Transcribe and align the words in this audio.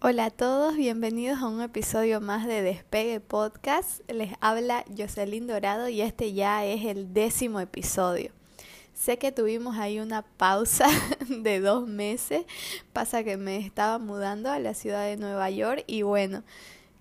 Hola 0.00 0.26
a 0.26 0.30
todos, 0.30 0.76
bienvenidos 0.76 1.40
a 1.40 1.48
un 1.48 1.60
episodio 1.60 2.20
más 2.20 2.46
de 2.46 2.62
Despegue 2.62 3.18
Podcast. 3.18 4.08
Les 4.08 4.30
habla 4.40 4.84
Jocelyn 4.96 5.48
Dorado 5.48 5.88
y 5.88 6.02
este 6.02 6.32
ya 6.32 6.64
es 6.64 6.84
el 6.84 7.12
décimo 7.12 7.58
episodio. 7.58 8.30
Sé 8.94 9.18
que 9.18 9.32
tuvimos 9.32 9.76
ahí 9.76 9.98
una 9.98 10.22
pausa 10.22 10.86
de 11.28 11.58
dos 11.58 11.88
meses, 11.88 12.44
pasa 12.92 13.24
que 13.24 13.36
me 13.36 13.56
estaba 13.56 13.98
mudando 13.98 14.52
a 14.52 14.60
la 14.60 14.72
ciudad 14.72 15.04
de 15.04 15.16
Nueva 15.16 15.50
York 15.50 15.82
y 15.88 16.02
bueno, 16.02 16.44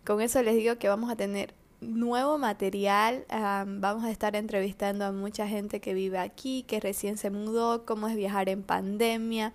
con 0.03 0.19
eso 0.19 0.41
les 0.41 0.55
digo 0.55 0.79
que 0.79 0.89
vamos 0.89 1.11
a 1.11 1.15
tener 1.15 1.53
nuevo 1.81 2.39
material, 2.39 3.25
vamos 3.29 4.05
a 4.05 4.09
estar 4.09 4.35
entrevistando 4.35 5.05
a 5.05 5.11
mucha 5.11 5.47
gente 5.47 5.79
que 5.81 5.93
vive 5.93 6.17
aquí, 6.17 6.63
que 6.63 6.79
recién 6.79 7.19
se 7.19 7.29
mudó, 7.29 7.85
cómo 7.85 8.07
es 8.07 8.15
viajar 8.15 8.49
en 8.49 8.63
pandemia 8.63 9.53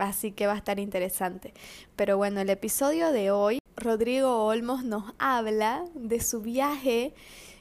Así 0.00 0.32
que 0.32 0.46
va 0.46 0.54
a 0.54 0.56
estar 0.56 0.80
interesante. 0.80 1.52
Pero 1.94 2.16
bueno, 2.16 2.40
el 2.40 2.48
episodio 2.48 3.12
de 3.12 3.30
hoy, 3.30 3.58
Rodrigo 3.76 4.46
Olmos 4.46 4.82
nos 4.82 5.12
habla 5.18 5.84
de 5.94 6.20
su 6.20 6.40
viaje 6.40 7.12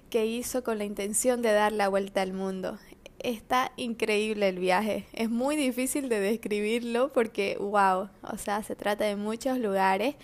que 0.09 0.25
hizo 0.25 0.63
con 0.63 0.77
la 0.77 0.85
intención 0.85 1.41
de 1.41 1.51
dar 1.51 1.73
la 1.73 1.89
vuelta 1.89 2.21
al 2.21 2.31
mundo. 2.31 2.79
Está 3.19 3.73
increíble 3.75 4.47
el 4.47 4.57
viaje. 4.57 5.05
Es 5.11 5.29
muy 5.29 5.57
difícil 5.57 6.07
de 6.07 6.21
describirlo 6.21 7.11
porque, 7.11 7.57
wow, 7.59 8.09
o 8.23 8.37
sea, 8.37 8.63
se 8.63 8.77
trata 8.77 9.03
de 9.03 9.17
muchos 9.17 9.57
lugares. 9.57 10.15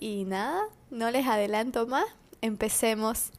Y 0.00 0.24
nada, 0.24 0.64
no 0.90 1.12
les 1.12 1.28
adelanto 1.28 1.86
más. 1.86 2.06
Empecemos. 2.40 3.30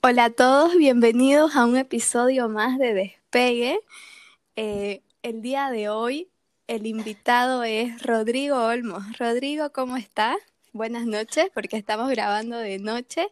Hola 0.00 0.24
a 0.24 0.30
todos, 0.30 0.74
bienvenidos 0.74 1.54
a 1.54 1.66
un 1.66 1.76
episodio 1.76 2.48
más 2.48 2.78
de 2.78 2.94
Despegue. 2.94 3.78
Eh, 4.54 5.02
el 5.22 5.40
día 5.40 5.70
de 5.70 5.88
hoy 5.88 6.28
el 6.66 6.86
invitado 6.86 7.64
es 7.64 8.02
Rodrigo 8.02 8.66
Olmos. 8.66 9.02
Rodrigo, 9.18 9.72
¿cómo 9.72 9.96
estás? 9.96 10.36
Buenas 10.72 11.06
noches, 11.06 11.50
porque 11.54 11.78
estamos 11.78 12.10
grabando 12.10 12.58
de 12.58 12.78
noche. 12.78 13.28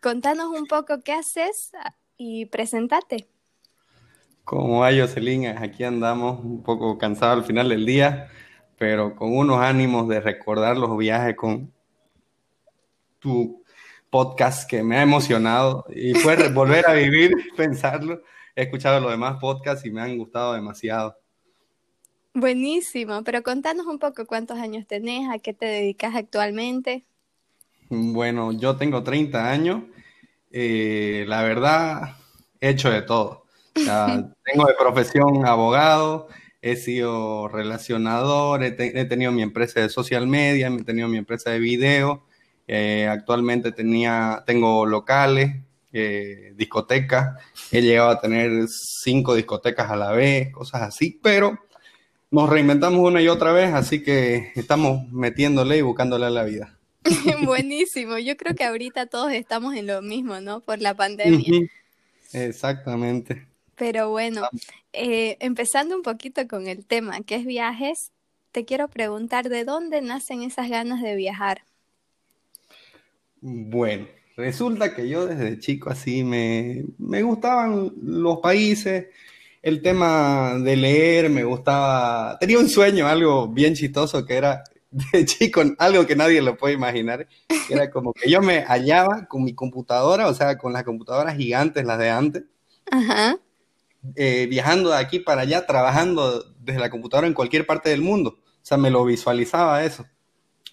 Contanos 0.00 0.46
un 0.56 0.66
poco 0.66 1.00
qué 1.02 1.14
haces 1.14 1.72
y 2.16 2.46
presentate. 2.46 3.26
¿Cómo 4.44 4.80
va, 4.80 4.90
Jocelyn? 4.92 5.46
Aquí 5.46 5.82
andamos 5.82 6.44
un 6.44 6.62
poco 6.62 6.96
cansados 6.96 7.38
al 7.38 7.44
final 7.44 7.68
del 7.68 7.84
día, 7.84 8.28
pero 8.78 9.16
con 9.16 9.36
unos 9.36 9.60
ánimos 9.60 10.08
de 10.08 10.20
recordar 10.20 10.76
los 10.76 10.96
viajes 10.96 11.34
con 11.34 11.72
tu 13.18 13.64
podcast 14.10 14.68
que 14.68 14.84
me 14.84 14.98
ha 14.98 15.02
emocionado 15.02 15.86
y 15.88 16.14
fue 16.14 16.48
volver 16.50 16.88
a 16.88 16.92
vivir, 16.92 17.32
pensarlo 17.56 18.22
he 18.54 18.62
escuchado 18.62 19.00
los 19.00 19.10
demás 19.10 19.38
podcasts 19.40 19.84
y 19.86 19.90
me 19.90 20.00
han 20.00 20.16
gustado 20.18 20.54
demasiado. 20.54 21.16
Buenísimo, 22.34 23.22
pero 23.24 23.42
contanos 23.42 23.86
un 23.86 23.98
poco 23.98 24.26
cuántos 24.26 24.58
años 24.58 24.86
tenés, 24.86 25.28
a 25.30 25.38
qué 25.38 25.52
te 25.52 25.66
dedicas 25.66 26.14
actualmente. 26.14 27.04
Bueno, 27.90 28.52
yo 28.52 28.76
tengo 28.76 29.02
30 29.02 29.50
años. 29.50 29.82
Eh, 30.50 31.24
la 31.28 31.42
verdad, 31.42 32.16
he 32.60 32.70
hecho 32.70 32.90
de 32.90 33.02
todo. 33.02 33.44
tengo 33.74 34.66
de 34.66 34.74
profesión 34.78 35.46
abogado, 35.46 36.28
he 36.62 36.76
sido 36.76 37.48
relacionador, 37.48 38.62
he, 38.62 38.70
tenido 38.72 39.32
mi 39.32 39.42
empresa 39.42 39.80
de 39.80 39.88
social 39.88 40.26
media, 40.26 40.68
he 40.68 40.84
tenido 40.84 41.08
mi 41.08 41.18
empresa 41.18 41.50
de 41.50 41.58
video. 41.58 42.24
Eh, 42.66 43.08
actualmente 43.10 43.72
tenía, 43.72 44.42
tengo 44.46 44.86
locales, 44.86 45.56
eh, 45.92 46.52
discotecas. 46.56 47.38
He 47.70 47.82
llegado 47.82 48.10
a 48.10 48.20
tener 48.20 48.66
cinco 48.68 49.34
discotecas 49.34 49.90
a 49.90 49.96
la 49.96 50.12
vez, 50.12 50.52
cosas 50.52 50.82
así, 50.82 51.18
pero 51.22 51.58
nos 52.30 52.48
reinventamos 52.48 53.00
una 53.00 53.20
y 53.20 53.28
otra 53.28 53.52
vez, 53.52 53.74
así 53.74 54.02
que 54.02 54.52
estamos 54.54 55.06
metiéndole 55.12 55.76
y 55.76 55.82
buscándole 55.82 56.26
a 56.26 56.30
la 56.30 56.44
vida. 56.44 56.78
Buenísimo, 57.44 58.18
yo 58.18 58.36
creo 58.36 58.54
que 58.54 58.64
ahorita 58.64 59.06
todos 59.06 59.32
estamos 59.32 59.74
en 59.74 59.86
lo 59.86 60.02
mismo, 60.02 60.40
¿no? 60.40 60.60
Por 60.60 60.80
la 60.80 60.94
pandemia. 60.94 61.68
Exactamente. 62.32 63.46
Pero 63.76 64.10
bueno, 64.10 64.48
eh, 64.92 65.36
empezando 65.40 65.96
un 65.96 66.02
poquito 66.02 66.46
con 66.46 66.68
el 66.68 66.86
tema, 66.86 67.20
que 67.22 67.36
es 67.36 67.44
viajes, 67.44 68.12
te 68.52 68.64
quiero 68.64 68.88
preguntar, 68.88 69.48
¿de 69.48 69.64
dónde 69.64 70.00
nacen 70.02 70.42
esas 70.42 70.68
ganas 70.68 71.02
de 71.02 71.16
viajar? 71.16 71.64
Bueno, 73.40 74.06
Resulta 74.36 74.94
que 74.94 75.08
yo 75.08 75.26
desde 75.26 75.58
chico 75.58 75.90
así 75.90 76.24
me, 76.24 76.84
me 76.98 77.22
gustaban 77.22 77.92
los 78.02 78.38
países, 78.38 79.06
el 79.60 79.82
tema 79.82 80.58
de 80.58 80.76
leer, 80.76 81.30
me 81.30 81.44
gustaba, 81.44 82.38
tenía 82.38 82.58
un 82.58 82.68
sueño, 82.68 83.06
algo 83.06 83.48
bien 83.48 83.74
chistoso 83.74 84.24
que 84.24 84.34
era 84.34 84.64
de 84.90 85.24
chico, 85.24 85.62
algo 85.78 86.06
que 86.06 86.16
nadie 86.16 86.42
lo 86.42 86.56
puede 86.56 86.74
imaginar, 86.74 87.26
era 87.70 87.90
como 87.90 88.12
que 88.12 88.30
yo 88.30 88.40
me 88.40 88.62
hallaba 88.62 89.26
con 89.26 89.44
mi 89.44 89.54
computadora, 89.54 90.28
o 90.28 90.34
sea, 90.34 90.58
con 90.58 90.72
las 90.72 90.84
computadoras 90.84 91.36
gigantes, 91.36 91.84
las 91.84 91.98
de 91.98 92.10
antes, 92.10 92.44
eh, 94.16 94.46
viajando 94.50 94.90
de 94.90 94.96
aquí 94.96 95.18
para 95.18 95.42
allá, 95.42 95.66
trabajando 95.66 96.44
desde 96.60 96.80
la 96.80 96.90
computadora 96.90 97.26
en 97.26 97.34
cualquier 97.34 97.66
parte 97.66 97.90
del 97.90 98.02
mundo, 98.02 98.38
o 98.40 98.64
sea, 98.64 98.76
me 98.76 98.90
lo 98.90 99.04
visualizaba 99.04 99.84
eso. 99.84 100.04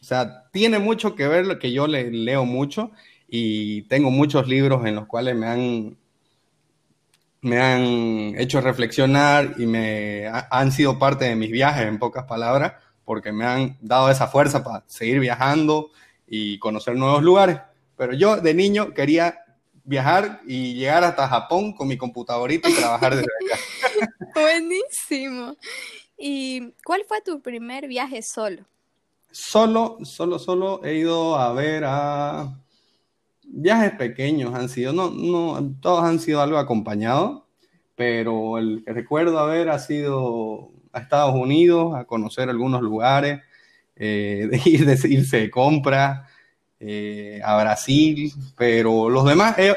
O 0.02 0.04
sea, 0.04 0.50
tiene 0.52 0.80
mucho 0.80 1.16
que 1.16 1.28
ver 1.28 1.46
lo 1.46 1.60
que 1.60 1.72
yo 1.74 1.86
le, 1.86 2.10
leo 2.10 2.46
mucho 2.46 2.92
y 3.30 3.84
tengo 3.84 4.12
muchos 4.12 4.48
libros 4.48 4.86
en 4.86 4.96
los 4.96 5.06
cuales 5.06 5.36
me 5.36 5.48
han, 5.48 5.98
me 7.42 7.62
han 7.62 8.40
hecho 8.40 8.62
reflexionar 8.62 9.56
y 9.58 9.66
me 9.66 10.28
han 10.28 10.72
sido 10.72 10.98
parte 10.98 11.26
de 11.26 11.36
mis 11.36 11.52
viajes, 11.52 11.88
en 11.88 12.00
pocas 12.00 12.26
palabras, 12.26 12.74
porque 13.06 13.32
me 13.32 13.46
han 13.46 13.78
dado 13.82 14.10
esa 14.10 14.28
fuerza 14.28 14.64
para 14.64 14.84
seguir 14.88 15.20
viajando 15.20 15.92
y 16.28 16.60
conocer 16.60 16.96
nuevos 16.96 17.24
lugares. 17.24 17.60
Pero 17.98 18.14
yo 18.14 18.38
de 18.38 18.54
niño 18.54 18.94
quería 18.94 19.44
viajar 19.84 20.42
y 20.46 20.76
llegar 20.76 21.04
hasta 21.04 21.28
Japón 21.28 21.74
con 21.74 21.88
mi 21.88 21.98
computadorita 21.98 22.70
y 22.70 22.74
trabajar 22.74 23.16
desde 23.16 23.28
allá. 23.42 24.10
Buenísimo. 24.36 25.56
¿Y 26.18 26.74
cuál 26.84 27.04
fue 27.08 27.22
tu 27.22 27.42
primer 27.42 27.88
viaje 27.88 28.22
solo? 28.22 28.64
Solo, 29.32 29.98
solo, 30.04 30.40
solo 30.40 30.84
he 30.84 30.96
ido 30.96 31.36
a 31.36 31.54
ver 31.54 31.84
a 31.86 32.56
viajes 33.52 33.92
pequeños 33.94 34.54
han 34.54 34.70
sido, 34.70 34.94
no, 34.94 35.10
no, 35.10 35.76
todos 35.82 36.04
han 36.04 36.20
sido 36.20 36.42
algo 36.42 36.58
acompañados, 36.58 37.44
pero 37.96 38.58
el 38.58 38.84
que 38.86 38.94
recuerdo 38.94 39.40
haber 39.40 39.70
ha 39.70 39.80
sido 39.80 40.72
a 40.94 41.00
Estados 41.00 41.36
Unidos, 41.36 41.96
a 41.96 42.06
conocer 42.06 42.50
algunos 42.50 42.82
lugares, 42.82 43.42
eh, 43.96 44.48
de 44.52 44.62
ir, 44.70 44.86
de 44.86 45.10
irse 45.10 45.38
de 45.38 45.52
compra, 45.52 46.28
eh, 46.80 47.42
a 47.44 47.62
Brasil, 47.62 48.32
pero 48.58 49.10
los 49.10 49.26
demás 49.26 49.58
he, 49.58 49.76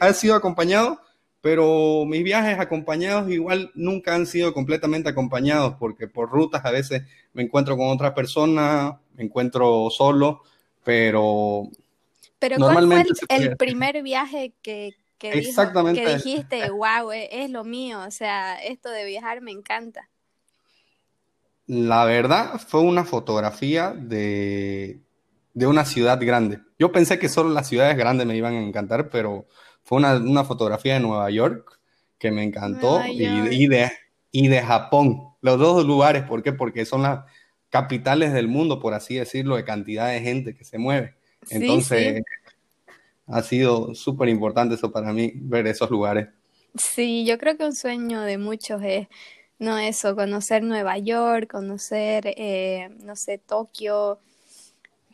he, 0.00 0.14
sido 0.14 0.34
acompañado, 0.34 0.98
pero 1.42 2.06
mis 2.06 2.24
viajes 2.24 2.58
acompañados 2.58 3.30
igual 3.30 3.70
nunca 3.74 4.14
han 4.14 4.24
sido 4.24 4.54
completamente 4.54 5.10
acompañados, 5.10 5.74
porque 5.78 6.08
por 6.08 6.30
rutas 6.30 6.64
a 6.64 6.70
veces 6.70 7.02
me 7.34 7.42
encuentro 7.42 7.76
con 7.76 7.88
otra 7.88 8.14
persona, 8.14 8.98
me 9.14 9.24
encuentro 9.24 9.90
solo, 9.90 10.40
pero 10.82 11.68
pero 12.48 12.58
¿cuál 12.58 12.86
fue 12.86 13.04
el, 13.30 13.56
primer 13.56 14.02
viaje 14.02 14.52
que, 14.60 14.94
que, 15.16 15.30
que 15.30 16.14
dijiste, 16.14 16.70
wow, 16.70 17.10
e, 17.10 17.44
es, 17.44 17.50
lo 17.50 17.64
mío? 17.64 18.00
O 18.06 18.10
sea, 18.10 18.62
esto 18.62 18.90
de 18.90 19.06
viajar 19.06 19.40
me 19.40 19.50
encanta. 19.50 20.10
La 21.66 22.04
verdad 22.04 22.60
fue 22.60 22.82
una 22.82 23.06
fotografía 23.06 23.94
de, 23.96 25.00
una 25.54 25.86
ciudad 25.86 26.20
grande. 26.20 26.60
Yo 26.78 26.92
pensé 26.92 27.18
que 27.18 27.30
solo 27.30 27.48
las 27.48 27.66
ciudades 27.66 27.96
grandes 27.96 28.26
me 28.26 28.36
iban 28.36 28.52
a 28.52 28.62
encantar, 28.62 29.08
pero 29.08 29.46
fue 29.82 29.96
una, 29.96 30.44
fotografía 30.44 30.94
de 30.94 31.00
Nueva 31.00 31.30
York 31.30 31.80
que 32.18 32.30
me 32.30 32.42
encantó 32.42 33.00
y, 33.06 33.68
de, 33.68 33.90
y 34.30 34.48
de 34.48 34.60
Japón. 34.60 35.30
Los 35.40 35.58
dos 35.58 35.86
lugares, 35.86 36.24
¿por 36.24 36.42
qué? 36.42 36.52
Porque 36.52 36.84
son 36.84 37.04
las 37.04 37.24
capitales 37.70 38.34
del 38.34 38.48
mundo, 38.48 38.80
por 38.80 38.92
así 38.92 39.14
decirlo, 39.14 39.56
de 39.56 39.64
cantidad 39.64 40.08
de 40.08 40.20
gente 40.20 40.54
que 40.54 40.64
se 40.64 40.76
mueve. 40.76 41.16
Entonces, 41.50 42.22
ha 43.26 43.42
sido 43.42 43.94
súper 43.94 44.28
importante 44.28 44.74
eso 44.74 44.90
para 44.90 45.12
mí, 45.12 45.32
ver 45.34 45.66
esos 45.66 45.90
lugares. 45.90 46.28
Sí, 46.76 47.24
yo 47.24 47.38
creo 47.38 47.56
que 47.56 47.64
un 47.64 47.74
sueño 47.74 48.22
de 48.22 48.38
muchos 48.38 48.82
es, 48.82 49.08
no 49.58 49.78
eso, 49.78 50.16
conocer 50.16 50.62
Nueva 50.62 50.98
York, 50.98 51.50
conocer, 51.50 52.34
eh, 52.36 52.88
no 53.02 53.16
sé, 53.16 53.38
Tokio. 53.38 54.18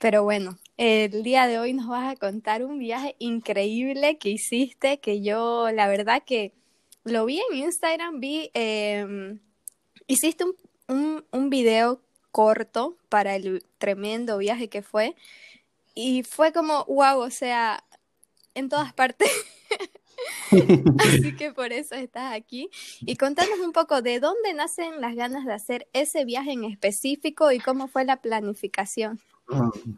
Pero 0.00 0.24
bueno, 0.24 0.58
el 0.78 1.22
día 1.22 1.46
de 1.46 1.58
hoy 1.58 1.74
nos 1.74 1.88
vas 1.88 2.10
a 2.10 2.16
contar 2.16 2.64
un 2.64 2.78
viaje 2.78 3.14
increíble 3.18 4.16
que 4.18 4.30
hiciste, 4.30 4.98
que 4.98 5.20
yo, 5.20 5.70
la 5.70 5.88
verdad 5.88 6.22
que 6.24 6.52
lo 7.04 7.26
vi 7.26 7.40
en 7.50 7.58
Instagram, 7.58 8.20
vi, 8.20 8.50
em, 8.54 9.40
hiciste 10.06 10.44
un, 10.44 10.54
un, 10.88 11.24
un 11.30 11.50
video 11.50 12.00
corto 12.30 12.96
para 13.08 13.36
el 13.36 13.64
tremendo 13.78 14.38
viaje 14.38 14.68
que 14.68 14.82
fue 14.82 15.14
y 15.94 16.22
fue 16.22 16.52
como, 16.52 16.84
wow, 16.86 17.18
o 17.20 17.30
sea, 17.30 17.84
en 18.54 18.68
todas 18.68 18.92
partes. 18.92 19.30
Así 20.98 21.34
que 21.36 21.52
por 21.52 21.72
eso 21.72 21.94
estás 21.94 22.34
aquí. 22.34 22.70
Y 23.00 23.16
contanos 23.16 23.58
un 23.60 23.72
poco 23.72 24.02
de 24.02 24.20
dónde 24.20 24.52
nacen 24.54 25.00
las 25.00 25.14
ganas 25.14 25.46
de 25.46 25.52
hacer 25.52 25.88
ese 25.92 26.24
viaje 26.24 26.52
en 26.52 26.64
específico 26.64 27.52
y 27.52 27.58
cómo 27.58 27.88
fue 27.88 28.04
la 28.04 28.20
planificación. 28.20 29.20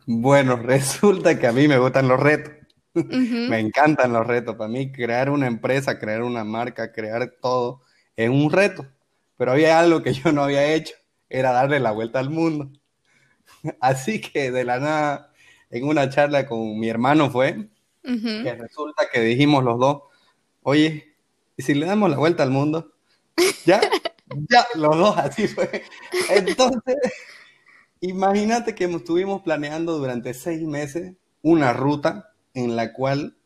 Bueno, 0.06 0.56
resulta 0.62 1.38
que 1.38 1.46
a 1.46 1.52
mí 1.52 1.68
me 1.68 1.78
gustan 1.78 2.08
los 2.08 2.20
retos. 2.20 2.54
Me 2.94 3.58
encantan 3.58 4.12
los 4.12 4.26
retos. 4.26 4.56
Para 4.56 4.68
mí, 4.68 4.92
crear 4.92 5.30
una 5.30 5.46
empresa, 5.46 5.98
crear 5.98 6.22
una 6.22 6.44
marca, 6.44 6.92
crear 6.92 7.34
todo 7.40 7.80
es 8.16 8.28
un 8.28 8.50
reto. 8.50 8.86
Pero 9.36 9.52
había 9.52 9.78
algo 9.78 10.02
que 10.02 10.12
yo 10.12 10.32
no 10.32 10.44
había 10.44 10.72
hecho, 10.74 10.94
era 11.28 11.52
darle 11.52 11.80
la 11.80 11.92
vuelta 11.92 12.18
al 12.18 12.30
mundo. 12.30 12.70
Así 13.80 14.20
que 14.20 14.50
de 14.50 14.64
la 14.64 14.78
nada, 14.78 15.31
en 15.72 15.84
una 15.88 16.08
charla 16.10 16.46
con 16.46 16.78
mi 16.78 16.88
hermano 16.88 17.30
fue, 17.30 17.68
que 18.02 18.54
resulta 18.54 19.04
que 19.12 19.20
dijimos 19.20 19.64
los 19.64 19.78
dos, 19.78 20.02
oye, 20.62 21.16
¿y 21.56 21.62
si 21.62 21.74
le 21.74 21.86
damos 21.86 22.10
la 22.10 22.18
vuelta 22.18 22.42
al 22.44 22.50
mundo? 22.50 22.92
Ya, 23.64 23.80
ya, 24.50 24.66
los 24.74 24.96
dos 24.96 25.16
así 25.18 25.46
fue. 25.46 25.84
Entonces, 26.30 26.96
imagínate 28.00 28.74
que 28.74 28.84
estuvimos 28.84 29.42
planeando 29.42 29.98
durante 29.98 30.34
seis 30.34 30.62
meses 30.62 31.14
una 31.42 31.72
ruta 31.72 32.32
en 32.54 32.74
la 32.74 32.92
cual 32.92 33.36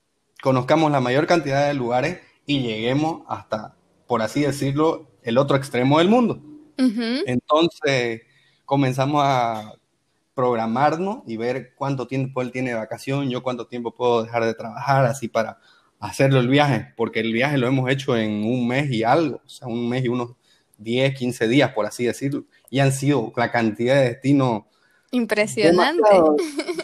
conozcamos 0.42 0.90
la 0.90 1.00
mayor 1.00 1.26
cantidad 1.26 1.66
de 1.66 1.74
lugares 1.74 2.20
y 2.46 2.60
lleguemos 2.62 3.22
hasta, 3.28 3.76
por 4.06 4.22
así 4.22 4.40
decirlo, 4.40 5.10
el 5.22 5.38
otro 5.38 5.56
extremo 5.56 5.98
del 5.98 6.08
mundo. 6.08 6.42
Entonces 6.78 8.22
comenzamos 8.64 9.22
a 9.24 9.74
programarnos 10.36 11.22
y 11.26 11.38
ver 11.38 11.72
cuánto 11.74 12.06
tiempo 12.06 12.42
él 12.42 12.52
tiene 12.52 12.70
de 12.70 12.76
vacación, 12.76 13.30
yo 13.30 13.42
cuánto 13.42 13.66
tiempo 13.66 13.94
puedo 13.94 14.22
dejar 14.22 14.44
de 14.44 14.54
trabajar, 14.54 15.06
así 15.06 15.28
para 15.28 15.58
hacerlo 15.98 16.38
el 16.38 16.48
viaje, 16.48 16.92
porque 16.94 17.20
el 17.20 17.32
viaje 17.32 17.56
lo 17.56 17.66
hemos 17.66 17.90
hecho 17.90 18.16
en 18.16 18.44
un 18.44 18.68
mes 18.68 18.90
y 18.90 19.02
algo, 19.02 19.40
o 19.44 19.48
sea, 19.48 19.66
un 19.66 19.88
mes 19.88 20.04
y 20.04 20.08
unos 20.08 20.36
10, 20.76 21.16
15 21.16 21.48
días, 21.48 21.72
por 21.72 21.86
así 21.86 22.04
decirlo, 22.04 22.44
y 22.68 22.80
han 22.80 22.92
sido 22.92 23.32
la 23.34 23.50
cantidad 23.50 23.96
de 23.96 24.10
destinos 24.10 24.64
Impresionante. 25.12 26.02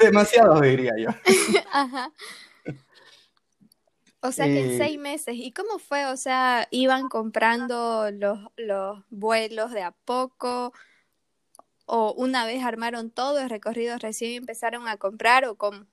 Demasiado, 0.00 0.60
diría 0.60 0.92
yo. 0.96 1.10
Ajá. 1.72 2.10
O 4.20 4.30
sea 4.30 4.46
que 4.46 4.60
en 4.60 4.70
eh, 4.70 4.78
seis 4.78 4.98
meses. 4.98 5.34
¿Y 5.36 5.50
cómo 5.50 5.80
fue? 5.80 6.06
O 6.06 6.16
sea, 6.16 6.68
¿iban 6.70 7.08
comprando 7.08 8.08
los, 8.12 8.38
los 8.56 9.02
vuelos 9.10 9.72
de 9.72 9.82
a 9.82 9.90
poco? 9.90 10.72
¿O 11.84 12.14
una 12.14 12.46
vez 12.46 12.64
armaron 12.64 13.10
todo 13.10 13.38
el 13.38 13.50
recorrido 13.50 13.98
recién 13.98 14.34
empezaron 14.34 14.88
a 14.88 14.96
comprar 14.96 15.44
o 15.44 15.56
cómo? 15.56 15.86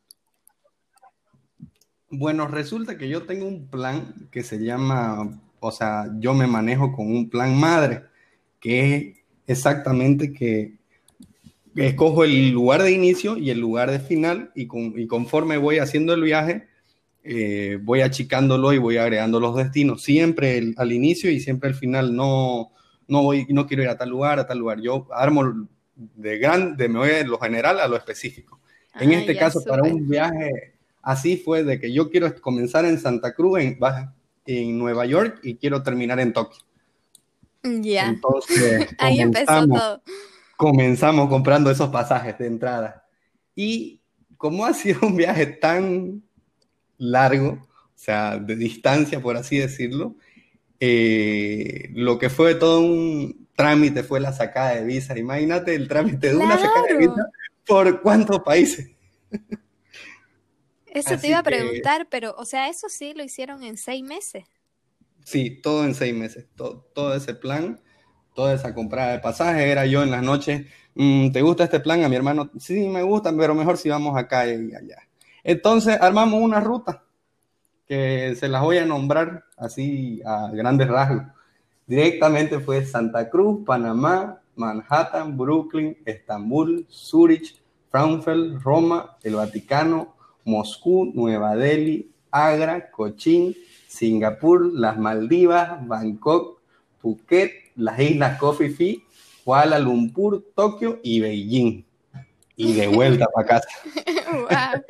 Bueno, 2.11 2.47
resulta 2.47 2.97
que 2.97 3.07
yo 3.07 3.23
tengo 3.23 3.45
un 3.45 3.67
plan 3.67 4.27
que 4.31 4.43
se 4.43 4.63
llama, 4.63 5.39
o 5.59 5.71
sea, 5.71 6.07
yo 6.19 6.33
me 6.33 6.47
manejo 6.47 6.91
con 6.91 7.07
un 7.07 7.29
plan 7.29 7.59
madre, 7.59 8.03
que 8.59 8.95
es 8.95 9.17
exactamente 9.45 10.33
que 10.33 10.79
escojo 11.75 12.23
el 12.23 12.51
lugar 12.51 12.81
de 12.81 12.91
inicio 12.91 13.37
y 13.37 13.51
el 13.51 13.59
lugar 13.59 13.91
de 13.91 13.99
final 13.99 14.51
y, 14.55 14.67
conforme 15.07 15.57
voy 15.57 15.77
haciendo 15.77 16.13
el 16.13 16.23
viaje, 16.23 16.67
eh, 17.23 17.77
voy 17.81 18.01
achicándolo 18.01 18.73
y 18.73 18.79
voy 18.79 18.97
agregando 18.97 19.39
los 19.39 19.55
destinos. 19.55 20.01
Siempre 20.01 20.73
al 20.77 20.91
inicio 20.91 21.29
y 21.29 21.39
siempre 21.39 21.69
al 21.69 21.75
final 21.75 22.15
no, 22.15 22.71
no, 23.07 23.23
voy, 23.23 23.45
no 23.49 23.67
quiero 23.67 23.83
ir 23.83 23.89
a 23.89 23.97
tal 23.97 24.09
lugar, 24.09 24.39
a 24.39 24.47
tal 24.47 24.59
lugar. 24.59 24.81
Yo 24.81 25.07
armo 25.11 25.67
de 26.15 26.37
grande, 26.37 26.87
me 26.87 26.99
voy 26.99 27.09
de 27.09 27.25
lo 27.25 27.39
general 27.39 27.79
a 27.79 27.87
lo 27.87 27.95
específico. 27.95 28.59
en 28.99 29.11
ah, 29.11 29.15
este 29.15 29.37
caso, 29.37 29.63
para 29.63 29.83
un 29.83 30.07
viaje 30.07 30.73
así 31.01 31.37
fue 31.37 31.63
de 31.63 31.79
que 31.79 31.91
yo 31.91 32.09
quiero 32.09 32.33
comenzar 32.41 32.85
en 32.85 32.99
Santa 32.99 33.33
Cruz, 33.33 33.59
en, 33.59 33.77
en 34.45 34.77
Nueva 34.77 35.05
York 35.05 35.39
y 35.43 35.55
quiero 35.55 35.83
terminar 35.83 36.19
en 36.19 36.33
Tokio. 36.33 36.61
Ya. 37.63 38.09
Entonces, 38.09 38.87
ahí 38.97 39.19
empezó 39.19 39.67
todo 39.67 40.01
comenzamos 40.59 41.29
comprando 41.29 41.71
esos 41.71 41.87
pasajes 41.87 42.37
de 42.37 42.47
entrada. 42.47 43.05
Y 43.55 44.01
como 44.35 44.65
ha 44.65 44.73
sido 44.73 45.07
un 45.07 45.15
viaje 45.15 45.45
tan 45.45 46.21
largo, 46.97 47.51
o 47.51 47.91
sea, 47.95 48.37
de 48.37 48.57
distancia, 48.57 49.21
por 49.21 49.37
así 49.37 49.57
decirlo, 49.57 50.17
eh, 50.81 51.91
lo 51.93 52.19
que 52.19 52.29
fue 52.29 52.55
todo 52.55 52.81
un 52.81 53.38
trámite 53.59 54.03
fue 54.03 54.19
la 54.21 54.31
sacada 54.31 54.75
de 54.75 54.85
visa. 54.85 55.17
Imagínate 55.17 55.75
el 55.75 55.87
trámite 55.89 56.29
de 56.29 56.35
una 56.37 56.57
sacada 56.57 56.87
de 56.87 56.97
visa 56.97 57.29
por 57.67 58.01
cuántos 58.01 58.39
países. 58.39 58.91
Eso 60.87 61.17
te 61.17 61.27
iba 61.27 61.39
a 61.39 61.43
preguntar, 61.43 62.07
pero, 62.09 62.33
o 62.37 62.45
sea, 62.45 62.69
eso 62.69 62.87
sí 62.89 63.13
lo 63.13 63.23
hicieron 63.23 63.63
en 63.63 63.77
seis 63.77 64.03
meses. 64.03 64.45
Sí, 65.25 65.59
todo 65.61 65.83
en 65.83 65.93
seis 65.93 66.15
meses, 66.15 66.47
todo, 66.55 66.89
todo 66.93 67.13
ese 67.13 67.33
plan 67.35 67.79
toda 68.39 68.53
esa 68.53 68.73
comprada 68.73 69.11
de 69.11 69.19
pasajes, 69.19 69.63
era 69.63 69.85
yo 69.85 70.01
en 70.01 70.11
las 70.11 70.23
noches, 70.23 70.65
mm, 70.95 71.31
¿te 71.31 71.41
gusta 71.41 71.65
este 71.65 71.81
plan? 71.81 72.05
A 72.05 72.07
mi 72.07 72.15
hermano, 72.15 72.49
sí, 72.57 72.87
me 72.87 73.03
gusta, 73.03 73.35
pero 73.35 73.53
mejor 73.53 73.75
si 73.75 73.89
vamos 73.89 74.17
acá 74.17 74.47
y 74.47 74.73
allá. 74.73 74.95
Entonces 75.43 75.97
armamos 75.99 76.41
una 76.41 76.61
ruta 76.61 77.03
que 77.85 78.37
se 78.39 78.47
las 78.47 78.61
voy 78.61 78.77
a 78.77 78.85
nombrar 78.85 79.43
así 79.57 80.21
a 80.25 80.51
grandes 80.53 80.87
rasgos. 80.87 81.23
Directamente 81.89 82.59
fue 82.59 82.85
Santa 82.85 83.31
Cruz, 83.31 83.65
Panamá, 83.65 84.39
Manhattan, 84.55 85.35
Brooklyn, 85.35 85.97
Estambul, 86.05 86.85
Zurich, 86.87 87.55
Frankfurt, 87.89 88.61
Roma, 88.61 89.17
el 89.23 89.33
Vaticano, 89.33 90.15
Moscú, 90.45 91.11
Nueva 91.15 91.55
Delhi, 91.55 92.11
Agra, 92.29 92.91
Cochín, 92.91 93.55
Singapur, 93.87 94.71
las 94.71 94.99
Maldivas, 94.99 95.79
Bangkok, 95.87 96.59
Phuket, 97.01 97.53
las 97.75 97.99
islas 97.99 98.37
Coffee 98.37 98.69
Fee, 98.69 99.03
Kuala 99.43 99.79
Lumpur, 99.79 100.45
Tokio 100.53 100.99
y 101.01 101.21
Beijing. 101.21 101.83
Y 102.55 102.73
de 102.73 102.87
vuelta 102.87 103.25
para 103.33 103.47
casa. 103.47 103.67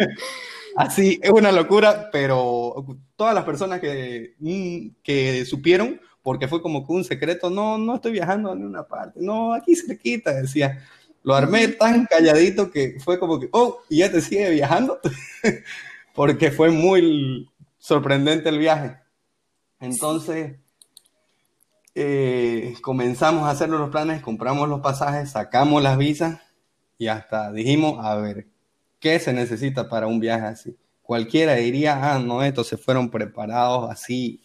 Así, 0.76 1.18
es 1.24 1.32
una 1.32 1.54
locura, 1.54 2.10
pero 2.12 2.86
todas 3.16 3.34
las 3.34 3.46
personas 3.46 3.80
que, 3.80 4.36
mm, 4.40 5.02
que 5.02 5.46
supieron, 5.46 6.02
porque 6.24 6.48
fue 6.48 6.62
como 6.62 6.86
que 6.86 6.94
un 6.94 7.04
secreto, 7.04 7.50
no, 7.50 7.78
no 7.78 7.96
estoy 7.96 8.14
viajando 8.14 8.52
a 8.52 8.56
ninguna 8.56 8.84
parte, 8.84 9.20
no, 9.22 9.54
aquí 9.54 9.76
cerquita, 9.76 10.34
decía. 10.34 10.84
Lo 11.22 11.36
armé 11.36 11.68
tan 11.68 12.06
calladito 12.06 12.72
que 12.72 12.98
fue 13.04 13.20
como 13.20 13.40
que, 13.40 13.50
oh, 13.52 13.80
y 13.90 13.98
ya 13.98 14.12
te 14.12 14.22
sigue 14.22 14.50
viajando, 14.52 15.00
porque 16.16 16.50
fue 16.50 16.70
muy 16.72 17.50
sorprendente 17.78 18.50
el 18.50 18.58
viaje. 18.58 18.98
Entonces, 19.82 20.56
eh, 21.96 22.76
comenzamos 22.82 23.44
a 23.44 23.52
hacer 23.52 23.70
los 23.70 23.90
planes, 23.90 24.22
compramos 24.22 24.70
los 24.70 24.80
pasajes, 24.80 25.32
sacamos 25.32 25.84
las 25.84 25.98
visas 25.98 26.40
y 26.98 27.08
hasta 27.08 27.52
dijimos, 27.52 28.04
a 28.06 28.16
ver, 28.16 28.48
¿qué 29.00 29.20
se 29.20 29.34
necesita 29.34 29.90
para 29.90 30.08
un 30.08 30.20
viaje 30.20 30.46
así? 30.46 30.78
Cualquiera 31.02 31.56
diría, 31.56 32.14
ah, 32.14 32.20
no, 32.20 32.44
estos 32.44 32.68
se 32.68 32.78
fueron 32.78 33.10
preparados 33.10 33.90
así 33.90 34.42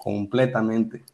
completamente. 0.00 1.04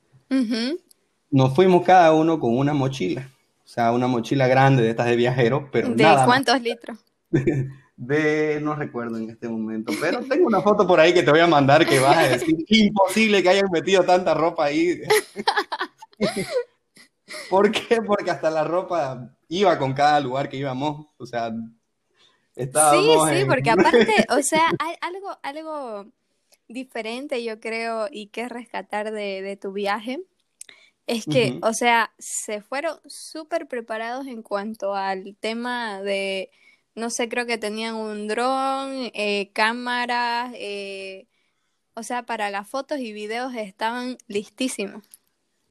Nos 1.31 1.55
fuimos 1.55 1.85
cada 1.85 2.13
uno 2.13 2.39
con 2.39 2.57
una 2.57 2.73
mochila, 2.73 3.29
o 3.65 3.69
sea, 3.69 3.91
una 3.91 4.07
mochila 4.07 4.47
grande 4.47 4.85
de 4.85 4.91
estas 4.91 5.07
de 5.07 5.17
viajero, 5.17 5.69
pero... 5.73 5.89
¿De 5.89 6.05
cuántos 6.25 6.63
litros? 6.63 6.97
de, 7.97 8.61
no 8.63 8.77
recuerdo 8.77 9.17
en 9.17 9.31
este 9.31 9.49
momento, 9.49 9.93
pero 10.01 10.21
tengo 10.21 10.47
una 10.47 10.61
foto 10.61 10.87
por 10.87 11.01
ahí 11.01 11.13
que 11.13 11.25
te 11.25 11.33
voy 11.33 11.41
a 11.41 11.49
mandar 11.49 11.85
que 11.85 11.99
vas 11.99 12.17
a 12.17 12.29
decir, 12.29 12.57
imposible 12.69 13.43
que 13.43 13.49
hayan 13.49 13.71
metido 13.73 14.05
tanta 14.05 14.35
ropa 14.35 14.67
ahí. 14.67 15.01
¿Por 17.51 17.73
qué? 17.73 18.01
Porque 18.03 18.31
hasta 18.31 18.51
la 18.51 18.63
ropa 18.63 19.35
iba 19.49 19.77
con 19.79 19.95
cada 19.95 20.21
lugar 20.21 20.49
que 20.49 20.59
íbamos, 20.59 21.07
o 21.19 21.27
sea, 21.27 21.53
estábamos 22.55 23.29
Sí, 23.29 23.41
sí, 23.41 23.45
porque 23.47 23.71
aparte, 23.71 24.27
o 24.29 24.41
sea, 24.43 24.71
hay 24.79 24.95
algo, 25.01 25.37
algo 25.43 26.07
diferente 26.69 27.43
yo 27.45 27.61
creo 27.61 28.09
y 28.11 28.29
que 28.29 28.49
rescatar 28.49 29.11
de, 29.13 29.59
tu 29.61 29.73
viaje 29.73 30.21
es 31.07 31.25
que, 31.25 31.61
o 31.63 31.73
sea, 31.73 32.13
se 32.19 32.61
fueron 32.61 32.99
súper 33.07 33.69
preparados 33.69 34.27
en 34.27 34.43
cuanto 34.43 34.95
al 34.95 35.37
tema 35.39 36.03
de 36.03 36.51
no 36.97 37.11
sé, 37.11 37.29
creo 37.29 37.47
que 37.47 37.59
tenían 37.59 37.95
un 37.95 38.27
dron, 38.27 39.11
eh, 39.15 39.51
cámaras, 39.53 40.51
eh, 40.55 41.29
o 41.95 42.03
sea, 42.03 42.25
para 42.25 42.51
las 42.51 42.69
fotos 42.69 42.99
y 42.99 43.13
videos 43.13 43.55
estaban 43.55 44.17
listísimos. 44.27 45.05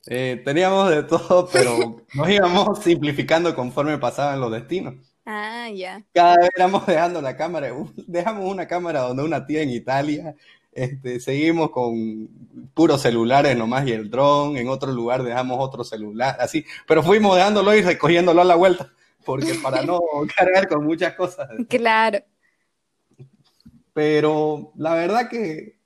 Eh, 0.06 0.40
teníamos 0.46 0.90
de 0.92 1.02
todo, 1.04 1.50
pero 1.52 2.06
nos 2.14 2.30
íbamos 2.30 2.80
simplificando 2.80 3.56
conforme 3.56 3.98
pasaban 3.98 4.40
los 4.40 4.52
destinos. 4.52 4.96
Ah, 5.26 5.68
ya. 5.74 6.04
Cada 6.14 6.36
vez 6.38 6.52
íbamos 6.56 6.86
dejando 6.86 7.20
la 7.24 7.36
cámara, 7.36 7.70
dejamos 8.06 8.46
una 8.48 8.68
cámara 8.68 9.02
donde 9.02 9.24
una 9.24 9.48
tía 9.48 9.64
en 9.64 9.72
Italia, 9.72 10.36
este, 10.76 11.20
seguimos 11.20 11.72
con 11.72 12.30
puros 12.76 13.02
celulares 13.02 13.58
nomás 13.58 13.88
y 13.88 13.94
el 13.94 14.12
dron, 14.12 14.58
en 14.58 14.68
otro 14.70 14.92
lugar 14.92 15.24
dejamos 15.24 15.58
otro 15.60 15.84
celular, 15.84 16.38
así, 16.40 16.66
pero 16.86 17.02
fuimos 17.02 17.36
dejándolo 17.36 17.74
y 17.74 17.82
recogiéndolo 17.82 18.42
a 18.42 18.46
la 18.46 18.56
vuelta 18.56 18.92
porque 19.26 19.56
para 19.64 19.82
no 19.82 20.00
cargar 20.38 20.70
con 20.70 20.86
muchas 20.86 21.16
cosas. 21.16 21.50
Claro. 21.68 22.20
Pero 23.94 24.72
la 24.76 24.94
verdad 24.94 25.30
que 25.30 25.78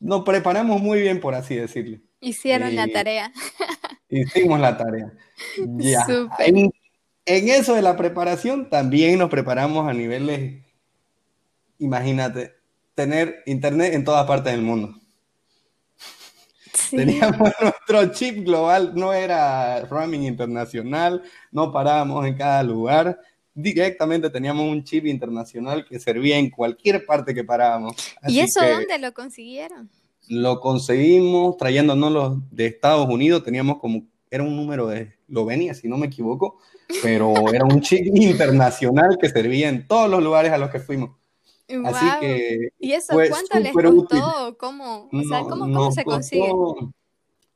nos 0.00 0.24
preparamos 0.24 0.80
muy 0.80 1.00
bien, 1.00 1.20
por 1.20 1.34
así 1.34 1.54
decirlo. 1.54 1.98
Hicieron 2.20 2.74
la 2.74 2.88
tarea. 2.88 3.32
Hicimos 4.08 4.58
la 4.60 4.76
tarea. 4.76 5.12
Ya. 5.76 6.06
En, 6.38 6.70
en, 7.24 7.48
eso 7.48 7.74
de 7.74 7.82
la 7.82 7.96
preparación 7.96 8.68
también 8.68 9.18
nos 9.18 9.30
preparamos 9.30 9.88
a 9.88 9.92
niveles, 9.92 10.62
imagínate, 11.78 12.59
tener 13.00 13.42
internet 13.46 13.94
en 13.94 14.04
todas 14.04 14.26
partes 14.26 14.52
del 14.52 14.60
mundo. 14.60 14.94
Teníamos 16.90 17.50
nuestro 17.62 18.12
chip 18.12 18.44
global, 18.44 18.92
no 18.94 19.14
era 19.14 19.80
roaming 19.86 20.24
internacional, 20.24 21.22
no 21.50 21.72
parábamos 21.72 22.26
en 22.26 22.36
cada 22.36 22.62
lugar, 22.62 23.18
directamente 23.54 24.28
teníamos 24.28 24.68
un 24.70 24.84
chip 24.84 25.06
internacional 25.06 25.86
que 25.86 25.98
servía 25.98 26.36
en 26.36 26.50
cualquier 26.50 27.06
parte 27.06 27.34
que 27.34 27.42
parábamos. 27.42 27.96
¿Y 28.28 28.40
eso 28.40 28.60
dónde 28.60 28.98
lo 28.98 29.14
consiguieron? 29.14 29.88
Lo 30.28 30.60
conseguimos 30.60 31.56
trayéndonos 31.56 32.38
de 32.50 32.66
Estados 32.66 33.08
Unidos, 33.08 33.42
teníamos 33.44 33.78
como, 33.78 34.02
era 34.30 34.44
un 34.44 34.54
número 34.54 34.88
de 34.88 35.16
Eslovenia, 35.26 35.72
si 35.72 35.88
no 35.88 35.96
me 35.96 36.08
equivoco, 36.08 36.58
pero 37.02 37.32
era 37.50 37.64
un 37.64 37.80
chip 37.80 38.04
internacional 38.14 39.16
que 39.18 39.30
servía 39.30 39.70
en 39.70 39.86
todos 39.86 40.10
los 40.10 40.22
lugares 40.22 40.52
a 40.52 40.58
los 40.58 40.68
que 40.68 40.80
fuimos. 40.80 41.19
Así 41.84 42.06
que 42.20 42.72
¿Y 42.78 42.92
eso 42.92 43.14
cuánto 43.14 43.58
les 43.58 43.72
costó? 43.72 44.56
¿Cómo, 44.58 45.08
o 45.12 45.22
sea, 45.22 45.42
¿cómo, 45.42 45.92
se 45.92 46.04
consigue? 46.04 46.52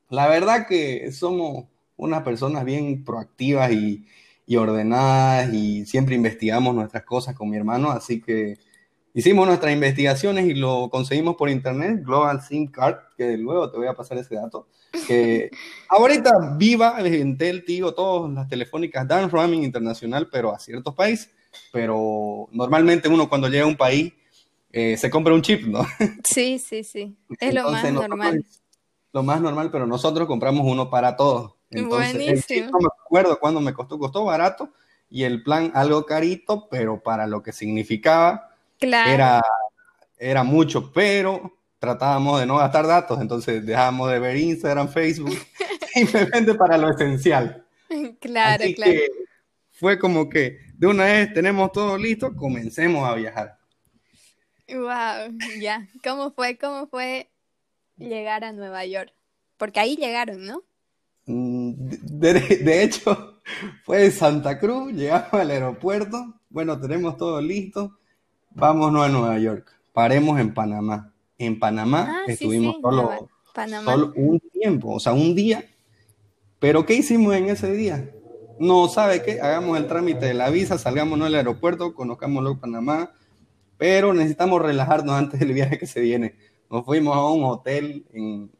La 0.09 0.27
verdad 0.27 0.67
que 0.67 1.11
somos 1.11 1.65
unas 1.97 2.23
personas 2.23 2.65
bien 2.65 3.03
proactivas 3.03 3.71
y, 3.71 4.05
y, 4.45 4.55
ordenadas 4.55 5.53
y 5.53 5.85
siempre 5.85 6.15
investigamos 6.15 6.75
nuestras 6.75 7.03
cosas 7.03 7.35
con 7.35 7.49
mi 7.49 7.57
hermano, 7.57 7.91
así 7.91 8.21
que 8.21 8.57
hicimos 9.13 9.47
nuestras 9.47 9.73
investigaciones 9.73 10.45
y 10.45 10.53
lo 10.53 10.89
conseguimos 10.89 11.35
por 11.35 11.49
internet, 11.49 12.03
Global 12.03 12.41
SIM 12.41 12.67
Card, 12.67 12.97
que 13.17 13.37
luego 13.37 13.71
te 13.71 13.77
voy 13.77 13.87
a 13.87 13.93
pasar 13.93 14.17
ese 14.17 14.35
dato, 14.35 14.67
que 15.07 15.49
ahorita 15.89 16.55
viva 16.57 16.97
en 16.99 17.37
Tel, 17.37 17.63
Tigo, 17.65 17.93
todas 17.93 18.31
las 18.33 18.47
telefónicas 18.47 19.07
dan 19.07 19.29
roaming 19.29 19.63
internacional, 19.63 20.27
pero 20.31 20.53
a 20.53 20.59
ciertos 20.59 20.93
países 20.93 21.31
pero 21.71 22.47
normalmente 22.51 23.07
uno 23.07 23.29
cuando 23.29 23.47
llega 23.47 23.63
a 23.63 23.67
un 23.67 23.77
país 23.77 24.13
eh, 24.71 24.97
se 24.97 25.09
compra 25.09 25.33
un 25.33 25.41
chip, 25.41 25.65
¿no? 25.65 25.85
Sí, 26.23 26.59
sí, 26.59 26.83
sí. 26.83 27.15
Es 27.39 27.53
lo 27.53 27.71
más 27.71 27.91
normal. 27.91 28.45
Lo 29.13 29.23
más 29.23 29.39
normal, 29.39 29.71
pero 29.71 29.87
nosotros 29.87 30.27
compramos 30.27 30.65
uno 30.67 30.89
para 30.89 31.15
todos. 31.15 31.55
Buenísimo. 31.71 32.71
no 32.71 32.79
me 32.79 32.87
acuerdo 32.87 33.39
cuándo 33.39 33.61
me 33.61 33.73
costó, 33.73 33.97
costó 33.97 34.25
barato 34.25 34.69
y 35.09 35.23
el 35.23 35.43
plan 35.43 35.71
algo 35.73 36.05
carito, 36.05 36.67
pero 36.69 37.01
para 37.01 37.25
lo 37.25 37.41
que 37.41 37.53
significaba 37.53 38.49
era, 38.79 39.41
era 40.17 40.43
mucho, 40.43 40.91
pero 40.91 41.53
tratábamos 41.79 42.39
de 42.39 42.45
no 42.45 42.57
gastar 42.57 42.87
datos, 42.87 43.21
entonces 43.21 43.65
dejábamos 43.65 44.11
de 44.11 44.19
ver 44.19 44.35
Instagram, 44.35 44.89
Facebook, 44.89 45.37
simplemente 45.93 46.53
para 46.55 46.77
lo 46.77 46.89
esencial. 46.89 47.65
Claro, 48.19 48.63
claro. 48.75 48.91
fue 49.71 49.97
como 49.97 50.29
que 50.29 50.64
de 50.77 50.87
una 50.87 51.05
vez 51.05 51.33
tenemos 51.33 51.71
todo 51.71 51.97
listo, 51.97 52.35
comencemos 52.35 53.07
a 53.07 53.15
viajar. 53.15 53.57
Wow, 54.67 55.37
ya. 55.59 55.87
¿Cómo 56.03 56.31
fue? 56.31 56.57
¿Cómo 56.57 56.87
fue 56.87 57.29
llegar 57.97 58.43
a 58.43 58.51
Nueva 58.51 58.85
York? 58.85 59.13
Porque 59.57 59.79
ahí 59.79 59.95
llegaron, 59.95 60.45
¿no? 60.45 60.63
Mm, 61.27 61.73
de, 61.77 62.83
hecho, 62.83 63.41
fue 63.83 63.99
de 63.99 64.11
Santa 64.11 64.59
Cruz, 64.59 64.93
llegamos 64.93 65.33
al 65.33 65.49
aeropuerto, 65.49 66.35
bueno, 66.49 66.79
tenemos 66.79 67.17
todo 67.17 67.41
listo, 67.41 67.97
vámonos 68.51 69.05
a 69.05 69.09
Nueva 69.09 69.39
York, 69.39 69.75
paremos 69.93 70.39
en 70.39 70.53
Panamá. 70.53 71.11
En 71.37 71.59
Panamá 71.59 72.21
ah, 72.21 72.31
estuvimos 72.31 72.77
solo, 72.81 73.29
solo 73.83 74.13
un 74.15 74.39
tiempo, 74.39 74.93
o 74.93 74.99
sea, 74.99 75.13
un 75.13 75.35
día. 75.35 75.65
Pero 76.59 76.85
¿qué 76.85 76.93
hicimos 76.93 77.35
en 77.35 77.49
ese 77.49 77.71
día? 77.73 78.09
No 78.59 78.87
sabe 78.87 79.21
qué, 79.21 79.41
hagamos 79.41 79.77
el 79.77 79.87
trámite 79.87 80.27
de 80.27 80.33
la 80.33 80.49
visa, 80.49 80.77
salgamos 80.77 81.19
al 81.21 81.35
aeropuerto, 81.35 81.93
conozcámoslo 81.93 82.59
Panamá, 82.59 83.13
pero 83.77 84.13
necesitamos 84.13 84.61
relajarnos 84.61 85.15
antes 85.15 85.39
del 85.39 85.53
viaje 85.53 85.77
que 85.77 85.87
se 85.87 85.99
viene. 85.99 86.35
Nos 86.69 86.85
fuimos 86.85 87.15
a 87.15 87.25
un 87.29 87.43
hotel 87.43 88.05
en 88.13 88.51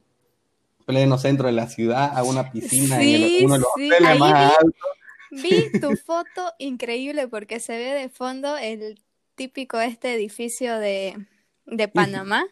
pleno 0.86 1.18
centro 1.18 1.48
de 1.48 1.54
la 1.54 1.68
ciudad, 1.68 2.16
a 2.16 2.24
una 2.24 2.52
piscina 2.52 3.02
en 3.02 3.46
uno 3.46 3.56
de 3.56 3.60
los 3.60 3.70
hoteles 3.76 4.20
más 4.20 4.54
altos. 4.60 4.90
Vi 5.32 5.80
tu 5.80 5.96
foto 5.98 6.54
increíble 6.60 7.28
porque 7.28 7.60
se 7.60 7.78
ve 7.78 7.94
de 7.94 8.10
fondo 8.10 8.58
el 8.58 9.00
típico 9.36 9.80
este 9.80 10.14
edificio 10.14 10.78
de, 10.78 11.18
de 11.66 11.88
Panamá. 11.88 12.46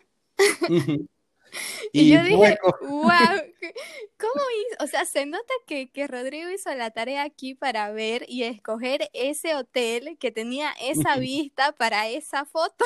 Y, 1.94 2.10
yo 2.12 2.24
dije, 2.24 2.58
wow, 2.82 3.10
¿cómo 4.20 4.44
hizo? 4.58 4.84
O 4.84 4.88
sea, 4.88 5.06
se 5.06 5.26
nota 5.26 5.54
que, 5.68 5.92
que, 5.92 6.08
Rodrigo 6.08 6.50
hizo 6.50 6.74
la 6.76 6.92
tarea 6.92 7.24
aquí 7.24 7.54
para 7.54 7.92
ver 7.92 8.26
y 8.28 8.44
escoger 8.44 9.10
ese 9.14 9.56
hotel 9.56 10.18
que 10.20 10.32
tenía 10.32 10.72
esa 10.82 11.18
vista 11.18 11.72
para 11.74 12.08
esa 12.08 12.46
foto. 12.46 12.86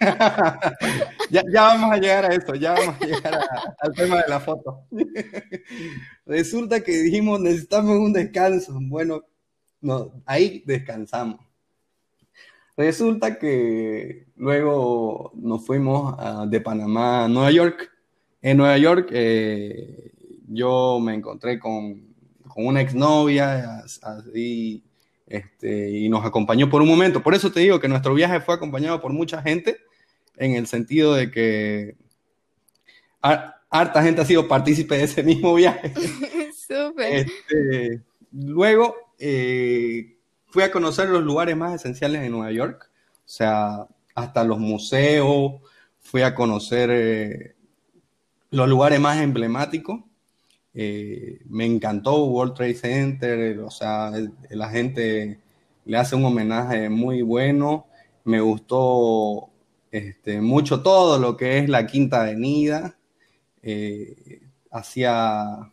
ya, 1.30 1.42
ya, 1.52 1.62
vamos 1.62 1.92
a 1.92 1.96
llegar 1.96 2.24
a 2.30 2.34
eso, 2.34 2.54
ya 2.54 2.72
vamos 2.72 2.96
a 3.00 3.06
llegar 3.06 3.40
al 3.80 3.92
tema 3.94 4.22
de 4.22 4.28
la 4.28 4.40
foto. 4.40 4.86
Resulta 6.26 6.82
que 6.82 6.92
dijimos, 6.92 7.40
necesitamos 7.40 7.96
un 7.96 8.12
descanso. 8.12 8.78
Bueno, 8.82 9.22
no, 9.80 10.22
ahí 10.26 10.62
descansamos. 10.66 11.45
Resulta 12.76 13.38
que 13.38 14.26
luego 14.36 15.32
nos 15.34 15.64
fuimos 15.64 16.14
de 16.50 16.60
Panamá 16.60 17.24
a 17.24 17.28
Nueva 17.28 17.50
York. 17.50 17.90
En 18.42 18.58
Nueva 18.58 18.76
York 18.76 19.08
eh, 19.12 20.12
yo 20.48 21.00
me 21.00 21.14
encontré 21.14 21.58
con, 21.58 22.14
con 22.46 22.66
una 22.66 22.82
exnovia 22.82 23.82
así, 24.02 24.84
este, 25.26 25.90
y 25.90 26.08
nos 26.10 26.24
acompañó 26.24 26.68
por 26.68 26.82
un 26.82 26.88
momento. 26.88 27.22
Por 27.22 27.34
eso 27.34 27.50
te 27.50 27.60
digo 27.60 27.80
que 27.80 27.88
nuestro 27.88 28.12
viaje 28.12 28.40
fue 28.40 28.54
acompañado 28.54 29.00
por 29.00 29.12
mucha 29.12 29.40
gente, 29.40 29.78
en 30.36 30.54
el 30.54 30.66
sentido 30.66 31.14
de 31.14 31.30
que 31.30 31.96
harta 33.22 34.02
gente 34.02 34.20
ha 34.20 34.26
sido 34.26 34.46
partícipe 34.48 34.96
de 34.98 35.04
ese 35.04 35.22
mismo 35.22 35.54
viaje. 35.54 35.92
Súper. 36.54 37.26
Este, 37.26 38.02
luego, 38.32 38.94
eh, 39.18 40.15
fui 40.56 40.62
a 40.62 40.72
conocer 40.72 41.10
los 41.10 41.22
lugares 41.22 41.54
más 41.54 41.74
esenciales 41.74 42.22
de 42.22 42.30
Nueva 42.30 42.50
York, 42.50 42.88
o 42.90 43.22
sea, 43.26 43.86
hasta 44.14 44.42
los 44.42 44.58
museos, 44.58 45.60
fui 46.00 46.22
a 46.22 46.34
conocer 46.34 46.88
eh, 46.90 47.54
los 48.48 48.66
lugares 48.66 48.98
más 48.98 49.20
emblemáticos. 49.20 50.00
Eh, 50.72 51.42
me 51.50 51.66
encantó 51.66 52.24
World 52.24 52.54
Trade 52.54 52.74
Center, 52.74 53.58
o 53.58 53.70
sea, 53.70 54.12
la 54.48 54.70
gente 54.70 55.40
le 55.84 55.96
hace 55.98 56.16
un 56.16 56.24
homenaje 56.24 56.88
muy 56.88 57.20
bueno. 57.20 57.88
Me 58.24 58.40
gustó 58.40 59.50
este, 59.90 60.40
mucho 60.40 60.82
todo 60.82 61.18
lo 61.18 61.36
que 61.36 61.58
es 61.58 61.68
la 61.68 61.86
Quinta 61.86 62.22
Avenida. 62.22 62.96
Eh, 63.62 64.40
hacía 64.70 65.70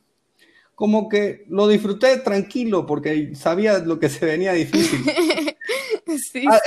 como 0.76 1.08
que 1.08 1.46
lo 1.50 1.68
disfruté 1.68 2.18
tranquilo 2.18 2.86
porque 2.86 3.36
sabía 3.36 3.80
lo 3.80 4.00
que 4.00 4.10
se 4.10 4.26
venía 4.26 4.54
difícil. 4.54 5.00
Ah, 6.50 6.60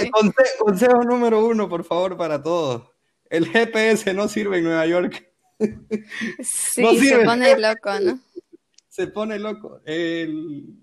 consejo, 0.58 1.04
número 1.04 1.44
uno, 1.44 1.68
por 1.68 1.84
favor, 1.84 2.16
para 2.16 2.42
todos. 2.42 2.82
El 3.28 3.46
GPS 3.46 4.12
no 4.14 4.28
sirve 4.28 4.58
en 4.58 4.64
Nueva 4.64 4.86
York. 4.86 5.28
Sí, 6.40 6.98
se 6.98 7.18
pone 7.20 7.58
loco, 7.58 8.00
¿no? 8.00 8.18
Se 8.88 9.06
pone 9.06 9.38
loco. 9.38 9.80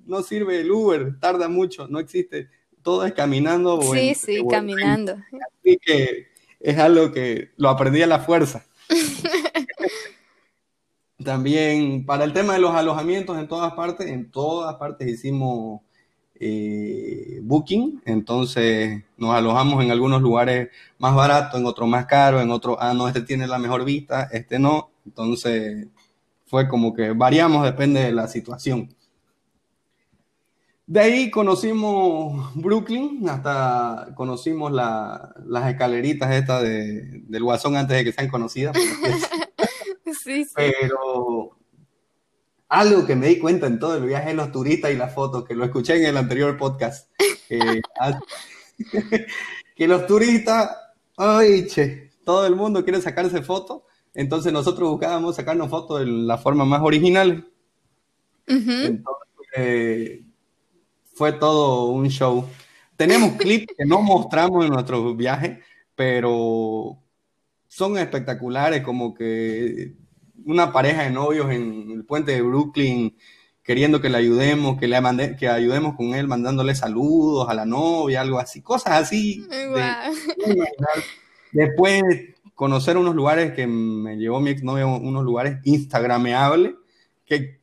no 0.06 0.24
sirve 0.24 0.62
el 0.62 0.72
Uber, 0.72 1.20
tarda 1.20 1.50
mucho, 1.50 1.88
no 1.88 2.00
existe. 2.00 2.50
Todo 2.82 3.06
es 3.06 3.14
caminando. 3.14 3.82
sí, 3.82 4.14
sí, 4.14 4.44
caminando. 4.50 5.18
Así 5.60 5.78
que 5.84 6.28
es 6.60 6.78
algo 6.78 7.12
que 7.12 7.52
lo 7.58 7.70
aprendí 7.70 8.02
a 8.02 8.08
la 8.08 8.20
fuerza. 8.20 8.66
También 11.24 12.06
para 12.06 12.24
el 12.24 12.34
tema 12.34 12.54
de 12.54 12.60
los 12.60 12.76
alojamientos 12.76 13.38
en 13.38 13.48
todas 13.48 13.74
partes, 13.74 14.08
en 14.08 14.30
todas 14.32 14.76
partes 14.76 15.08
hicimos 15.08 15.82
eh, 16.36 17.40
booking, 17.44 18.02
entonces 18.06 19.04
nos 19.18 19.34
alojamos 19.34 19.84
en 19.84 19.92
algunos 19.92 20.22
lugares 20.22 20.70
más 20.98 21.16
baratos, 21.16 21.60
en 21.60 21.66
otros 21.66 21.88
más 21.88 22.06
caros, 22.06 22.42
en 22.42 22.52
otros, 22.52 22.78
ah, 22.80 22.94
no, 22.94 23.08
este 23.08 23.22
tiene 23.22 23.48
la 23.48 23.60
mejor 23.60 23.86
vista, 23.86 24.30
este 24.32 24.60
no, 24.60 24.92
entonces 25.06 25.88
fue 26.46 26.68
como 26.68 26.94
que 26.94 27.12
variamos, 27.12 27.64
depende 27.64 28.02
de 28.02 28.12
la 28.12 28.28
situación. 28.28 28.94
De 30.86 31.00
ahí 31.00 31.32
conocimos 31.32 32.54
Brooklyn, 32.56 33.28
hasta 33.30 34.10
conocimos 34.16 34.72
las 34.72 35.70
escaleritas 35.70 36.30
estas 36.32 36.62
del 36.62 37.44
Guasón 37.44 37.78
antes 37.78 37.98
de 37.98 38.04
que 38.04 38.12
sean 38.12 38.28
conocidas. 38.28 38.76
Pero 40.56 41.58
algo 42.70 43.06
que 43.06 43.16
me 43.16 43.28
di 43.28 43.40
cuenta 43.40 43.68
en 43.68 43.80
todo 43.80 43.98
el 43.98 44.06
viaje 44.06 44.30
de 44.30 44.36
los 44.36 44.52
turistas 44.52 44.92
y 44.92 44.96
las 44.96 45.14
fotos, 45.14 45.46
que 45.46 45.56
lo 45.56 45.64
escuché 45.64 45.98
en 45.98 46.06
el 46.06 46.18
anterior 46.18 46.58
podcast, 46.58 47.12
que 49.76 49.88
los 49.88 50.08
turistas, 50.08 50.76
ay, 51.18 51.68
che, 51.68 52.12
todo 52.26 52.48
el 52.48 52.56
mundo 52.56 52.84
quiere 52.84 53.02
sacarse 53.02 53.44
fotos, 53.44 53.84
Entonces 54.14 54.54
nosotros 54.54 54.90
buscábamos 54.90 55.36
sacarnos 55.36 55.70
fotos 55.70 56.00
de 56.00 56.06
la 56.06 56.38
forma 56.38 56.66
más 56.66 56.82
original. 56.82 57.48
Entonces, 58.46 60.22
fue 61.14 61.34
todo 61.34 61.88
un 61.88 62.10
show. 62.10 62.48
Tenemos 62.96 63.38
clips 63.38 63.74
que 63.78 63.86
no 63.86 64.02
mostramos 64.02 64.66
en 64.66 64.72
nuestro 64.72 65.16
viaje, 65.16 65.62
pero 65.96 67.00
son 67.74 67.98
espectaculares, 67.98 68.84
como 68.84 69.16
que 69.16 69.96
una 70.46 70.72
pareja 70.72 71.04
de 71.04 71.10
novios 71.10 71.50
en 71.50 71.90
el 71.90 72.06
puente 72.06 72.34
de 72.34 72.44
Brooklyn 72.44 73.18
queriendo 73.64 74.00
que 74.00 74.10
le 74.10 74.18
ayudemos, 74.18 74.80
que 74.80 74.88
le 74.88 75.02
mande, 75.02 75.36
que 75.36 75.50
ayudemos 75.50 75.96
con 75.96 76.14
él, 76.14 76.28
mandándole 76.28 76.76
saludos 76.76 77.50
a 77.50 77.56
la 77.56 77.66
novia, 77.66 78.22
algo 78.22 78.38
así, 78.38 78.62
cosas 78.62 79.02
así. 79.02 79.48
Después 81.52 82.04
conocer 82.54 82.96
unos 82.96 83.16
lugares 83.16 83.54
que 83.54 83.66
me 83.66 84.18
llevó 84.18 84.40
mi 84.40 84.52
exnovia, 84.52 84.86
unos 84.86 85.24
lugares 85.24 85.58
instagrameables, 85.64 86.76
que 87.26 87.60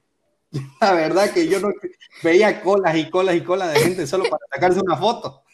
la 0.80 0.92
verdad 0.92 1.30
que 1.30 1.46
yo 1.46 1.60
no 1.60 1.68
veía 2.24 2.62
colas 2.62 2.96
y 2.96 3.08
colas 3.08 3.36
y 3.36 3.42
colas 3.42 3.72
de 3.72 3.80
gente 3.80 4.08
solo 4.08 4.24
para 4.24 4.44
sacarse 4.52 4.80
una 4.80 4.96
foto. 4.96 5.44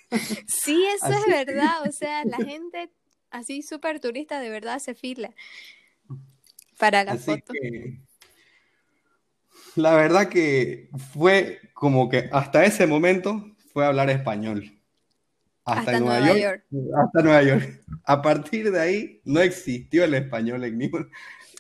Sí, 0.47 0.83
eso 0.95 1.13
es 1.13 1.27
verdad, 1.27 1.87
o 1.87 1.93
sea, 1.93 2.25
la 2.25 2.39
gente 2.39 2.91
así 3.39 3.63
súper 3.63 4.01
turista 4.01 4.41
de 4.41 4.51
verdad 4.51 4.79
se 4.79 4.95
fila 4.95 5.31
para 6.79 7.05
la 7.05 7.17
foto. 7.17 7.53
la 9.77 9.95
verdad 9.95 10.29
que 10.29 10.89
fue 11.13 11.61
como 11.75 12.09
que 12.09 12.29
hasta 12.33 12.65
ese 12.65 12.87
momento 12.87 13.45
fue 13.73 13.87
hablar 13.87 14.11
español. 14.11 14.73
Hasta, 15.65 15.99
Nueva, 15.99 16.39
York, 16.39 16.65
Hasta 16.97 17.23
Nueva 17.23 17.43
York. 17.43 17.83
A 18.05 18.23
partir 18.23 18.71
de 18.71 18.81
ahí 18.81 19.21
no 19.25 19.41
existió 19.41 20.05
el 20.05 20.15
español 20.15 20.63
en 20.63 20.79
ningún. 20.79 21.11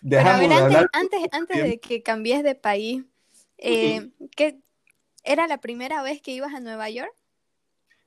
Dejamos 0.00 0.48
de 0.48 0.88
antes, 0.92 1.20
antes, 1.32 1.64
de 1.64 1.80
que 1.80 2.04
cambies 2.04 2.44
de 2.44 2.54
país, 2.54 3.02
eh, 3.58 4.10
¿qué, 4.36 4.60
¿era 5.24 5.48
la 5.48 5.58
primera 5.58 6.02
vez 6.02 6.22
que 6.22 6.30
ibas 6.30 6.54
a 6.54 6.60
Nueva 6.60 6.88
York? 6.88 7.12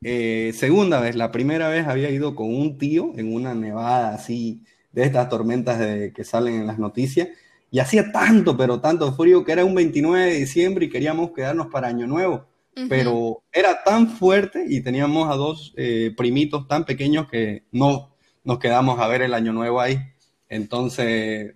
Eh, 0.02 0.54
segunda 0.56 1.00
vez, 1.00 1.16
la 1.16 1.32
primera 1.32 1.68
vez 1.70 1.88
había 1.88 2.10
ido 2.10 2.36
con 2.36 2.54
un 2.54 2.78
tío 2.78 3.12
en 3.18 3.34
una 3.34 3.54
nevada 3.54 4.14
así, 4.14 4.64
de 4.92 5.04
estas 5.04 5.30
tormentas 5.30 5.80
de, 5.80 6.14
que 6.14 6.24
salen 6.24 6.56
en 6.56 6.68
las 6.68 6.80
noticias, 6.80 7.30
y 7.72 7.80
hacía 7.80 8.12
tanto, 8.12 8.58
pero 8.58 8.82
tanto 8.82 9.14
frío 9.14 9.44
que 9.44 9.52
era 9.52 9.66
un 9.66 9.76
29 9.76 10.26
de 10.26 10.40
diciembre 10.40 10.86
y 10.86 10.90
queríamos 10.90 11.32
quedarnos 11.32 11.68
para 11.68 11.88
Año 11.88 12.08
Nuevo 12.08 12.50
pero 12.88 13.44
era 13.52 13.84
tan 13.84 14.08
fuerte 14.08 14.66
y 14.68 14.82
teníamos 14.82 15.30
a 15.30 15.36
dos 15.36 15.74
eh, 15.76 16.14
primitos 16.16 16.68
tan 16.68 16.86
pequeños 16.86 17.28
que 17.28 17.64
no 17.72 18.16
nos 18.44 18.60
quedamos 18.60 19.00
a 19.00 19.08
ver 19.08 19.22
el 19.22 19.34
año 19.34 19.52
nuevo 19.52 19.82
ahí. 19.82 20.00
Entonces, 20.48 21.54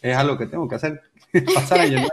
es 0.00 0.16
algo 0.16 0.36
que 0.36 0.46
tengo 0.46 0.68
que 0.68 0.74
hacer, 0.74 1.00
pasar 1.54 1.80
año 1.80 1.98
nuevo. 1.98 2.10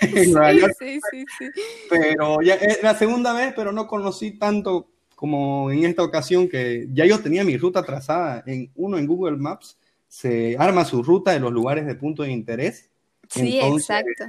Sí, 0.78 1.00
sí, 1.10 1.24
sí, 1.38 1.50
Pero 1.90 2.40
ya 2.42 2.54
es 2.54 2.82
la 2.82 2.96
segunda 2.96 3.32
vez, 3.32 3.52
pero 3.54 3.72
no 3.72 3.86
conocí 3.86 4.32
tanto 4.32 4.88
como 5.14 5.70
en 5.70 5.84
esta 5.84 6.04
ocasión 6.04 6.48
que 6.48 6.86
ya 6.92 7.04
yo 7.04 7.20
tenía 7.20 7.44
mi 7.44 7.56
ruta 7.56 7.82
trazada. 7.82 8.44
En 8.46 8.70
uno 8.76 8.98
en 8.98 9.06
Google 9.06 9.36
Maps 9.36 9.78
se 10.06 10.56
arma 10.58 10.84
su 10.84 11.02
ruta 11.02 11.32
de 11.32 11.40
los 11.40 11.52
lugares 11.52 11.86
de 11.86 11.94
punto 11.94 12.22
de 12.22 12.30
interés. 12.30 12.90
Sí, 13.28 13.58
exacto. 13.60 14.24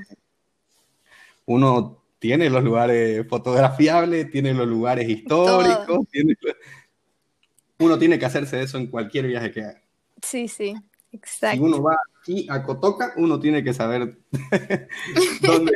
Uno 1.45 2.03
tiene 2.19 2.49
los 2.49 2.63
lugares 2.63 3.25
fotografiables, 3.27 4.29
tiene 4.29 4.53
los 4.53 4.67
lugares 4.67 5.07
históricos, 5.07 6.07
uno 7.79 7.97
tiene 7.97 8.19
que 8.19 8.25
hacerse 8.25 8.61
eso 8.61 8.77
en 8.77 8.87
cualquier 8.87 9.27
viaje 9.27 9.51
que 9.51 9.61
haga. 9.61 9.81
Sí, 10.21 10.47
sí, 10.47 10.75
exacto. 11.11 11.57
Si 11.57 11.63
uno 11.63 11.81
va 11.81 11.97
aquí 12.21 12.47
a 12.49 12.63
Cotoca, 12.63 13.13
uno 13.17 13.39
tiene 13.39 13.63
que 13.63 13.73
saber 13.73 14.17
dónde, 15.41 15.73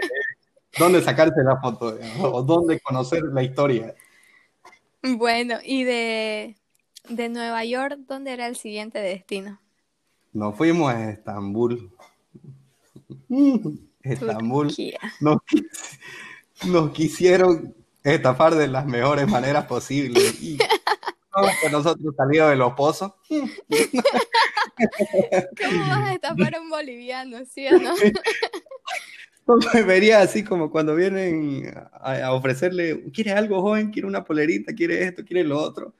dónde 0.77 1.01
sacarse 1.01 1.43
la 1.43 1.59
foto 1.59 1.97
o 2.21 2.43
dónde 2.43 2.79
conocer 2.79 3.23
la 3.23 3.43
historia. 3.43 3.95
Bueno, 5.01 5.57
y 5.63 5.83
de, 5.83 6.55
de 7.09 7.29
Nueva 7.29 7.65
York, 7.65 7.97
¿dónde 8.07 8.31
era 8.31 8.47
el 8.47 8.55
siguiente 8.55 8.99
destino? 8.99 9.59
Nos 10.31 10.55
fuimos 10.55 10.93
a 10.93 11.11
Estambul. 11.11 11.91
Estambul. 14.01 14.73
Nos, 15.19 15.37
nos 16.65 16.91
quisieron 16.91 17.75
estafar 18.03 18.55
de 18.55 18.67
las 18.67 18.85
mejores 18.85 19.27
maneras 19.27 19.65
posibles. 19.65 20.41
Y 20.41 20.57
nosotros 21.71 22.15
salidos 22.15 22.49
de 22.49 22.55
los 22.55 22.73
pozos. 22.73 23.11
¿Cómo 25.61 25.79
vas 25.79 26.09
a 26.09 26.13
estafar 26.13 26.55
a 26.55 26.61
un 26.61 26.69
boliviano, 26.69 27.39
sí 27.45 27.67
o 27.67 27.79
no? 27.79 27.93
Me 29.73 29.81
vería 29.83 30.21
así 30.21 30.43
como 30.43 30.71
cuando 30.71 30.95
vienen 30.95 31.73
a, 31.91 32.31
ofrecerle, 32.33 33.11
¿quiere 33.11 33.31
algo 33.31 33.61
joven? 33.61 33.91
¿Quiere 33.91 34.07
una 34.07 34.23
polerita? 34.23 34.73
¿Quiere 34.73 35.03
esto? 35.03 35.25
¿Quiere 35.25 35.43
lo 35.43 35.59
otro? 35.59 35.93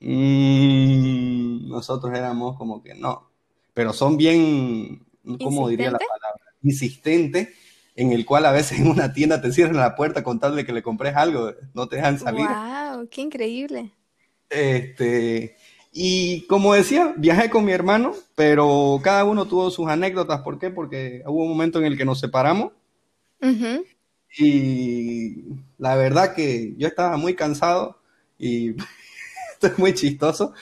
Mm, 0.00 1.68
nosotros 1.68 2.12
éramos 2.14 2.58
como 2.58 2.82
que 2.82 2.94
no, 2.94 3.30
pero 3.72 3.92
son 3.94 4.18
bien, 4.18 5.06
¿cómo 5.42 5.68
diría 5.68 5.90
la 5.90 5.98
palabra? 5.98 6.40
Insistentes 6.62 7.48
en 7.96 8.12
el 8.12 8.26
cual 8.26 8.44
a 8.46 8.52
veces 8.52 8.80
en 8.80 8.88
una 8.88 9.12
tienda 9.12 9.40
te 9.40 9.52
cierran 9.52 9.76
la 9.76 9.94
puerta 9.94 10.22
con 10.22 10.40
tal 10.40 10.56
de 10.56 10.66
que 10.66 10.72
le 10.72 10.82
compres 10.82 11.14
algo, 11.16 11.52
no 11.72 11.88
te 11.88 11.96
dejan 11.96 12.18
salir. 12.18 12.46
¡Wow! 12.46 13.08
¡Qué 13.08 13.22
increíble! 13.22 13.92
Este, 14.50 15.56
y 15.96 16.44
como 16.48 16.74
decía, 16.74 17.14
viajé 17.16 17.48
con 17.48 17.64
mi 17.64 17.70
hermano, 17.70 18.16
pero 18.34 18.98
cada 19.00 19.24
uno 19.24 19.46
tuvo 19.46 19.70
sus 19.70 19.88
anécdotas. 19.88 20.40
¿Por 20.40 20.58
qué? 20.58 20.68
Porque 20.68 21.22
hubo 21.24 21.44
un 21.44 21.48
momento 21.50 21.78
en 21.78 21.84
el 21.84 21.96
que 21.96 22.04
nos 22.04 22.18
separamos. 22.18 22.72
Y 24.36 25.44
la 25.78 25.94
verdad 25.94 26.34
que 26.34 26.74
yo 26.76 26.88
estaba 26.88 27.16
muy 27.16 27.36
cansado 27.36 28.00
y 28.36 28.70
esto 29.52 29.68
es 29.68 29.78
muy 29.78 29.94
chistoso. 29.94 30.52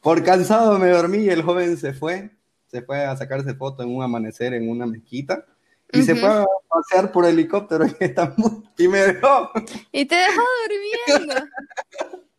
Por 0.00 0.22
cansado 0.22 0.78
me 0.78 0.90
dormí 0.90 1.18
y 1.18 1.30
el 1.30 1.42
joven 1.42 1.76
se 1.76 1.92
fue. 1.92 2.30
Se 2.68 2.82
fue 2.82 3.04
a 3.04 3.16
sacarse 3.16 3.54
foto 3.54 3.82
en 3.82 3.92
un 3.92 4.04
amanecer 4.04 4.54
en 4.54 4.70
una 4.70 4.86
mezquita 4.86 5.44
y 5.92 6.02
se 6.02 6.14
fue 6.14 6.28
a 6.28 6.46
pasear 6.68 7.10
por 7.10 7.26
helicóptero 7.26 7.84
en 7.86 7.96
Estambul 7.98 8.62
y 8.78 8.86
me 8.86 8.98
dejó. 8.98 9.50
Y 9.90 10.04
te 10.04 10.14
dejó 10.14 10.42
durmiendo. 10.68 11.46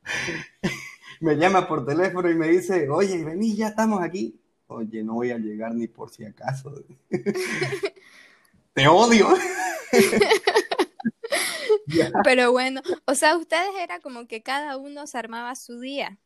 me 1.23 1.37
llama 1.37 1.67
por 1.67 1.85
teléfono 1.85 2.29
y 2.29 2.35
me 2.35 2.49
dice, 2.49 2.89
oye, 2.89 3.23
vení, 3.23 3.55
ya 3.55 3.69
estamos 3.69 4.03
aquí. 4.03 4.37
Oye, 4.67 5.03
no 5.03 5.13
voy 5.13 5.31
a 5.31 5.37
llegar 5.37 5.73
ni 5.73 5.87
por 5.87 6.09
si 6.09 6.25
acaso. 6.25 6.83
te 8.73 8.87
odio. 8.87 9.29
Pero 12.23 12.51
bueno, 12.51 12.81
o 13.05 13.15
sea, 13.15 13.37
ustedes 13.37 13.71
era 13.81 13.99
como 13.99 14.27
que 14.27 14.43
cada 14.43 14.77
uno 14.77 15.07
se 15.07 15.17
armaba 15.17 15.55
su 15.55 15.79
día. 15.79 16.19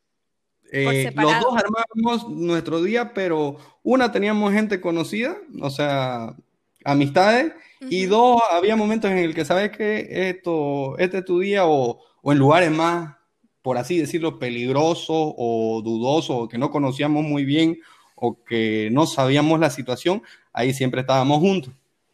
Eh, 0.70 1.10
los 1.14 1.40
dos 1.40 1.54
armábamos 1.56 2.28
nuestro 2.28 2.82
día, 2.82 3.14
pero 3.14 3.56
una 3.82 4.12
teníamos 4.12 4.52
gente 4.52 4.82
conocida, 4.82 5.38
o 5.62 5.70
sea, 5.70 6.36
amistades, 6.84 7.54
y 7.80 8.04
dos, 8.04 8.42
había 8.50 8.76
momentos 8.76 9.10
en 9.10 9.16
el 9.18 9.34
que 9.34 9.46
sabes 9.46 9.74
que 9.74 10.28
esto, 10.28 10.98
este 10.98 11.18
es 11.18 11.24
tu 11.24 11.38
día, 11.38 11.66
o, 11.66 12.00
en 12.22 12.38
lugares 12.38 12.70
más, 12.70 13.17
por 13.62 13.78
así 13.78 13.98
decirlo, 13.98 14.38
peligrosos 14.38 15.34
o 15.36 15.82
dudosos, 15.84 16.36
o 16.36 16.48
que 16.48 16.58
no 16.58 16.70
conocíamos 16.70 17.24
muy 17.24 17.44
bien, 17.44 17.78
o 18.14 18.42
que 18.44 18.88
no 18.92 19.06
sabíamos 19.06 19.60
la 19.60 19.70
situación, 19.70 20.22
ahí 20.52 20.72
siempre 20.72 21.02
estábamos 21.02 21.38
juntos. 21.38 21.72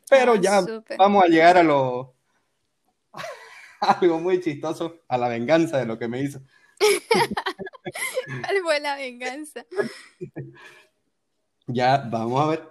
Pero 0.08 0.32
ah, 0.32 0.40
ya 0.40 0.64
vamos 0.98 1.24
a 1.24 1.28
llegar 1.28 1.56
a 1.56 1.62
lo 1.62 2.14
algo 3.80 4.20
muy 4.20 4.40
chistoso, 4.40 5.00
a 5.08 5.18
la 5.18 5.28
venganza 5.28 5.78
de 5.78 5.86
lo 5.86 5.98
que 5.98 6.08
me 6.08 6.22
hizo. 6.22 6.40
¿Cuál 8.26 8.56
fue 8.62 8.80
la 8.80 8.96
venganza? 8.96 9.64
Ya, 11.66 11.96
vamos 12.10 12.42
a 12.42 12.46
ver. 12.48 12.68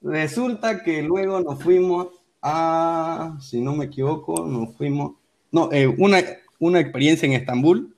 Resulta 0.00 0.84
que 0.84 1.02
luego 1.02 1.40
nos 1.40 1.60
fuimos 1.60 2.08
a, 2.40 3.36
si 3.40 3.60
no 3.60 3.74
me 3.74 3.86
equivoco, 3.86 4.46
nos 4.46 4.76
fuimos, 4.76 5.16
no, 5.50 5.68
eh, 5.72 5.88
una, 5.88 6.22
una 6.58 6.80
experiencia 6.80 7.26
en 7.26 7.32
Estambul, 7.32 7.96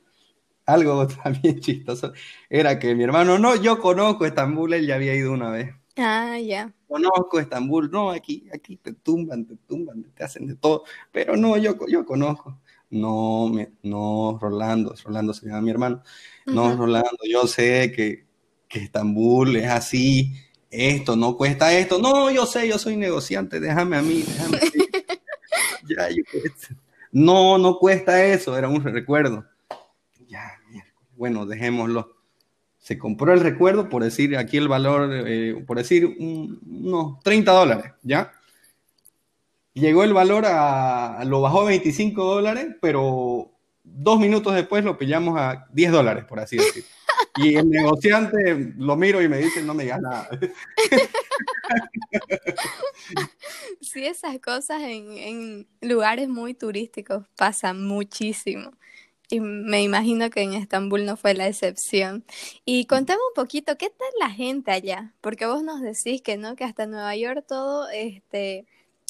algo 0.67 1.07
también 1.23 1.61
chistoso, 1.61 2.13
era 2.49 2.79
que 2.79 2.95
mi 2.95 3.05
hermano, 3.05 3.39
no, 3.39 3.57
yo 3.57 3.79
conozco 3.79 4.27
Estambul, 4.27 4.75
él 4.75 4.87
ya 4.87 4.97
había 4.97 5.15
ido 5.15 5.33
una 5.33 5.51
vez. 5.51 5.75
Ah, 5.97 6.39
ya. 6.39 6.73
Conozco 6.87 7.41
Estambul, 7.41 7.91
no, 7.91 8.11
aquí, 8.11 8.49
aquí 8.53 8.77
te 8.77 8.93
tumban, 8.93 9.47
te 9.47 9.57
tumban, 9.57 10.05
te 10.15 10.25
hacen 10.25 10.47
de 10.47 10.55
todo, 10.55 10.85
pero 11.11 11.37
no, 11.37 11.57
yo, 11.57 11.77
yo 11.89 12.05
conozco. 12.05 12.61
No, 12.91 13.51
me, 13.53 13.73
no, 13.83 14.39
Rolando, 14.41 14.95
Rolando 15.05 15.35
se 15.35 15.47
llama 15.47 15.61
mi 15.61 15.71
hermano. 15.71 16.03
No, 16.47 16.75
Rolando, 16.75 17.19
yo 17.29 17.47
sé 17.47 17.93
que, 17.93 18.25
que 18.67 18.79
Estambul 18.79 19.57
es 19.57 19.69
así, 19.69 20.33
esto 20.71 21.17
no 21.17 21.37
cuesta 21.37 21.77
esto. 21.77 21.99
No, 21.99 22.31
yo 22.31 22.47
sé, 22.47 22.69
yo 22.69 22.79
soy 22.79 22.97
negociante, 22.97 23.61
déjame 23.61 23.97
a 23.97 24.03
mí, 24.03 24.23
déjame 24.23 24.59
ya, 25.89 26.09
no, 27.13 27.59
no 27.59 27.79
cuesta 27.79 28.25
eso, 28.25 28.57
era 28.57 28.69
un 28.69 28.83
recuerdo. 28.83 29.45
Ya, 30.29 30.53
bueno, 31.17 31.47
dejémoslo. 31.47 32.17
se 32.79 32.99
compró 32.99 33.33
el 33.33 33.41
recuerdo, 33.41 33.89
por 33.89 34.03
decir 34.03 34.37
aquí 34.37 34.57
el 34.57 34.69
valor, 34.69 35.11
eh, 35.13 35.63
por 35.67 35.79
decir 35.79 36.07
unos 36.07 37.21
30 37.21 37.53
dólares, 37.53 37.93
¿ya? 38.03 38.33
Llegó 39.75 40.05
el 40.05 40.13
valor 40.13 40.45
a, 40.47 41.23
lo 41.25 41.41
bajó 41.41 41.63
a 41.63 41.67
25 41.67 42.25
dólares, 42.25 42.69
pero 42.81 43.51
dos 43.85 44.19
minutos 44.19 44.55
después 44.55 44.85
lo 44.85 44.99
pillamos 44.99 45.39
a 45.39 45.67
10 45.73 45.93
dólares, 45.93 46.25
por 46.25 46.41
así 46.41 46.57
decirlo. 46.57 46.89
Y 47.37 47.57
el 47.57 47.69
negociante 47.69 48.73
lo 48.77 48.97
miro 48.97 49.23
y 49.23 49.29
me 49.29 49.39
dice, 49.39 49.63
no 49.63 49.75
me 49.75 49.85
digas 49.85 50.01
nada. 50.01 50.29
Sí, 53.81 54.05
esas 54.05 54.39
cosas 54.41 54.83
en, 54.83 55.13
en 55.19 55.67
lugares 55.81 56.29
muy 56.29 56.53
turísticos 56.55 57.27
pasan 57.37 57.87
muchísimo. 57.87 58.73
Y 59.31 59.41
me 59.41 59.83
imagino 59.83 60.31
que 60.31 60.41
en 60.43 60.55
Estambul 60.55 61.05
no 61.05 61.17
fue 61.17 61.35
la 61.35 61.49
excepción. 61.49 62.25
Y 62.65 62.87
contame 62.87 63.21
un 63.29 63.35
poquito, 63.35 63.77
¿qué 63.77 63.91
tal 63.91 64.09
la 64.19 64.31
gente 64.31 64.71
allá? 64.71 65.15
Porque 65.21 65.47
vos 65.47 65.63
nos 65.63 65.83
decís 65.83 66.23
que 66.23 66.39
no, 66.39 66.57
que 66.57 66.65
hasta 66.65 66.87
Nueva 66.87 67.15
York 67.15 67.45
todo 67.47 67.89
este 67.91 68.67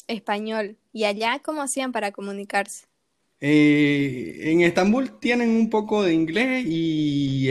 español. 0.07 0.77
¿Y 0.91 1.05
allá 1.05 1.39
cómo 1.39 1.61
hacían 1.61 1.93
para 1.93 2.11
comunicarse? 2.11 2.87
Eh, 3.39 4.41
en 4.43 4.61
Estambul 4.61 5.19
tienen 5.19 5.51
un 5.51 5.69
poco 5.69 6.03
de 6.03 6.13
inglés 6.13 6.65
y 6.67 7.49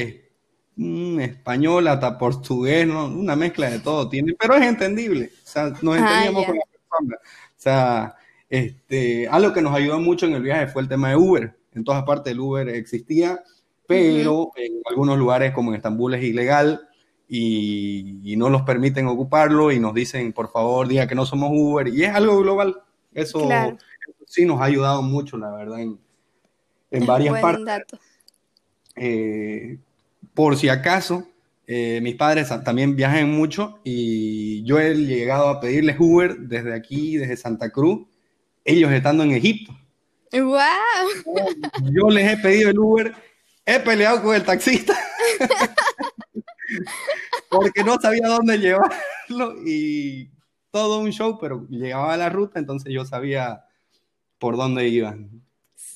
español, 1.20 1.88
hasta 1.88 2.16
portugués, 2.18 2.86
una 2.86 3.36
mezcla 3.36 3.70
de 3.70 3.80
todo 3.80 4.08
tiene, 4.08 4.34
pero 4.38 4.54
es 4.54 4.62
entendible. 4.62 5.30
O 5.44 5.46
sea, 5.46 5.64
nos 5.82 5.96
ah, 5.96 5.98
entendíamos 5.98 6.46
con 6.46 6.56
la 6.56 6.64
persona. 6.64 7.16
O 7.16 7.60
sea, 7.60 8.16
este, 8.48 9.28
algo 9.28 9.52
que 9.52 9.62
nos 9.62 9.74
ayudó 9.74 9.98
mucho 10.00 10.26
en 10.26 10.34
el 10.34 10.42
viaje 10.42 10.68
fue 10.68 10.82
el 10.82 10.88
tema 10.88 11.10
de 11.10 11.16
Uber 11.16 11.58
en 11.78 11.84
todas 11.84 12.04
partes 12.04 12.32
el 12.32 12.40
Uber 12.40 12.68
existía, 12.68 13.42
pero 13.86 14.52
en 14.56 14.82
algunos 14.86 15.18
lugares 15.18 15.52
como 15.52 15.70
en 15.70 15.76
Estambul 15.76 16.14
es 16.14 16.24
ilegal 16.24 16.88
y, 17.28 18.34
no 18.36 18.50
nos 18.50 18.62
permiten 18.62 19.06
ocuparlo 19.06 19.72
y 19.72 19.80
nos 19.80 19.94
dicen, 19.94 20.32
por 20.32 20.50
favor, 20.50 20.86
diga 20.86 21.06
que 21.06 21.14
no 21.14 21.26
somos 21.26 21.50
Uber. 21.52 21.88
Y 21.88 22.04
es 22.04 22.14
algo 22.14 22.38
global. 22.40 22.82
Eso, 23.12 23.48
sí 24.26 24.44
nos 24.44 24.60
ha 24.60 24.64
ayudado 24.64 25.02
mucho, 25.02 25.36
la 25.36 25.50
verdad, 25.50 25.80
en, 25.80 25.98
en 26.90 27.06
varias 27.06 27.40
partes. 27.40 27.84
Eh, 28.94 29.78
por 30.38 30.56
si 30.56 30.68
acaso, 30.68 31.26
eh, 31.66 31.98
mis 32.00 32.14
padres 32.14 32.48
también 32.64 32.94
viajan 32.94 33.28
mucho 33.28 33.80
y 33.82 34.62
yo 34.62 34.78
he 34.78 34.94
llegado 34.94 35.48
a 35.48 35.60
pedirles 35.60 35.96
Uber 35.98 36.38
desde 36.38 36.76
aquí, 36.76 37.16
desde 37.16 37.36
Santa 37.36 37.70
Cruz, 37.70 38.06
ellos 38.64 38.92
estando 38.92 39.24
en 39.24 39.32
Egipto. 39.32 39.76
¡Wow! 40.30 40.54
Yo 41.92 42.08
les 42.08 42.32
he 42.32 42.36
pedido 42.36 42.70
el 42.70 42.78
Uber, 42.78 43.12
he 43.66 43.80
peleado 43.80 44.22
con 44.22 44.36
el 44.36 44.44
taxista 44.44 44.96
porque 47.50 47.82
no 47.82 47.96
sabía 48.00 48.28
dónde 48.28 48.58
llevarlo 48.58 49.56
y 49.66 50.30
todo 50.70 51.00
un 51.00 51.10
show, 51.10 51.36
pero 51.40 51.66
llegaba 51.68 52.14
a 52.14 52.16
la 52.16 52.28
ruta, 52.28 52.60
entonces 52.60 52.92
yo 52.92 53.04
sabía 53.04 53.64
por 54.38 54.56
dónde 54.56 54.86
iban. 54.86 55.42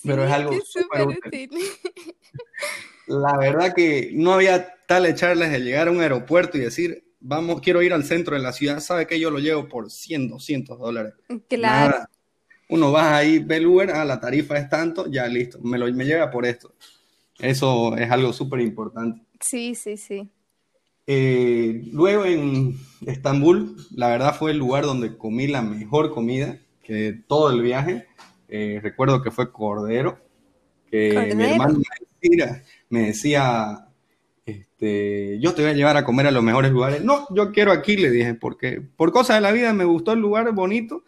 pero 0.02 0.24
es 0.24 0.32
algo 0.32 0.52
súper 0.64 1.06
útil. 1.06 1.50
La 3.20 3.36
verdad 3.36 3.74
que 3.74 4.10
no 4.14 4.34
había 4.34 4.74
tal 4.86 5.06
echarles 5.06 5.50
de 5.52 5.60
llegar 5.60 5.88
a 5.88 5.90
un 5.90 6.00
aeropuerto 6.00 6.56
y 6.56 6.62
decir, 6.62 7.04
vamos, 7.20 7.60
quiero 7.60 7.82
ir 7.82 7.92
al 7.92 8.04
centro 8.04 8.36
de 8.36 8.42
la 8.42 8.52
ciudad, 8.52 8.80
sabe 8.80 9.06
que 9.06 9.20
yo 9.20 9.30
lo 9.30 9.38
llevo 9.38 9.68
por 9.68 9.90
100, 9.90 10.28
200 10.28 10.78
dólares. 10.78 11.14
Claro 11.48 12.06
uno 12.72 12.90
va 12.90 13.16
ahí, 13.16 13.38
ve 13.38 13.56
el 13.56 13.66
Uber, 13.66 13.90
ah, 13.90 14.04
la 14.04 14.18
tarifa 14.18 14.56
es 14.56 14.68
tanto, 14.70 15.06
ya 15.10 15.26
listo, 15.26 15.58
me, 15.62 15.76
lo, 15.76 15.92
me 15.92 16.06
llega 16.06 16.30
por 16.30 16.46
esto. 16.46 16.74
Eso 17.38 17.94
es 17.96 18.10
algo 18.10 18.32
súper 18.32 18.60
importante. 18.60 19.20
Sí, 19.40 19.74
sí, 19.74 19.98
sí. 19.98 20.30
Eh, 21.06 21.82
luego 21.92 22.24
en 22.24 22.78
Estambul, 23.06 23.76
la 23.94 24.08
verdad 24.08 24.34
fue 24.34 24.52
el 24.52 24.58
lugar 24.58 24.84
donde 24.84 25.18
comí 25.18 25.48
la 25.48 25.60
mejor 25.60 26.14
comida 26.14 26.60
que 26.82 27.20
todo 27.26 27.50
el 27.50 27.60
viaje. 27.60 28.06
Eh, 28.48 28.80
recuerdo 28.82 29.22
que 29.22 29.30
fue 29.30 29.52
Cordero, 29.52 30.18
que 30.90 31.34
mi 31.36 31.44
hermano 31.44 31.74
me 31.74 31.84
decía, 32.20 32.64
este, 34.44 35.38
yo 35.40 35.54
te 35.54 35.62
voy 35.62 35.70
a 35.70 35.74
llevar 35.74 35.96
a 35.96 36.04
comer 36.04 36.26
a 36.26 36.30
los 36.30 36.42
mejores 36.42 36.70
lugares. 36.72 37.04
No, 37.04 37.26
yo 37.34 37.52
quiero 37.52 37.72
aquí, 37.72 37.96
le 37.96 38.10
dije, 38.10 38.34
porque 38.34 38.80
por 38.96 39.12
cosas 39.12 39.36
de 39.36 39.40
la 39.42 39.52
vida 39.52 39.72
me 39.72 39.84
gustó 39.84 40.12
el 40.12 40.20
lugar 40.20 40.52
bonito 40.52 41.04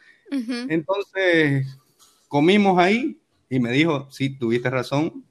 entonces, 0.68 1.66
comimos 2.29 2.79
ahí 2.79 3.18
y 3.49 3.61
me 3.61 3.70
dijo, 3.70 4.09
sí, 4.11 4.31
tuviste 4.31 4.70
razón, 4.70 5.25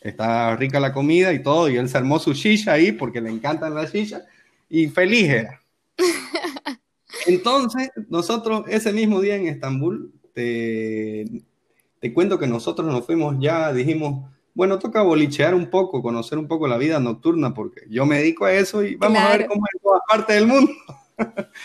está 0.00 0.54
rica 0.56 0.80
la 0.80 0.92
comida 0.92 1.32
y 1.32 1.42
todo, 1.42 1.68
y 1.68 1.76
él 1.76 1.88
se 1.88 1.98
armó 1.98 2.18
su 2.18 2.32
shisha 2.32 2.72
ahí 2.72 2.92
porque 2.92 3.20
le 3.20 3.30
encantan 3.30 3.74
las 3.74 3.92
shisha 3.92 4.24
y 4.68 4.88
feliz 4.88 5.28
era. 5.28 5.62
Entonces, 7.26 7.90
nosotros 8.08 8.64
ese 8.68 8.92
mismo 8.92 9.20
día 9.20 9.36
en 9.36 9.46
Estambul, 9.46 10.12
te, 10.32 11.42
te 11.98 12.12
cuento 12.12 12.38
que 12.38 12.46
nosotros 12.46 12.86
nos 12.86 13.04
fuimos 13.04 13.36
ya, 13.40 13.72
dijimos, 13.72 14.30
bueno, 14.56 14.78
toca 14.78 15.02
bolichear 15.02 15.54
un 15.54 15.68
poco, 15.68 16.02
conocer 16.02 16.38
un 16.38 16.48
poco 16.48 16.66
la 16.66 16.78
vida 16.78 16.98
nocturna, 16.98 17.52
porque 17.52 17.82
yo 17.90 18.06
me 18.06 18.16
dedico 18.16 18.46
a 18.46 18.54
eso 18.54 18.82
y 18.82 18.94
vamos 18.96 19.18
a 19.18 19.36
ver 19.36 19.46
cómo 19.46 19.62
es 19.66 19.82
toda 19.82 20.00
parte 20.08 20.32
del 20.32 20.46
mundo. 20.46 20.72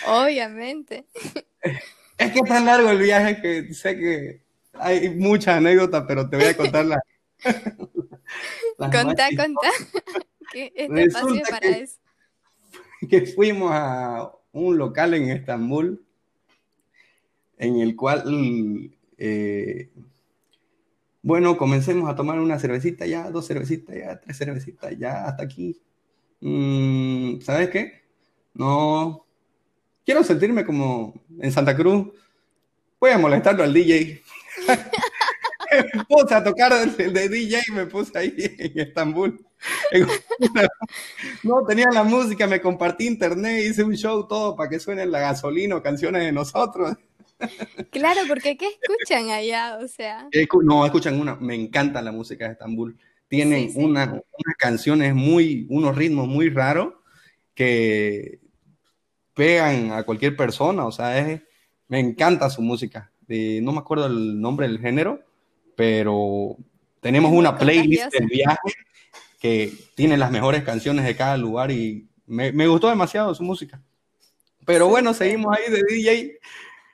Obviamente. 0.08 1.06
Es 2.18 2.32
que 2.34 2.40
es 2.40 2.50
tan 2.50 2.66
largo 2.66 2.90
el 2.90 2.98
viaje 2.98 3.42
que 3.42 3.74
sé 3.74 3.98
que 3.98 4.42
hay 4.74 5.10
muchas 5.16 5.56
anécdotas, 5.56 6.04
pero 6.06 6.30
te 6.30 6.36
voy 6.36 6.48
a 6.48 6.58
contar 6.58 6.86
las. 6.86 7.00
contá, 8.78 9.30
contá. 9.38 9.70
Que 10.52 10.74
este 10.76 11.04
espacio 11.04 11.44
para 11.50 11.60
que, 11.62 11.82
eso. 11.84 11.98
Que 13.10 13.22
fuimos 13.22 13.72
a 13.74 14.34
un 14.52 14.78
local 14.78 15.14
en 15.14 15.30
Estambul 15.30 16.06
en 17.58 17.80
el 17.80 17.96
cual, 17.96 18.92
eh, 19.18 19.90
bueno, 21.24 21.58
comencemos 21.58 22.10
a 22.10 22.16
tomar 22.16 22.40
una 22.40 22.60
cervecita 22.60 23.06
ya, 23.06 23.30
dos 23.30 23.48
cervecitas 23.48 23.96
ya, 23.96 24.20
tres 24.20 24.38
cervecitas 24.38 24.98
ya, 24.98 25.26
hasta 25.26 25.44
aquí. 25.44 25.80
Mm, 26.40 27.42
¿Sabes 27.42 27.70
qué? 27.70 28.02
No, 28.54 29.26
quiero 30.06 30.24
sentirme 30.24 30.66
como 30.66 31.14
en 31.40 31.52
Santa 31.52 31.76
Cruz. 31.76 32.08
Voy 33.00 33.12
a 33.12 33.18
molestarlo 33.18 33.64
al 33.64 33.74
DJ. 33.74 34.22
me 35.94 36.06
puse 36.06 36.36
a 36.36 36.44
tocar 36.44 36.74
el 36.74 37.14
de 37.14 37.30
DJ 37.30 37.62
y 37.68 37.72
me 37.72 37.86
puse 37.86 38.18
ahí 38.18 38.34
en 38.38 38.80
Estambul. 38.80 39.46
No, 41.44 41.64
tenía 41.66 41.88
la 41.92 42.04
música, 42.04 42.48
me 42.48 42.62
compartí 42.62 43.06
internet, 43.06 43.64
hice 43.64 43.84
un 43.84 43.96
show 43.96 44.28
todo 44.28 44.56
para 44.56 44.70
que 44.70 44.80
suene 44.80 45.06
la 45.06 45.20
gasolina 45.20 45.76
o 45.76 45.84
canciones 45.84 46.24
de 46.24 46.32
nosotros. 46.32 46.96
Claro, 47.92 48.22
porque 48.28 48.58
¿qué 48.58 48.68
escuchan 48.68 49.30
allá? 49.30 49.78
O 49.82 49.88
sea. 49.88 50.28
No, 50.64 50.86
escuchan 50.86 51.20
una, 51.20 51.36
me 51.36 51.56
encanta 51.56 52.02
la 52.02 52.12
música 52.12 52.46
de 52.46 52.54
Estambul. 52.54 52.98
Tienen 53.28 53.72
unas 53.76 54.10
canciones 54.58 55.14
muy, 55.14 55.66
unos 55.70 55.96
ritmos 55.96 56.28
muy 56.28 56.50
raros 56.50 56.94
que 57.54 58.40
pegan 59.34 59.92
a 59.92 60.04
cualquier 60.04 60.36
persona, 60.36 60.86
o 60.86 60.92
sea, 60.92 61.18
es, 61.18 61.42
me 61.88 62.00
encanta 62.00 62.50
su 62.50 62.62
música. 62.62 63.12
no 63.28 63.72
me 63.72 63.80
acuerdo 63.80 64.08
el 64.08 64.40
nombre 64.40 64.68
del 64.68 64.80
género, 64.80 65.22
pero 65.76 66.58
tenemos 67.00 67.32
una 67.32 67.58
playlist 67.58 68.12
del 68.14 68.28
viaje 68.28 68.74
que 69.40 69.74
tiene 69.96 70.18
las 70.18 70.32
mejores 70.32 70.64
canciones 70.64 71.06
de 71.06 71.16
cada 71.16 71.36
lugar 71.38 71.72
y 71.72 72.08
me, 72.28 72.68
gustó 72.68 72.88
demasiado 72.90 73.34
su 73.34 73.44
música. 73.44 73.82
Pero 74.66 74.88
bueno, 74.88 75.14
seguimos 75.14 75.58
ahí 75.58 75.72
de 75.72 75.84
DJ 75.90 76.40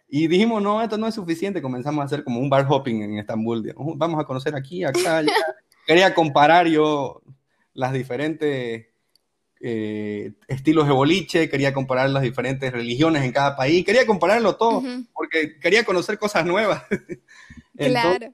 y 0.09 0.27
dijimos, 0.27 0.61
no, 0.61 0.81
esto 0.81 0.97
no 0.97 1.07
es 1.07 1.15
suficiente, 1.15 1.61
comenzamos 1.61 2.01
a 2.01 2.05
hacer 2.05 2.23
como 2.23 2.39
un 2.39 2.49
bar 2.49 2.65
hopping 2.67 3.01
en 3.01 3.17
Estambul. 3.17 3.73
Vamos 3.95 4.19
a 4.19 4.23
conocer 4.23 4.55
aquí, 4.55 4.83
acá, 4.83 5.17
allá. 5.17 5.33
Quería 5.85 6.13
comparar 6.13 6.67
yo 6.67 7.21
las 7.73 7.93
diferentes 7.93 8.87
eh, 9.59 10.33
estilos 10.47 10.85
de 10.87 10.93
boliche, 10.93 11.49
quería 11.49 11.73
comparar 11.73 12.09
las 12.09 12.23
diferentes 12.23 12.71
religiones 12.71 13.23
en 13.23 13.31
cada 13.31 13.55
país, 13.55 13.85
quería 13.85 14.05
compararlo 14.05 14.55
todo, 14.57 14.83
porque 15.13 15.57
quería 15.59 15.85
conocer 15.85 16.17
cosas 16.17 16.45
nuevas. 16.45 16.83
claro. 17.77 18.27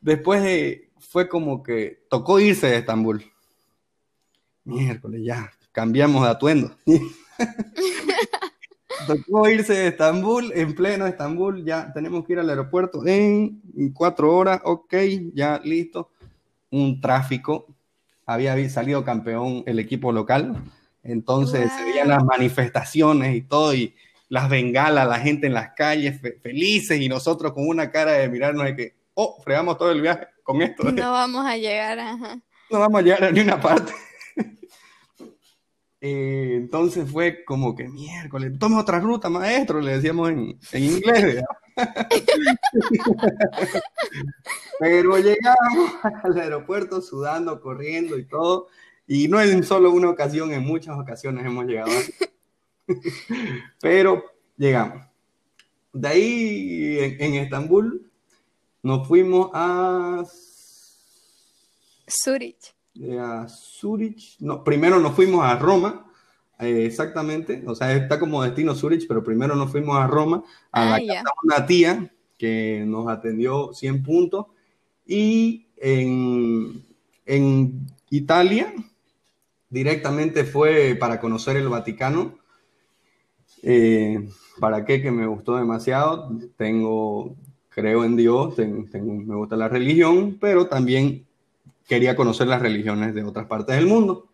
después 0.00 0.80
fue 0.98 1.28
como 1.28 1.62
que 1.62 2.04
tocó 2.10 2.38
irse 2.38 2.66
de 2.66 2.78
Estambul. 2.78 3.24
Miércoles, 4.64 5.22
ya, 5.24 5.50
cambiamos 5.72 6.24
de 6.24 6.30
atuendo. 6.30 6.76
tocó 9.06 9.48
irse 9.48 9.74
de 9.74 9.88
Estambul, 9.88 10.52
en 10.54 10.74
pleno 10.74 11.06
Estambul, 11.06 11.64
ya 11.64 11.92
tenemos 11.92 12.24
que 12.24 12.34
ir 12.34 12.38
al 12.38 12.50
aeropuerto 12.50 13.06
en 13.06 13.60
cuatro 13.94 14.34
horas, 14.34 14.60
ok, 14.64 14.94
ya 15.34 15.60
listo. 15.64 16.10
Un 16.70 17.00
tráfico 17.00 17.66
había 18.26 18.68
salido 18.70 19.04
campeón 19.04 19.62
el 19.66 19.78
equipo 19.78 20.12
local, 20.12 20.56
entonces 21.02 21.70
se 21.72 21.84
veían 21.84 22.08
las 22.08 22.24
manifestaciones 22.24 23.36
y 23.36 23.42
todo, 23.42 23.74
y 23.74 23.94
las 24.28 24.48
bengalas, 24.48 25.06
la 25.06 25.18
gente 25.18 25.46
en 25.46 25.54
las 25.54 25.74
calles 25.74 26.20
felices 26.42 27.00
y 27.00 27.08
nosotros 27.08 27.52
con 27.52 27.68
una 27.68 27.90
cara 27.90 28.12
de 28.12 28.28
mirarnos 28.28 28.64
de 28.64 28.76
que, 28.76 28.94
oh, 29.14 29.38
fregamos 29.44 29.76
todo 29.76 29.90
el 29.90 30.00
viaje 30.00 30.28
con 30.42 30.62
esto. 30.62 30.84
No 30.90 31.12
vamos 31.12 31.44
a 31.44 31.56
llegar, 31.56 31.98
ajá. 31.98 32.40
No 32.70 32.78
vamos 32.78 33.00
a 33.00 33.02
llegar 33.02 33.24
a 33.24 33.30
ninguna 33.30 33.60
parte. 33.60 33.92
Eh, 36.04 36.54
entonces 36.56 37.08
fue 37.08 37.44
como 37.44 37.76
que 37.76 37.88
miércoles, 37.88 38.58
tome 38.58 38.76
otra 38.76 38.98
ruta, 38.98 39.30
maestro, 39.30 39.80
le 39.80 39.92
decíamos 39.92 40.30
en, 40.30 40.58
inglés. 40.72 41.44
Pero 44.80 45.16
llegamos 45.18 45.92
al 46.02 46.40
aeropuerto 46.40 47.00
sudando, 47.00 47.60
corriendo 47.60 48.18
y 48.18 48.24
todo. 48.24 48.66
Y 49.06 49.28
no 49.28 49.40
en 49.40 49.62
solo 49.62 49.92
una 49.92 50.10
ocasión, 50.10 50.52
en 50.52 50.64
muchas 50.64 50.98
ocasiones 50.98 51.46
hemos 51.46 51.66
llegado 51.66 51.92
Pero 53.80 54.24
llegamos. 54.56 55.06
De 55.92 56.08
ahí, 56.08 57.16
en, 57.20 57.34
Estambul, 57.34 58.10
nos 58.82 59.06
fuimos 59.06 59.50
a... 59.54 60.24
Zurich. 62.08 62.74
A 63.18 63.48
Zurich. 63.48 64.36
No, 64.40 64.62
primero 64.62 65.00
nos 65.00 65.14
fuimos 65.14 65.44
a 65.44 65.56
Roma, 65.56 66.06
eh, 66.58 66.84
exactamente. 66.86 67.62
O 67.66 67.74
sea, 67.74 67.94
está 67.94 68.20
como 68.20 68.42
destino 68.42 68.74
Zurich, 68.74 69.06
pero 69.08 69.24
primero 69.24 69.56
nos 69.56 69.70
fuimos 69.70 69.96
a 69.96 70.06
Roma, 70.06 70.44
a 70.70 70.84
la 70.84 70.94
ah, 70.96 71.00
casa 71.00 71.22
de 71.22 71.30
una 71.42 71.66
tía 71.66 72.12
que 72.38 72.84
nos 72.86 73.08
atendió 73.08 73.72
100 73.72 74.02
puntos. 74.02 74.46
Y 75.06 75.66
en, 75.76 76.84
en 77.24 77.86
Italia, 78.10 78.74
directamente 79.70 80.44
fue 80.44 80.96
para 80.98 81.18
conocer 81.18 81.56
el 81.56 81.68
Vaticano. 81.68 82.38
Eh, 83.62 84.28
¿Para 84.60 84.84
qué? 84.84 85.00
Que 85.00 85.10
me 85.10 85.26
gustó 85.26 85.56
demasiado. 85.56 86.30
Tengo, 86.56 87.34
creo 87.70 88.04
en 88.04 88.16
Dios, 88.16 88.58
me 88.58 89.34
gusta 89.34 89.56
la 89.56 89.68
religión, 89.68 90.36
pero 90.40 90.66
también 90.66 91.26
quería 91.86 92.16
conocer 92.16 92.46
las 92.46 92.62
religiones 92.62 93.14
de 93.14 93.24
otras 93.24 93.46
partes 93.46 93.76
del 93.76 93.86
mundo. 93.86 94.28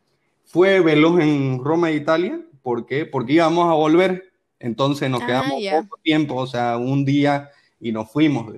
Fue 0.44 0.80
veloz 0.80 1.20
en 1.20 1.62
Roma 1.62 1.90
e 1.90 1.96
Italia. 1.96 2.40
¿Por 2.62 2.86
qué? 2.86 3.06
Porque 3.06 3.34
íbamos 3.34 3.70
a 3.70 3.74
volver. 3.74 4.32
Entonces 4.58 5.08
nos 5.08 5.22
ah, 5.22 5.26
quedamos 5.26 5.62
poco 5.84 6.00
tiempo, 6.02 6.34
o 6.34 6.46
sea, 6.46 6.78
un 6.78 7.04
día 7.04 7.50
y 7.80 7.92
nos 7.92 8.10
fuimos. 8.10 8.52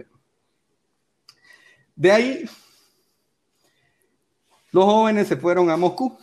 De 1.95 2.13
ahí, 2.13 2.45
los 4.73 4.85
jóvenes 4.85 5.29
se 5.29 5.37
fueron 5.37 5.69
a 5.71 5.77
Moscú. 5.77 6.17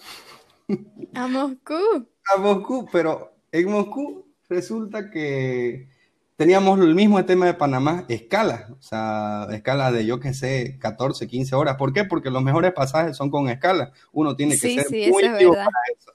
A 1.14 1.28
Moscú. 1.28 2.08
A 2.36 2.40
Moscú, 2.40 2.90
pero 2.92 3.32
en 3.54 3.72
Moscú 3.72 4.28
resulta 4.50 5.10
que 5.10 5.88
teníamos 6.38 6.80
el 6.80 6.96
mismo 6.96 7.24
tema 7.26 7.48
de 7.48 7.56
Panamá, 7.56 8.06
escala, 8.08 8.68
o 8.72 8.82
sea, 8.82 9.48
escala 9.52 9.92
de 9.92 10.06
yo 10.06 10.20
que 10.20 10.34
sé, 10.34 10.78
14, 10.80 11.28
15 11.28 11.56
horas. 11.56 11.76
¿Por 11.78 11.92
qué? 11.92 12.06
Porque 12.06 12.30
los 12.30 12.44
mejores 12.44 12.72
pasajes 12.74 13.18
son 13.18 13.30
con 13.30 13.50
escala. 13.50 13.92
Uno 14.14 14.36
tiene 14.36 14.54
que 14.54 14.60
ser 14.60 15.12
muy 15.12 15.24
eso 15.24 15.52
para 15.52 15.70
eso. 15.98 16.12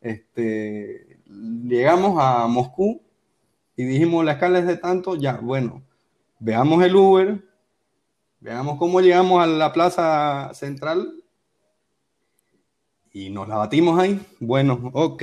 Este, 0.00 1.18
llegamos 1.64 2.18
a 2.20 2.46
Moscú 2.48 3.00
y 3.76 3.84
dijimos, 3.84 4.24
la 4.24 4.32
escala 4.32 4.58
es 4.58 4.66
de 4.66 4.76
tanto, 4.76 5.14
ya, 5.14 5.36
bueno, 5.36 5.82
veamos 6.40 6.82
el 6.82 6.96
Uber, 6.96 7.40
veamos 8.40 8.76
cómo 8.76 9.00
llegamos 9.00 9.40
a 9.40 9.46
la 9.46 9.72
plaza 9.72 10.50
central 10.52 11.14
y 13.12 13.30
nos 13.30 13.46
la 13.46 13.56
batimos 13.56 14.00
ahí. 14.00 14.20
Bueno, 14.40 14.90
ok, 14.94 15.22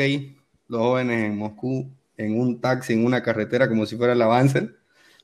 los 0.69 0.81
jóvenes 0.81 1.25
en 1.25 1.37
Moscú, 1.37 1.91
en 2.17 2.39
un 2.39 2.59
taxi, 2.59 2.93
en 2.93 3.05
una 3.05 3.23
carretera, 3.23 3.69
como 3.69 3.85
si 3.85 3.95
fuera 3.95 4.13
el 4.13 4.21
avance. 4.21 4.69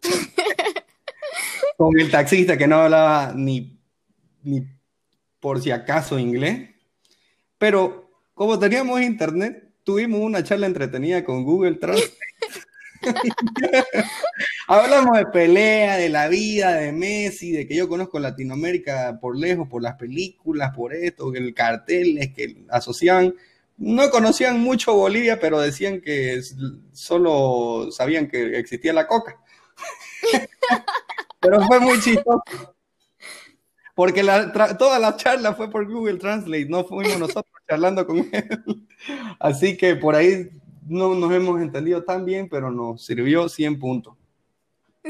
Con 1.77 1.99
el 1.99 2.11
taxista 2.11 2.57
que 2.57 2.67
no 2.67 2.75
hablaba 2.75 3.33
ni, 3.35 3.79
ni 4.43 4.67
por 5.39 5.61
si 5.61 5.71
acaso 5.71 6.19
inglés. 6.19 6.69
Pero 7.57 8.11
como 8.33 8.57
teníamos 8.57 9.01
internet, 9.01 9.73
tuvimos 9.83 10.21
una 10.21 10.43
charla 10.43 10.67
entretenida 10.67 11.23
con 11.23 11.43
Google 11.43 11.75
Translate. 11.75 12.13
Hablamos 14.67 15.17
de 15.17 15.25
pelea, 15.25 15.97
de 15.97 16.09
la 16.09 16.27
vida, 16.29 16.75
de 16.75 16.91
Messi, 16.91 17.51
de 17.51 17.67
que 17.67 17.75
yo 17.75 17.89
conozco 17.89 18.17
Latinoamérica 18.19 19.19
por 19.19 19.37
lejos, 19.37 19.67
por 19.67 19.81
las 19.81 19.95
películas, 19.95 20.73
por 20.73 20.93
esto, 20.93 21.33
el 21.35 21.53
cartel, 21.53 22.17
es 22.17 22.33
que 22.33 22.63
asociaban. 22.69 23.33
No 23.85 24.09
conocían 24.09 24.61
mucho 24.61 24.93
Bolivia, 24.93 25.41
pero 25.41 25.59
decían 25.59 25.99
que 25.99 26.41
solo 26.93 27.91
sabían 27.91 28.29
que 28.29 28.57
existía 28.57 28.93
la 28.93 29.07
coca. 29.07 29.37
pero 31.41 31.61
fue 31.67 31.81
muy 31.81 31.99
chistoso. 31.99 32.41
Porque 33.93 34.23
toda 34.79 34.99
la 34.99 35.17
charla 35.17 35.53
fue 35.53 35.69
por 35.69 35.85
Google 35.85 36.17
Translate, 36.17 36.65
no 36.69 36.85
fuimos 36.85 37.19
nosotros 37.19 37.53
charlando 37.69 38.07
con 38.07 38.19
él. 38.19 38.87
Así 39.37 39.75
que 39.75 39.97
por 39.97 40.15
ahí 40.15 40.49
no 40.87 41.13
nos 41.13 41.33
hemos 41.33 41.61
entendido 41.61 42.05
tan 42.05 42.23
bien, 42.23 42.47
pero 42.47 42.71
nos 42.71 43.03
sirvió 43.05 43.49
100 43.49 43.79
puntos. 43.79 44.15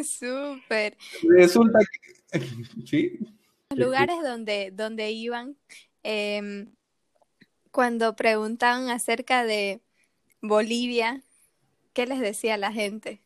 Súper. 0.04 0.98
Resulta 1.30 1.78
que... 2.32 2.40
sí. 2.88 3.20
Los 3.70 3.86
lugares 3.86 4.18
donde, 4.24 4.72
donde 4.72 5.12
iban, 5.12 5.56
em, 6.02 6.74
cuando 7.74 8.16
preguntaban 8.16 8.90
acerca 8.92 9.44
de 9.44 9.82
Bolivia, 10.42 11.24
¿qué 11.94 12.06
les 12.06 12.20
decía 12.20 12.56
la 12.56 12.72
gente? 12.72 13.24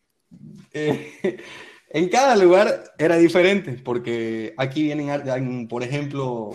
Eh, 0.73 1.37
en 1.89 2.07
cada 2.07 2.35
lugar 2.37 2.93
era 2.97 3.17
diferente, 3.17 3.73
porque 3.73 4.53
aquí 4.57 4.83
vienen, 4.83 5.67
por 5.67 5.83
ejemplo, 5.83 6.51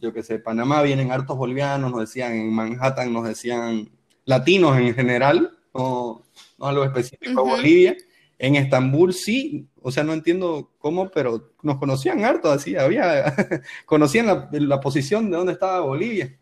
yo 0.00 0.12
que 0.12 0.24
sé, 0.24 0.40
Panamá 0.40 0.82
vienen 0.82 1.12
hartos 1.12 1.38
bolivianos, 1.38 1.92
nos 1.92 2.00
decían, 2.00 2.34
en 2.34 2.52
Manhattan 2.52 3.12
nos 3.12 3.28
decían 3.28 3.90
latinos 4.24 4.76
en 4.76 4.92
general, 4.92 5.56
no, 5.72 6.24
no 6.58 6.66
algo 6.66 6.82
específico 6.82 7.44
de 7.44 7.50
Bolivia. 7.50 7.96
En 8.38 8.56
Estambul 8.56 9.14
sí, 9.14 9.68
o 9.80 9.92
sea, 9.92 10.02
no 10.02 10.12
entiendo 10.12 10.72
cómo, 10.78 11.10
pero 11.10 11.52
nos 11.62 11.78
conocían 11.78 12.24
harto, 12.24 12.50
así, 12.50 12.74
había, 12.74 13.32
conocían 13.86 14.26
la, 14.26 14.48
la, 14.50 14.80
posición 14.80 15.30
de 15.30 15.36
dónde 15.36 15.52
estaba 15.52 15.80
Bolivia. 15.80 16.36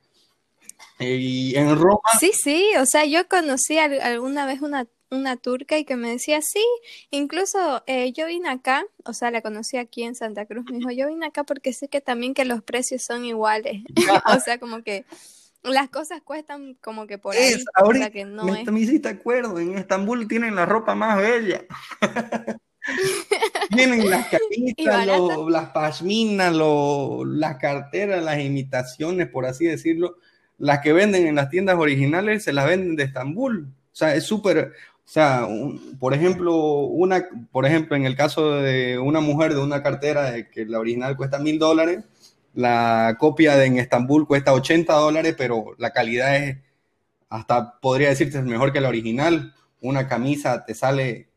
Y 0.99 1.57
en 1.57 1.77
Roma. 1.77 2.01
Sí, 2.21 2.33
sí, 2.33 2.71
o 2.79 2.87
sea, 2.87 3.05
yo 3.05 3.27
conocí 3.29 3.79
alguna 3.79 4.47
vez 4.47 4.63
una, 4.63 4.87
una 5.11 5.37
turca 5.37 5.79
y 5.79 5.85
que 5.85 5.97
me 5.97 6.11
decía, 6.11 6.41
sí, 6.41 6.65
incluso 7.11 7.83
eh, 7.87 8.13
yo 8.13 8.27
vine 8.27 8.49
acá, 8.49 8.85
o 9.05 9.13
sea, 9.13 9.31
la 9.31 9.43
conocí 9.43 9.77
aquí 9.77 10.05
en 10.05 10.15
Santa 10.15 10.47
Cruz, 10.47 10.65
me 10.71 10.79
dijo, 10.79 10.91
yo 10.91 11.09
vine 11.09 11.27
acá 11.27 11.45
porque 11.45 11.73
sé 11.73 11.89
que 11.89 12.01
también 12.01 12.35
que 12.35 12.45
los 12.45 12.63
precios 12.63 13.03
son 13.03 13.25
iguales, 13.25 13.83
o 14.37 14.41
sea, 14.41 14.59
como 14.59 14.83
que 14.83 15.05
las 15.63 15.89
cosas 15.89 16.21
cuestan 16.23 16.75
como 16.75 17.07
que 17.07 17.19
por 17.19 17.35
ahí. 17.35 17.55
ahorita, 17.75 18.11
que 18.11 18.25
no 18.25 18.45
me, 18.45 18.65
me 18.65 18.81
hiciste 18.81 19.09
acuerdo, 19.09 19.59
en 19.59 19.79
Estambul 19.79 20.29
tienen 20.29 20.55
la 20.55 20.67
ropa 20.67 20.95
más 20.95 21.19
bella. 21.19 21.65
tienen 23.71 24.11
las 24.11 24.27
camisetas, 24.29 25.07
las 25.49 25.71
pashminas, 25.71 26.55
las 26.55 27.57
carteras, 27.57 28.23
las 28.23 28.39
imitaciones, 28.41 29.29
por 29.29 29.47
así 29.47 29.65
decirlo. 29.65 30.19
Las 30.59 30.81
que 30.81 30.93
venden 30.93 31.27
en 31.27 31.35
las 31.35 31.51
tiendas 31.51 31.77
originales 31.77 32.45
se 32.45 32.53
las 32.53 32.67
venden 32.67 32.97
de 32.97 33.05
Estambul. 33.05 33.69
O 33.93 33.97
sea, 33.97 34.15
es 34.15 34.25
súper, 34.25 34.73
o 35.05 35.09
sea, 35.09 35.47
por 36.01 36.15
ejemplo, 36.15 36.55
una, 36.57 37.29
por 37.53 37.67
ejemplo, 37.67 37.95
en 37.97 38.07
el 38.07 38.17
caso 38.17 38.57
de 38.57 38.99
una 38.99 39.21
mujer 39.21 39.55
de 39.55 39.61
una 39.61 39.83
cartera 39.83 40.31
de 40.31 40.49
que 40.49 40.65
la 40.65 40.79
original 40.79 41.17
cuesta 41.17 41.39
mil 41.39 41.59
dólares, 41.59 42.05
la 42.55 43.17
copia 43.19 43.57
de 43.57 43.67
en 43.67 43.79
Estambul 43.79 44.27
cuesta 44.27 44.55
80 44.55 44.93
dólares, 44.95 45.35
pero 45.37 45.75
la 45.79 45.93
calidad 45.93 46.37
es, 46.37 46.59
hasta 47.29 47.79
podría 47.81 48.09
decirte, 48.09 48.41
mejor 48.43 48.73
que 48.73 48.81
la 48.81 48.89
original. 48.89 49.55
Una 49.81 50.09
camisa 50.09 50.65
te 50.65 50.75
sale, 50.75 51.29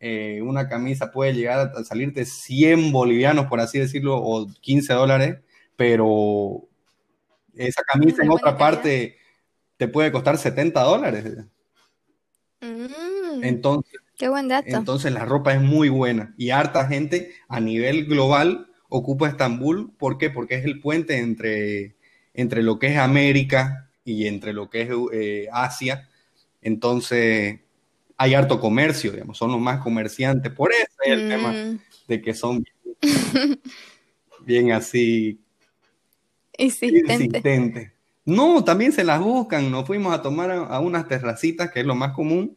eh, 0.00 0.40
una 0.42 0.68
camisa 0.68 1.10
puede 1.10 1.34
llegar 1.34 1.72
a 1.76 1.84
salirte 1.84 2.24
100 2.24 2.92
bolivianos, 2.92 3.46
por 3.46 3.60
así 3.60 3.78
decirlo, 3.80 4.18
o 4.18 4.46
15 4.60 4.92
dólares, 4.92 5.38
pero 5.76 6.68
esa 7.54 7.82
camisa 7.82 8.22
en 8.22 8.30
otra 8.30 8.56
parte 8.56 9.16
te 9.76 9.88
puede 9.88 10.12
costar 10.12 10.38
70 10.38 10.82
dólares. 10.82 11.24
Mm. 12.60 13.42
entonces, 13.42 14.00
qué 14.16 14.28
buen 14.28 14.46
dato. 14.46 14.68
Entonces 14.68 15.12
la 15.12 15.24
ropa 15.24 15.52
es 15.52 15.60
muy 15.60 15.88
buena 15.88 16.32
y 16.36 16.50
harta 16.50 16.86
gente 16.86 17.32
a 17.48 17.58
nivel 17.58 18.06
global 18.06 18.68
ocupa 18.88 19.28
Estambul. 19.28 19.92
¿Por 19.98 20.18
qué? 20.18 20.30
Porque 20.30 20.56
es 20.56 20.64
el 20.64 20.80
puente 20.80 21.18
entre, 21.18 21.96
entre 22.34 22.62
lo 22.62 22.78
que 22.78 22.88
es 22.88 22.98
América 22.98 23.90
y 24.04 24.26
entre 24.26 24.52
lo 24.52 24.70
que 24.70 24.82
es 24.82 24.90
eh, 25.12 25.48
Asia. 25.52 26.08
Entonces, 26.60 27.58
hay 28.16 28.34
harto 28.34 28.60
comercio, 28.60 29.10
digamos, 29.10 29.36
son 29.36 29.50
los 29.50 29.60
más 29.60 29.80
comerciantes. 29.80 30.52
Por 30.52 30.72
eso 30.72 30.96
es 31.04 31.12
el 31.12 31.28
tema 31.28 31.52
mm. 31.52 31.80
de 32.06 32.22
que 32.22 32.34
son 32.34 32.64
bien, 34.46 34.70
así 34.70 35.41
insistentes. 36.62 37.92
No, 38.24 38.62
también 38.62 38.92
se 38.92 39.04
las 39.04 39.20
buscan. 39.20 39.70
Nos 39.70 39.86
fuimos 39.86 40.14
a 40.14 40.22
tomar 40.22 40.50
a, 40.50 40.80
unas 40.80 41.08
terracitas, 41.08 41.70
que 41.70 41.80
es 41.80 41.86
lo 41.86 41.94
más 41.94 42.12
común. 42.12 42.56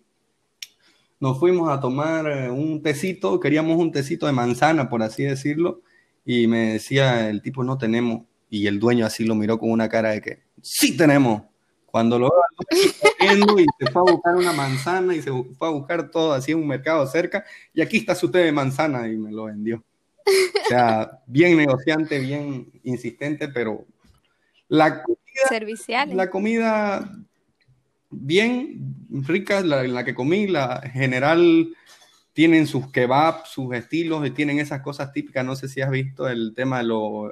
Nos 1.19 1.39
fuimos 1.39 1.69
a 1.69 1.79
tomar 1.79 2.27
eh, 2.27 2.49
un 2.49 2.81
tecito, 2.83 3.39
queríamos 3.39 3.77
un 3.77 3.91
tecito 3.91 4.25
de 4.27 4.33
manzana, 4.33 4.89
por 4.89 5.01
así 5.01 5.23
decirlo, 5.23 5.81
y 6.25 6.45
me 6.45 6.73
decía 6.73 7.29
el 7.29 7.41
tipo, 7.41 7.63
no 7.63 7.77
tenemos. 7.77 8.23
Y 8.49 8.67
el 8.67 8.79
dueño 8.79 9.05
así 9.05 9.25
lo 9.25 9.33
miró 9.33 9.57
con 9.57 9.71
una 9.71 9.89
cara 9.89 10.11
de 10.11 10.21
que, 10.21 10.43
sí 10.61 10.95
tenemos. 10.95 11.43
Cuando 11.85 12.19
lo 12.19 12.29
veo 12.29 13.59
y 13.59 13.65
se 13.79 13.91
fue 13.91 14.01
a 14.01 14.11
buscar 14.11 14.35
una 14.35 14.51
manzana 14.51 15.15
y 15.15 15.21
se 15.21 15.31
fue 15.31 15.67
a 15.67 15.71
buscar 15.71 16.11
todo 16.11 16.33
así 16.33 16.51
en 16.51 16.59
un 16.59 16.67
mercado 16.67 17.07
cerca, 17.07 17.45
y 17.73 17.81
aquí 17.81 17.97
está 17.97 18.13
su 18.13 18.29
té 18.29 18.39
de 18.39 18.51
manzana 18.51 19.07
y 19.07 19.15
me 19.15 19.31
lo 19.31 19.45
vendió. 19.45 19.83
O 20.27 20.67
sea, 20.67 21.21
bien 21.27 21.55
negociante, 21.55 22.19
bien 22.19 22.71
insistente, 22.83 23.47
pero 23.47 23.85
la 24.67 25.03
comida, 25.03 25.19
Servicial. 25.49 26.15
la 26.15 26.29
comida 26.29 27.09
bien 28.09 28.95
rica, 29.09 29.61
la, 29.61 29.83
la 29.83 30.03
que 30.05 30.15
comí, 30.15 30.47
la 30.47 30.81
general 30.81 31.69
tienen 32.33 32.67
sus 32.67 32.91
kebabs, 32.91 33.49
sus 33.49 33.73
estilos 33.75 34.25
y 34.27 34.31
tienen 34.31 34.59
esas 34.59 34.81
cosas 34.81 35.11
típicas. 35.11 35.45
No 35.45 35.55
sé 35.55 35.67
si 35.67 35.81
has 35.81 35.89
visto 35.89 36.27
el 36.27 36.53
tema 36.55 36.79
de, 36.79 36.83
lo- 36.85 37.31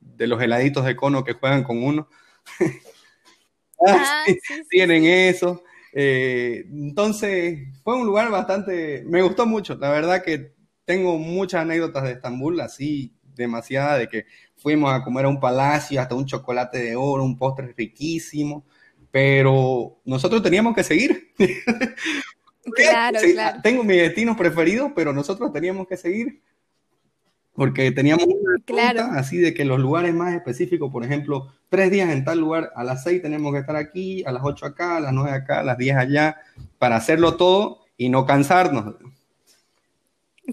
de 0.00 0.26
los 0.26 0.40
heladitos 0.42 0.84
de 0.84 0.96
cono 0.96 1.24
que 1.24 1.34
juegan 1.34 1.64
con 1.64 1.82
uno. 1.82 2.08
Ah, 3.86 4.24
Sí, 4.26 4.32
sí, 4.34 4.54
sí, 4.54 4.62
tienen 4.68 5.04
eso. 5.04 5.62
Eh, 5.92 6.64
entonces, 6.68 7.60
fue 7.84 7.94
un 7.94 8.06
lugar 8.06 8.28
bastante, 8.28 9.04
me 9.06 9.22
gustó 9.22 9.46
mucho. 9.46 9.76
La 9.76 9.90
verdad 9.90 10.22
que 10.24 10.52
tengo 10.84 11.16
muchas 11.16 11.62
anécdotas 11.62 12.02
de 12.02 12.12
Estambul, 12.12 12.60
así 12.60 13.14
demasiada, 13.38 13.96
de 13.96 14.08
que 14.08 14.26
fuimos 14.56 14.92
a 14.92 15.02
comer 15.02 15.24
a 15.24 15.28
un 15.28 15.40
palacio, 15.40 16.00
hasta 16.00 16.14
un 16.14 16.26
chocolate 16.26 16.78
de 16.78 16.96
oro, 16.96 17.24
un 17.24 17.38
postre 17.38 17.72
riquísimo, 17.76 18.64
pero 19.10 19.98
nosotros 20.04 20.42
teníamos 20.42 20.74
que 20.74 20.84
seguir. 20.84 21.32
Claro, 22.74 23.18
Sí, 23.20 23.32
claro. 23.32 23.60
Tengo 23.62 23.82
mis 23.82 23.96
destinos 23.96 24.36
preferidos, 24.36 24.92
pero 24.94 25.12
nosotros 25.14 25.50
teníamos 25.54 25.86
que 25.88 25.96
seguir. 25.96 26.42
Porque 27.54 27.90
teníamos 27.92 28.26
una 28.26 28.62
Claro. 28.64 29.04
ruta 29.06 29.18
así 29.18 29.38
de 29.38 29.54
que 29.54 29.64
los 29.64 29.80
lugares 29.80 30.14
más 30.14 30.34
específicos, 30.34 30.92
por 30.92 31.02
ejemplo, 31.02 31.50
tres 31.70 31.90
días 31.90 32.10
en 32.10 32.24
tal 32.24 32.38
lugar, 32.38 32.70
a 32.76 32.84
las 32.84 33.02
seis 33.02 33.20
tenemos 33.22 33.52
que 33.54 33.60
estar 33.60 33.74
aquí, 33.74 34.22
a 34.26 34.32
las 34.32 34.42
ocho 34.44 34.66
acá, 34.66 34.98
a 34.98 35.00
las 35.00 35.12
nueve 35.12 35.30
acá, 35.32 35.60
a 35.60 35.62
las 35.62 35.78
diez 35.78 35.96
allá, 35.96 36.36
para 36.78 36.96
hacerlo 36.96 37.36
todo 37.36 37.80
y 37.96 38.10
no 38.10 38.26
cansarnos. 38.26 38.96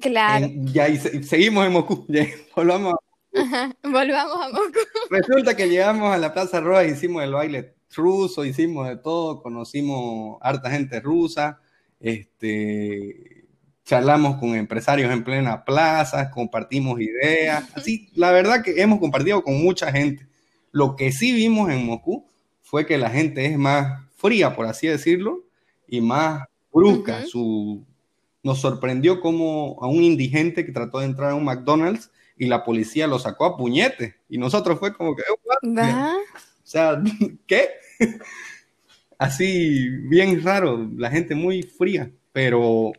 Claro. 0.02 0.46
En- 0.46 0.68
ya 0.68 0.90
y 0.90 0.98
se- 0.98 1.24
seguimos 1.24 1.66
en 1.66 1.72
Moscú, 1.74 2.06
ya, 2.10 2.26
volvamos 2.56 2.94
a- 2.94 3.40
Ajá. 3.42 3.76
Volvamos 3.84 4.36
a 4.46 4.50
Moscú. 4.50 4.80
Resulta 5.10 5.56
que 5.56 5.68
llegamos 5.70 6.14
a 6.14 6.18
la 6.18 6.34
Plaza 6.34 6.60
Roja, 6.62 6.86
hicimos 6.86 7.24
el 7.24 7.34
baile 7.34 7.76
ruso, 7.96 8.44
hicimos 8.46 8.88
de 8.90 8.98
todo, 8.98 9.42
conocimos 9.42 10.38
harta 10.42 10.70
gente 10.70 11.00
rusa, 11.00 11.60
este, 12.00 13.46
charlamos 13.84 14.38
con 14.38 14.56
empresarios 14.56 15.12
en 15.12 15.24
plena 15.24 15.64
plaza, 15.64 16.32
compartimos 16.32 17.00
ideas, 17.00 17.64
así, 17.76 18.10
la 18.16 18.32
verdad 18.32 18.64
que 18.64 18.82
hemos 18.82 19.00
compartido 19.00 19.44
con 19.44 19.62
mucha 19.62 19.92
gente. 19.92 20.28
Lo 20.72 20.96
que 20.96 21.12
sí 21.12 21.32
vimos 21.32 21.70
en 21.72 21.86
Moscú 21.86 22.28
fue 22.64 22.86
que 22.86 22.98
la 22.98 23.10
gente 23.10 23.46
es 23.46 23.58
más 23.58 24.04
fría, 24.18 24.56
por 24.56 24.66
así 24.66 24.88
decirlo, 24.88 25.44
y 25.88 26.02
más 26.02 26.44
brusca. 26.74 27.26
Su, 27.26 27.86
nos 28.46 28.62
sorprendió 28.62 29.20
como 29.22 29.78
a 29.82 29.88
un 29.88 30.04
indigente 30.04 30.66
que 30.68 30.72
trató 30.72 31.00
de 31.00 31.06
entrar 31.08 31.32
a 31.32 31.36
un 31.36 31.44
McDonald's 31.46 32.12
y 32.38 32.46
la 32.46 32.64
policía 32.64 33.08
lo 33.08 33.18
sacó 33.18 33.46
a 33.46 33.58
puñete. 33.58 34.18
Y 34.30 34.38
nosotros 34.38 34.78
fue 34.78 34.94
como 34.96 35.16
que, 35.16 35.24
"Oh, 35.32 35.40
what?". 35.44 35.78
Va. 35.78 36.16
o 36.16 36.22
sea, 36.64 37.02
¿qué? 37.48 37.70
Así, 39.18 39.90
bien 40.10 40.44
raro, 40.44 40.88
la 40.96 41.10
gente 41.10 41.34
muy 41.34 41.64
fría, 41.64 42.12
pero, 42.34 42.92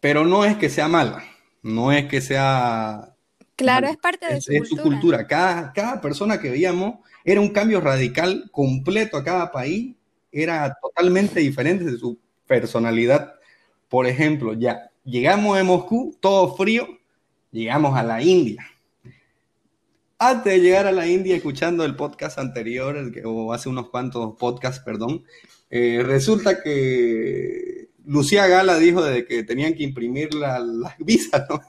pero 0.00 0.24
no 0.24 0.44
es 0.46 0.56
que 0.56 0.70
sea 0.70 0.88
mala, 0.88 1.22
no 1.62 1.92
es 1.92 2.06
que 2.06 2.20
sea 2.22 3.14
Claro, 3.56 3.82
mala, 3.88 3.92
es 3.92 3.96
parte 3.98 4.26
de 4.26 4.36
es, 4.38 4.44
su 4.44 4.52
es 4.52 4.68
su 4.68 4.76
cultura. 4.76 4.82
cultura. 4.84 5.26
Cada, 5.26 5.72
cada 5.74 6.00
persona 6.00 6.40
que 6.40 6.50
veíamos 6.50 7.00
era 7.24 7.40
un 7.42 7.48
cambio 7.50 7.80
radical 7.80 8.48
completo 8.52 9.18
a 9.18 9.24
cada 9.24 9.50
país, 9.50 9.96
era 10.32 10.76
totalmente 10.80 11.40
diferente 11.40 11.84
de 11.84 11.98
su 11.98 12.18
personalidad. 12.46 13.34
Por 13.88 14.06
ejemplo, 14.06 14.52
ya 14.54 14.90
llegamos 15.04 15.56
de 15.56 15.62
Moscú, 15.62 16.16
todo 16.20 16.54
frío, 16.56 16.86
llegamos 17.52 17.96
a 17.96 18.02
la 18.02 18.22
India. 18.22 18.66
Antes 20.18 20.54
de 20.54 20.60
llegar 20.60 20.86
a 20.86 20.92
la 20.92 21.06
India, 21.06 21.36
escuchando 21.36 21.84
el 21.84 21.94
podcast 21.94 22.38
anterior, 22.38 22.96
el 22.96 23.12
que- 23.12 23.22
o 23.24 23.52
hace 23.52 23.68
unos 23.68 23.90
cuantos 23.90 24.34
podcasts, 24.38 24.82
perdón, 24.82 25.24
eh, 25.70 26.02
resulta 26.04 26.62
que 26.62 27.88
Lucía 28.06 28.46
Gala 28.46 28.78
dijo 28.78 29.02
de 29.02 29.26
que 29.26 29.42
tenían 29.42 29.74
que 29.74 29.82
imprimir 29.82 30.32
la- 30.34 30.58
las 30.60 30.96
visas, 30.98 31.44
¿no? 31.50 31.60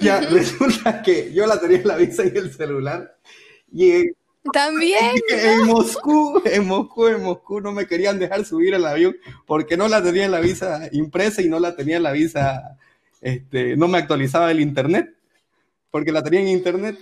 Ya, 0.00 0.20
resulta 0.20 1.02
que 1.02 1.32
yo 1.32 1.46
la 1.46 1.60
tenía 1.60 1.78
en 1.78 1.88
la 1.88 1.96
visa 1.96 2.22
y 2.24 2.28
el 2.36 2.52
celular. 2.52 3.18
Y 3.72 3.90
en, 3.90 4.16
También. 4.52 5.14
en 5.28 5.66
Moscú, 5.66 6.42
en 6.44 6.66
Moscú, 6.66 7.08
en 7.08 7.22
Moscú 7.22 7.60
no 7.60 7.72
me 7.72 7.86
querían 7.86 8.18
dejar 8.18 8.44
subir 8.44 8.74
al 8.74 8.86
avión 8.86 9.16
porque 9.46 9.76
no 9.76 9.88
la 9.88 10.02
tenía 10.02 10.24
en 10.24 10.30
la 10.30 10.40
visa 10.40 10.88
impresa 10.92 11.42
y 11.42 11.48
no 11.48 11.58
la 11.58 11.76
tenía 11.76 11.96
en 11.96 12.02
la 12.02 12.12
visa, 12.12 12.78
este, 13.20 13.76
no 13.76 13.88
me 13.88 13.98
actualizaba 13.98 14.50
el 14.50 14.60
internet 14.60 15.14
porque 15.90 16.12
la 16.12 16.22
tenía 16.22 16.40
en 16.40 16.48
internet. 16.48 16.98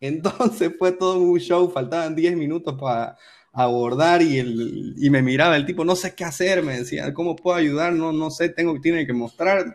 Entonces 0.00 0.72
fue 0.78 0.92
todo 0.92 1.18
un 1.18 1.38
show, 1.38 1.70
faltaban 1.70 2.14
10 2.14 2.36
minutos 2.36 2.76
para 2.78 3.16
abordar 3.52 4.22
y, 4.22 4.38
el, 4.38 4.94
y 4.96 5.10
me 5.10 5.22
miraba 5.22 5.56
el 5.56 5.66
tipo, 5.66 5.84
no 5.84 5.96
sé 5.96 6.14
qué 6.14 6.24
hacer, 6.24 6.62
me 6.62 6.78
decía, 6.78 7.12
¿cómo 7.12 7.34
puedo 7.34 7.56
ayudar? 7.56 7.92
No, 7.92 8.12
no 8.12 8.30
sé, 8.30 8.50
tengo, 8.50 8.80
tiene 8.80 9.06
que 9.06 9.12
mostrarme. 9.12 9.74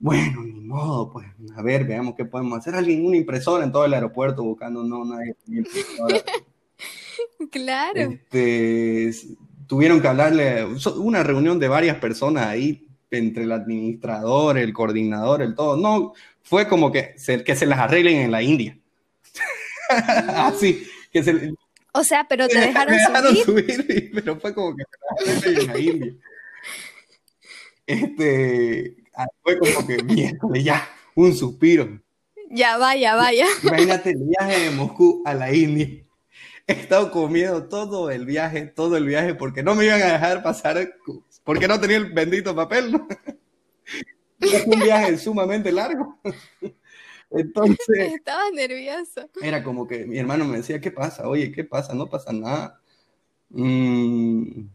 Bueno, 0.00 0.42
ni 0.42 0.60
modo, 0.60 1.12
pues, 1.12 1.26
a 1.54 1.62
ver, 1.62 1.84
veamos 1.84 2.14
qué 2.16 2.24
podemos 2.24 2.58
hacer. 2.58 2.74
Alguien, 2.74 3.04
una 3.04 3.18
impresora 3.18 3.64
en 3.64 3.70
todo 3.70 3.84
el 3.84 3.92
aeropuerto 3.92 4.42
buscando, 4.42 4.82
no, 4.82 5.04
nadie 5.04 5.36
impresora. 5.46 6.18
Claro. 7.50 8.00
Este, 8.00 9.10
tuvieron 9.66 10.00
que 10.00 10.08
hablarle, 10.08 10.66
una 10.96 11.22
reunión 11.22 11.58
de 11.58 11.68
varias 11.68 11.96
personas 11.96 12.46
ahí, 12.46 12.86
entre 13.10 13.44
el 13.44 13.52
administrador, 13.52 14.58
el 14.58 14.72
coordinador, 14.72 15.42
el 15.42 15.54
todo. 15.54 15.76
No, 15.76 16.12
fue 16.42 16.68
como 16.68 16.92
que 16.92 17.14
se, 17.16 17.42
que 17.44 17.56
se 17.56 17.66
las 17.66 17.78
arreglen 17.78 18.18
en 18.18 18.30
la 18.30 18.42
India. 18.42 18.78
Así, 19.88 20.86
que 21.12 21.22
se 21.22 21.52
O 21.92 22.04
sea, 22.04 22.26
pero 22.28 22.48
te 22.48 22.58
dejaron 22.60 22.94
dejaron 22.94 23.36
subir. 23.36 23.74
subir, 23.74 24.10
pero 24.14 24.38
fue 24.38 24.54
como 24.54 24.76
que 24.76 24.84
se 24.84 24.98
las 25.00 25.38
arreglen 25.38 25.60
en 25.60 25.66
la 25.66 25.78
India. 25.78 26.14
Este, 27.86 28.96
ah, 29.22 29.26
fue 29.42 29.58
como 29.58 29.86
que 29.86 30.02
miércoles 30.04 30.64
ya, 30.64 30.88
un 31.14 31.34
suspiro. 31.34 32.00
Ya 32.50 32.78
vaya, 32.78 33.14
vaya. 33.14 33.46
Imagínate 33.62 34.10
el 34.10 34.24
viaje 34.24 34.64
de 34.64 34.70
Moscú 34.70 35.22
a 35.24 35.34
la 35.34 35.54
India. 35.54 35.88
He 36.66 36.72
estado 36.72 37.10
comiendo 37.10 37.68
todo 37.68 38.10
el 38.10 38.26
viaje, 38.26 38.62
todo 38.62 38.96
el 38.96 39.04
viaje, 39.06 39.34
porque 39.34 39.62
no 39.62 39.74
me 39.74 39.86
iban 39.86 40.02
a 40.02 40.12
dejar 40.12 40.42
pasar, 40.42 40.88
porque 41.44 41.66
no 41.66 41.80
tenía 41.80 41.96
el 41.96 42.12
bendito 42.12 42.54
papel, 42.54 42.92
¿no? 42.92 43.08
Fue 44.40 44.64
un 44.66 44.80
viaje 44.80 45.18
sumamente 45.18 45.70
largo. 45.72 46.18
Entonces, 47.30 48.14
Estabas 48.14 48.52
nervioso. 48.52 49.28
era 49.42 49.62
como 49.62 49.86
que 49.86 50.06
mi 50.06 50.18
hermano 50.18 50.44
me 50.44 50.58
decía, 50.58 50.80
¿qué 50.80 50.90
pasa? 50.90 51.28
Oye, 51.28 51.52
¿qué 51.52 51.64
pasa? 51.64 51.94
No 51.94 52.08
pasa 52.08 52.32
nada. 52.32 52.80
Mm, 53.50 54.66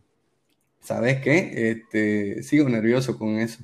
¿sabes 0.82 1.22
qué? 1.22 1.72
Este, 1.72 2.44
sigo 2.44 2.70
nervioso 2.70 3.18
con 3.18 3.40
eso. 3.40 3.64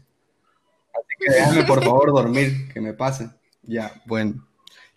Así 0.93 1.15
que 1.19 1.32
déjame 1.32 1.63
por 1.63 1.84
favor 1.84 2.12
dormir, 2.12 2.71
que 2.73 2.82
me 2.82 2.93
pase. 2.93 3.30
Ya, 3.63 3.91
bueno. 4.06 4.47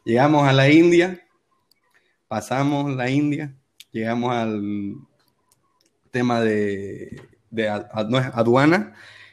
Llegamos 0.04 0.46
a 0.46 0.52
la 0.52 0.68
India, 0.68 1.26
pasamos 2.28 2.94
la 2.94 3.08
India, 3.08 3.54
llegamos 3.90 4.34
al 4.34 4.96
tema 6.10 6.42
de, 6.42 7.22
de 7.50 7.68
aduana 7.68 8.92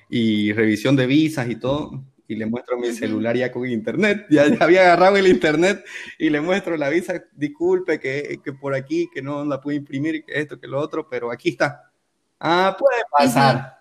y 0.10 0.54
revisión 0.54 0.95
de 0.95 1.08
visas 1.08 1.50
y 1.50 1.58
todo. 1.58 2.06
Y 2.26 2.36
le 2.36 2.45
muestro 2.45 2.78
mi 2.78 2.93
celular 2.93 3.36
ya 3.36 3.52
con 3.52 3.67
internet. 3.67 4.26
Ya, 4.30 4.47
ya 4.47 4.63
había 4.63 4.84
agarrado 4.84 5.17
el 5.17 5.28
internet 5.28 5.84
y 6.17 6.30
le 6.30 6.39
muestro 6.39 6.78
la 6.78 6.88
visa. 6.88 7.21
Disculpe 7.34 8.00
que, 8.00 8.40
que 8.42 8.54
por 8.54 8.73
aquí, 8.73 9.10
que 9.13 9.21
no 9.21 9.44
la 9.44 9.60
pude 9.60 9.75
imprimir, 9.75 10.23
que 10.23 10.40
esto, 10.40 10.58
que 10.58 10.67
lo 10.67 10.79
otro, 10.79 11.10
pero 11.10 11.29
aquí 11.29 11.50
está. 11.50 11.92
Ah, 12.40 12.77
puede 12.79 13.02
pasar. 13.12 13.81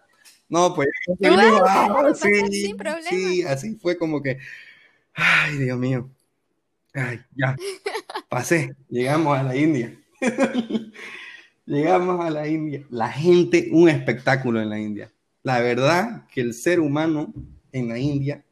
No, 0.51 0.75
pues 0.75 0.89
digo, 1.19 1.37
ah, 1.65 2.13
sí, 2.15 2.47
sin 2.51 2.77
problema. 2.77 3.09
sí, 3.09 3.43
así 3.45 3.77
fue 3.77 3.97
como 3.97 4.21
que, 4.21 4.39
ay, 5.15 5.57
Dios 5.57 5.79
mío. 5.79 6.11
Ay, 6.93 7.21
ya, 7.37 7.57
pasé, 8.29 8.75
llegamos 8.89 9.39
a 9.39 9.45
la 9.45 9.57
India. 9.57 9.97
Llegamos 11.67 12.25
a 12.25 12.31
la 12.31 12.49
India. 12.49 12.85
La 12.91 13.09
gente, 13.09 13.69
un 13.71 13.89
espectáculo 13.89 14.61
en 14.61 14.71
la 14.71 14.81
India. 14.81 15.13
La 15.45 15.61
verdad 15.61 16.27
que 16.27 16.41
el 16.41 16.53
ser 16.53 16.81
humano 16.81 17.33
en 17.71 17.89
la 17.89 17.97
India 17.97 18.45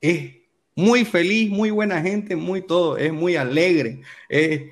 es 0.00 0.36
muy 0.76 1.04
feliz, 1.04 1.50
muy 1.50 1.72
buena 1.72 2.00
gente, 2.00 2.36
muy 2.36 2.62
todo, 2.62 2.96
es 2.96 3.12
muy 3.12 3.34
alegre, 3.34 4.02
es 4.28 4.62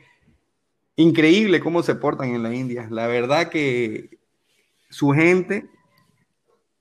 increíble 0.94 1.60
cómo 1.60 1.82
se 1.82 1.96
portan 1.96 2.34
en 2.34 2.42
la 2.44 2.54
India. 2.54 2.86
La 2.88 3.08
verdad 3.08 3.48
que 3.50 4.18
su 4.88 5.10
gente 5.10 5.66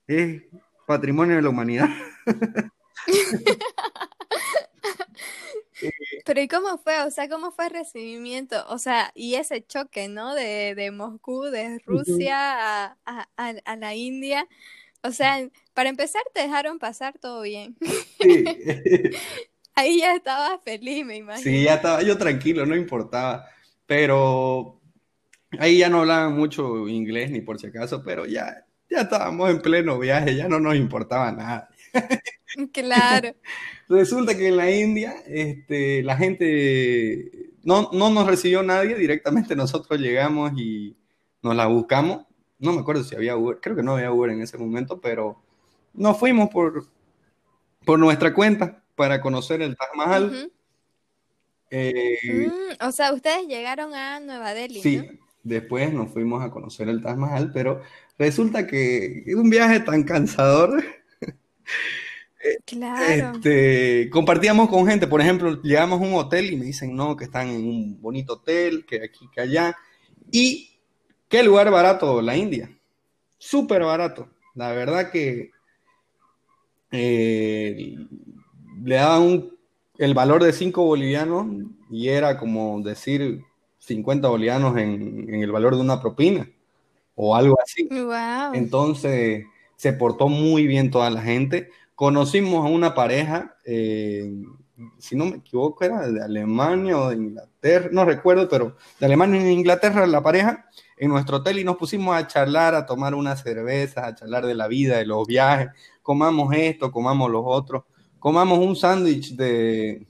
es 0.10 0.42
patrimonio 0.88 1.36
de 1.36 1.42
la 1.42 1.50
humanidad. 1.50 1.90
Pero 6.26 6.42
¿y 6.42 6.48
cómo 6.48 6.78
fue? 6.78 7.02
O 7.04 7.12
sea, 7.12 7.30
¿cómo 7.30 7.52
fue 7.52 7.68
el 7.68 7.72
recibimiento? 7.72 8.66
O 8.68 8.78
sea, 8.78 9.12
y 9.16 9.36
ese 9.36 9.66
choque, 9.66 10.08
¿no? 10.10 10.36
De, 10.36 10.76
de 10.76 10.92
Moscú, 10.92 11.44
de 11.44 11.80
Rusia 11.86 12.86
a, 12.86 12.98
a, 13.06 13.28
a, 13.38 13.76
la 13.78 13.96
India. 13.96 14.48
O 15.02 15.12
sea, 15.12 15.48
para 15.74 15.90
empezar 15.90 16.22
te 16.34 16.42
dejaron 16.42 16.80
pasar 16.80 17.18
todo 17.20 17.42
bien. 17.44 17.78
Sí. 18.20 18.44
Ahí 19.76 20.00
ya 20.00 20.14
estaba 20.16 20.60
feliz, 20.60 21.06
me 21.06 21.16
imagino. 21.16 21.50
Sí, 21.50 21.64
ya 21.64 21.76
estaba 21.76 22.02
yo 22.02 22.18
tranquilo, 22.18 22.66
no 22.66 22.76
importaba. 22.76 23.46
Pero 23.86 24.82
ahí 25.58 25.78
ya 25.80 25.90
no 25.90 26.02
hablaban 26.02 26.36
mucho 26.36 26.88
inglés 26.90 27.32
ni 27.32 27.42
por 27.42 27.60
si 27.60 27.68
acaso, 27.68 28.04
pero 28.04 28.26
ya, 28.26 28.66
ya 28.90 29.02
estábamos 29.02 29.50
en 29.50 29.62
pleno 29.62 30.00
viaje, 30.00 30.36
ya 30.36 30.48
no 30.48 30.60
nos 30.60 30.76
importaba 30.76 31.32
nada. 31.32 31.70
Claro. 32.74 33.36
Resulta 33.88 34.36
que 34.36 34.48
en 34.48 34.58
la 34.58 34.72
India 34.72 35.14
este, 35.28 36.02
la 36.02 36.18
gente 36.18 37.52
no, 37.64 37.92
no 37.94 38.10
nos 38.10 38.26
recibió 38.26 38.64
nadie, 38.64 38.96
directamente 38.96 39.56
nosotros 39.56 40.00
llegamos 40.00 40.54
y 40.58 40.96
nos 41.44 41.56
la 41.56 41.68
buscamos. 41.68 42.26
No 42.58 42.74
me 42.74 42.82
acuerdo 42.82 43.04
si 43.04 43.16
había 43.16 43.38
Uber, 43.38 43.60
creo 43.62 43.76
que 43.76 43.84
no 43.84 43.94
había 43.94 44.12
Uber 44.12 44.32
en 44.32 44.42
ese 44.42 44.58
momento, 44.58 45.00
pero 45.00 45.42
nos 45.94 46.18
fuimos 46.18 46.50
por, 46.50 46.88
por 47.86 48.00
nuestra 48.00 48.34
cuenta 48.34 48.84
para 48.96 49.22
conocer 49.22 49.62
el 49.62 49.78
Taj 49.78 49.90
Mahal. 49.96 50.52
Eh, 51.70 52.18
mm, 52.24 52.86
o 52.86 52.92
sea, 52.92 53.14
ustedes 53.14 53.48
llegaron 53.48 53.94
a 53.94 54.20
Nueva 54.20 54.54
Delhi. 54.54 54.82
Sí, 54.82 55.08
después 55.44 55.94
nos 55.94 56.12
fuimos 56.12 56.44
a 56.44 56.52
conocer 56.52 56.90
el 56.90 57.02
Taj 57.02 57.18
Mahal, 57.18 57.52
pero 57.54 57.82
resulta 58.18 58.68
que 58.68 59.24
es 59.26 59.36
un 59.36 59.50
viaje 59.50 59.80
tan 59.80 60.04
cansador 60.04 60.84
Claro. 62.66 63.36
Este, 63.36 64.10
compartíamos 64.10 64.70
con 64.70 64.88
gente, 64.88 65.08
por 65.08 65.22
ejemplo, 65.22 65.62
llegamos 65.62 66.02
a 66.02 66.04
un 66.06 66.14
hotel 66.14 66.54
y 66.54 66.56
me 66.56 66.66
dicen, 66.66 66.96
no, 66.96 67.16
que 67.18 67.26
están 67.26 67.50
en 67.50 67.68
un 67.68 68.02
bonito 68.02 68.34
hotel, 68.34 68.86
que 68.86 69.04
aquí, 69.04 69.30
que 69.34 69.42
allá. 69.42 69.76
Y 70.32 70.80
qué 71.28 71.44
lugar 71.44 71.70
barato, 71.70 72.22
la 72.22 72.38
India. 72.38 72.72
Súper 73.38 73.84
barato. 73.84 74.30
La 74.56 74.72
verdad 74.72 75.12
que 75.12 75.52
eh, 76.92 77.96
le 78.84 78.96
daban 78.96 79.50
el 79.98 80.14
valor 80.14 80.44
de 80.44 80.54
5 80.54 80.82
bolivianos 80.84 81.48
y 81.90 82.08
era 82.08 82.38
como 82.38 82.82
decir 82.82 83.44
50 83.90 84.28
bolivianos 84.28 84.78
en, 84.78 85.28
en, 85.30 85.44
el 85.44 85.52
valor 85.52 85.76
de 85.76 85.82
una 85.82 86.00
propina 86.00 86.50
o 87.16 87.36
algo 87.36 87.58
así. 87.62 87.88
Wow. 87.92 88.54
Entonces 88.54 89.46
se 89.76 89.94
portó 89.94 90.30
muy 90.30 90.66
bien 90.66 90.90
toda 90.90 91.10
la 91.10 91.22
gente 91.22 91.70
conocimos 92.00 92.66
a 92.66 92.70
una 92.70 92.96
pareja, 92.96 93.58
eh, 93.66 94.32
si 95.00 95.18
no 95.18 95.26
me 95.26 95.36
equivoco, 95.36 95.84
era 95.84 96.08
de 96.08 96.24
Alemania 96.24 96.98
o 96.98 97.10
de 97.10 97.18
Inglaterra, 97.18 97.90
no 97.92 98.06
recuerdo, 98.06 98.48
pero 98.48 98.78
de 99.02 99.06
Alemania 99.06 99.42
e 99.42 99.52
Inglaterra 99.52 100.08
la 100.08 100.24
pareja, 100.24 100.66
en 100.96 101.10
nuestro 101.10 101.38
hotel 101.38 101.60
y 101.60 101.66
nos 101.66 101.76
pusimos 101.76 102.16
a 102.16 102.26
charlar, 102.26 102.74
a 102.74 102.86
tomar 102.86 103.14
unas 103.14 103.44
cervezas, 103.44 104.06
a 104.06 104.16
charlar 104.16 104.46
de 104.46 104.56
la 104.56 104.70
vida, 104.70 104.96
de 104.96 105.06
los 105.06 105.28
viajes, 105.28 105.72
comamos 106.02 106.56
esto, 106.56 106.90
comamos 106.90 107.30
los 107.30 107.44
otros, 107.46 107.84
comamos 108.18 108.60
un 108.60 108.78
sándwich 108.78 109.36
de, 109.36 110.08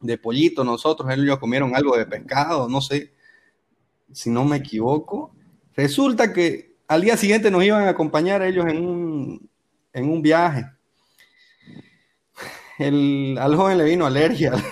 de 0.00 0.18
pollito 0.18 0.64
nosotros, 0.64 1.10
ellos 1.10 1.38
comieron 1.38 1.76
algo 1.76 1.96
de 1.96 2.06
pescado, 2.06 2.68
no 2.68 2.80
sé, 2.80 3.12
si 4.12 4.30
no 4.30 4.44
me 4.44 4.56
equivoco. 4.56 5.34
Resulta 5.74 6.32
que 6.32 6.74
al 6.88 7.02
día 7.02 7.16
siguiente 7.16 7.50
nos 7.50 7.64
iban 7.64 7.84
a 7.84 7.90
acompañar 7.90 8.42
ellos 8.42 8.66
en 8.66 8.84
un, 8.84 9.50
en 9.92 10.10
un 10.10 10.22
viaje 10.22 10.66
el, 12.80 13.36
al 13.38 13.56
joven 13.56 13.78
le 13.78 13.84
vino 13.84 14.06
alergia 14.06 14.52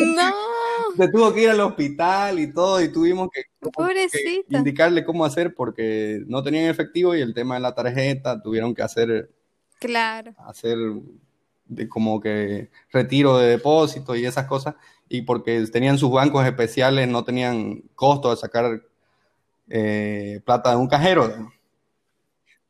No. 0.00 0.32
Se 0.96 1.08
tuvo 1.08 1.32
que 1.32 1.42
ir 1.42 1.50
al 1.50 1.60
hospital 1.60 2.38
y 2.38 2.52
todo, 2.52 2.80
y 2.80 2.92
tuvimos 2.92 3.28
que, 3.32 3.42
indicarle 4.50 5.04
cómo 5.04 5.24
hacer 5.24 5.54
porque 5.54 6.22
no 6.26 6.42
tenían 6.42 6.66
efectivo 6.66 7.14
y 7.14 7.20
el 7.20 7.34
tema 7.34 7.56
de 7.56 7.62
la 7.62 7.74
tarjeta 7.74 8.40
tuvieron 8.40 8.74
que 8.74 8.82
hacer. 8.82 9.30
Claro. 9.80 10.34
Hacer 10.38 10.78
de 11.68 11.88
como 11.88 12.20
que 12.20 12.70
retiro 12.92 13.38
de 13.38 13.48
depósito 13.48 14.14
y 14.14 14.24
esas 14.24 14.46
cosas, 14.46 14.74
y 15.08 15.22
porque 15.22 15.64
tenían 15.66 15.98
sus 15.98 16.10
bancos 16.10 16.44
especiales, 16.46 17.08
no 17.08 17.24
tenían 17.24 17.82
costo 17.94 18.30
de 18.30 18.36
sacar 18.36 18.82
eh, 19.68 20.40
plata 20.44 20.70
de 20.70 20.76
un 20.76 20.88
cajero. 20.88 21.52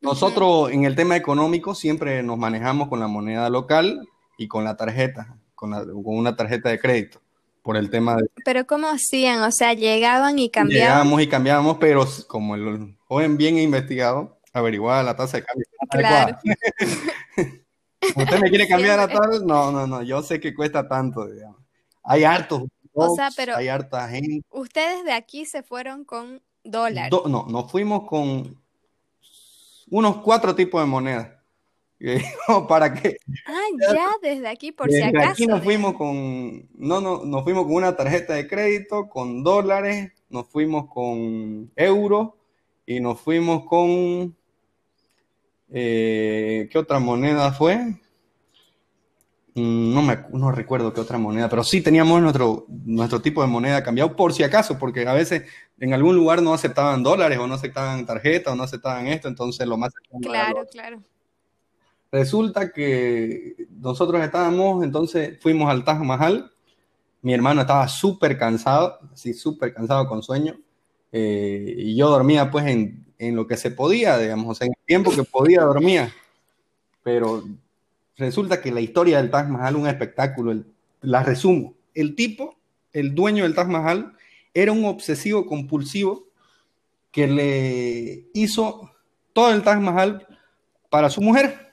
Nosotros 0.01 0.70
en 0.70 0.84
el 0.84 0.94
tema 0.94 1.16
económico 1.16 1.74
siempre 1.74 2.22
nos 2.22 2.38
manejamos 2.38 2.88
con 2.88 3.01
la 3.01 3.09
moneda 3.09 3.49
local 3.51 4.07
y 4.38 4.49
con 4.49 4.64
la 4.64 4.76
tarjeta, 4.76 5.36
con, 5.55 5.72
una 6.05 6.36
tarjeta 6.36 6.68
de 6.68 6.78
crédito, 6.78 7.20
por 7.62 7.76
el 7.76 7.90
tema 7.90 8.16
de... 8.16 8.28
Pero 8.44 8.66
¿cómo 8.66 8.88
hacían? 8.88 9.42
O 9.42 9.51
sea, 9.51 9.72
llegaban 9.72 10.38
y 10.38 10.51
cambiaban. 10.51 10.88
Llegábamos 10.88 11.22
y 11.22 11.28
cambiábamos, 11.28 11.78
pero 11.78 12.07
como 12.28 12.55
el 12.55 12.97
joven 13.09 13.36
bien 13.36 13.59
investigado, 13.59 14.38
averiguaba 14.53 15.03
la 15.03 15.16
tasa 15.16 15.38
de 15.38 15.44
cambio. 15.44 15.66
Claro. 15.90 16.38
¿Usted 18.01 18.40
me 18.40 18.51
quiere 18.51 18.68
cambiar 18.68 18.99
a 18.99 19.09
tal? 19.09 19.47
No, 19.47 19.70
no, 19.72 19.86
no, 19.86 20.03
yo 20.03 20.22
sé 20.22 20.40
que 20.40 20.55
cuesta 20.55 20.88
tanto, 20.88 21.26
digamos. 21.26 21.61
Hay 22.03 22.24
hartos. 22.24 22.64
O 22.92 23.14
sea, 23.14 23.30
pero 23.36 23.57
hay 23.57 23.68
harta 23.68 24.09
gente. 24.09 24.47
Ustedes 24.51 25.05
de 25.05 25.12
aquí 25.12 25.44
se 25.44 25.62
fueron 25.62 26.05
con 26.05 26.42
dólares. 26.64 27.12
no, 27.28 27.47
nos 27.49 27.70
fuimos 27.70 28.09
con 28.09 28.59
unos 29.90 30.16
cuatro 30.18 30.55
tipos 30.55 30.80
de 30.80 30.86
monedas. 30.86 31.36
¿Para 32.68 32.92
qué? 32.92 33.16
Ah, 33.47 33.92
ya, 33.92 34.11
desde 34.20 34.49
aquí, 34.49 34.72
por 34.72 34.90
si 34.90 35.03
acaso. 35.03 35.30
Aquí 35.30 35.47
nos 35.47 35.62
fuimos 35.62 35.94
con, 35.94 36.68
no, 36.74 37.01
no, 37.01 37.24
nos 37.24 37.42
fuimos 37.42 37.64
con 37.64 37.74
una 37.74 37.97
tarjeta 37.97 38.34
de 38.34 38.47
crédito, 38.47 39.09
con 39.09 39.42
dólares, 39.42 40.12
nos 40.28 40.47
fuimos 40.49 40.88
con 40.92 41.72
euros 41.74 42.30
y 42.84 43.01
nos 43.01 43.20
fuimos 43.20 43.64
con, 43.66 44.36
eh, 45.70 46.68
¿qué 46.70 46.78
otra 46.78 46.98
moneda 46.98 47.52
fue? 47.52 47.98
Mm, 49.56 49.94
no, 49.94 50.02
me, 50.02 50.18
no 50.32 50.52
recuerdo 50.52 50.92
qué 50.92 51.00
otra 51.00 51.16
moneda, 51.16 51.48
pero 51.48 51.64
sí 51.64 51.80
teníamos 51.80 52.20
nuestro, 52.20 52.66
nuestro 52.68 53.22
tipo 53.22 53.40
de 53.40 53.48
moneda 53.48 53.82
cambiado 53.82 54.14
por 54.14 54.34
si 54.34 54.42
acaso, 54.42 54.78
porque 54.78 55.08
a 55.08 55.14
veces 55.14 55.44
en 55.80 55.94
algún 55.94 56.14
lugar 56.14 56.42
no 56.42 56.52
aceptaban 56.52 57.02
dólares 57.02 57.38
o 57.38 57.46
no 57.46 57.54
aceptaban 57.54 58.04
tarjeta 58.04 58.52
o 58.52 58.54
no 58.54 58.64
aceptaban 58.64 59.06
esto, 59.06 59.28
entonces 59.28 59.66
lo 59.66 59.78
más... 59.78 59.94
Claro, 60.20 60.66
claro. 60.70 61.02
Resulta 62.12 62.70
que 62.70 63.66
nosotros 63.70 64.22
estábamos, 64.22 64.84
entonces 64.84 65.38
fuimos 65.40 65.70
al 65.70 65.84
Taj 65.84 66.00
Mahal, 66.00 66.52
mi 67.22 67.32
hermano 67.32 67.62
estaba 67.62 67.88
súper 67.88 68.38
cansado, 68.38 68.98
así 69.10 69.32
súper 69.32 69.72
cansado 69.72 70.06
con 70.06 70.22
sueño, 70.22 70.60
eh, 71.12 71.74
y 71.78 71.96
yo 71.96 72.10
dormía 72.10 72.50
pues 72.50 72.66
en, 72.66 73.05
en, 73.18 73.36
lo 73.36 73.46
que 73.46 73.56
se 73.56 73.70
podía, 73.70 74.18
digamos, 74.18 74.46
o 74.50 74.54
sea, 74.54 74.66
en 74.66 74.72
el 74.72 74.86
tiempo 74.86 75.10
que 75.10 75.24
podía 75.24 75.62
dormía, 75.62 76.12
pero 77.02 77.44
resulta 78.16 78.60
que 78.60 78.72
la 78.72 78.80
historia 78.80 79.18
del 79.18 79.30
Taj 79.30 79.48
Mahal, 79.48 79.76
un 79.76 79.86
espectáculo, 79.86 80.64
la 81.00 81.22
resumo. 81.22 81.74
El 81.94 82.14
tipo, 82.14 82.56
el 82.92 83.14
dueño 83.14 83.44
del 83.44 83.54
Taj 83.54 83.68
Mahal, 83.68 84.16
era 84.52 84.72
un 84.72 84.84
obsesivo 84.84 85.46
compulsivo 85.46 86.26
que 87.10 87.26
le 87.26 88.28
hizo 88.34 88.90
todo 89.32 89.52
el 89.52 89.62
Taj 89.62 89.80
Mahal 89.80 90.26
para 90.90 91.10
su 91.10 91.20
mujer. 91.20 91.72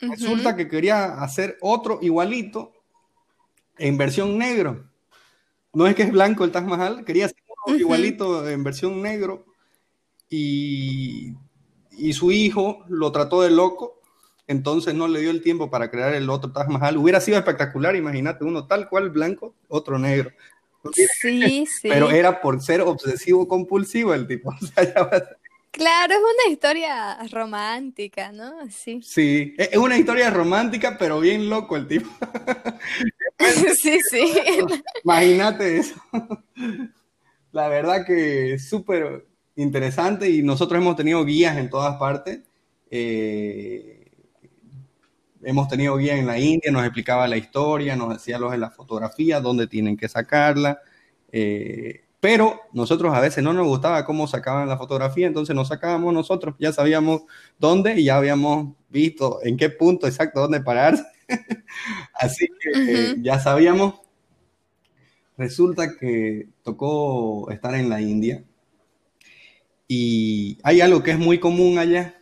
Resulta 0.00 0.56
que 0.56 0.68
quería 0.68 1.22
hacer 1.22 1.58
otro 1.60 1.98
igualito 2.02 2.72
en 3.78 3.98
versión 3.98 4.38
negro. 4.38 4.84
No 5.72 5.86
es 5.86 5.94
que 5.94 6.02
es 6.02 6.10
blanco 6.10 6.44
el 6.44 6.52
Taj 6.52 6.64
Mahal, 6.64 7.04
quería 7.04 7.26
hacer 7.26 7.42
otro 7.64 7.76
igualito 7.76 8.48
en 8.48 8.64
versión 8.64 9.02
negro 9.02 9.49
y, 10.30 11.34
y 11.90 12.12
su 12.14 12.32
hijo 12.32 12.84
lo 12.88 13.12
trató 13.12 13.42
de 13.42 13.50
loco 13.50 14.00
entonces 14.50 14.94
no 14.94 15.06
le 15.06 15.20
dio 15.20 15.30
el 15.30 15.42
tiempo 15.42 15.70
para 15.70 15.92
crear 15.92 16.12
el 16.12 16.28
otro 16.28 16.50
Taj 16.50 16.66
Mahal. 16.66 16.96
Hubiera 16.96 17.20
sido 17.20 17.38
espectacular, 17.38 17.94
imagínate, 17.94 18.42
uno 18.42 18.66
tal 18.66 18.88
cual 18.88 19.10
blanco, 19.10 19.54
otro 19.68 19.96
negro. 19.96 20.32
Sí, 20.92 21.66
sí. 21.66 21.88
Pero 21.88 22.10
era 22.10 22.40
por 22.40 22.60
ser 22.60 22.80
obsesivo 22.80 23.46
compulsivo 23.46 24.12
el 24.12 24.26
tipo. 24.26 24.52
Claro, 25.72 26.14
es 26.14 26.18
una 26.18 26.52
historia 26.52 27.16
romántica, 27.30 28.32
¿no? 28.32 28.68
Sí. 28.68 29.00
Sí, 29.04 29.54
es 29.56 29.76
una 29.76 29.96
historia 29.96 30.28
romántica, 30.28 30.96
pero 30.98 31.20
bien 31.20 31.48
loco 31.48 31.76
el 31.76 31.86
tipo. 31.86 32.10
sí, 33.80 34.00
sí. 34.10 34.34
Imagínate 35.04 35.78
eso. 35.78 35.94
La 37.52 37.68
verdad 37.68 38.04
que 38.04 38.54
es 38.54 38.68
súper 38.68 39.29
interesante 39.62 40.30
y 40.30 40.42
nosotros 40.42 40.80
hemos 40.80 40.96
tenido 40.96 41.24
guías 41.24 41.56
en 41.56 41.70
todas 41.70 41.96
partes. 41.96 42.40
Eh, 42.90 44.10
hemos 45.42 45.68
tenido 45.68 45.96
guía 45.96 46.16
en 46.16 46.26
la 46.26 46.38
India, 46.38 46.70
nos 46.70 46.84
explicaba 46.84 47.28
la 47.28 47.36
historia, 47.36 47.96
nos 47.96 48.14
decía 48.14 48.38
los 48.38 48.52
de 48.52 48.58
la 48.58 48.70
fotografía, 48.70 49.40
dónde 49.40 49.66
tienen 49.66 49.96
que 49.96 50.08
sacarla, 50.08 50.80
eh, 51.32 52.04
pero 52.20 52.60
nosotros 52.72 53.14
a 53.14 53.20
veces 53.20 53.42
no 53.42 53.52
nos 53.52 53.66
gustaba 53.66 54.04
cómo 54.04 54.26
sacaban 54.26 54.68
la 54.68 54.76
fotografía, 54.76 55.26
entonces 55.26 55.56
nos 55.56 55.68
sacábamos 55.68 56.12
nosotros, 56.12 56.54
ya 56.58 56.72
sabíamos 56.72 57.22
dónde 57.58 57.98
y 57.98 58.04
ya 58.04 58.16
habíamos 58.16 58.74
visto 58.90 59.38
en 59.42 59.56
qué 59.56 59.70
punto 59.70 60.06
exacto 60.06 60.40
dónde 60.40 60.60
pararse. 60.60 61.04
Así 62.14 62.48
que 62.60 63.16
ya 63.20 63.38
sabíamos. 63.40 63.94
Resulta 65.38 65.96
que 65.96 66.48
tocó 66.62 67.50
estar 67.50 67.74
en 67.74 67.88
la 67.88 68.02
India 68.02 68.44
y 69.92 70.56
hay 70.62 70.80
algo 70.80 71.02
que 71.02 71.10
es 71.10 71.18
muy 71.18 71.40
común 71.40 71.76
allá, 71.76 72.14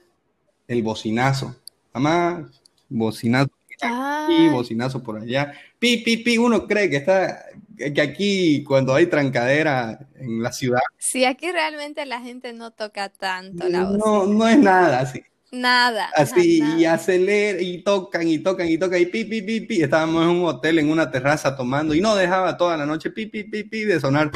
el 0.68 0.82
bocinazo. 0.82 1.54
Además, 1.92 2.46
bocinazo 2.88 3.50
aquí, 3.78 4.48
bocinazo 4.48 5.02
por 5.02 5.18
allá. 5.18 5.52
Pi, 5.78 5.98
pi, 5.98 6.16
pi, 6.16 6.38
uno 6.38 6.66
cree 6.66 6.88
que 6.88 6.96
está, 6.96 7.44
que 7.76 8.00
aquí 8.00 8.64
cuando 8.64 8.94
hay 8.94 9.04
trancadera 9.04 10.08
en 10.18 10.42
la 10.42 10.50
ciudad. 10.50 10.80
Sí, 10.96 11.26
aquí 11.26 11.52
realmente 11.52 12.06
la 12.06 12.22
gente 12.22 12.54
no 12.54 12.70
toca 12.70 13.10
tanto 13.10 13.68
la 13.68 13.84
bocina. 13.84 14.02
No, 14.02 14.24
no 14.24 14.48
es 14.48 14.58
nada 14.58 15.00
así. 15.00 15.22
Nada. 15.52 16.08
Así, 16.16 16.62
y 16.78 16.86
acelera, 16.86 17.60
y 17.60 17.82
tocan, 17.82 18.26
y 18.28 18.38
tocan, 18.38 18.66
y 18.66 18.78
tocan, 18.78 18.98
y 18.98 19.04
pi, 19.04 19.26
pi, 19.26 19.42
pi, 19.42 19.60
pi. 19.60 19.82
Estábamos 19.82 20.22
en 20.22 20.30
un 20.30 20.46
hotel, 20.46 20.78
en 20.78 20.90
una 20.90 21.10
terraza 21.10 21.54
tomando, 21.54 21.94
y 21.94 22.00
no 22.00 22.16
dejaba 22.16 22.56
toda 22.56 22.78
la 22.78 22.86
noche 22.86 23.10
pi, 23.10 23.26
pi, 23.26 23.44
pi, 23.44 23.64
pi 23.64 23.84
de 23.84 24.00
sonar. 24.00 24.30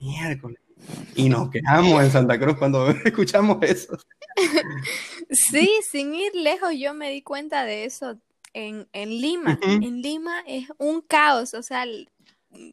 Miércoles. 0.00 0.58
Y 1.14 1.28
nos 1.28 1.50
quedamos 1.50 2.02
en 2.02 2.10
Santa 2.10 2.38
Cruz 2.38 2.56
cuando 2.56 2.88
escuchamos 3.04 3.58
eso. 3.62 3.96
Sí, 5.30 5.70
sin 5.90 6.14
ir 6.14 6.34
lejos, 6.34 6.70
yo 6.76 6.94
me 6.94 7.10
di 7.10 7.22
cuenta 7.22 7.64
de 7.64 7.84
eso 7.84 8.18
en, 8.52 8.88
en 8.92 9.10
Lima. 9.10 9.58
En 9.62 10.02
Lima 10.02 10.42
es 10.46 10.68
un 10.78 11.00
caos, 11.00 11.54
o 11.54 11.62
sea, 11.62 11.84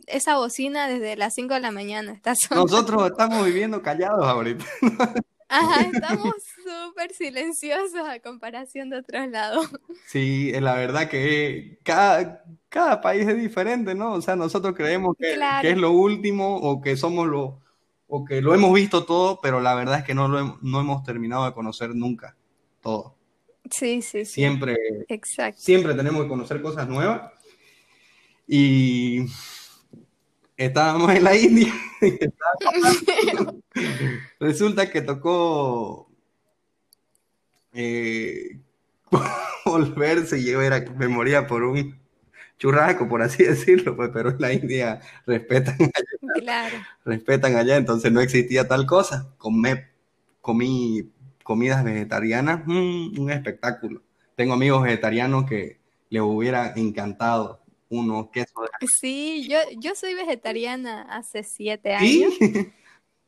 esa 0.07 0.37
bocina 0.37 0.87
desde 0.87 1.15
las 1.15 1.33
5 1.35 1.53
de 1.55 1.59
la 1.59 1.71
mañana 1.71 2.11
está 2.11 2.33
Nosotros 2.55 3.11
estamos 3.11 3.45
viviendo 3.45 3.81
callados 3.81 4.25
ahorita. 4.25 4.65
Ajá, 5.49 5.81
estamos 5.81 6.33
súper 6.61 7.13
silenciosos 7.13 8.05
a 8.05 8.19
comparación 8.19 8.89
de 8.89 8.97
otros 8.97 9.29
lados. 9.29 9.69
Sí, 10.05 10.51
la 10.51 10.75
verdad 10.75 11.07
que 11.07 11.79
cada, 11.83 12.43
cada 12.67 12.99
país 12.99 13.25
es 13.25 13.37
diferente, 13.37 13.95
¿no? 13.95 14.13
O 14.13 14.21
sea, 14.21 14.35
nosotros 14.35 14.75
creemos 14.75 15.15
que, 15.17 15.39
que 15.61 15.69
es 15.69 15.77
lo 15.77 15.91
último 15.91 16.57
o 16.57 16.81
que 16.81 16.97
somos 16.97 17.27
lo, 17.27 17.61
o 18.07 18.25
que 18.25 18.41
lo 18.41 18.53
hemos 18.53 18.73
visto 18.73 19.05
todo, 19.05 19.39
pero 19.41 19.59
la 19.59 19.75
verdad 19.75 19.99
es 19.99 20.03
que 20.05 20.13
no 20.13 20.27
lo 20.27 20.59
no 20.61 20.79
hemos 20.79 21.03
terminado 21.03 21.45
de 21.45 21.53
conocer 21.53 21.93
nunca 21.93 22.35
todo. 22.81 23.15
Sí, 23.69 24.01
sí, 24.01 24.25
sí. 24.25 24.33
Siempre, 24.33 24.77
Exacto. 25.09 25.59
siempre 25.61 25.93
tenemos 25.93 26.23
que 26.23 26.29
conocer 26.29 26.61
cosas 26.61 26.87
nuevas. 26.87 27.33
Y 28.47 29.25
estábamos 30.55 31.11
en 31.11 31.23
la 31.23 31.35
India. 31.35 31.73
Resulta 34.39 34.89
que 34.89 35.01
tocó 35.01 36.09
eh, 37.73 38.59
volverse 39.65 40.39
y 40.39 40.45
yo 40.45 40.61
era, 40.61 40.85
me 40.97 41.07
moría 41.07 41.45
por 41.45 41.63
un 41.63 41.99
churrasco, 42.57 43.07
por 43.07 43.21
así 43.21 43.43
decirlo, 43.43 43.95
pues, 43.95 44.09
pero 44.13 44.31
en 44.31 44.41
la 44.41 44.53
India 44.53 45.01
respetan 45.25 45.75
allá. 45.75 46.41
Claro. 46.41 46.77
Respetan 47.05 47.55
allá, 47.55 47.77
entonces 47.77 48.11
no 48.11 48.21
existía 48.21 48.67
tal 48.67 48.85
cosa. 48.85 49.33
Comí, 49.37 49.69
comí 50.41 51.11
comidas 51.43 51.81
vegetarianas, 51.83 52.63
mm, 52.65 53.19
un 53.19 53.31
espectáculo. 53.31 54.01
Tengo 54.35 54.53
amigos 54.53 54.83
vegetarianos 54.83 55.45
que 55.45 55.79
les 56.09 56.21
hubiera 56.21 56.73
encantado 56.75 57.61
unos 57.89 58.29
quesos. 58.31 58.69
De... 58.81 58.87
Sí, 58.87 59.47
yo, 59.49 59.57
yo 59.79 59.95
soy 59.95 60.13
vegetariana 60.13 61.03
hace 61.03 61.43
siete 61.43 61.95
años. 61.95 62.33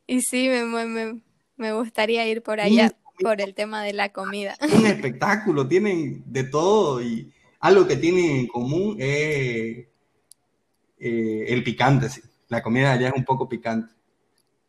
Y 0.06 0.22
sí, 0.22 0.48
me, 0.48 1.20
me, 1.56 1.72
gustaría 1.72 2.26
ir 2.26 2.42
por 2.42 2.60
allá 2.60 2.90
por 3.20 3.40
el 3.40 3.54
tema 3.54 3.84
de 3.84 3.92
la 3.92 4.08
comida. 4.08 4.56
Un 4.60 4.84
espectáculo, 4.84 5.68
tienen 5.68 6.24
de 6.26 6.42
todo 6.42 7.00
y 7.00 7.32
algo 7.60 7.86
que 7.86 7.96
tienen 7.96 8.24
en 8.24 8.46
común 8.46 8.96
es 8.98 9.86
eh, 10.98 11.44
el 11.48 11.62
picante, 11.62 12.08
sí. 12.08 12.22
La 12.48 12.62
comida 12.62 12.92
allá 12.92 13.08
es 13.08 13.14
un 13.14 13.24
poco 13.24 13.48
picante. 13.48 13.94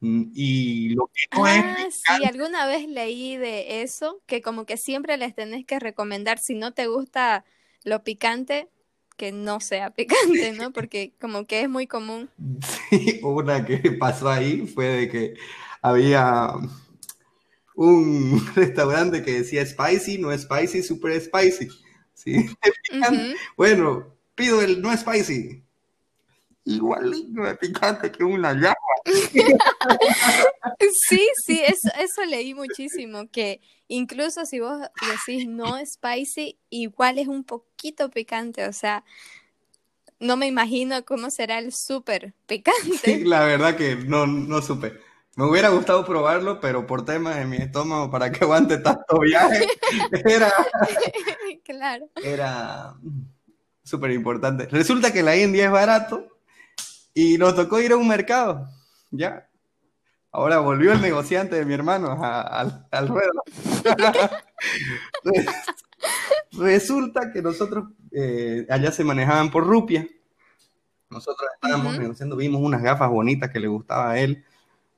Mm, 0.02 0.32
y 0.34 0.90
lo 0.90 1.08
que 1.08 1.38
no 1.38 1.46
ah, 1.46 1.88
sí, 1.90 2.26
alguna 2.26 2.66
vez 2.66 2.88
leí 2.88 3.38
de 3.38 3.82
eso, 3.82 4.22
que 4.26 4.42
como 4.42 4.66
que 4.66 4.78
siempre 4.78 5.18
les 5.18 5.36
tenés 5.36 5.66
que 5.66 5.80
recomendar, 5.80 6.40
si 6.40 6.56
no 6.56 6.74
te 6.74 6.88
gusta 6.88 7.46
lo 7.84 8.04
picante, 8.04 8.70
que 9.18 9.32
no 9.32 9.60
sea 9.60 9.92
picante, 9.96 10.54
¿no? 10.54 10.72
Porque 10.72 11.14
como 11.20 11.46
que 11.46 11.62
es 11.62 11.70
muy 11.70 11.88
común. 11.88 12.30
Sí, 12.90 13.22
una 13.24 13.66
que 13.66 13.92
pasó 13.94 14.30
ahí 14.30 14.68
fue 14.68 14.88
de 14.88 15.10
que 15.10 15.34
había 15.82 16.52
un 17.76 18.46
restaurante 18.56 19.24
que 19.24 19.32
decía 19.32 19.66
spicy, 19.66 20.18
no 20.18 20.38
spicy, 20.38 20.84
super 20.84 21.20
spicy. 21.20 21.70
¿Sí? 22.24 22.50
Bueno, 23.58 24.16
pido 24.36 24.62
el 24.62 24.82
no 24.82 24.96
spicy. 24.96 25.64
Igualito 26.64 27.42
de 27.42 27.56
picante 27.56 28.12
que 28.12 28.24
una 28.24 28.54
llama. 28.54 28.76
sí, 29.06 31.28
sí, 31.46 31.62
eso, 31.66 31.90
eso 32.00 32.24
leí 32.26 32.54
muchísimo, 32.54 33.28
que 33.32 33.62
incluso 33.88 34.46
si 34.46 34.60
vos 34.60 34.80
decís 35.02 35.48
no 35.48 35.84
spicy, 35.84 36.60
igual 36.70 37.18
es 37.18 37.28
un 37.28 37.44
poquito 37.44 38.12
picante, 38.12 38.68
o 38.68 38.74
sea, 38.74 39.04
no 40.20 40.38
me 40.38 40.46
imagino 40.46 41.04
cómo 41.04 41.32
será 41.32 41.58
el 41.58 41.74
súper 41.74 42.36
picante. 42.46 43.00
Sí, 43.04 43.24
la 43.24 43.44
verdad 43.44 43.76
que 43.76 43.96
no, 43.96 44.28
no 44.28 44.62
supe. 44.62 45.00
Me 45.38 45.46
hubiera 45.46 45.70
gustado 45.70 46.06
probarlo, 46.06 46.60
pero 46.60 46.86
por 46.86 47.06
temas 47.06 47.38
de 47.38 47.46
mi 47.46 47.58
estómago, 47.58 48.12
para 48.12 48.32
que 48.32 48.44
aguante 48.44 48.78
tanto 48.78 49.20
viaje, 49.20 49.66
era, 50.26 50.52
claro. 51.64 52.10
era 52.22 52.96
súper 53.84 54.12
importante. 54.12 54.68
Resulta 54.68 55.14
que 55.14 55.24
la 55.24 55.38
India 55.38 55.66
es 55.66 55.72
barato 55.72 56.28
y 57.14 57.38
nos 57.38 57.56
tocó 57.56 57.80
ir 57.80 57.94
a 57.94 57.98
un 57.98 58.10
mercado, 58.10 58.68
ya. 59.10 59.48
Ahora 60.34 60.60
volvió 60.60 60.92
el 60.92 61.02
negociante 61.02 61.56
de 61.56 61.66
mi 61.66 61.74
hermano 61.74 62.18
al, 62.22 63.08
ruedo. 63.08 63.44
Resulta 66.54 67.32
que 67.34 67.42
nosotros 67.42 67.86
eh, 68.12 68.66
allá 68.70 68.92
se 68.92 69.04
manejaban 69.04 69.52
por 69.52 69.66
rupia. 69.66 70.08
Nosotros 71.10 71.50
estábamos 71.56 71.98
negociando, 71.98 72.38
vimos 72.38 72.62
unas 72.62 72.82
gafas 72.82 73.10
bonitas 73.10 73.50
que 73.50 73.60
le 73.60 73.68
gustaba 73.68 74.12
a 74.12 74.20
él 74.20 74.46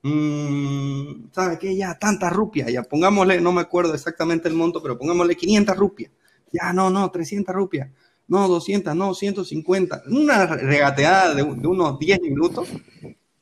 mmm, 0.04 1.32
¿sabe 1.32 1.58
qué? 1.58 1.76
Ya, 1.76 1.98
tantas 1.98 2.32
rupias, 2.32 2.72
ya, 2.72 2.84
pongámosle, 2.84 3.42
no 3.42 3.52
me 3.52 3.62
acuerdo 3.62 3.94
exactamente 3.96 4.48
el 4.48 4.54
monto, 4.54 4.82
pero 4.82 4.98
pongámosle 4.98 5.36
500 5.36 5.78
rupias. 5.78 6.12
Ya, 6.52 6.72
no, 6.72 6.90
no, 6.90 7.10
300 7.10 7.54
rupias. 7.56 7.90
No, 8.28 8.48
200, 8.48 8.96
no, 8.96 9.14
150. 9.14 10.04
Una 10.08 10.46
regateada 10.46 11.34
de, 11.34 11.44
unos 11.44 12.00
10 12.00 12.22
minutos. 12.22 12.70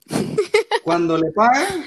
Cuando 0.84 1.18
le 1.18 1.32
pagan 1.32 1.86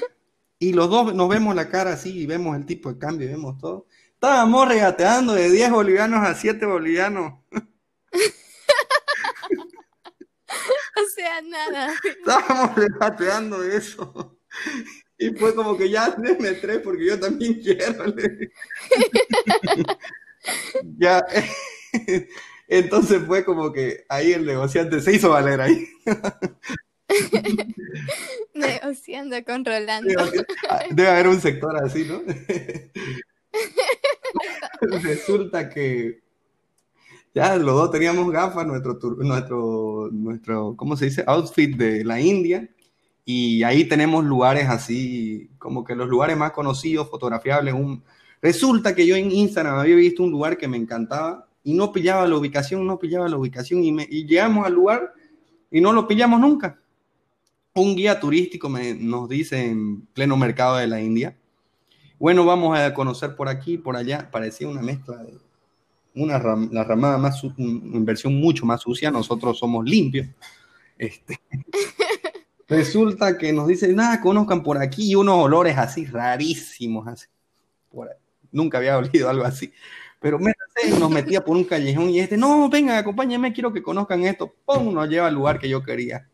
y 0.57 0.73
los 0.73 0.89
dos 0.89 1.13
nos 1.13 1.27
vemos 1.27 1.53
la 1.55 1.69
cara 1.69 1.93
así 1.93 2.21
y 2.21 2.25
vemos 2.25 2.55
el 2.55 2.65
tipo 2.65 2.91
de 2.91 2.97
cambio 2.97 3.27
y 3.27 3.31
vemos 3.31 3.57
todo. 3.57 3.87
Estábamos 4.13 4.67
regateando 4.67 5.33
de 5.33 5.49
10 5.49 5.71
bolivianos 5.71 6.25
a 6.25 6.33
7 6.33 6.65
bolivianos. 6.65 7.33
o 7.51 7.61
sea, 11.13 11.41
nada. 11.41 11.93
Estábamos 12.03 12.75
regateando 12.75 13.63
eso. 13.63 14.34
Y 15.17 15.29
fue 15.31 15.55
como 15.55 15.77
que 15.77 15.89
ya 15.89 16.15
me 16.39 16.51
tres 16.53 16.79
porque 16.79 17.05
yo 17.05 17.19
también 17.19 17.53
quiero. 17.63 18.05
ya. 20.97 21.25
Entonces 22.67 23.21
fue 23.25 23.45
como 23.45 23.71
que 23.71 24.05
ahí 24.09 24.33
el 24.33 24.45
negociante 24.45 24.99
se 25.01 25.13
hizo 25.13 25.29
valer 25.29 25.61
ahí. 25.61 25.87
Negociando 28.53 29.43
con 29.45 29.63
Rolando. 29.63 30.13
Debe 30.91 31.09
haber 31.09 31.27
un 31.27 31.39
sector 31.39 31.77
así, 31.83 32.05
¿no? 32.05 32.23
Resulta 34.81 35.69
que 35.69 36.25
ya 37.33 37.55
los 37.57 37.75
dos 37.75 37.91
teníamos 37.91 38.31
gafas, 38.31 38.65
nuestro, 38.65 38.97
nuestro, 39.17 40.09
nuestro, 40.11 40.75
¿cómo 40.75 40.97
se 40.97 41.05
dice? 41.05 41.23
Outfit 41.27 41.75
de 41.75 42.03
la 42.03 42.19
India. 42.19 42.67
Y 43.25 43.63
ahí 43.63 43.85
tenemos 43.85 44.23
lugares 44.23 44.69
así, 44.69 45.49
como 45.57 45.83
que 45.83 45.95
los 45.95 46.07
lugares 46.07 46.37
más 46.37 46.51
conocidos, 46.51 47.09
fotografiables. 47.09 47.73
Resulta 48.41 48.93
que 48.93 49.07
yo 49.07 49.15
en 49.15 49.31
Instagram 49.31 49.79
había 49.79 49.95
visto 49.95 50.21
un 50.21 50.29
lugar 50.29 50.57
que 50.57 50.67
me 50.67 50.77
encantaba 50.77 51.47
y 51.63 51.73
no 51.73 51.91
pillaba 51.91 52.27
la 52.27 52.37
ubicación, 52.37 52.85
no 52.85 52.99
pillaba 52.99 53.27
la 53.27 53.37
ubicación 53.37 53.83
y, 53.83 53.91
me... 53.91 54.07
y 54.07 54.25
llegamos 54.27 54.65
al 54.67 54.73
lugar 54.73 55.11
y 55.71 55.81
no 55.81 55.91
lo 55.91 56.07
pillamos 56.07 56.39
nunca. 56.39 56.79
Un 57.73 57.95
guía 57.95 58.19
turístico 58.19 58.69
me, 58.69 58.93
nos 58.93 59.27
dice 59.27 59.65
en 59.65 60.01
pleno 60.13 60.37
mercado 60.37 60.77
de 60.77 60.87
la 60.87 61.01
India, 61.01 61.35
bueno, 62.19 62.45
vamos 62.45 62.77
a 62.77 62.93
conocer 62.93 63.35
por 63.35 63.49
aquí, 63.49 63.77
por 63.77 63.95
allá, 63.95 64.29
parecía 64.31 64.67
una 64.67 64.81
mezcla 64.81 65.17
de 65.17 65.37
una 66.15 66.37
la 66.71 66.83
ramada 66.83 67.17
más, 67.17 67.43
una 67.43 67.99
versión 68.05 68.35
mucho 68.35 68.65
más 68.65 68.81
sucia, 68.81 69.11
nosotros 69.11 69.57
somos 69.59 69.83
limpios. 69.83 70.27
Este, 70.97 71.39
Resulta 72.75 73.37
que 73.37 73.53
nos 73.53 73.67
dicen, 73.67 73.95
nada, 73.95 74.19
conozcan 74.19 74.61
por 74.61 74.77
aquí 74.77 75.15
unos 75.15 75.45
olores 75.45 75.77
así 75.77 76.05
rarísimos, 76.05 77.07
así. 77.07 77.27
Nunca 78.51 78.79
había 78.79 78.97
olido 78.97 79.29
algo 79.29 79.45
así. 79.45 79.71
Pero 80.19 80.39
nos 80.99 81.09
metía 81.09 81.43
por 81.43 81.55
un 81.55 81.63
callejón 81.63 82.09
y 82.09 82.19
este, 82.19 82.35
no, 82.35 82.69
venga, 82.69 82.97
acompáñenme, 82.97 83.53
quiero 83.53 83.71
que 83.71 83.81
conozcan 83.81 84.25
esto. 84.25 84.53
¡Pum! 84.65 84.93
Nos 84.93 85.07
lleva 85.07 85.27
al 85.27 85.35
lugar 85.35 85.59
que 85.59 85.69
yo 85.69 85.83
quería. 85.83 86.27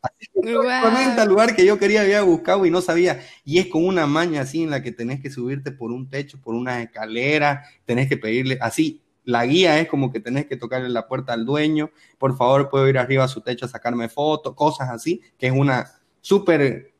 Así 0.00 0.28
que 0.32 1.20
al 1.20 1.28
lugar 1.28 1.56
que 1.56 1.66
yo 1.66 1.78
quería 1.78 2.02
había 2.02 2.22
buscado 2.22 2.64
y 2.64 2.70
no 2.70 2.80
sabía. 2.80 3.20
Y 3.44 3.58
es 3.58 3.66
con 3.66 3.84
una 3.84 4.06
maña 4.06 4.42
así 4.42 4.62
en 4.62 4.70
la 4.70 4.82
que 4.82 4.92
tenés 4.92 5.20
que 5.20 5.30
subirte 5.30 5.72
por 5.72 5.90
un 5.90 6.08
techo, 6.08 6.40
por 6.40 6.54
una 6.54 6.82
escalera, 6.82 7.64
tenés 7.84 8.08
que 8.08 8.16
pedirle, 8.16 8.58
así, 8.60 9.02
la 9.28 9.44
guía 9.44 9.78
es 9.78 9.88
como 9.88 10.10
que 10.10 10.20
tenés 10.20 10.46
que 10.46 10.56
tocarle 10.56 10.88
la 10.88 11.06
puerta 11.06 11.34
al 11.34 11.44
dueño, 11.44 11.90
por 12.16 12.34
favor 12.34 12.70
puedo 12.70 12.88
ir 12.88 12.96
arriba 12.96 13.24
a 13.24 13.28
su 13.28 13.42
techo 13.42 13.66
a 13.66 13.68
sacarme 13.68 14.08
fotos, 14.08 14.54
cosas 14.54 14.88
así, 14.88 15.20
que 15.36 15.48
es 15.48 15.52
una 15.52 15.86
súper, 16.22 16.94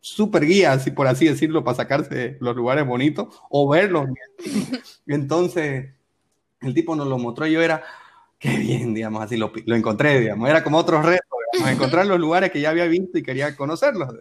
súper 0.00 0.44
guía, 0.44 0.72
así 0.72 0.90
por 0.90 1.06
así 1.06 1.26
decirlo, 1.28 1.62
para 1.62 1.76
sacarse 1.76 2.36
los 2.40 2.56
lugares 2.56 2.84
bonitos 2.84 3.28
o 3.48 3.68
verlos. 3.68 4.08
Entonces, 5.06 5.94
el 6.62 6.74
tipo 6.74 6.96
nos 6.96 7.06
lo 7.06 7.16
mostró 7.16 7.46
y 7.46 7.52
yo 7.52 7.62
era, 7.62 7.84
qué 8.40 8.56
bien, 8.58 8.92
digamos, 8.92 9.22
así 9.22 9.36
lo, 9.36 9.52
lo 9.66 9.76
encontré, 9.76 10.18
digamos, 10.18 10.50
era 10.50 10.64
como 10.64 10.78
otro 10.78 11.00
reto, 11.00 11.36
encontrar 11.68 12.06
los 12.06 12.18
lugares 12.18 12.50
que 12.50 12.60
ya 12.60 12.70
había 12.70 12.86
visto 12.86 13.18
y 13.18 13.22
quería 13.22 13.54
conocerlos. 13.54 14.12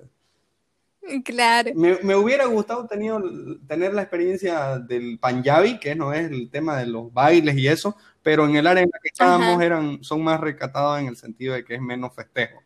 Claro. 1.23 1.71
Me, 1.75 2.15
hubiera 2.15 2.45
gustado 2.45 2.87
tenido, 2.87 3.21
tener 3.67 3.93
la 3.93 4.03
experiencia 4.03 4.79
del 4.79 5.19
Panjabi, 5.19 5.79
que 5.79 5.95
no 5.95 6.13
es 6.13 6.31
el 6.31 6.49
tema 6.49 6.77
de 6.77 6.87
los 6.87 7.13
bailes 7.13 7.57
y 7.57 7.67
eso, 7.67 7.95
pero 8.21 8.45
en 8.45 8.55
el 8.55 8.67
área 8.67 8.83
en 8.83 8.89
la 8.91 8.99
que 8.99 9.09
estábamos 9.09 9.61
eran, 9.61 10.03
son 10.03 10.23
más 10.23 10.39
recatados 10.39 10.99
en 10.99 11.07
el 11.07 11.17
sentido 11.17 11.53
de 11.53 11.63
que 11.63 11.75
es 11.75 11.81
menos 11.81 12.13
festejo. 12.13 12.61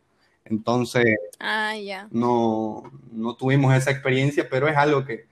Entonces, 0.46 1.06
ah, 1.40 1.74
no, 2.10 2.92
no 3.12 3.36
tuvimos 3.36 3.76
esa 3.76 3.92
experiencia, 3.92 4.48
pero 4.50 4.68
es 4.68 4.76
algo 4.76 5.06
que, 5.06 5.28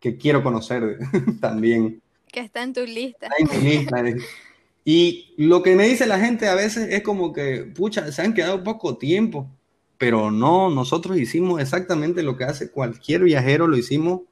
que 0.00 0.16
quiero 0.16 0.42
conocer 0.42 0.98
también. 1.40 2.02
Que 2.32 2.40
está 2.40 2.62
en 2.62 2.72
tu 2.72 2.84
lista. 2.84 3.28
Está 3.38 3.56
en 3.56 3.62
mi 3.62 3.70
lista. 3.70 4.02
y 4.84 5.34
lo 5.36 5.62
que 5.62 5.76
me 5.76 5.86
dice 5.86 6.06
la 6.06 6.18
gente 6.18 6.48
a 6.48 6.54
veces 6.54 6.88
es 6.92 7.02
como 7.02 7.32
que, 7.32 7.70
pucha, 7.74 8.10
se 8.10 8.22
han 8.22 8.34
quedado 8.34 8.64
poco 8.64 8.96
tiempo 8.98 9.48
pero 9.98 10.30
no, 10.30 10.70
nosotros 10.70 11.18
hicimos 11.18 11.60
exactamente 11.60 12.22
lo 12.22 12.36
que 12.36 12.44
hace 12.44 12.70
cualquier 12.70 13.24
viajero, 13.24 13.66
lo 13.66 13.76
hicimos, 13.76 14.22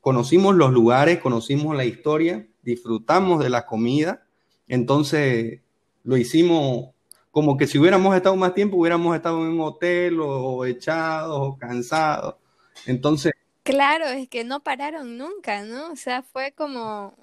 conocimos 0.00 0.54
los 0.54 0.72
lugares, 0.72 1.18
conocimos 1.18 1.76
la 1.76 1.84
historia, 1.84 2.46
disfrutamos 2.62 3.42
de 3.42 3.50
la 3.50 3.66
comida, 3.66 4.24
entonces 4.68 5.60
lo 6.04 6.16
hicimos 6.16 6.90
como 7.32 7.56
que 7.56 7.66
si 7.66 7.78
hubiéramos 7.78 8.14
estado 8.14 8.36
más 8.36 8.54
tiempo, 8.54 8.76
hubiéramos 8.76 9.14
estado 9.16 9.40
en 9.44 9.52
un 9.52 9.60
hotel 9.60 10.20
o, 10.20 10.64
echados 10.64 11.38
o 11.40 11.58
cansados. 11.58 12.36
Entonces... 12.86 13.32
Claro, 13.62 14.06
es 14.06 14.28
que 14.28 14.42
no 14.42 14.60
pararon 14.60 15.18
nunca, 15.18 15.62
¿no? 15.62 15.92
O 15.92 15.96
sea, 15.96 16.22
fue 16.22 16.52
como 16.52 17.14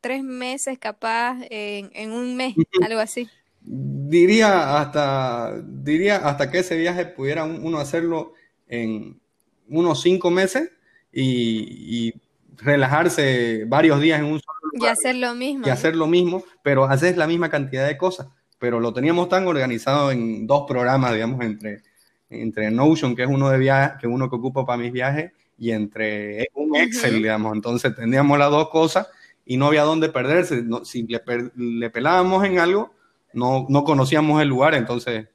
tres 0.00 0.22
meses 0.22 0.78
capaz 0.78 1.38
en, 1.50 1.90
en 1.94 2.12
un 2.12 2.36
mes, 2.36 2.54
algo 2.82 3.00
así 3.00 3.28
diría 3.64 4.80
hasta, 4.80 5.62
diría 5.66 6.16
hasta 6.16 6.50
que 6.50 6.60
ese 6.60 6.76
viaje 6.76 7.06
pudiera 7.06 7.44
uno 7.44 7.78
hacerlo 7.78 8.34
en 8.66 9.20
unos 9.68 10.02
cinco 10.02 10.30
meses 10.30 10.70
y, 11.12 12.14
relajarse 12.58 13.64
varios 13.66 14.00
días 14.00 14.20
en 14.20 14.26
un 14.26 14.38
solo 14.38 14.58
lugar. 14.72 14.90
Y 14.90 14.92
hacer 14.92 15.16
lo 15.16 15.34
mismo. 15.34 15.66
Y 15.66 15.70
hacer 15.70 15.96
lo 15.96 16.06
mismo, 16.06 16.44
pero 16.62 16.84
hacer 16.84 17.16
la 17.16 17.26
misma 17.26 17.48
cantidad 17.48 17.88
de 17.88 17.96
cosas. 17.96 18.28
Pero 18.58 18.78
lo 18.78 18.92
teníamos 18.92 19.28
tan 19.28 19.48
organizado 19.48 20.12
en 20.12 20.46
dos 20.46 20.64
programas, 20.68 21.12
digamos, 21.12 21.40
entre, 21.44 21.82
entre 22.30 22.70
Notion, 22.70 23.16
que 23.16 23.22
es 23.22 23.28
uno 23.28 23.50
de 23.50 23.58
viajes, 23.58 23.98
que 24.00 24.06
uno 24.06 24.30
que 24.30 24.36
ocupo 24.36 24.64
para 24.64 24.80
mis 24.80 24.92
viajes, 24.92 25.32
y 25.58 25.72
entre 25.72 26.50
un 26.54 26.76
Excel, 26.76 27.16
digamos. 27.16 27.52
Entonces 27.52 27.96
teníamos 27.96 28.38
las 28.38 28.50
dos 28.50 28.68
cosas 28.68 29.08
y 29.44 29.56
no 29.56 29.66
había 29.66 29.82
dónde 29.82 30.08
perderse. 30.08 30.62
si 30.84 31.02
le, 31.04 31.22
le 31.56 31.90
pelábamos 31.90 32.44
en 32.44 32.60
algo, 32.60 32.94
no, 33.32 33.66
no 33.68 33.84
conocíamos 33.84 34.40
el 34.42 34.48
lugar, 34.48 34.74
entonces 34.74 35.28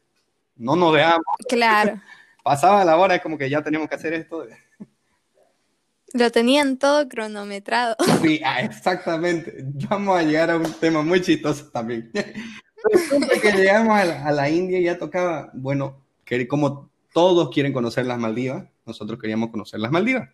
no 0.55 0.75
nos 0.75 0.93
dejamos. 0.93 1.25
Claro. 1.47 2.01
Pasaba 2.43 2.85
la 2.85 2.97
hora, 2.97 3.15
es 3.15 3.21
como 3.21 3.37
que 3.37 3.49
ya 3.49 3.61
teníamos 3.61 3.89
que 3.89 3.95
hacer 3.95 4.13
esto. 4.13 4.45
Lo 6.13 6.31
tenían 6.31 6.77
todo 6.77 7.07
cronometrado. 7.07 7.95
Sí, 8.21 8.41
ah, 8.43 8.61
exactamente. 8.61 9.65
Vamos 9.89 10.17
a 10.17 10.23
llegar 10.23 10.51
a 10.51 10.57
un 10.57 10.73
tema 10.73 11.01
muy 11.01 11.21
chistoso 11.21 11.69
también. 11.69 12.11
Resulta 12.91 13.39
que 13.41 13.51
llegamos 13.51 13.99
a 13.99 14.31
la, 14.31 14.49
India 14.49 14.79
y 14.79 14.83
ya 14.83 14.97
tocaba, 14.97 15.49
bueno, 15.53 16.03
que 16.23 16.47
como 16.47 16.89
todos 17.11 17.49
quieren 17.53 17.73
conocer 17.73 18.05
las 18.05 18.17
Maldivas, 18.17 18.65
nosotros 18.85 19.19
queríamos 19.19 19.49
conocer 19.49 19.79
las 19.79 19.91
Maldivas. 19.91 20.29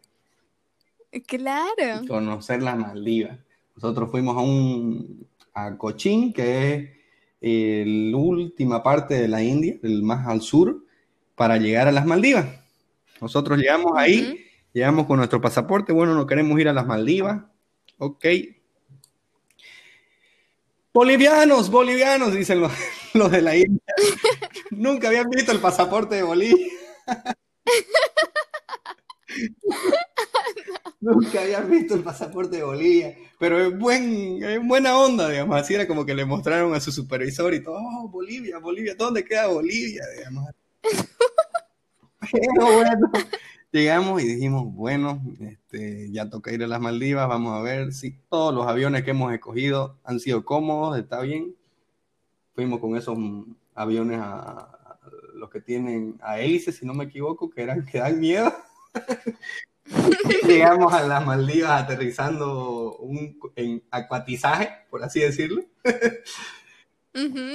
Claro. 1.25 2.05
Conocer 2.07 2.61
las 2.61 2.77
Maldivas. 2.77 3.39
Nosotros 3.75 4.11
fuimos 4.11 4.37
a 4.37 4.41
un 4.41 5.27
a 5.53 5.77
Cochín, 5.77 6.33
que 6.33 6.73
es 6.73 6.89
la 7.43 8.17
última 8.17 8.81
parte 8.81 9.15
de 9.15 9.27
la 9.27 9.43
India, 9.43 9.75
el 9.83 10.01
más 10.01 10.27
al 10.27 10.41
sur, 10.41 10.85
para 11.35 11.57
llegar 11.57 11.87
a 11.87 11.91
las 11.91 12.05
Maldivas. 12.05 12.45
Nosotros 13.19 13.57
llegamos 13.57 13.93
ahí, 13.95 14.45
llegamos 14.71 15.05
con 15.05 15.17
nuestro 15.17 15.41
pasaporte, 15.41 15.91
bueno, 15.91 16.13
no 16.15 16.25
queremos 16.25 16.59
ir 16.59 16.69
a 16.69 16.73
las 16.73 16.85
Maldivas, 16.85 17.43
ok. 17.97 18.25
Bolivianos, 20.93 21.69
bolivianos, 21.69 22.33
dicen 22.33 22.61
los, 22.61 22.71
los 23.13 23.31
de 23.31 23.41
la 23.41 23.55
India. 23.55 23.81
Nunca 24.71 25.09
habían 25.09 25.29
visto 25.29 25.51
el 25.51 25.59
pasaporte 25.59 26.15
de 26.15 26.23
Bolivia. 26.23 26.67
Nunca 31.01 31.41
había 31.41 31.59
visto 31.61 31.95
el 31.95 32.03
pasaporte 32.03 32.57
de 32.57 32.63
Bolivia, 32.63 33.17
pero 33.37 33.59
es, 33.59 33.77
buen, 33.77 34.39
buena 34.67 34.97
onda, 34.97 35.29
digamos. 35.29 35.57
Así 35.57 35.73
era 35.73 35.87
como 35.87 36.05
que 36.05 36.15
le 36.15 36.23
mostraron 36.23 36.73
a 36.73 36.79
su 36.79 36.91
supervisor 36.91 37.53
y 37.53 37.61
todo, 37.61 37.77
oh, 37.77 38.07
Bolivia, 38.07 38.57
Bolivia, 38.59 38.95
¿dónde 38.97 39.25
queda 39.25 39.47
Bolivia? 39.47 40.01
Digamos. 40.17 40.49
Pero 42.31 42.73
bueno, 42.73 43.11
llegamos 43.71 44.21
y 44.21 44.27
dijimos, 44.27 44.73
bueno, 44.73 45.21
este, 45.41 46.09
ya 46.11 46.29
toca 46.29 46.53
ir 46.53 46.63
a 46.63 46.67
las 46.67 46.79
Maldivas, 46.79 47.27
vamos 47.27 47.59
a 47.59 47.61
ver 47.61 47.91
si 47.91 48.11
todos 48.29 48.53
los 48.53 48.65
aviones 48.67 49.03
que 49.03 49.11
hemos 49.11 49.33
escogido 49.33 49.97
han 50.03 50.19
sido 50.19 50.45
cómodos, 50.45 50.97
está 50.97 51.21
bien. 51.21 51.55
Fuimos 52.55 52.79
con 52.79 52.95
esos 52.95 53.17
aviones 53.73 54.19
a, 54.21 54.69
los 55.33 55.49
que 55.49 55.59
tienen 55.59 56.17
a 56.21 56.39
hélices, 56.39 56.77
si 56.77 56.85
no 56.85 56.93
me 56.93 57.05
equivoco, 57.05 57.49
que 57.49 57.63
eran 57.63 57.85
que 57.85 57.97
dan 57.97 58.19
miedo. 58.19 58.53
Llegamos 60.47 60.93
a 60.93 61.05
las 61.07 61.25
Maldivas 61.25 61.83
aterrizando 61.83 62.97
un, 62.97 63.39
en 63.55 63.83
acuatizaje, 63.91 64.69
por 64.89 65.03
así 65.03 65.19
decirlo. 65.19 65.63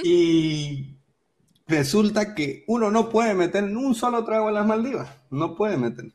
Y 0.05 0.97
resulta 1.67 2.35
que 2.35 2.65
uno 2.69 2.91
no 2.91 3.09
puede 3.09 3.35
meter 3.35 3.65
un 3.65 3.95
solo 3.95 4.25
trago 4.25 4.49
en 4.49 4.55
las 4.55 4.67
Maldivas. 4.67 5.11
No 5.31 5.57
puede 5.57 5.77
meter. 5.77 6.13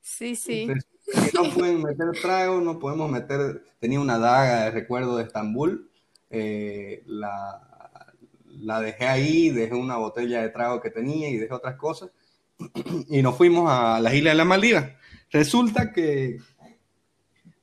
Sí, 0.00 0.36
sí. 0.36 0.66
no 1.34 1.50
pueden 1.54 1.82
meter 1.82 2.12
trago, 2.20 2.60
no 2.60 2.78
podemos 2.78 3.10
meter. 3.10 3.64
Tenía 3.78 4.00
una 4.00 4.18
daga 4.18 4.64
de 4.64 4.70
recuerdo 4.70 5.16
de 5.16 5.24
Estambul. 5.24 5.90
Eh, 6.30 7.02
la, 7.06 8.14
la 8.46 8.80
dejé 8.80 9.06
ahí, 9.06 9.50
dejé 9.50 9.74
una 9.74 9.96
botella 9.96 10.42
de 10.42 10.48
trago 10.48 10.80
que 10.80 10.90
tenía 10.90 11.28
y 11.30 11.36
dejé 11.36 11.54
otras 11.54 11.76
cosas. 11.76 12.10
Y 13.08 13.22
nos 13.22 13.36
fuimos 13.36 13.70
a 13.70 14.00
las 14.00 14.14
Islas 14.14 14.32
de 14.32 14.38
las 14.38 14.46
Maldivas. 14.46 14.92
Resulta 15.30 15.92
que 15.92 16.38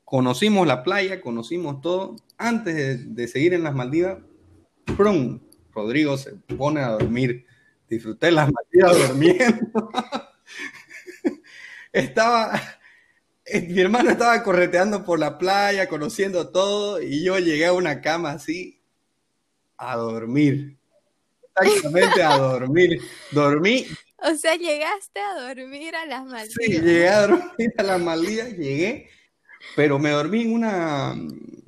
conocimos 0.03 0.67
la 0.67 0.83
playa, 0.83 1.21
conocimos 1.21 1.81
todo. 1.81 2.15
Antes 2.37 3.15
de, 3.15 3.27
seguir 3.27 3.53
en 3.53 3.63
las 3.63 3.73
Maldivas, 3.73 4.19
¡prum! 4.97 5.39
Rodrigo 5.73 6.17
se 6.17 6.33
pone 6.33 6.81
a 6.81 6.89
dormir. 6.89 7.45
Disfruté 7.89 8.31
las 8.31 8.49
Maldivas 8.51 9.07
durmiendo. 9.07 9.91
estaba, 11.93 12.61
eh, 13.45 13.67
mi 13.69 13.79
hermano 13.79 14.09
estaba 14.09 14.43
correteando 14.43 15.05
por 15.05 15.19
la 15.19 15.37
playa, 15.37 15.87
conociendo 15.87 16.49
todo, 16.49 17.01
y 17.01 17.23
yo 17.23 17.39
llegué 17.39 17.67
a 17.67 17.73
una 17.73 18.01
cama 18.01 18.31
así 18.31 18.81
a 19.77 19.95
dormir. 19.95 20.77
Exactamente 21.55 22.23
a 22.23 22.37
dormir. 22.37 23.01
Dormí 23.31 23.85
o 24.21 24.35
sea, 24.35 24.55
llegaste 24.55 25.19
a 25.19 25.47
dormir 25.47 25.95
a 25.95 26.05
las 26.05 26.25
Maldivas. 26.25 26.53
Sí, 26.59 26.71
llegué 26.71 27.09
a 27.09 27.21
dormir 27.21 27.73
a 27.77 27.83
las 27.83 28.01
Maldivas, 28.01 28.49
llegué, 28.49 29.09
pero 29.75 29.99
me 29.99 30.11
dormí 30.11 30.41
en 30.43 30.53
una, 30.53 31.15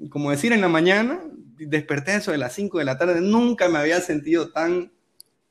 como 0.10 0.32
decir, 0.32 0.54
en 0.54 0.62
la 0.62 0.70
mañana, 0.70 1.22
desperté 1.58 2.16
eso 2.16 2.32
de 2.32 2.38
las 2.38 2.54
5 2.54 2.80
de 2.80 2.86
la 2.86 2.98
tarde, 2.98 3.22
nunca 3.22 3.70
me 3.70 3.80
había 3.80 4.02
sentido 4.02 4.52
tan 4.52 4.92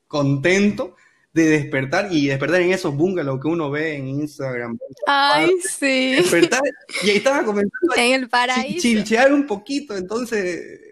contento 0.07 0.95
de 1.33 1.45
despertar 1.49 2.09
y 2.11 2.27
despertar 2.27 2.61
en 2.61 2.71
esos 2.71 2.95
bungalows 2.95 3.41
que 3.41 3.47
uno 3.47 3.71
ve 3.71 3.95
en 3.95 4.07
Instagram. 4.07 4.77
Ay, 5.07 5.49
sí. 5.77 6.15
Despertar 6.15 6.61
y 7.03 7.09
ahí 7.09 7.17
estaba 7.17 7.43
comenzando 7.43 7.71
en 7.97 8.13
el 8.13 8.29
paraíso. 8.29 8.81
chilchear 8.81 9.33
un 9.33 9.47
poquito, 9.47 9.97
entonces 9.97 10.91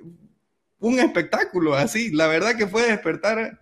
un 0.79 0.99
espectáculo 0.99 1.75
así, 1.75 2.09
la 2.11 2.25
verdad 2.25 2.57
que 2.57 2.67
fue 2.67 2.87
despertar 2.87 3.61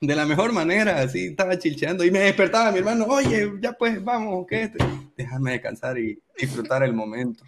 de 0.00 0.16
la 0.16 0.26
mejor 0.26 0.52
manera, 0.52 1.00
así 1.00 1.26
estaba 1.26 1.58
chilcheando 1.58 2.04
y 2.04 2.10
me 2.10 2.20
despertaba 2.20 2.72
mi 2.72 2.78
hermano, 2.78 3.04
oye, 3.06 3.52
ya 3.60 3.72
pues 3.72 4.02
vamos, 4.02 4.46
¿qué? 4.48 4.70
Déjame 5.16 5.52
descansar 5.52 5.98
y 5.98 6.20
disfrutar 6.38 6.82
el 6.82 6.92
momento. 6.92 7.44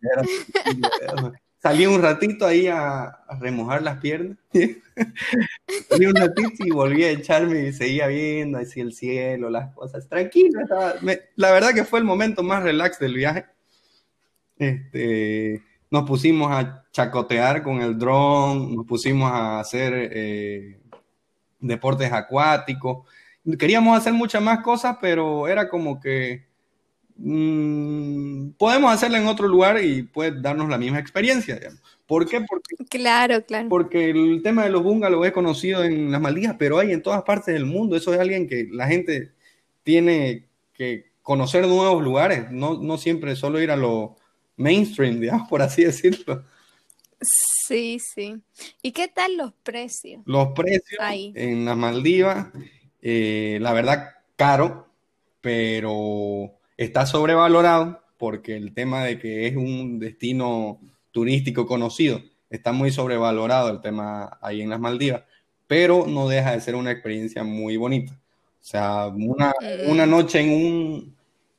Salí 1.58 1.86
un 1.86 2.00
ratito 2.00 2.46
ahí 2.46 2.68
a, 2.68 3.24
remojar 3.40 3.82
las 3.82 3.98
piernas. 3.98 4.38
Salí 5.88 6.06
un 6.06 6.14
ratito 6.14 6.64
y 6.64 6.70
volví 6.70 7.02
a 7.02 7.10
echarme 7.10 7.68
y 7.68 7.72
seguía 7.72 8.06
viendo 8.06 8.58
así 8.58 8.80
el 8.80 8.92
cielo, 8.92 9.50
las 9.50 9.74
cosas. 9.74 10.08
Tranquilo, 10.08 10.60
la 11.34 11.50
verdad 11.50 11.74
que 11.74 11.84
fue 11.84 11.98
el 11.98 12.04
momento 12.04 12.42
más 12.42 12.62
relax 12.62 12.98
del 13.00 13.14
viaje. 13.14 13.46
Este, 14.58 15.62
nos 15.90 16.04
pusimos 16.06 16.50
a 16.52 16.84
chacotear 16.92 17.62
con 17.62 17.80
el 17.82 17.98
dron, 17.98 18.76
nos 18.76 18.86
pusimos 18.86 19.30
a 19.30 19.60
hacer 19.60 19.92
eh, 20.12 20.78
deportes 21.60 22.12
acuáticos. 22.12 23.06
Queríamos 23.58 23.96
hacer 23.96 24.12
muchas 24.12 24.42
más 24.42 24.60
cosas, 24.60 24.98
pero 25.00 25.48
era 25.48 25.68
como 25.68 26.00
que 26.00 26.46
mm, 27.16 28.50
podemos 28.58 28.92
hacerlo 28.92 29.16
en 29.18 29.26
otro 29.26 29.48
lugar 29.48 29.82
y 29.82 30.02
puede 30.02 30.40
darnos 30.40 30.68
la 30.68 30.78
misma 30.78 30.98
experiencia. 30.98 31.58
¿Por 32.06 32.28
qué? 32.28 32.40
Porque, 32.40 32.76
claro, 32.88 33.44
claro. 33.44 33.68
Porque 33.68 34.10
el 34.10 34.40
tema 34.42 34.64
de 34.64 34.70
los 34.70 34.82
bungalows 34.82 35.26
es 35.26 35.32
conocido 35.32 35.84
en 35.84 36.10
las 36.10 36.20
Maldivas, 36.20 36.56
pero 36.58 36.78
hay 36.78 36.92
en 36.92 37.02
todas 37.02 37.22
partes 37.22 37.54
del 37.54 37.66
mundo. 37.66 37.96
Eso 37.96 38.14
es 38.14 38.20
alguien 38.20 38.48
que 38.48 38.68
la 38.70 38.86
gente 38.86 39.32
tiene 39.82 40.46
que 40.72 41.06
conocer 41.22 41.66
nuevos 41.66 42.02
lugares, 42.04 42.52
no, 42.52 42.80
no 42.80 42.98
siempre 42.98 43.34
solo 43.34 43.60
ir 43.60 43.72
a 43.72 43.76
lo 43.76 44.16
mainstream, 44.56 45.20
digamos, 45.20 45.48
por 45.48 45.62
así 45.62 45.84
decirlo. 45.84 46.44
Sí, 47.20 47.98
sí. 47.98 48.36
¿Y 48.82 48.92
qué 48.92 49.08
tal 49.08 49.36
los 49.36 49.52
precios? 49.62 50.22
Los 50.26 50.48
precios 50.48 51.00
en 51.00 51.64
las 51.64 51.76
Maldivas, 51.76 52.48
eh, 53.02 53.58
la 53.60 53.72
verdad, 53.72 54.10
caro, 54.36 54.88
pero 55.40 56.52
está 56.76 57.06
sobrevalorado 57.06 58.02
porque 58.18 58.56
el 58.56 58.72
tema 58.72 59.04
de 59.04 59.18
que 59.18 59.46
es 59.46 59.56
un 59.56 59.98
destino 59.98 60.80
turístico 61.10 61.66
conocido, 61.66 62.22
está 62.50 62.72
muy 62.72 62.90
sobrevalorado 62.90 63.70
el 63.70 63.80
tema 63.80 64.38
ahí 64.40 64.62
en 64.62 64.70
las 64.70 64.80
Maldivas, 64.80 65.22
pero 65.66 66.06
no 66.06 66.28
deja 66.28 66.52
de 66.52 66.60
ser 66.60 66.74
una 66.76 66.92
experiencia 66.92 67.42
muy 67.42 67.76
bonita. 67.76 68.12
O 68.12 68.68
sea, 68.68 69.06
una, 69.06 69.54
una 69.86 70.06
mm. 70.06 70.10
noche 70.10 70.40
en 70.40 70.50
un, 70.50 71.15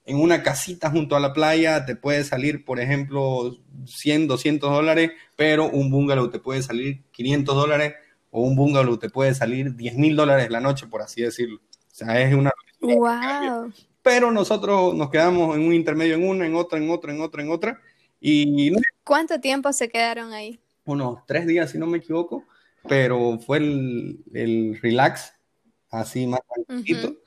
en 0.07 0.21
una 0.21 0.41
casita 0.41 0.89
junto 0.89 1.17
a 1.17 1.19
la 1.19 1.33
playa 1.33 1.85
te 1.85 1.97
puede 1.97 2.23
salir, 2.23 2.63
por 2.63 2.79
ejemplo, 2.79 3.57
100, 3.85 4.27
200 4.27 4.71
dólares, 4.71 5.11
pero 5.35 5.69
un 5.69 5.91
bungalow 5.91 6.29
te 6.29 6.39
puede 6.39 6.61
salir 6.63 7.03
500 7.11 7.53
dólares 7.53 7.93
o 8.31 8.41
un 8.41 8.55
bungalow 8.55 8.97
te 8.97 9.09
puede 9.09 9.35
salir 9.35 9.75
10 9.75 9.97
mil 9.97 10.15
dólares 10.15 10.49
la 10.49 10.61
noche, 10.61 10.87
por 10.87 11.01
así 11.01 11.21
decirlo. 11.23 11.57
O 11.57 11.95
sea, 11.95 12.21
es 12.21 12.33
una... 12.33 12.51
¡Wow! 12.79 13.73
Pero 14.01 14.31
nosotros 14.31 14.95
nos 14.95 15.09
quedamos 15.09 15.57
en 15.57 15.65
un 15.65 15.73
intermedio 15.73 16.15
en 16.15 16.25
una, 16.25 16.47
en 16.47 16.55
otra, 16.55 16.79
en 16.79 16.89
otra, 16.89 17.11
en 17.11 17.19
otra, 17.19 17.43
en 17.43 17.51
otra. 17.51 17.81
Y... 18.21 18.71
¿Cuánto 19.03 19.41
tiempo 19.41 19.73
se 19.73 19.89
quedaron 19.89 20.31
ahí? 20.31 20.57
Unos 20.85 21.25
tres 21.25 21.45
días, 21.45 21.71
si 21.71 21.77
no 21.77 21.85
me 21.85 21.97
equivoco, 21.97 22.45
pero 22.87 23.39
fue 23.39 23.57
el, 23.57 24.19
el 24.33 24.79
relax, 24.81 25.33
así 25.91 26.25
más 26.27 26.39
tranquilo. 26.65 27.17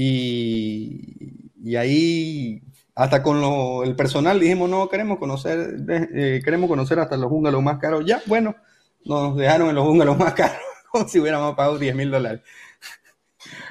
Y 0.00 1.38
y 1.62 1.76
ahí, 1.76 2.62
hasta 2.94 3.22
con 3.22 3.42
el 3.84 3.96
personal 3.96 4.40
dijimos, 4.40 4.70
no, 4.70 4.88
queremos 4.88 5.18
conocer, 5.18 5.76
eh, 5.88 6.40
queremos 6.44 6.68
conocer 6.68 6.98
hasta 6.98 7.16
los 7.16 7.28
bungalows 7.30 7.62
más 7.62 7.78
caros. 7.78 8.04
Ya, 8.06 8.22
bueno, 8.26 8.56
nos 9.04 9.36
dejaron 9.36 9.68
en 9.68 9.74
los 9.74 9.84
bungalows 9.84 10.18
más 10.18 10.34
caros, 10.34 10.56
como 10.92 11.08
si 11.08 11.18
hubiéramos 11.18 11.54
pagado 11.56 11.78
10 11.78 11.94
mil 11.94 12.10
dólares. 12.10 12.40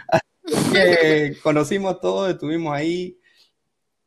Así 0.45 0.71
que 0.71 1.37
conocimos 1.41 1.99
todo, 1.99 2.29
estuvimos 2.29 2.73
ahí. 2.75 3.19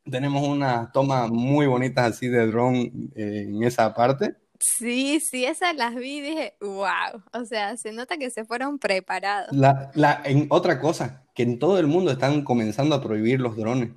Tenemos 0.08 0.46
unas 0.46 0.90
tomas 0.92 1.30
muy 1.30 1.66
bonitas 1.66 2.14
así 2.14 2.26
de 2.26 2.46
drone 2.46 2.90
eh, 3.14 3.46
en 3.48 3.62
esa 3.62 3.92
parte. 3.94 4.34
Sí, 4.58 5.20
sí, 5.20 5.44
esas 5.44 5.76
las 5.76 5.94
vi 5.94 6.18
y 6.18 6.20
dije, 6.20 6.54
wow, 6.60 7.22
o 7.32 7.44
sea, 7.44 7.76
se 7.76 7.92
nota 7.92 8.16
que 8.16 8.30
se 8.30 8.44
fueron 8.44 8.78
preparados. 8.78 9.52
La, 9.52 9.90
la, 9.94 10.22
en 10.24 10.46
otra 10.48 10.80
cosa, 10.80 11.24
que 11.40 11.50
en 11.50 11.58
todo 11.58 11.78
el 11.78 11.86
mundo 11.86 12.10
están 12.10 12.42
comenzando 12.42 12.94
a 12.94 13.02
prohibir 13.02 13.40
los 13.40 13.56
drones. 13.56 13.90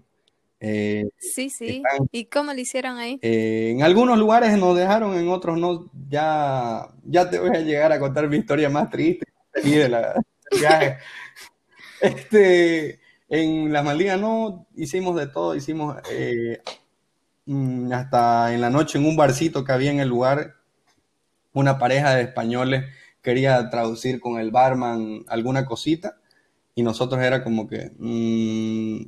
Eh, 0.60 1.10
sí, 1.18 1.50
sí. 1.50 1.84
¿Y 2.12 2.26
cómo 2.26 2.54
lo 2.54 2.60
hicieron 2.60 2.98
ahí? 2.98 3.20
Eh, 3.22 3.72
en 3.72 3.84
algunos 3.84 4.18
lugares 4.18 4.58
nos 4.58 4.78
dejaron, 4.78 5.18
en 5.18 5.28
otros 5.30 5.58
no. 5.58 5.92
Ya, 6.10 6.88
ya 7.04 7.30
te 7.30 7.40
voy 7.40 7.56
a 7.56 7.62
llegar 7.62 7.92
a 7.92 8.00
contar 8.00 8.30
mi 8.30 8.38
historia 8.38 8.70
más 8.70 8.90
triste 8.90 9.26
de 9.62 9.90
la, 9.90 10.14
del 10.14 10.60
viaje. 10.60 10.98
este, 12.02 13.00
en 13.28 13.74
la 13.74 13.84
Maldivas 13.84 14.20
no, 14.20 14.68
hicimos 14.76 15.18
de 15.18 15.28
todo, 15.28 15.56
hicimos 15.56 15.98
eh, 16.10 16.62
Mm, 17.46 17.92
hasta 17.92 18.54
en 18.54 18.62
la 18.62 18.70
noche 18.70 18.98
en 18.98 19.06
un 19.06 19.18
barcito 19.18 19.66
que 19.66 19.74
había 19.74 19.92
en 19.92 20.00
el 20.00 20.08
lugar, 20.08 20.56
una 21.54 21.78
pareja 21.78 22.16
de 22.16 22.24
españoles 22.24 22.86
quería 23.22 23.70
traducir 23.70 24.20
con 24.22 24.40
el 24.40 24.52
barman 24.52 25.26
alguna 25.28 25.66
cosita 25.66 26.18
y 26.76 26.84
nosotros 26.84 27.22
era 27.22 27.44
como 27.44 27.68
que, 27.68 27.92
mm, 27.98 29.06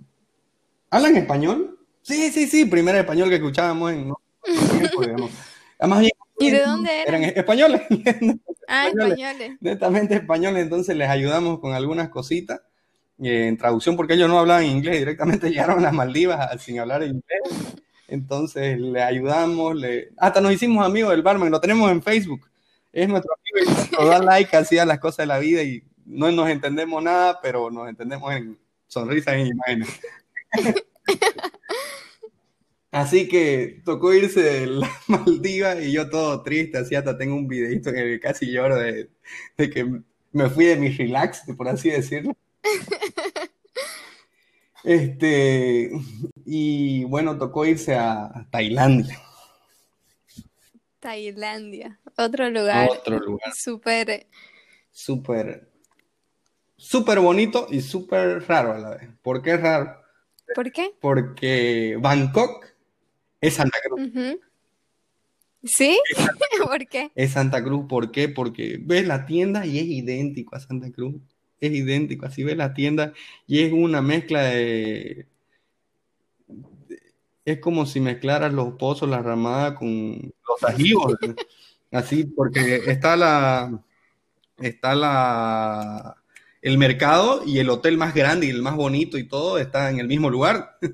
¿hablan 0.91 1.17
español? 1.17 1.79
Sí, 2.01 2.31
sí, 2.31 2.47
sí, 2.47 2.65
primer 2.65 2.95
español 2.95 3.29
que 3.29 3.35
escuchábamos 3.35 3.91
en... 3.93 4.13
¿Y 6.37 6.51
de 6.51 6.61
dónde 6.63 7.01
eran? 7.01 7.23
Eran 7.23 7.37
españoles. 7.37 7.81
ah, 8.67 8.87
españoles. 8.89 9.51
Netamente 9.59 10.15
españoles, 10.15 10.63
entonces 10.63 10.95
les 10.95 11.09
ayudamos 11.09 11.59
con 11.59 11.73
algunas 11.73 12.09
cositas 12.09 12.61
eh, 13.23 13.47
en 13.47 13.57
traducción 13.57 13.95
porque 13.95 14.15
ellos 14.15 14.29
no 14.29 14.39
hablaban 14.39 14.65
inglés, 14.65 14.99
directamente 14.99 15.49
llegaron 15.49 15.79
a 15.79 15.83
las 15.83 15.93
Maldivas 15.93 16.61
sin 16.61 16.79
hablar 16.79 17.03
inglés. 17.03 17.41
Entonces 18.07 18.79
le 18.79 19.01
ayudamos, 19.01 19.75
le... 19.75 20.09
hasta 20.17 20.41
nos 20.41 20.51
hicimos 20.51 20.85
amigos 20.85 21.11
del 21.11 21.23
barman, 21.23 21.49
lo 21.49 21.59
tenemos 21.59 21.89
en 21.91 22.03
Facebook. 22.03 22.47
Es 22.93 23.09
nuestro 23.09 23.33
amigo 23.33 23.71
y 23.71 23.95
nos 23.95 24.09
da 24.09 24.19
like 24.19 24.55
así 24.55 24.77
a 24.77 24.85
las 24.85 24.99
cosas 24.99 25.17
de 25.17 25.25
la 25.25 25.39
vida 25.39 25.63
y 25.63 25.83
no 26.05 26.31
nos 26.31 26.49
entendemos 26.49 27.01
nada, 27.03 27.39
pero 27.41 27.69
nos 27.69 27.89
entendemos 27.89 28.33
en 28.33 28.57
sonrisas 28.87 29.35
y 29.37 29.49
imágenes. 29.49 29.99
Así 32.95 33.27
que 33.27 33.81
tocó 33.83 34.13
irse 34.13 34.41
de 34.41 34.67
la 34.67 34.89
Maldiva 35.07 35.75
y 35.81 35.91
yo 35.91 36.09
todo 36.09 36.41
triste, 36.43 36.77
así 36.77 36.95
hasta 36.95 37.17
tengo 37.17 37.35
un 37.35 37.45
videito 37.45 37.89
en 37.89 37.97
el 37.97 38.03
que 38.13 38.19
casi 38.21 38.49
lloro 38.49 38.77
de, 38.77 39.09
de 39.57 39.69
que 39.69 40.01
me 40.31 40.49
fui 40.49 40.63
de 40.63 40.77
mi 40.77 40.87
relax, 40.87 41.43
por 41.57 41.67
así 41.67 41.89
decirlo. 41.89 42.35
Este, 44.85 45.89
y 46.45 47.05
bueno, 47.05 47.39
tocó 47.39 47.65
irse 47.65 47.95
a 47.95 48.47
Tailandia. 48.51 49.19
Tailandia, 50.99 51.99
otro 52.15 52.51
lugar. 52.51 52.89
Otro 52.91 53.17
lugar. 53.17 53.51
Súper. 53.55 54.27
Súper. 54.91 55.67
Súper 56.77 57.19
bonito 57.19 57.67
y 57.69 57.81
súper 57.81 58.43
raro 58.47 58.73
a 58.73 58.79
la 58.79 58.89
vez. 58.91 59.09
¿Por 59.21 59.41
qué 59.41 59.53
es 59.53 59.61
raro? 59.61 60.01
¿Por 60.53 60.71
qué? 60.71 60.91
Porque 60.99 61.97
Bangkok 61.99 62.65
es 63.41 63.53
Santa 63.53 63.77
Cruz. 63.83 64.01
¿Sí? 65.63 65.99
¿Por 66.63 66.87
qué? 66.87 67.11
Es 67.15 67.31
Santa 67.31 67.63
Cruz, 67.63 67.85
¿por 67.87 68.11
qué? 68.11 68.29
Porque 68.29 68.77
ves 68.81 69.07
la 69.07 69.25
tienda 69.25 69.65
y 69.65 69.79
es 69.79 69.85
idéntico 69.85 70.55
a 70.55 70.59
Santa 70.59 70.91
Cruz 70.91 71.15
es 71.59 71.71
idéntico. 71.71 72.25
Así 72.25 72.43
ves 72.43 72.57
la 72.57 72.73
tienda 72.73 73.13
y 73.47 73.61
es 73.61 73.73
una 73.73 74.01
mezcla 74.01 74.43
de. 74.43 75.27
Es 77.43 77.59
como 77.59 77.85
si 77.85 77.99
mezclaras 77.99 78.53
los 78.53 78.73
pozos, 78.73 79.09
la 79.09 79.21
ramada 79.21 79.75
con 79.75 80.33
los 80.47 80.63
ajivos. 80.63 81.15
Así, 81.91 82.25
porque 82.25 82.81
está 82.87 83.15
la. 83.15 83.83
Está 84.57 84.95
la. 84.95 86.17
El 86.65 86.77
mercado 86.77 87.43
y 87.45 87.59
el 87.59 87.69
hotel 87.69 87.97
más 87.97 88.13
grande 88.13 88.47
y 88.47 88.49
el 88.49 88.61
más 88.61 88.75
bonito 88.75 89.17
y 89.17 89.23
todo 89.23 89.57
está 89.57 89.89
en 89.89 89.99
el 89.99 90.07
mismo 90.07 90.29
lugar. 90.29 90.77
o 90.81 90.87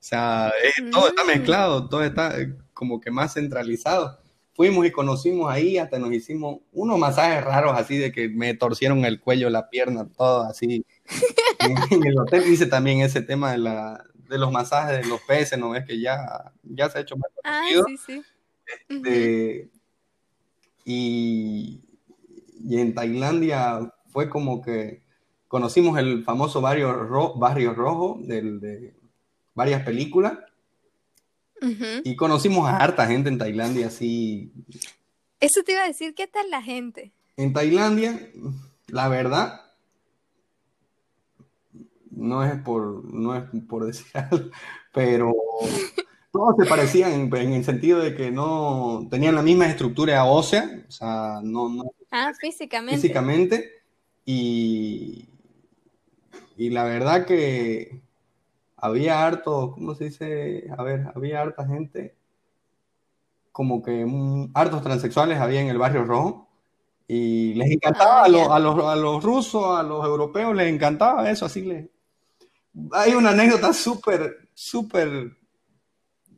sea, 0.00 0.52
todo 0.90 1.08
está 1.08 1.24
mm. 1.24 1.26
mezclado, 1.26 1.88
todo 1.88 2.02
está 2.02 2.34
como 2.72 3.00
que 3.00 3.10
más 3.10 3.34
centralizado 3.34 4.18
fuimos 4.56 4.86
y 4.86 4.90
conocimos 4.90 5.52
ahí, 5.52 5.76
hasta 5.76 5.98
nos 5.98 6.12
hicimos 6.12 6.60
unos 6.72 6.98
masajes 6.98 7.44
raros 7.44 7.78
así 7.78 7.98
de 7.98 8.10
que 8.10 8.28
me 8.30 8.54
torcieron 8.54 9.04
el 9.04 9.20
cuello, 9.20 9.50
la 9.50 9.68
pierna, 9.68 10.08
todo 10.16 10.44
así. 10.44 10.84
en 11.90 12.06
el 12.06 12.18
hotel 12.18 12.50
hice 12.50 12.66
también 12.66 13.02
ese 13.02 13.20
tema 13.20 13.52
de, 13.52 13.58
la, 13.58 14.02
de 14.14 14.38
los 14.38 14.50
masajes 14.50 15.02
de 15.02 15.04
los 15.04 15.20
peces, 15.20 15.58
¿no 15.58 15.70
ves? 15.70 15.84
Que 15.84 16.00
ya, 16.00 16.52
ya 16.62 16.88
se 16.88 16.98
ha 16.98 17.02
hecho 17.02 17.16
más 17.16 17.30
ah, 17.44 17.64
sí, 17.86 17.96
sí. 18.06 18.22
Este, 18.88 19.70
y, 20.86 21.82
y, 22.64 22.80
en 22.80 22.94
Tailandia 22.94 23.92
fue 24.16 24.30
como 24.30 24.62
que 24.62 25.02
conocimos 25.46 25.98
el 25.98 26.24
famoso 26.24 26.62
barrio, 26.62 27.34
barrio 27.34 27.74
rojo 27.74 28.18
de 28.22 28.94
varias 29.54 29.82
películas 29.82 30.38
y 32.02 32.16
conocimos 32.16 32.66
a 32.66 32.78
harta 32.78 33.06
gente 33.06 33.28
en 33.28 33.36
Tailandia, 33.36 33.88
así. 33.88 34.54
Eso 35.38 35.62
te 35.64 35.72
iba 35.72 35.82
a 35.82 35.86
decir, 35.86 36.14
¿qué 36.14 36.26
tal 36.26 36.48
la 36.48 36.62
gente? 36.62 37.12
En 37.36 37.52
Tailandia, 37.52 38.30
la 38.86 39.08
verdad, 39.08 39.60
no 42.10 42.42
es 42.42 42.58
por, 42.62 43.04
no 43.12 43.36
es 43.36 43.44
por 43.68 43.84
decir 43.84 44.06
algo, 44.14 44.48
pero 44.94 45.34
todos 46.32 46.54
se 46.58 46.64
parecían 46.64 47.12
en, 47.12 47.52
el 47.52 47.64
sentido 47.66 47.98
de 47.98 48.14
que 48.14 48.30
no 48.30 49.08
tenían 49.10 49.34
la 49.34 49.42
misma 49.42 49.66
estructura 49.66 50.24
ósea, 50.24 50.86
o 50.88 50.90
sea, 50.90 51.40
no, 51.42 51.68
no 51.68 51.84
ah, 52.10 52.32
físicamente. 52.40 52.98
Físicamente. 52.98 53.75
Y, 54.26 55.30
y 56.56 56.70
la 56.70 56.84
verdad 56.84 57.24
que 57.24 58.02
había 58.76 59.26
harto, 59.26 59.72
¿cómo 59.72 59.94
se 59.94 60.04
dice? 60.04 60.68
A 60.76 60.82
ver, 60.82 61.06
había 61.14 61.40
harta 61.40 61.66
gente, 61.66 62.14
como 63.52 63.82
que 63.82 64.06
hartos 64.52 64.82
transexuales 64.82 65.38
había 65.38 65.62
en 65.62 65.68
el 65.68 65.78
barrio 65.78 66.04
rojo. 66.04 66.48
Y 67.08 67.54
les 67.54 67.70
encantaba 67.70 68.24
a, 68.24 68.28
los, 68.28 68.48
a, 68.48 68.58
los, 68.58 68.84
a, 68.84 68.96
los, 68.96 69.22
rusos, 69.22 69.78
a 69.78 69.82
los 69.82 70.04
europeos, 70.04 70.54
les 70.54 70.72
encantaba 70.72 71.30
eso, 71.30 71.46
así 71.46 71.62
les... 71.62 71.88
Hay 72.92 73.14
una 73.14 73.30
anécdota 73.30 73.72
súper, 73.72 74.50
súper 74.52 75.36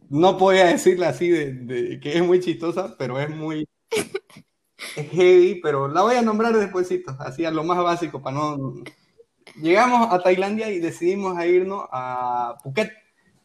no 0.08 0.38
podía 0.38 0.66
decirle 0.66 1.06
así 1.06 1.28
de, 1.28 2.00
que 2.00 2.16
es 2.16 2.24
muy 2.24 2.40
chistosa, 2.40 2.96
pero 2.98 3.18
es 3.20 3.30
muy 3.30 3.68
heavy, 4.78 5.60
pero 5.62 5.88
la 5.88 6.02
voy 6.02 6.16
a 6.16 6.22
nombrar 6.22 6.56
despuésito, 6.56 7.16
así 7.18 7.44
a 7.44 7.50
lo 7.50 7.64
más 7.64 7.78
básico 7.78 8.22
para 8.22 8.36
no... 8.36 8.74
Llegamos 9.60 10.12
a 10.12 10.22
Tailandia 10.22 10.70
y 10.70 10.78
decidimos 10.78 11.42
irnos 11.44 11.86
a 11.90 12.56
Phuket, 12.62 12.92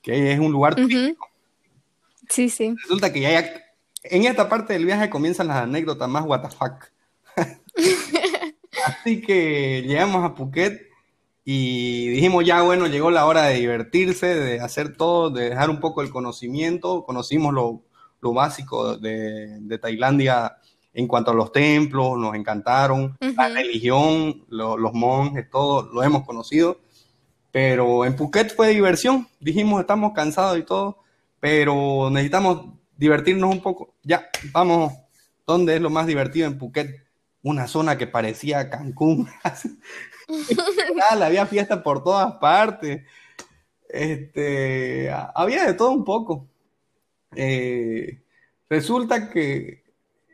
que 0.01 0.33
es 0.33 0.39
un 0.39 0.51
lugar 0.51 0.75
turístico. 0.75 1.27
Sí, 2.29 2.49
sí. 2.49 2.75
Resulta 2.81 3.11
que 3.11 3.21
ya, 3.21 3.43
en 4.03 4.25
esta 4.25 4.47
parte 4.47 4.73
del 4.73 4.85
viaje 4.85 5.09
comienzan 5.09 5.47
las 5.47 5.57
anécdotas 5.57 6.09
más 6.09 6.25
what 6.25 6.43
así 8.85 9.21
que 9.21 9.81
llegamos 9.87 10.23
a 10.23 10.35
Phuket 10.35 10.93
y 11.45 12.07
dijimos, 12.09 12.45
ya 12.45 12.61
bueno, 12.61 12.87
llegó 12.87 13.11
la 13.11 13.25
hora 13.25 13.43
de 13.43 13.55
divertirse, 13.55 14.27
de 14.27 14.59
hacer 14.61 14.95
todo, 14.95 15.29
de 15.29 15.49
dejar 15.49 15.69
un 15.69 15.79
poco 15.79 16.01
el 16.01 16.09
conocimiento. 16.09 17.03
Conocimos 17.03 17.53
lo, 17.53 17.81
lo 18.21 18.33
básico 18.33 18.97
de, 18.97 19.59
de, 19.59 19.77
Tailandia 19.77 20.57
en 20.93 21.07
cuanto 21.07 21.31
a 21.31 21.33
los 21.33 21.51
templos, 21.51 22.17
nos 22.17 22.35
encantaron, 22.35 23.17
la 23.19 23.49
religión, 23.49 24.45
los 24.49 24.93
monjes, 24.93 25.49
todo 25.49 25.89
lo 25.91 26.03
hemos 26.03 26.25
conocido. 26.25 26.79
Pero 27.51 28.05
en 28.05 28.15
Phuket 28.15 28.55
fue 28.55 28.69
diversión. 28.69 29.27
Dijimos, 29.39 29.81
estamos 29.81 30.13
cansados 30.13 30.57
y 30.57 30.63
todo, 30.63 30.99
pero 31.39 32.09
necesitamos 32.11 32.67
divertirnos 32.97 33.49
un 33.51 33.61
poco. 33.61 33.93
Ya, 34.03 34.29
vamos, 34.51 34.93
¿dónde 35.45 35.75
es 35.75 35.81
lo 35.81 35.89
más 35.89 36.07
divertido 36.07 36.47
en 36.47 36.57
Phuket? 36.57 37.03
Una 37.41 37.67
zona 37.67 37.97
que 37.97 38.07
parecía 38.07 38.69
Cancún. 38.69 39.29
había 41.11 41.45
fiesta 41.45 41.83
por 41.83 42.03
todas 42.03 42.33
partes. 42.35 43.03
Este, 43.89 45.11
había 45.35 45.65
de 45.65 45.73
todo 45.73 45.91
un 45.91 46.03
poco. 46.03 46.47
Eh, 47.35 48.21
resulta 48.69 49.29
que 49.29 49.82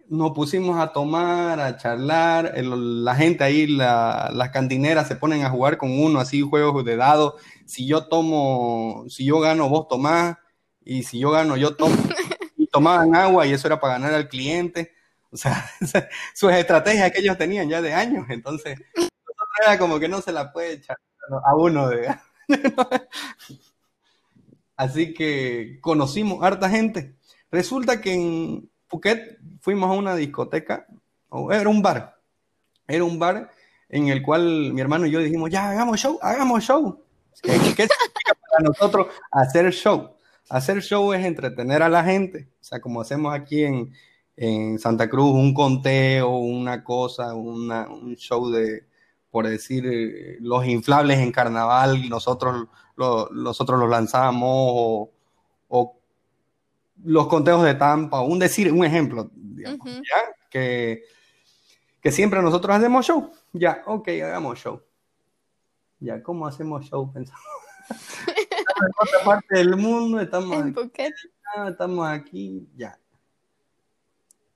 nos 0.09 0.31
pusimos 0.31 0.79
a 0.79 0.91
tomar, 0.91 1.59
a 1.59 1.77
charlar, 1.77 2.53
la 2.63 3.15
gente 3.15 3.43
ahí, 3.43 3.67
las 3.67 4.49
cantineras 4.49 5.07
se 5.07 5.15
ponen 5.15 5.43
a 5.43 5.51
jugar 5.51 5.77
con 5.77 5.91
uno, 5.91 6.19
así 6.19 6.41
juegos 6.41 6.83
de 6.83 6.95
dados. 6.95 7.35
Si 7.65 7.85
yo 7.85 8.07
tomo, 8.07 9.05
si 9.07 9.25
yo 9.25 9.39
gano, 9.39 9.69
vos 9.69 9.87
tomás, 9.87 10.37
y 10.83 11.03
si 11.03 11.19
yo 11.19 11.31
gano, 11.31 11.55
yo 11.57 11.75
tomo. 11.75 11.95
Y 12.61 12.67
tomaban 12.67 13.15
agua 13.15 13.47
y 13.47 13.53
eso 13.53 13.67
era 13.67 13.79
para 13.79 13.93
ganar 13.93 14.13
al 14.13 14.27
cliente. 14.27 14.91
O 15.31 15.37
sea, 15.37 15.71
sus 16.35 16.51
estrategias 16.51 17.09
que 17.09 17.21
ellos 17.21 17.37
tenían 17.37 17.69
ya 17.69 17.81
de 17.81 17.93
años. 17.93 18.25
Entonces, 18.29 18.77
era 19.63 19.79
como 19.79 19.97
que 19.97 20.09
no 20.09 20.19
se 20.19 20.33
la 20.33 20.51
puede 20.51 20.73
echar 20.73 20.97
a 21.45 21.55
uno 21.55 21.87
de... 21.87 22.13
Así 24.75 25.13
que 25.13 25.77
conocimos 25.79 26.43
harta 26.43 26.69
gente. 26.69 27.15
Resulta 27.49 28.01
que 28.01 28.13
en 28.13 28.69
Phuket 28.89 29.39
fuimos 29.61 29.89
a 29.89 29.93
una 29.93 30.15
discoteca, 30.15 30.85
o 31.29 31.51
era 31.51 31.69
un 31.69 31.81
bar, 31.81 32.19
era 32.87 33.03
un 33.03 33.19
bar 33.19 33.51
en 33.87 34.07
el 34.09 34.21
cual 34.21 34.73
mi 34.73 34.81
hermano 34.81 35.05
y 35.05 35.11
yo 35.11 35.19
dijimos, 35.19 35.49
ya, 35.49 35.69
hagamos 35.69 35.99
show, 35.99 36.19
hagamos 36.21 36.63
show. 36.63 37.01
¿Qué, 37.41 37.53
significa 37.53 37.87
para 38.51 38.63
nosotros 38.63 39.07
hacer 39.31 39.71
show? 39.71 40.15
Hacer 40.49 40.81
show 40.81 41.13
es 41.13 41.25
entretener 41.25 41.83
a 41.83 41.89
la 41.89 42.03
gente, 42.03 42.49
o 42.59 42.63
sea, 42.63 42.81
como 42.81 43.01
hacemos 43.01 43.33
aquí 43.33 43.63
en, 43.63 43.93
en 44.35 44.79
Santa 44.79 45.09
Cruz, 45.09 45.33
un 45.33 45.53
conteo, 45.53 46.37
una 46.37 46.83
cosa, 46.83 47.35
un 47.35 48.15
show 48.17 48.49
de, 48.49 48.89
por 49.31 49.47
decir, 49.47 50.37
los 50.41 50.65
inflables 50.65 51.19
en 51.19 51.31
carnaval, 51.31 52.09
nosotros, 52.09 52.67
nosotros 52.97 53.79
los 53.79 53.89
lanzamos, 53.89 55.09
o, 55.67 55.98
los 57.03 57.27
conteos 57.27 57.63
de 57.63 57.75
Tampa, 57.75 58.21
un 58.21 58.39
decir, 58.39 58.71
un 58.71 58.83
ejemplo, 58.83 59.29
digamos, 59.33 59.85
¿ya? 59.85 60.35
Que, 60.49 61.03
que 62.01 62.11
siempre 62.11 62.41
nosotros 62.41 62.75
hacemos 62.75 63.05
show. 63.05 63.31
Ya, 63.53 63.83
ok, 63.85 64.07
hagamos 64.23 64.59
show. 64.59 64.81
Ya, 65.99 66.21
¿cómo 66.23 66.47
hacemos 66.47 66.85
show? 66.85 67.11
Pensamos. 67.13 67.43
en 67.89 68.91
otra 69.01 69.25
parte 69.25 69.57
del 69.57 69.75
mundo, 69.75 70.19
estamos 70.19 70.63
aquí, 70.63 71.03
estamos 71.67 72.07
aquí, 72.07 72.69
ya. 72.75 72.97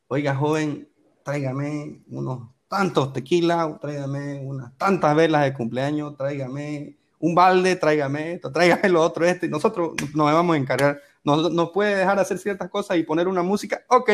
Oiga, 0.08 0.36
joven, 0.36 0.88
tráigame 1.24 2.04
unos 2.08 2.50
tantos 2.68 3.14
tequila, 3.14 3.78
tráigame 3.82 4.40
unas 4.46 4.78
tantas 4.78 5.16
velas 5.16 5.44
de 5.44 5.54
cumpleaños, 5.54 6.16
tráigame 6.16 6.98
un 7.20 7.34
balde, 7.34 7.76
tráigame 7.76 8.34
esto, 8.34 8.52
tráigame 8.52 8.90
lo 8.90 9.02
otro, 9.02 9.26
este. 9.26 9.48
Nosotros 9.48 9.94
nos 10.14 10.34
vamos 10.34 10.56
a 10.56 10.58
encargar. 10.58 11.02
Nos, 11.24 11.52
nos 11.52 11.72
puede 11.72 11.96
dejar 11.96 12.20
hacer 12.20 12.38
ciertas 12.38 12.70
cosas 12.70 12.98
y 12.98 13.04
poner 13.04 13.28
una 13.28 13.44
música. 13.44 13.84
Ok. 13.88 14.12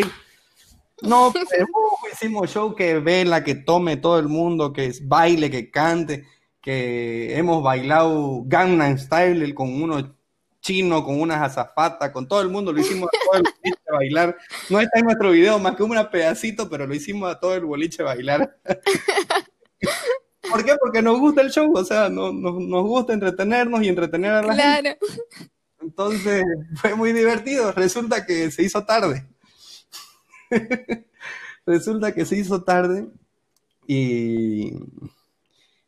No, 1.01 1.32
pero, 1.49 1.68
hicimos 2.12 2.49
show 2.49 2.76
que 2.76 2.99
vela, 2.99 3.43
que 3.43 3.55
tome 3.55 3.97
todo 3.97 4.20
el 4.20 4.28
mundo, 4.28 4.74
que 4.74 4.93
baile, 5.03 5.49
que 5.49 5.72
cante, 5.72 6.26
que 6.62 7.38
hemos 7.38 7.64
bailado 7.64 8.43
Gangnam 8.45 8.97
Style 8.97 9.53
con 9.53 9.82
unos 9.82 10.05
chino, 10.62 11.03
con 11.03 11.20
unas 11.20 11.41
azafatas, 11.41 12.12
con 12.12 12.28
todo 12.28 12.41
el 12.41 12.49
mundo, 12.49 12.74
lo 12.74 12.82
hicimos 12.82 13.10
a 13.10 13.18
todo 13.26 13.38
el 13.38 13.43
boliche 13.64 13.91
bailar. 13.91 14.38
No 14.70 14.80
está 14.80 14.99
en 14.99 15.05
nuestro 15.05 15.32
video 15.32 15.57
más 15.57 15.76
que 15.76 15.84
un 15.84 16.07
pedacito, 16.12 16.70
pero 16.70 16.86
lo 16.86 16.93
hicimos 16.93 17.32
a 17.32 17.39
todo 17.39 17.55
el 17.55 17.66
boliche 17.66 18.03
bailar. 18.03 18.57
¿Por 20.49 20.66
qué? 20.66 20.76
Porque 20.80 21.01
nos 21.01 21.20
gusta 21.20 21.41
el 21.41 21.51
show, 21.51 21.72
o 21.74 21.84
sea, 21.84 22.10
nos 22.10 22.84
gusta 22.84 23.14
entretenernos 23.14 23.82
y 23.84 23.88
entretener 23.88 24.32
a 24.32 24.41
la 24.41 24.53
claro. 24.53 24.89
Entonces, 25.89 26.43
fue 26.75 26.95
muy 26.95 27.13
divertido. 27.13 27.71
Resulta 27.71 28.25
que 28.25 28.51
se 28.51 28.63
hizo 28.63 28.85
tarde. 28.85 29.27
Resulta 31.65 32.13
que 32.13 32.25
se 32.25 32.37
hizo 32.37 32.63
tarde 32.63 33.07
y 33.87 34.73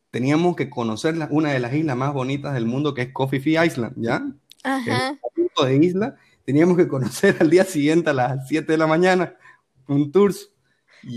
teníamos 0.10 0.56
que 0.56 0.70
conocer 0.70 1.16
una 1.30 1.52
de 1.52 1.60
las 1.60 1.74
islas 1.74 1.96
más 1.96 2.14
bonitas 2.14 2.54
del 2.54 2.66
mundo, 2.66 2.94
que 2.94 3.04
es 3.04 3.14
Coffee 3.14 3.40
Fee 3.40 3.64
Island, 3.64 3.94
¿ya? 3.98 4.24
Ajá. 4.64 5.18
punto 5.36 5.66
de 5.66 5.78
isla, 5.78 6.16
teníamos 6.46 6.78
que 6.78 6.88
conocer 6.88 7.38
al 7.40 7.50
día 7.50 7.64
siguiente 7.64 8.12
a 8.12 8.14
las 8.14 8.48
7 8.48 8.72
de 8.72 8.78
la 8.78 8.86
mañana, 8.86 9.36
un 9.88 10.12
tour. 10.12 10.34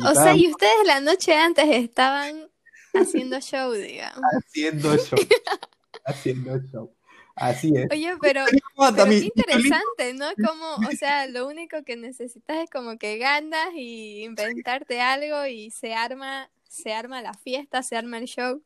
O 0.03 0.15
sea, 0.15 0.35
y 0.35 0.49
ustedes 0.49 0.87
la 0.87 1.01
noche 1.01 1.35
antes 1.35 1.67
estaban 1.69 2.49
haciendo 2.95 3.41
show, 3.41 3.73
digamos. 3.73 4.23
Haciendo 4.39 4.97
show. 4.97 5.19
haciendo 6.07 6.59
show. 6.71 6.95
Así 7.37 7.73
es. 7.77 7.89
Oye, 7.91 8.15
pero, 8.21 8.45
pero 8.77 9.05
qué 9.07 9.17
interesante, 9.17 10.15
¿no? 10.15 10.27
Como, 10.47 10.89
o 10.89 10.97
sea, 10.97 11.27
lo 11.27 11.49
único 11.49 11.83
que 11.85 11.97
necesitas 11.97 12.59
es 12.59 12.71
como 12.71 12.97
que 12.97 13.19
ganas 13.19 13.71
y 13.75 14.23
inventarte 14.23 15.01
algo 15.01 15.45
y 15.47 15.71
se 15.71 15.95
arma, 15.95 16.51
se 16.69 16.93
arma 16.93 17.23
la 17.23 17.35
fiesta, 17.35 17.83
se 17.83 17.97
arma 17.97 18.19
el 18.19 18.27
show. 18.27 18.63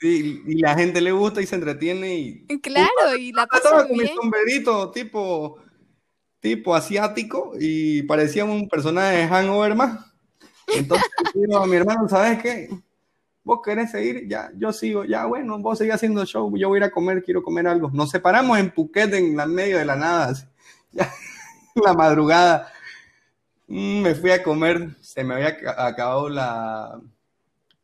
y 0.00 0.60
la 0.60 0.74
gente 0.76 1.02
le 1.02 1.12
gusta 1.12 1.42
y 1.42 1.46
se 1.46 1.56
entretiene 1.56 2.16
y... 2.16 2.46
Claro, 2.60 3.16
y 3.18 3.32
la 3.32 3.46
pasa 3.46 3.86
con 3.86 3.96
mi 3.96 4.08
sombrerito 4.08 4.90
tipo, 4.92 5.58
tipo 6.40 6.74
asiático 6.74 7.52
y 7.60 8.02
parecía 8.04 8.46
un 8.46 8.66
personaje 8.66 9.18
de 9.18 9.28
Hangover 9.28 9.74
más. 9.74 10.10
Entonces 10.68 11.06
digo 11.34 11.58
a 11.58 11.66
mi 11.66 11.76
hermano, 11.76 12.08
¿sabes 12.08 12.42
qué? 12.42 12.70
Vos 13.50 13.62
querés 13.64 13.90
seguir, 13.90 14.28
ya, 14.28 14.52
yo 14.54 14.72
sigo, 14.72 15.04
ya, 15.04 15.26
bueno, 15.26 15.58
vos 15.58 15.76
seguís 15.76 15.94
haciendo 15.94 16.24
show, 16.24 16.56
yo 16.56 16.68
voy 16.68 16.76
a 16.76 16.78
ir 16.78 16.84
a 16.84 16.90
comer, 16.92 17.20
quiero 17.20 17.42
comer 17.42 17.66
algo. 17.66 17.90
Nos 17.92 18.10
separamos 18.10 18.56
en 18.60 18.70
Phuket 18.70 19.12
en 19.12 19.36
la 19.36 19.44
medio 19.44 19.76
de 19.76 19.84
la 19.84 19.96
nada, 19.96 20.32
ya, 20.92 21.10
la 21.74 21.92
madrugada. 21.92 22.72
Mm, 23.66 24.02
me 24.02 24.14
fui 24.14 24.30
a 24.30 24.44
comer, 24.44 24.90
se 25.00 25.24
me 25.24 25.34
había 25.34 25.48
acabado 25.78 26.28
la, 26.28 27.00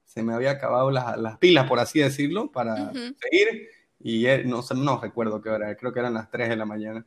se 0.04 0.22
me 0.22 0.34
había 0.34 0.52
acabado 0.52 0.92
las, 0.92 1.36
pilas, 1.38 1.66
por 1.66 1.80
así 1.80 1.98
decirlo, 1.98 2.52
para 2.52 2.92
seguir. 2.92 3.68
Y 3.98 4.24
no, 4.44 4.62
no 4.76 5.00
recuerdo 5.00 5.42
qué 5.42 5.48
hora, 5.48 5.74
creo 5.74 5.92
que 5.92 5.98
eran 5.98 6.14
las 6.14 6.30
3 6.30 6.48
de 6.48 6.56
la 6.56 6.64
mañana. 6.64 7.04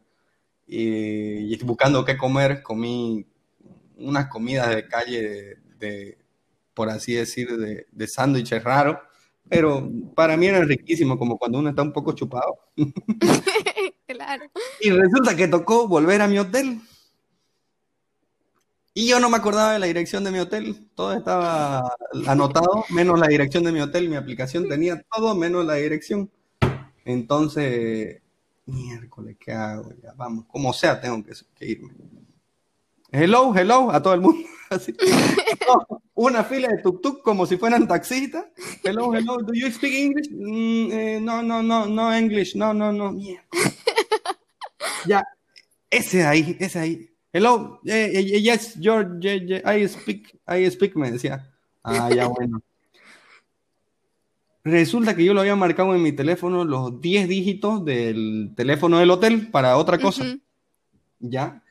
Y, 0.67 1.55
buscando 1.63 2.03
qué 2.03 2.17
comer, 2.17 2.61
comí 2.61 3.25
unas 3.95 4.27
comidas 4.27 4.67
de 4.75 4.85
calle, 4.85 5.59
de, 5.77 6.17
por 6.79 6.89
así 6.89 7.11
decir, 7.11 7.57
de, 7.57 7.87
de 7.91 8.07
sándwiches 8.07 8.63
raros, 8.63 8.99
pero 9.49 9.91
para 10.15 10.37
mí 10.37 10.45
era 10.45 10.63
riquísimo, 10.63 11.19
como 11.19 11.37
cuando 11.37 11.59
uno 11.59 11.71
está 11.71 11.81
un 11.81 11.91
poco 11.91 12.13
chupado. 12.13 12.57
Claro. 14.07 14.45
Y 14.81 14.89
resulta 14.89 15.35
que 15.35 15.47
tocó 15.47 15.87
volver 15.87 16.21
a 16.21 16.27
mi 16.27 16.39
hotel. 16.39 16.81
Y 18.93 19.07
yo 19.07 19.19
no 19.19 19.29
me 19.29 19.37
acordaba 19.37 19.73
de 19.73 19.79
la 19.79 19.85
dirección 19.85 20.23
de 20.23 20.31
mi 20.31 20.39
hotel. 20.39 20.89
Todo 20.95 21.13
estaba 21.13 21.95
anotado, 22.25 22.85
menos 22.89 23.19
la 23.19 23.27
dirección 23.27 23.63
de 23.63 23.71
mi 23.71 23.81
hotel. 23.81 24.09
Mi 24.09 24.15
aplicación 24.15 24.67
tenía 24.67 24.99
todo 25.15 25.35
menos 25.35 25.63
la 25.63 25.75
dirección. 25.75 26.31
Entonces, 27.05 28.21
miércoles, 28.65 29.37
¿qué 29.39 29.51
hago? 29.51 29.93
Ya, 30.01 30.13
vamos, 30.13 30.45
como 30.47 30.73
sea, 30.73 30.99
tengo 30.99 31.23
que, 31.23 31.33
que 31.55 31.65
irme. 31.67 31.93
Hello, 33.11 33.53
hello, 33.55 33.91
a 33.91 34.01
todo 34.01 34.13
el 34.13 34.21
mundo. 34.21 34.47
Así. 34.69 34.95
Una 36.13 36.43
fila 36.43 36.67
de 36.67 36.83
tuk-tuk 36.83 37.23
como 37.23 37.45
si 37.47 37.57
fueran 37.57 37.87
taxistas. 37.87 38.45
Hello, 38.83 39.13
hello, 39.15 39.37
do 39.37 39.53
you 39.53 39.71
speak 39.71 39.93
English? 39.93 40.29
Mm, 40.29 40.91
eh, 40.91 41.19
no, 41.19 41.41
no, 41.41 41.63
no, 41.63 41.87
no 41.87 42.13
English, 42.13 42.55
no, 42.55 42.73
no, 42.73 42.91
no. 42.91 43.17
Ya, 45.07 45.23
ese 45.89 46.23
ahí, 46.23 46.55
ese 46.59 46.79
ahí. 46.79 47.09
Hello, 47.33 47.79
eh, 47.85 48.11
eh, 48.13 48.41
yes, 48.41 48.75
George, 48.79 49.63
I 49.65 49.87
speak, 49.87 50.39
I 50.47 50.69
speak, 50.69 50.95
me 50.95 51.11
decía. 51.11 51.51
Ah, 51.83 52.09
ya 52.13 52.27
bueno. 52.27 52.61
Resulta 54.63 55.15
que 55.15 55.23
yo 55.23 55.33
lo 55.33 55.41
había 55.41 55.55
marcado 55.55 55.95
en 55.95 56.03
mi 56.03 56.11
teléfono 56.11 56.63
los 56.63 57.01
10 57.01 57.27
dígitos 57.27 57.83
del 57.85 58.53
teléfono 58.55 58.99
del 58.99 59.09
hotel 59.09 59.47
para 59.49 59.77
otra 59.77 59.97
cosa. 59.97 60.25
¿Ya? 61.19 61.63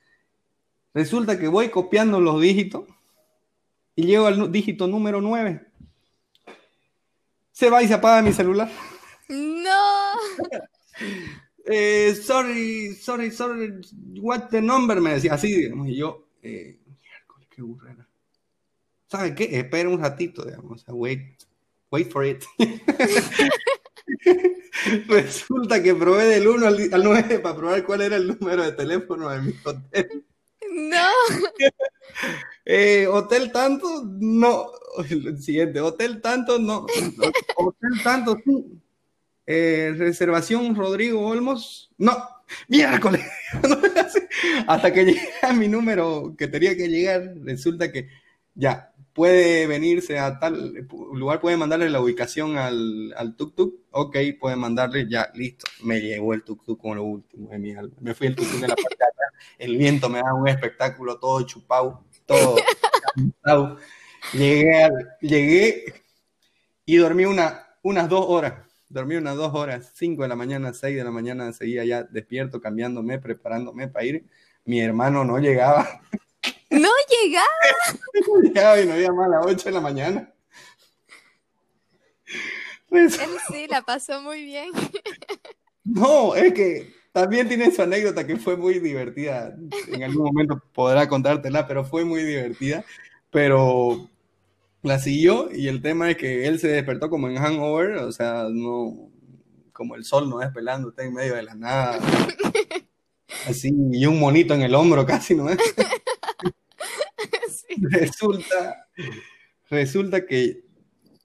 Resulta 0.95 1.39
que 1.39 1.49
voy 1.49 1.69
copiando 1.69 2.21
los 2.21 2.41
dígitos 2.41 2.85
y 3.95 4.05
llego 4.05 4.27
al 4.27 4.51
dígito 4.51 4.87
número 4.87 5.21
9. 5.21 5.67
Se 7.53 7.71
va 7.71 7.83
y 7.83 7.89
se 7.89 7.95
apaga 7.95 8.23
mi 8.23 8.33
celular. 8.33 8.71
No. 9.29 10.13
Eh, 11.71 12.15
sorry, 12.15 12.95
sorry, 12.95 13.31
sorry, 13.31 13.71
what 14.23 14.49
the 14.49 14.63
number, 14.63 15.03
me 15.03 15.11
decía 15.11 15.35
así, 15.35 15.55
digamos, 15.55 15.89
y 15.89 15.97
yo, 15.97 16.27
eh, 16.43 16.79
qué 17.51 17.61
burrera. 17.61 18.09
¿Sabe 19.07 19.35
qué? 19.35 19.59
Espera 19.59 19.91
un 19.91 20.01
ratito, 20.01 20.47
digamos, 20.47 20.81
o 20.81 20.85
sea, 20.87 20.95
wait, 20.95 21.45
wait 21.91 22.11
for 22.11 22.25
it. 22.25 22.43
Resulta 25.09 25.83
que 25.83 25.95
probé 25.95 26.25
del 26.25 26.49
1 26.49 26.67
al, 26.67 26.89
al 26.91 27.05
9 27.05 27.39
para 27.41 27.57
probar 27.57 27.85
cuál 27.85 28.01
era 28.01 28.17
el 28.17 28.29
número 28.29 28.63
de 28.63 28.73
teléfono 28.73 29.29
de 29.29 29.43
mi 29.43 29.55
hotel. 29.63 30.25
No. 30.79 31.09
Eh, 32.71 33.07
hotel 33.07 33.51
tanto, 33.51 34.05
no. 34.05 34.67
El 35.09 35.41
siguiente, 35.41 35.81
hotel 35.81 36.21
tanto, 36.21 36.59
no. 36.59 36.85
Hotel 37.57 38.03
tanto, 38.05 38.37
sí. 38.45 38.79
Eh, 39.47 39.95
reservación 39.97 40.75
Rodrigo 40.75 41.27
Olmos, 41.27 41.91
no. 41.97 42.15
Miércoles. 42.67 43.23
Hasta 44.67 44.93
que 44.93 45.05
llegué 45.07 45.31
a 45.41 45.55
mi 45.55 45.67
número 45.67 46.35
que 46.37 46.47
tenía 46.47 46.77
que 46.77 46.89
llegar, 46.89 47.33
resulta 47.43 47.91
que 47.91 48.11
ya 48.55 48.93
puede 49.19 49.67
venirse 49.67 50.17
a 50.21 50.39
tal 50.39 50.87
lugar, 51.13 51.41
puede 51.41 51.57
mandarle 51.57 51.91
la 51.91 52.01
ubicación 52.01 52.57
al, 52.57 53.13
al 53.17 53.37
tuk-tuk. 53.37 53.75
Ok, 53.91 54.17
puede 54.39 54.55
mandarle, 54.55 55.09
ya, 55.11 55.29
listo. 55.35 55.67
Me 55.83 56.01
llegó 56.01 56.35
el 56.35 56.45
tuk-tuk 56.45 56.81
con 56.81 56.97
lo 56.97 57.03
último 57.03 57.51
de 57.51 57.59
mi 57.59 57.75
alma. 57.75 57.97
Me 57.99 58.15
fui 58.15 58.29
el 58.29 58.37
tuk-tuk 58.37 58.61
de 58.61 58.69
la 58.69 58.77
parte. 58.77 58.97
El 59.59 59.77
viento 59.77 60.09
me 60.09 60.21
da 60.21 60.33
un 60.33 60.47
espectáculo 60.47 61.19
todo 61.19 61.43
chupado, 61.43 62.05
todo 62.27 62.59
cansado. 63.17 63.79
Llegué, 64.33 64.89
llegué 65.21 65.95
y 66.85 66.97
dormí 66.97 67.25
una, 67.25 67.67
unas 67.83 68.09
dos 68.09 68.25
horas. 68.29 68.55
Dormí 68.89 69.17
unas 69.17 69.35
dos 69.35 69.53
horas, 69.53 69.91
cinco 69.97 70.23
de 70.23 70.29
la 70.29 70.37
mañana, 70.37 70.73
seis 70.73 70.97
de 70.97 71.03
la 71.03 71.11
mañana, 71.11 71.53
seguía 71.53 71.85
ya 71.85 72.05
despierto, 72.05 72.61
cambiándome, 72.61 73.19
preparándome 73.19 73.89
para 73.89 74.05
ir. 74.05 74.27
Mi 74.65 74.81
hermano 74.81 75.25
no 75.25 75.39
llegaba, 75.39 76.03
No 76.71 76.89
llega. 77.11 77.43
no 78.29 78.41
llegaba 78.43 78.81
y 78.81 78.87
no 78.87 78.93
había 78.95 79.13
más 79.13 79.27
a 79.27 79.31
las 79.31 79.47
ocho 79.47 79.69
de 79.69 79.73
la 79.73 79.81
mañana. 79.81 80.33
Él 82.91 83.11
sí 83.11 83.67
la 83.69 83.83
pasó 83.83 84.21
muy 84.23 84.45
bien. 84.45 84.71
no, 85.85 86.35
es 86.35 86.53
que 86.53 86.93
también 87.13 87.49
tiene 87.49 87.71
su 87.71 87.83
anécdota 87.83 88.27
que 88.27 88.37
fue 88.37 88.57
muy 88.57 88.79
divertida. 88.79 89.55
En 89.89 90.03
algún 90.03 90.27
momento 90.27 90.63
podrá 90.73 91.09
contártela, 91.09 91.67
pero 91.67 91.85
fue 91.85 92.05
muy 92.05 92.23
divertida. 92.23 92.85
Pero 93.31 94.09
la 94.83 94.99
siguió 94.99 95.51
y 95.53 95.69
el 95.69 95.83
tema 95.83 96.11
es 96.11 96.17
que 96.17 96.47
él 96.47 96.59
se 96.59 96.69
despertó 96.69 97.11
como 97.11 97.29
en 97.29 97.37
hangover, 97.37 97.97
o 97.97 98.13
sea, 98.13 98.47
no, 98.51 99.11
como 99.73 99.95
el 99.97 100.05
sol 100.05 100.29
no 100.29 100.43
es 100.43 100.51
pelándote 100.51 101.05
en 101.05 101.15
medio 101.15 101.35
de 101.35 101.43
la 101.43 101.55
nada, 101.55 101.99
así, 103.47 103.73
y 103.93 104.07
un 104.07 104.19
monito 104.21 104.55
en 104.55 104.63
el 104.63 104.75
hombro 104.75 105.05
casi, 105.05 105.35
¿no 105.35 105.51
es? 105.51 105.59
Resulta, 107.91 108.89
resulta 109.71 110.27
que 110.27 110.65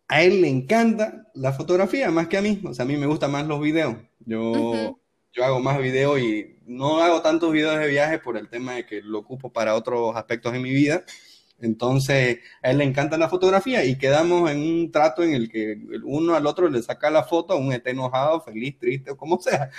a 0.08 0.24
él 0.24 0.42
le 0.42 0.50
encanta 0.50 1.28
la 1.34 1.54
fotografía 1.54 2.12
más 2.12 2.28
que 2.28 2.38
a 2.38 2.42
mí, 2.42 2.62
o 2.64 2.74
sea, 2.74 2.86
a 2.86 2.88
mí 2.88 2.98
me 2.98 3.08
gustan 3.08 3.32
más 3.32 3.48
los 3.48 3.62
videos, 3.62 3.96
yo, 4.26 5.00
yo 5.32 5.46
hago 5.46 5.60
más 5.60 5.80
videos 5.80 6.20
y 6.20 6.58
no 6.66 7.02
hago 7.02 7.22
tantos 7.22 7.52
videos 7.52 7.80
de 7.80 7.88
viaje 7.88 8.20
por 8.20 8.38
el 8.38 8.50
tema 8.50 8.74
de 8.76 8.86
que 8.86 9.02
lo 9.02 9.20
ocupo 9.20 9.52
para 9.52 9.76
otros 9.76 10.16
aspectos 10.16 10.54
de 10.54 10.60
mi 10.60 10.72
vida. 10.72 11.04
Entonces, 11.66 12.40
a 12.62 12.72
él 12.72 12.78
le 12.80 12.84
encanta 12.86 13.18
la 13.18 13.30
fotografía 13.30 13.84
y 13.86 13.98
quedamos 13.98 14.50
en 14.52 14.60
un 14.60 14.92
trato 14.92 15.24
en 15.24 15.34
el 15.34 15.50
que 15.50 15.74
el 15.74 16.04
uno 16.06 16.36
al 16.36 16.46
otro 16.48 16.70
le 16.70 16.82
saca 16.84 17.10
la 17.12 17.24
foto, 17.24 17.58
un 17.58 17.74
esté 17.74 17.92
enojado, 17.92 18.42
feliz, 18.42 18.78
triste 18.80 19.12
o 19.12 19.18
como 19.18 19.40
sea. 19.42 19.70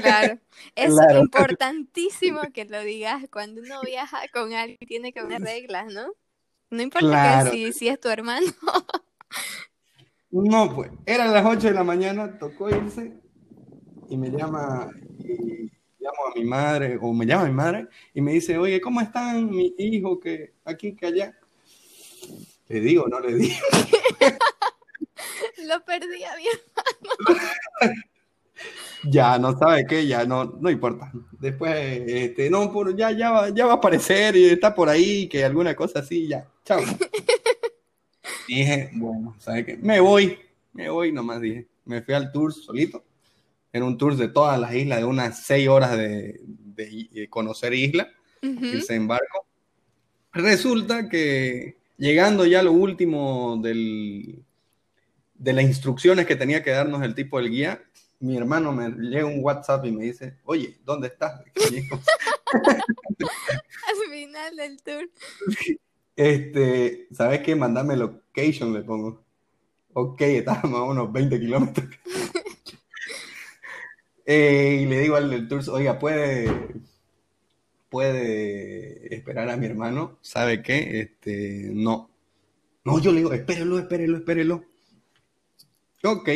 Claro. 0.00 0.38
Es 0.74 0.94
Claro. 0.94 1.20
importantísimo 1.20 2.40
que 2.52 2.64
lo 2.64 2.80
digas. 2.82 3.24
Cuando 3.30 3.60
uno 3.62 3.80
viaja 3.84 4.20
con 4.32 4.52
alguien, 4.54 4.78
tiene 4.86 5.12
que 5.12 5.20
haber 5.20 5.42
reglas, 5.42 5.92
¿no? 5.92 6.08
No 6.70 6.82
importa 6.82 7.08
Claro. 7.08 7.50
que 7.50 7.72
si, 7.72 7.72
si 7.72 7.88
es 7.88 8.00
tu 8.00 8.08
hermano. 8.08 8.46
No, 10.30 10.74
pues, 10.74 10.90
eran 11.06 11.32
las 11.32 11.44
8 11.46 11.68
de 11.68 11.74
la 11.74 11.84
mañana, 11.84 12.38
tocó 12.38 12.68
irse 12.68 13.14
y 14.08 14.16
me 14.16 14.30
llama, 14.30 14.90
y 15.18 15.70
llamo 16.06 16.26
a 16.30 16.34
mi 16.34 16.44
madre, 16.44 16.98
o 17.00 17.12
me 17.12 17.26
llama 17.26 17.46
mi 17.46 17.52
madre, 17.52 17.88
y 18.14 18.20
me 18.20 18.32
dice, 18.32 18.56
oye, 18.58 18.80
¿cómo 18.80 19.00
están 19.00 19.50
mi 19.50 19.74
hijo 19.78 20.20
que 20.20 20.54
aquí, 20.64 20.94
que 20.94 21.06
allá? 21.06 21.38
Le 22.68 22.80
digo, 22.80 23.06
no 23.08 23.20
le 23.20 23.34
digo. 23.34 23.54
Lo 25.66 25.84
perdí 25.84 26.22
a 26.24 26.36
mi 26.36 26.44
Ya, 29.04 29.38
no 29.38 29.56
sabe 29.58 29.86
qué, 29.86 30.06
ya, 30.06 30.24
no, 30.24 30.44
no 30.44 30.70
importa. 30.70 31.12
Después, 31.32 31.74
este, 32.06 32.50
no, 32.50 32.72
por, 32.72 32.96
ya, 32.96 33.10
ya, 33.10 33.30
va, 33.30 33.50
ya 33.50 33.66
va 33.66 33.72
a 33.72 33.76
aparecer 33.76 34.34
y 34.36 34.46
está 34.46 34.74
por 34.74 34.88
ahí, 34.88 35.28
que 35.28 35.44
alguna 35.44 35.74
cosa 35.76 36.00
así, 36.00 36.26
ya, 36.26 36.48
chao. 36.64 36.80
Dije, 38.48 38.90
bueno, 38.94 39.36
¿sabe 39.38 39.64
qué? 39.64 39.76
Me 39.76 40.00
voy, 40.00 40.38
me 40.72 40.88
voy 40.88 41.12
nomás, 41.12 41.40
dije. 41.40 41.66
Me 41.84 42.02
fui 42.02 42.14
al 42.14 42.32
tour 42.32 42.52
solito. 42.52 43.04
Era 43.76 43.84
un 43.84 43.98
tour 43.98 44.16
de 44.16 44.28
todas 44.28 44.58
las 44.58 44.74
islas, 44.74 44.98
de 44.98 45.04
unas 45.04 45.44
seis 45.44 45.68
horas 45.68 45.96
de, 45.96 46.40
de- 46.44 47.08
de 47.12 47.28
conocer 47.28 47.72
irse 47.74 48.94
en 48.94 49.06
barco. 49.08 49.46
Resulta 50.32 51.08
que 51.08 51.76
llegando 51.96 52.44
ya 52.46 52.60
a 52.60 52.62
lo 52.62 52.72
último 52.72 53.58
del, 53.62 54.42
de 55.34 55.52
las 55.52 55.64
instrucciones 55.64 56.26
que 56.26 56.36
tenía 56.36 56.62
que 56.62 56.70
darnos 56.70 57.02
el 57.02 57.14
tipo 57.14 57.38
del 57.38 57.50
guía, 57.50 57.82
mi 58.20 58.36
hermano 58.36 58.72
me 58.72 58.88
llega 58.90 59.26
un 59.26 59.42
WhatsApp 59.42 59.84
y 59.86 59.92
me 59.92 60.04
dice, 60.04 60.36
oye, 60.44 60.78
¿dónde 60.84 61.08
estás? 61.08 61.42
Al 62.52 64.10
final 64.10 64.56
del 64.56 64.82
tour. 64.82 65.08
Este, 66.14 67.08
¿sabes 67.12 67.40
qué? 67.40 67.54
Mandame 67.54 67.96
location, 67.96 68.72
le 68.72 68.82
pongo. 68.82 69.22
Ok, 69.92 70.20
estábamos 70.22 70.80
a 70.80 70.84
unos 70.84 71.12
20 71.12 71.38
kilómetros. 71.40 71.88
Eh, 74.26 74.80
y 74.82 74.86
le 74.86 74.98
digo 75.00 75.16
al 75.16 75.30
del 75.30 75.48
tour, 75.48 75.62
oiga, 75.70 75.98
¿puede, 75.98 76.50
puede 77.88 79.14
esperar 79.14 79.48
a 79.50 79.56
mi 79.56 79.66
hermano? 79.66 80.18
¿Sabe 80.20 80.62
qué? 80.62 81.00
Este, 81.00 81.70
no. 81.72 82.10
No, 82.84 83.00
yo 83.00 83.12
le 83.12 83.18
digo, 83.18 83.32
espérelo, 83.32 83.78
espérelo, 83.78 84.16
espérelo. 84.18 84.64
Ok. 86.04 86.28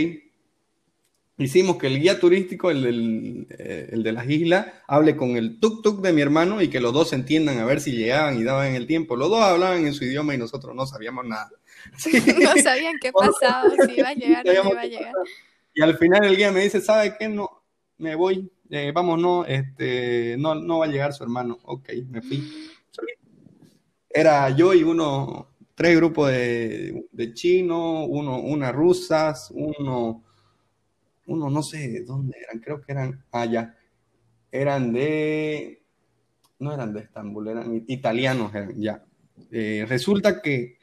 Hicimos 1.39 1.79
que 1.79 1.87
el 1.87 1.99
guía 2.01 2.21
turístico, 2.21 2.71
el, 2.71 2.83
del- 2.83 3.47
eh, 3.59 3.89
el 3.93 4.03
de 4.03 4.13
las 4.13 4.29
islas, 4.29 4.67
hable 4.87 5.17
con 5.17 5.37
el 5.37 5.59
tuk-tuk 5.59 6.03
de 6.03 6.13
mi 6.13 6.21
hermano 6.21 6.61
y 6.61 6.69
que 6.69 6.81
los 6.81 6.93
dos 6.93 7.09
se 7.11 7.15
entiendan 7.17 7.59
a 7.59 7.65
ver 7.65 7.81
si 7.81 7.93
llegaban 7.93 8.39
y 8.39 8.45
daban 8.45 8.75
el 8.75 8.87
tiempo. 8.87 9.17
Los 9.17 9.31
dos 9.31 9.41
hablaban 9.43 9.87
en 9.87 9.95
su 9.95 10.05
idioma 10.05 10.35
y 10.35 10.39
nosotros 10.39 10.75
no 10.77 10.87
sabíamos 10.87 11.25
nada. 11.25 11.51
Sí. 11.97 12.11
No 12.43 12.55
sabían 12.63 12.99
qué 13.01 13.11
pasaba, 13.19 13.71
si 13.87 13.95
iba 13.99 14.11
a 14.11 14.15
llegar 14.15 14.47
o 14.47 14.53
no 14.65 14.71
iba 14.71 14.81
a 14.83 14.87
llegar. 14.87 15.15
Y 15.73 15.81
al 15.83 15.97
final 15.97 16.25
el 16.25 16.37
guía 16.37 16.53
me 16.53 16.61
dice, 16.61 16.81
¿sabe 16.83 17.15
qué? 17.19 17.29
No, 17.29 17.60
me 18.01 18.15
voy, 18.15 18.51
eh, 18.71 18.91
vamos, 18.93 19.21
no, 19.21 19.45
este, 19.45 20.37
no, 20.39 20.55
no 20.55 20.79
va 20.79 20.87
a 20.87 20.89
llegar 20.89 21.13
su 21.13 21.23
hermano. 21.23 21.59
Ok, 21.65 21.91
me 22.09 22.23
fui. 22.23 22.43
Era 24.09 24.51
yo 24.51 24.75
y 24.75 24.83
uno, 24.83 25.49
tres 25.75 25.97
grupos 25.97 26.31
de, 26.31 27.07
de 27.13 27.33
chinos, 27.33 28.07
uno, 28.09 28.41
una 28.41 28.73
rusas, 28.73 29.53
uno, 29.55 30.25
uno 31.27 31.51
no 31.51 31.63
sé 31.63 32.03
dónde 32.05 32.37
eran, 32.43 32.61
creo 32.61 32.81
que 32.81 32.93
eran 32.93 33.25
allá. 33.31 33.77
eran 34.51 34.93
de, 34.93 35.83
no 36.59 36.73
eran 36.73 36.93
de 36.93 37.01
Estambul, 37.01 37.49
eran 37.49 37.85
italianos, 37.87 38.51
ya. 38.77 39.05
Eh, 39.53 39.87
resulta 39.89 40.43
que 40.43 40.80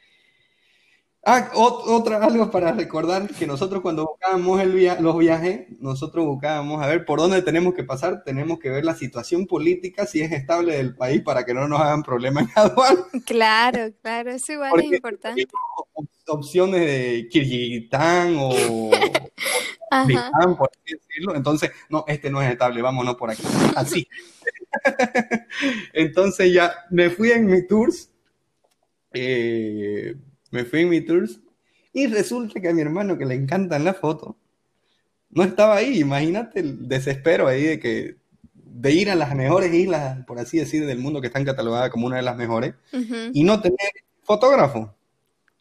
Ah, 1.24 1.50
otra 1.54 2.24
algo 2.24 2.50
para 2.50 2.72
recordar 2.72 3.28
que 3.28 3.46
nosotros 3.46 3.82
cuando 3.82 4.06
buscábamos 4.06 4.60
el 4.60 5.02
los 5.02 5.18
viajes, 5.18 5.66
nosotros 5.80 6.24
buscábamos 6.24 6.82
a 6.82 6.86
ver 6.86 7.04
por 7.04 7.18
dónde 7.18 7.42
tenemos 7.42 7.74
que 7.74 7.82
pasar, 7.82 8.22
tenemos 8.24 8.58
que 8.60 8.70
ver 8.70 8.84
la 8.84 8.94
situación 8.94 9.46
política, 9.46 10.06
si 10.06 10.20
es 10.20 10.30
estable 10.30 10.76
del 10.76 10.94
país 10.94 11.20
para 11.22 11.44
que 11.44 11.54
no 11.54 11.66
nos 11.66 11.80
hagan 11.80 12.02
problemas 12.02 12.44
en 12.44 12.52
aduana. 12.54 13.00
Claro, 13.26 13.92
claro, 14.00 14.30
eso 14.30 14.52
igual 14.52 14.80
es 14.80 14.92
importante. 14.92 15.46
Opciones 16.28 16.80
de 16.80 17.28
Kirguistán 17.30 18.36
o, 18.38 18.50
Kirguistán, 20.06 20.56
por 20.56 20.70
así 20.70 20.94
decirlo. 20.94 21.34
Entonces, 21.34 21.72
no, 21.88 22.04
este 22.06 22.30
no 22.30 22.40
es 22.40 22.50
estable, 22.50 22.80
vámonos 22.80 23.16
por 23.16 23.30
aquí. 23.30 23.42
Así. 23.74 24.08
Entonces 25.92 26.52
ya 26.52 26.72
me 26.90 27.10
fui 27.10 27.32
en 27.32 27.46
mi 27.46 27.66
tours. 27.66 28.10
Eh, 29.12 30.14
me 30.50 30.64
fui 30.64 30.80
en 30.80 30.88
mi 30.88 31.00
tours 31.00 31.40
y 31.92 32.06
resulta 32.06 32.60
que 32.60 32.68
a 32.68 32.72
mi 32.72 32.80
hermano 32.80 33.18
que 33.18 33.26
le 33.26 33.34
encantan 33.34 33.84
las 33.84 33.96
fotos, 33.96 34.34
no 35.30 35.44
estaba 35.44 35.76
ahí. 35.76 35.98
Imagínate 35.98 36.60
el 36.60 36.88
desespero 36.88 37.48
ahí 37.48 37.62
de 37.62 37.80
que 37.80 38.16
de 38.54 38.92
ir 38.92 39.10
a 39.10 39.14
las 39.14 39.34
mejores 39.34 39.72
islas, 39.72 40.24
por 40.26 40.38
así 40.38 40.58
decir, 40.58 40.86
del 40.86 40.98
mundo 40.98 41.20
que 41.20 41.26
están 41.26 41.44
catalogadas 41.44 41.90
como 41.90 42.06
una 42.06 42.16
de 42.16 42.22
las 42.22 42.36
mejores 42.36 42.74
y 43.32 43.42
no 43.42 43.60
tener 43.60 43.78
fotógrafo. 44.22 44.94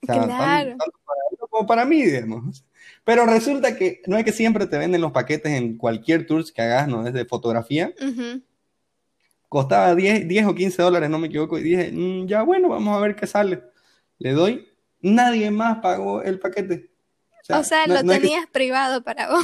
claro. 0.05 0.29
tanto, 0.77 0.99
para 1.05 1.21
él 1.31 1.37
como 1.49 1.67
para 1.67 1.85
mí, 1.85 2.03
digamos. 2.03 2.63
Pero 3.03 3.25
resulta 3.25 3.75
que 3.75 4.01
no 4.05 4.17
es 4.17 4.25
que 4.25 4.31
siempre 4.31 4.67
te 4.67 4.77
venden 4.77 5.01
los 5.01 5.11
paquetes 5.11 5.51
en 5.53 5.77
cualquier 5.77 6.27
tours 6.27 6.51
que 6.51 6.61
hagas, 6.61 6.87
no 6.87 7.07
es 7.07 7.13
de 7.13 7.25
fotografía. 7.25 7.93
Costaba 9.49 9.95
10, 9.95 10.27
10 10.27 10.45
o 10.45 10.53
15 10.53 10.81
dólares, 10.81 11.09
no 11.09 11.17
me 11.17 11.27
equivoco, 11.27 11.57
y 11.57 11.63
dije, 11.63 11.91
mm, 11.91 12.27
ya 12.27 12.43
bueno, 12.43 12.67
vamos 12.67 12.95
a 12.95 12.99
ver 12.99 13.15
qué 13.15 13.25
sale. 13.25 13.63
Le 14.19 14.33
doy 14.33 14.66
nadie 15.01 15.51
más 15.51 15.79
pagó 15.79 16.21
el 16.21 16.39
paquete. 16.39 16.91
O 17.49 17.63
sea, 17.63 17.87
lo 17.87 18.03
tenías 18.03 18.45
privado 18.47 19.03
para 19.03 19.29
vos. 19.29 19.43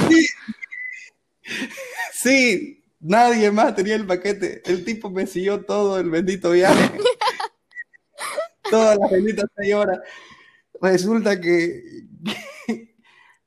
Sí. 2.13 2.83
nadie 2.99 3.51
más 3.51 3.75
tenía 3.75 3.95
el 3.95 4.05
paquete. 4.05 4.61
El 4.65 4.85
tipo 4.85 5.09
me 5.09 5.27
siguió 5.27 5.65
todo 5.65 5.99
el 5.99 6.09
bendito 6.09 6.51
viaje. 6.51 6.91
Todas 8.69 8.97
las 8.97 9.11
benditas 9.11 9.45
seis 9.55 9.73
horas. 9.73 9.99
Resulta 10.81 11.39
que, 11.39 11.83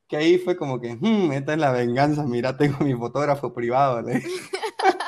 que, 0.07 0.17
ahí 0.17 0.37
fue 0.37 0.55
como 0.55 0.79
que, 0.79 0.95
hmm, 0.95 1.31
esta 1.33 1.53
es 1.53 1.59
la 1.59 1.71
venganza, 1.71 2.23
mira, 2.23 2.55
tengo 2.55 2.83
mi 2.85 2.93
fotógrafo 2.93 3.53
privado. 3.53 4.03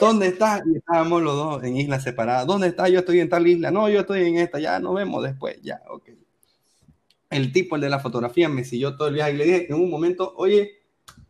¿Dónde 0.00 0.28
estás? 0.28 0.62
Y 0.66 0.76
estábamos 0.76 1.22
los 1.22 1.34
dos 1.34 1.64
en 1.64 1.76
islas 1.76 2.02
separadas. 2.02 2.46
¿Dónde 2.46 2.68
estás? 2.68 2.90
Yo 2.90 3.00
estoy 3.00 3.20
en 3.20 3.28
tal 3.28 3.46
isla. 3.46 3.70
No, 3.70 3.88
yo 3.88 4.00
estoy 4.00 4.26
en 4.26 4.36
esta. 4.36 4.58
Ya 4.58 4.78
nos 4.78 4.94
vemos 4.94 5.22
después. 5.22 5.58
Ya, 5.62 5.80
ok. 5.88 6.10
El 7.30 7.52
tipo, 7.52 7.76
el 7.76 7.82
de 7.82 7.88
la 7.88 7.98
fotografía, 7.98 8.48
me 8.48 8.64
siguió 8.64 8.96
todo 8.96 9.08
el 9.08 9.14
viaje 9.14 9.32
y 9.32 9.36
le 9.36 9.44
dije 9.44 9.66
en 9.68 9.74
un 9.74 9.90
momento, 9.90 10.32
oye, 10.36 10.76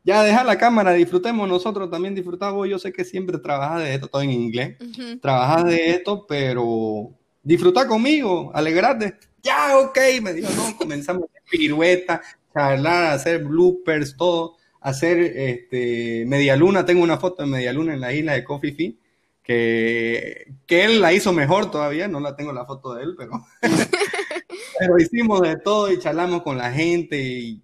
ya 0.04 0.22
deja 0.22 0.44
la 0.44 0.56
cámara, 0.56 0.92
disfrutemos 0.92 1.48
nosotros 1.48 1.90
también 1.90 2.14
disfrutamos. 2.14 2.68
Yo 2.68 2.78
sé 2.78 2.92
que 2.92 3.04
siempre 3.04 3.38
trabajas 3.38 3.82
de 3.82 3.94
esto, 3.94 4.08
todo 4.08 4.22
en 4.22 4.30
inglés. 4.30 4.76
Trabajas 5.20 5.64
de 5.64 5.90
esto, 5.90 6.26
pero 6.28 7.10
disfruta 7.42 7.86
conmigo, 7.88 8.50
alegrate. 8.54 9.16
Ya, 9.42 9.78
ok, 9.78 9.98
me 10.22 10.32
dijo, 10.32 10.48
no, 10.56 10.76
comenzamos 10.76 11.24
a 11.24 11.26
hacer 11.26 11.42
pirueta, 11.50 12.22
charlar, 12.52 13.14
hacer 13.14 13.42
bloopers, 13.44 14.16
todo 14.16 14.56
hacer 14.86 15.18
este, 15.18 16.24
media 16.26 16.54
luna. 16.54 16.86
Tengo 16.86 17.02
una 17.02 17.18
foto 17.18 17.42
de 17.42 17.48
media 17.48 17.72
luna 17.72 17.92
en 17.94 18.00
la 18.00 18.12
isla 18.12 18.34
de 18.34 18.44
Coffee 18.44 18.72
Fee, 18.72 19.00
que, 19.42 20.54
que 20.64 20.84
él 20.84 21.00
la 21.00 21.12
hizo 21.12 21.32
mejor 21.32 21.72
todavía, 21.72 22.06
no 22.06 22.20
la 22.20 22.36
tengo 22.36 22.52
la 22.52 22.66
foto 22.66 22.94
de 22.94 23.02
él, 23.02 23.16
pero, 23.18 23.32
pero 24.78 24.98
hicimos 24.98 25.42
de 25.42 25.56
todo 25.56 25.90
y 25.90 25.98
charlamos 25.98 26.42
con 26.42 26.56
la 26.56 26.70
gente 26.70 27.20
y 27.20 27.62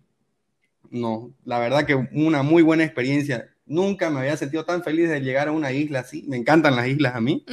no, 0.90 1.32
la 1.44 1.60
verdad 1.60 1.86
que 1.86 1.94
una 1.94 2.42
muy 2.42 2.64
buena 2.64 2.82
experiencia. 2.82 3.48
Nunca 3.66 4.10
me 4.10 4.18
había 4.18 4.36
sentido 4.36 4.64
tan 4.64 4.82
feliz 4.82 5.08
de 5.08 5.20
llegar 5.20 5.46
a 5.46 5.52
una 5.52 5.70
isla 5.70 6.00
así. 6.00 6.24
Me 6.26 6.36
encantan 6.36 6.74
las 6.74 6.88
islas 6.88 7.14
a 7.14 7.20
mí. 7.20 7.44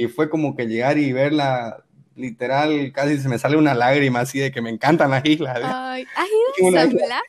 Y 0.00 0.08
fue 0.08 0.28
como 0.28 0.56
que 0.56 0.66
llegar 0.66 0.98
y 0.98 1.12
verla, 1.12 1.84
literal, 2.16 2.90
casi 2.92 3.18
se 3.18 3.28
me 3.28 3.38
sale 3.38 3.56
una 3.56 3.74
lágrima 3.74 4.20
así 4.20 4.40
de 4.40 4.50
que 4.50 4.60
me 4.60 4.70
encantan 4.70 5.12
las 5.12 5.24
islas. 5.24 5.60
Ay, 5.62 6.04
¿Has 6.16 6.28
ido 6.58 6.68
a 6.68 6.80
San 6.80 6.90
Blas? 6.90 7.22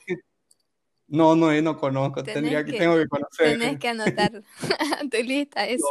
No, 1.12 1.36
no, 1.36 1.51
no 1.62 1.78
conozco, 1.78 2.24
tendría 2.24 2.64
que, 2.64 2.72
tengo 2.72 2.95
que 2.95 3.05
conocer. 3.05 3.57
Tienes 3.59 3.80
que 3.80 3.89
anotar 3.89 4.32
tu 5.12 5.18
lista 5.22 5.68
eso. 5.68 5.86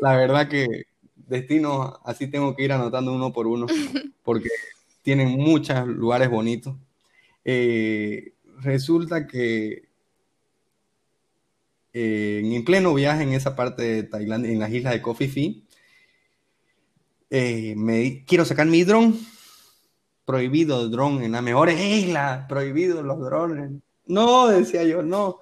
La 0.00 0.16
verdad 0.16 0.48
que 0.48 0.86
destino 1.14 2.00
así 2.02 2.26
tengo 2.28 2.56
que 2.56 2.64
ir 2.64 2.72
anotando 2.72 3.12
uno 3.12 3.30
por 3.30 3.46
uno, 3.46 3.66
porque 4.24 4.48
tienen 5.02 5.28
muchos 5.28 5.86
lugares 5.86 6.30
bonitos. 6.30 6.76
Eh, 7.44 8.32
resulta 8.62 9.26
que 9.26 9.82
eh, 11.92 12.40
en 12.42 12.64
pleno 12.64 12.94
viaje 12.94 13.22
en 13.22 13.34
esa 13.34 13.54
parte 13.54 13.82
de 13.82 14.02
Tailandia, 14.04 14.50
en 14.50 14.60
las 14.60 14.72
islas 14.72 14.94
de 14.94 15.02
Koh 15.02 15.14
Phi 15.14 15.62
eh, 17.28 17.74
me 17.76 18.24
quiero 18.24 18.46
sacar 18.46 18.66
mi 18.66 18.82
dron 18.82 19.14
prohibido 20.24 20.82
el 20.82 20.90
dron 20.90 21.22
en 21.22 21.32
las 21.32 21.42
mejores 21.42 21.80
islas, 21.80 22.46
prohibido 22.48 23.02
los 23.02 23.20
drones. 23.20 23.72
No, 24.06 24.48
decía 24.48 24.84
yo, 24.84 25.02
no. 25.02 25.40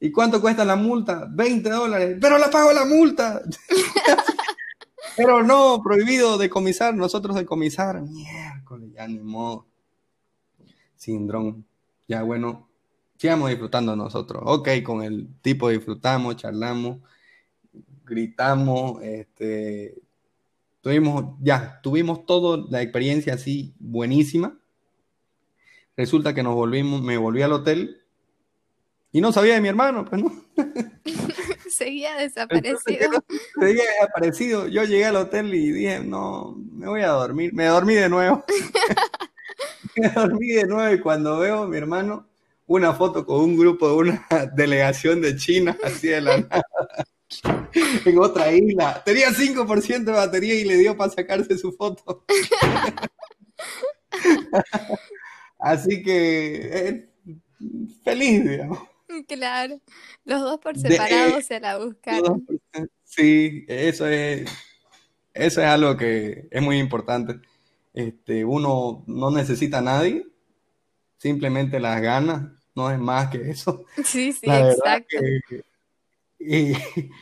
¿Y 0.00 0.12
cuánto 0.12 0.40
cuesta 0.40 0.64
la 0.64 0.76
multa? 0.76 1.26
20 1.30 1.70
dólares. 1.70 2.18
Pero 2.20 2.38
la 2.38 2.50
pago 2.50 2.72
la 2.72 2.84
multa. 2.84 3.42
Pero 5.16 5.42
no, 5.42 5.80
prohibido 5.82 6.38
decomisar, 6.38 6.94
nosotros 6.94 7.36
decomisar. 7.36 8.00
Miércoles, 8.02 8.90
ya 8.94 9.08
ni 9.08 9.18
modo. 9.18 9.66
Sin 10.96 11.26
dron. 11.26 11.66
Ya 12.06 12.22
bueno, 12.22 12.68
sigamos 13.16 13.50
disfrutando 13.50 13.96
nosotros. 13.96 14.42
Ok, 14.46 14.68
con 14.84 15.02
el 15.02 15.28
tipo 15.42 15.68
disfrutamos, 15.68 16.36
charlamos, 16.36 16.98
gritamos, 18.04 19.02
este, 19.02 19.96
Tuvimos, 20.88 21.34
ya, 21.42 21.80
tuvimos 21.82 22.24
toda 22.24 22.64
la 22.70 22.80
experiencia 22.80 23.34
así 23.34 23.74
buenísima. 23.78 24.58
Resulta 25.98 26.32
que 26.32 26.42
nos 26.42 26.54
volvimos, 26.54 27.02
me 27.02 27.18
volví 27.18 27.42
al 27.42 27.52
hotel 27.52 28.06
y 29.12 29.20
no 29.20 29.30
sabía 29.30 29.52
de 29.52 29.60
mi 29.60 29.68
hermano, 29.68 30.06
pues 30.06 30.22
no. 30.22 30.32
Seguía 31.68 32.16
desaparecido. 32.16 33.22
seguía 33.60 33.82
desaparecido. 34.00 34.66
Yo 34.68 34.84
llegué 34.84 35.04
al 35.04 35.16
hotel 35.16 35.52
y 35.52 35.72
dije, 35.72 36.00
no, 36.00 36.56
me 36.72 36.86
voy 36.86 37.02
a 37.02 37.08
dormir. 37.08 37.52
Me 37.52 37.66
dormí 37.66 37.92
de 37.92 38.08
nuevo. 38.08 38.42
me 39.96 40.08
dormí 40.08 40.46
de 40.46 40.66
nuevo 40.66 40.94
y 40.94 41.00
cuando 41.00 41.38
veo 41.38 41.64
a 41.64 41.68
mi 41.68 41.76
hermano, 41.76 42.26
una 42.66 42.94
foto 42.94 43.26
con 43.26 43.42
un 43.42 43.58
grupo 43.58 43.88
de 43.88 43.94
una 43.94 44.26
delegación 44.56 45.20
de 45.20 45.36
China, 45.36 45.76
así 45.84 46.08
de 46.08 46.22
la 46.22 46.38
nada. 46.38 46.62
en 48.04 48.18
otra 48.18 48.52
isla. 48.52 49.02
Tenía 49.04 49.30
5% 49.30 50.04
de 50.04 50.12
batería 50.12 50.54
y 50.54 50.64
le 50.64 50.76
dio 50.76 50.96
para 50.96 51.12
sacarse 51.12 51.58
su 51.58 51.72
foto. 51.72 52.24
Así 55.58 56.02
que 56.02 56.70
eh, 56.72 57.08
feliz, 58.04 58.48
digamos. 58.48 58.78
Claro, 59.26 59.80
los 60.24 60.42
dos 60.42 60.60
por 60.60 60.78
separado 60.78 61.40
se 61.40 61.60
la 61.60 61.78
buscaron. 61.78 62.46
Sí, 63.04 63.64
eso 63.66 64.06
es, 64.06 64.48
eso 65.32 65.62
es 65.62 65.66
algo 65.66 65.96
que 65.96 66.46
es 66.50 66.62
muy 66.62 66.78
importante. 66.78 67.40
Este, 67.94 68.44
uno 68.44 69.02
no 69.06 69.30
necesita 69.30 69.78
a 69.78 69.82
nadie, 69.82 70.26
simplemente 71.16 71.80
las 71.80 72.02
ganas, 72.02 72.52
no 72.74 72.90
es 72.90 72.98
más 72.98 73.30
que 73.30 73.50
eso. 73.50 73.86
Sí, 74.04 74.32
sí, 74.32 74.46
exacto. 74.46 75.16
Y 76.38 76.72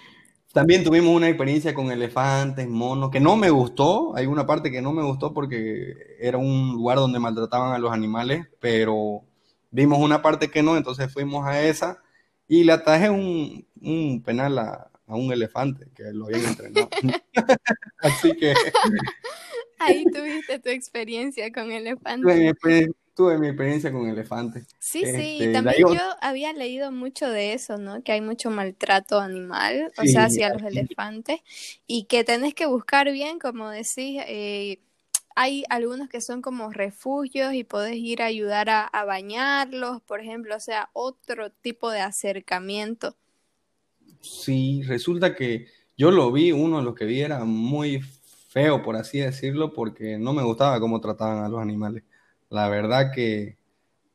también 0.53 0.85
tuvimos 0.85 1.15
una 1.15 1.29
experiencia 1.29 1.75
con 1.75 1.91
elefantes, 1.91 2.69
monos, 2.69 3.11
que 3.11 3.21
no 3.21 3.37
me 3.37 3.51
gustó. 3.51 4.15
Hay 4.17 4.27
una 4.27 4.47
parte 4.47 4.71
que 4.71 4.83
no 4.83 4.93
me 4.93 5.03
gustó 5.03 5.33
porque 5.35 5.95
era 6.21 6.39
un 6.39 6.73
lugar 6.73 6.99
donde 6.99 7.19
maltrataban 7.19 7.73
a 7.73 7.79
los 7.79 7.93
animales, 7.93 8.47
pero 8.61 9.23
vimos 9.71 9.99
una 9.99 10.23
parte 10.23 10.51
que 10.51 10.63
no, 10.63 10.77
entonces 10.77 11.13
fuimos 11.13 11.47
a 11.47 11.63
esa 11.63 12.03
y 12.49 12.65
le 12.65 12.73
atajé 12.73 13.11
un, 13.11 14.23
penal 14.25 14.59
a, 14.59 14.91
un 15.07 15.33
elefante 15.33 15.89
que 15.95 16.05
lo 16.13 16.27
habían 16.27 16.45
entrenado. 16.45 16.89
Así 17.99 18.37
que... 18.37 18.55
Ahí 19.79 20.05
tuviste 20.07 20.59
tu 20.59 20.71
experiencia 20.71 21.53
con 21.53 21.71
elefantes 21.71 22.55
tuve 23.17 23.39
mi 23.39 23.49
experiencia 23.49 23.91
con 23.91 24.07
elefantes. 24.07 24.67
Sí, 24.79 25.01
sí, 25.07 25.39
este, 25.41 25.53
también 25.53 25.79
yo 25.89 26.03
había 26.21 26.53
leído 26.53 26.93
mucho 26.93 27.29
de 27.29 27.55
eso, 27.55 27.79
¿no? 27.79 28.03
Que 28.03 28.13
hay 28.13 28.21
mucho 28.21 28.51
maltrato 28.51 29.19
animal, 29.19 29.91
o 29.97 30.05
sea, 30.05 30.27
hacia 30.27 30.53
los 30.53 30.63
elefantes, 30.63 31.41
y 31.87 32.05
que 32.05 32.25
tenés 32.25 32.55
que 32.55 32.67
buscar 32.67 33.11
bien, 33.11 33.39
como 33.39 33.71
decís, 33.71 34.21
eh, 34.27 34.81
hay 35.35 35.65
algunos 35.71 36.11
que 36.11 36.21
son 36.21 36.43
como 36.43 36.71
refugios 36.71 37.55
y 37.55 37.65
podés 37.65 37.97
ir 37.97 38.21
a 38.21 38.27
ayudar 38.27 38.69
a, 38.69 39.05
bañarlos, 39.07 40.03
por 40.03 40.21
ejemplo, 40.21 40.55
o 40.55 40.61
sea, 40.61 40.91
otro 40.93 41.51
tipo 41.51 41.91
de 41.91 42.01
acercamiento 42.01 43.17
Sí, 44.21 44.83
resulta 44.83 45.35
que 45.35 45.67
yo 45.97 46.11
lo 46.11 46.33
vi, 46.33 46.53
uno 46.53 46.79
de 46.79 46.85
los 46.85 46.95
que 46.95 47.05
vi 47.05 47.21
era 47.21 47.45
muy 47.45 48.01
feo, 48.49 48.83
por 48.83 48.97
así 48.97 49.19
decirlo, 49.19 49.73
porque 49.73 50.19
no 50.19 50.33
me 50.33 50.43
gustaba 50.43 50.81
cómo 50.81 51.01
trataban 51.01 51.45
a 51.45 51.49
los 51.49 51.61
animales. 51.61 52.03
La 52.49 52.69
verdad 52.69 53.13
que 53.13 53.59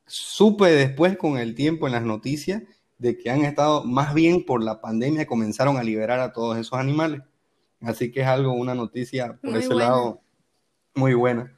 supe 0.05 0.71
después 0.71 1.17
con 1.17 1.37
el 1.37 1.55
tiempo 1.55 1.87
en 1.87 1.93
las 1.93 2.03
noticias 2.03 2.63
de 2.97 3.17
que 3.17 3.29
han 3.29 3.41
estado, 3.41 3.83
más 3.83 4.13
bien 4.13 4.45
por 4.45 4.63
la 4.63 4.79
pandemia, 4.79 5.25
comenzaron 5.25 5.77
a 5.77 5.83
liberar 5.83 6.19
a 6.19 6.33
todos 6.33 6.57
esos 6.57 6.77
animales. 6.77 7.21
Así 7.81 8.11
que 8.11 8.21
es 8.21 8.27
algo, 8.27 8.53
una 8.53 8.75
noticia 8.75 9.37
por 9.41 9.57
ese 9.57 9.73
lado 9.73 10.21
muy 10.93 11.15
buena. 11.15 11.51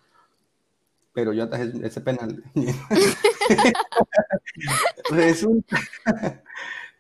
Pero 1.11 1.33
yo 1.33 1.43
hasta 1.43 1.61
ese 1.61 2.01
penal. 2.01 2.43
resulta, 5.11 5.77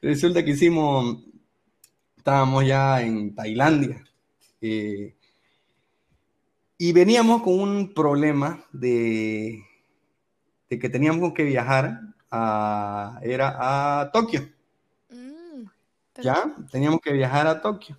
resulta 0.01 0.43
que 0.43 0.51
hicimos, 0.51 1.23
estábamos 2.17 2.65
ya 2.65 3.01
en 3.01 3.33
Tailandia. 3.33 4.03
Eh, 4.61 5.15
y 6.83 6.91
veníamos 6.91 7.43
con 7.43 7.61
un 7.61 7.93
problema 7.93 8.61
de, 8.73 9.63
de 10.69 10.79
que 10.79 10.89
teníamos 10.89 11.31
que 11.31 11.45
viajar 11.45 12.01
a, 12.29 13.21
era 13.23 14.01
a 14.01 14.11
Tokio. 14.11 14.49
Mm, 15.09 15.63
ya, 16.21 16.53
teníamos 16.69 16.99
que 16.99 17.13
viajar 17.13 17.47
a 17.47 17.61
Tokio, 17.61 17.97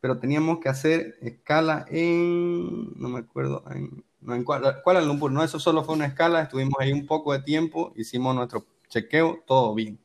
pero 0.00 0.20
teníamos 0.20 0.60
que 0.60 0.68
hacer 0.68 1.18
escala 1.20 1.84
en, 1.88 2.96
no 2.96 3.08
me 3.08 3.18
acuerdo, 3.18 3.64
en, 3.72 4.04
no, 4.20 4.36
en 4.36 4.44
Kuala, 4.44 5.00
Lumpur, 5.04 5.32
no, 5.32 5.42
eso 5.42 5.58
solo 5.58 5.82
fue 5.82 5.96
una 5.96 6.06
escala, 6.06 6.42
estuvimos 6.42 6.74
ahí 6.78 6.92
un 6.92 7.06
poco 7.06 7.32
de 7.32 7.40
tiempo, 7.40 7.92
hicimos 7.96 8.36
nuestro 8.36 8.64
chequeo, 8.88 9.42
todo 9.44 9.74
bien. 9.74 9.98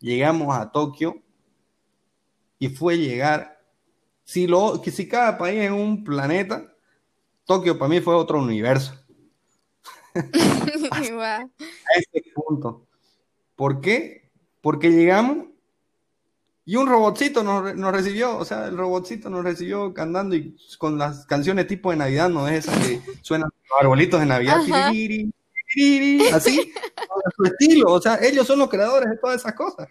Llegamos 0.00 0.56
a 0.56 0.72
Tokio 0.72 1.20
y 2.58 2.70
fue 2.70 2.96
llegar, 2.96 3.60
si, 4.24 4.46
lo, 4.46 4.82
si 4.82 5.06
cada 5.06 5.36
país 5.36 5.64
es 5.64 5.70
un 5.70 6.02
planeta, 6.02 6.64
Tokio 7.48 7.78
para 7.78 7.88
mí 7.88 8.00
fue 8.02 8.14
otro 8.14 8.38
universo. 8.40 8.92
a 10.14 11.48
ese 11.96 12.22
punto. 12.34 12.86
¿Por 13.56 13.80
qué? 13.80 14.30
Porque 14.60 14.90
llegamos 14.90 15.46
y 16.66 16.76
un 16.76 16.86
robotcito 16.86 17.42
nos, 17.42 17.74
recibió, 17.90 18.36
o 18.36 18.44
sea, 18.44 18.66
el 18.66 18.76
robotcito 18.76 19.30
nos 19.30 19.42
recibió 19.44 19.94
cantando 19.94 20.36
y 20.36 20.54
con 20.76 20.98
las 20.98 21.24
canciones 21.24 21.66
tipo 21.66 21.90
de 21.90 21.96
Navidad, 21.96 22.28
no 22.28 22.46
es 22.46 22.66
esas 22.66 22.86
que 22.86 23.00
suenan 23.22 23.48
los 23.48 23.80
arbolitos 23.80 24.20
de 24.20 24.26
Navidad, 24.26 24.58
así, 24.58 25.32
a 26.30 26.40
su 26.40 27.44
estilo, 27.44 27.92
o 27.92 28.00
sea, 28.02 28.18
ellos 28.20 28.46
son 28.46 28.58
los 28.58 28.68
creadores 28.68 29.08
de 29.08 29.16
todas 29.16 29.40
esas 29.40 29.54
cosas. 29.54 29.88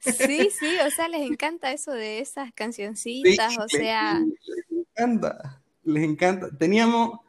Sí, 0.00 0.50
sí, 0.50 0.76
o 0.84 0.90
sea, 0.90 1.06
les 1.06 1.22
encanta 1.30 1.72
eso 1.72 1.92
de 1.92 2.18
esas 2.18 2.52
cancioncitas, 2.52 3.56
o 3.56 3.68
sea. 3.68 4.18
Les 4.18 4.80
encanta 4.88 5.61
les 5.84 6.04
encanta. 6.04 6.48
Teníamos 6.58 7.20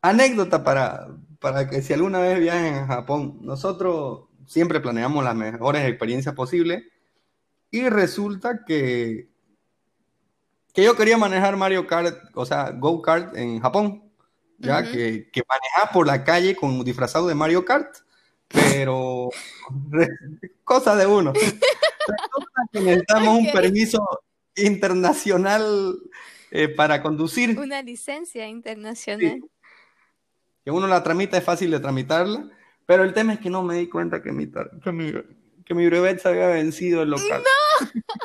anécdota 0.00 0.64
para, 0.64 1.08
para 1.38 1.68
que 1.68 1.82
si 1.82 1.92
alguna 1.92 2.18
vez 2.18 2.38
viajen 2.40 2.74
a 2.74 2.86
Japón, 2.86 3.38
nosotros 3.42 4.24
siempre 4.46 4.80
planeamos 4.80 5.24
las 5.24 5.34
mejores 5.34 5.88
experiencias 5.88 6.34
posibles 6.34 6.84
y 7.70 7.88
resulta 7.88 8.64
que, 8.66 9.28
que 10.74 10.84
yo 10.84 10.96
quería 10.96 11.16
manejar 11.16 11.56
Mario 11.56 11.86
Kart, 11.86 12.18
o 12.34 12.44
sea, 12.44 12.70
Go 12.72 13.00
Kart 13.00 13.36
en 13.36 13.60
Japón, 13.60 14.12
ya 14.58 14.82
que, 14.82 15.30
que 15.32 15.42
manejar 15.48 15.92
por 15.92 16.06
la 16.06 16.22
calle 16.22 16.54
con 16.54 16.84
disfrazado 16.84 17.26
de 17.26 17.34
Mario 17.34 17.64
Kart, 17.64 17.96
pero 18.48 19.30
cosa 20.64 20.94
de 20.94 21.06
uno. 21.06 21.32
necesitamos 22.72 23.38
un 23.38 23.52
permiso 23.52 24.04
internacional 24.56 25.98
eh, 26.54 26.68
para 26.68 27.02
conducir. 27.02 27.58
Una 27.58 27.80
licencia 27.80 28.46
internacional. 28.46 29.40
Que 30.62 30.70
uno 30.70 30.86
la 30.86 31.02
tramita, 31.02 31.38
es 31.38 31.44
fácil 31.44 31.70
de 31.70 31.80
tramitarla, 31.80 32.50
pero 32.84 33.04
el 33.04 33.14
tema 33.14 33.32
es 33.32 33.40
que 33.40 33.48
no 33.48 33.62
me 33.62 33.76
di 33.76 33.88
cuenta 33.88 34.22
que 34.22 34.32
mi, 34.32 34.50
que 34.84 34.92
mi, 34.92 35.12
que 35.64 35.74
mi 35.74 35.86
brevet 35.86 36.20
se 36.20 36.28
había 36.28 36.48
vencido 36.48 37.02
el 37.02 37.10
local. 37.10 37.42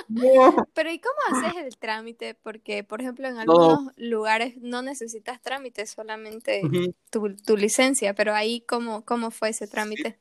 ¡No! 0.09 0.67
Pero 0.75 0.91
¿y 0.91 0.99
cómo 0.99 1.45
haces 1.45 1.63
el 1.65 1.77
trámite? 1.77 2.35
Porque, 2.35 2.83
por 2.83 3.01
ejemplo, 3.01 3.27
en 3.27 3.37
algunos 3.37 3.91
lugares 3.95 4.55
no 4.57 4.81
necesitas 4.81 5.41
trámite, 5.41 5.87
solamente 5.87 6.61
tu, 7.09 7.33
tu, 7.33 7.57
licencia, 7.57 8.13
pero 8.13 8.35
ahí, 8.35 8.61
¿cómo, 8.67 9.03
cómo 9.03 9.31
fue 9.31 9.49
ese 9.49 9.65
trámite? 9.67 10.19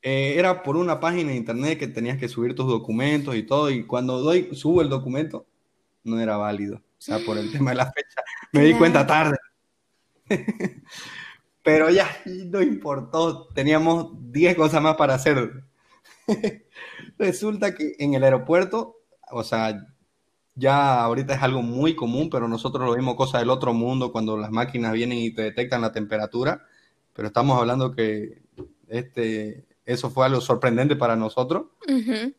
Eh, 0.00 0.36
era 0.38 0.62
por 0.62 0.76
una 0.76 1.00
página 1.00 1.30
de 1.30 1.36
internet 1.36 1.78
que 1.78 1.88
tenías 1.88 2.16
que 2.16 2.28
subir 2.28 2.54
tus 2.54 2.68
documentos 2.68 3.34
y 3.34 3.42
todo, 3.42 3.70
y 3.70 3.84
cuando 3.84 4.20
doy, 4.20 4.54
subo 4.54 4.80
el 4.80 4.88
documento, 4.88 5.46
no 6.04 6.20
era 6.20 6.36
válido 6.36 6.83
sea, 7.04 7.18
por 7.18 7.38
el 7.38 7.50
tema 7.52 7.70
de 7.70 7.76
la 7.76 7.92
fecha. 7.92 8.22
Me 8.52 8.62
di 8.64 8.74
cuenta 8.74 9.06
tarde. 9.06 9.36
Pero 11.62 11.88
ya, 11.90 12.08
no 12.26 12.60
importó, 12.60 13.48
teníamos 13.54 14.10
10 14.30 14.56
cosas 14.56 14.82
más 14.82 14.96
para 14.96 15.14
hacer. 15.14 15.64
Resulta 17.18 17.74
que 17.74 17.94
en 17.98 18.14
el 18.14 18.24
aeropuerto, 18.24 18.96
o 19.30 19.42
sea, 19.42 19.86
ya 20.54 21.02
ahorita 21.02 21.34
es 21.34 21.42
algo 21.42 21.62
muy 21.62 21.96
común, 21.96 22.30
pero 22.30 22.48
nosotros 22.48 22.86
lo 22.86 22.94
vimos 22.94 23.16
cosa 23.16 23.38
del 23.38 23.50
otro 23.50 23.72
mundo 23.72 24.12
cuando 24.12 24.36
las 24.36 24.50
máquinas 24.50 24.92
vienen 24.92 25.18
y 25.18 25.32
te 25.32 25.42
detectan 25.42 25.80
la 25.80 25.92
temperatura, 25.92 26.64
pero 27.12 27.28
estamos 27.28 27.58
hablando 27.58 27.92
que 27.92 28.42
este, 28.88 29.64
eso 29.84 30.10
fue 30.10 30.26
algo 30.26 30.40
sorprendente 30.40 30.96
para 30.96 31.16
nosotros, 31.16 31.66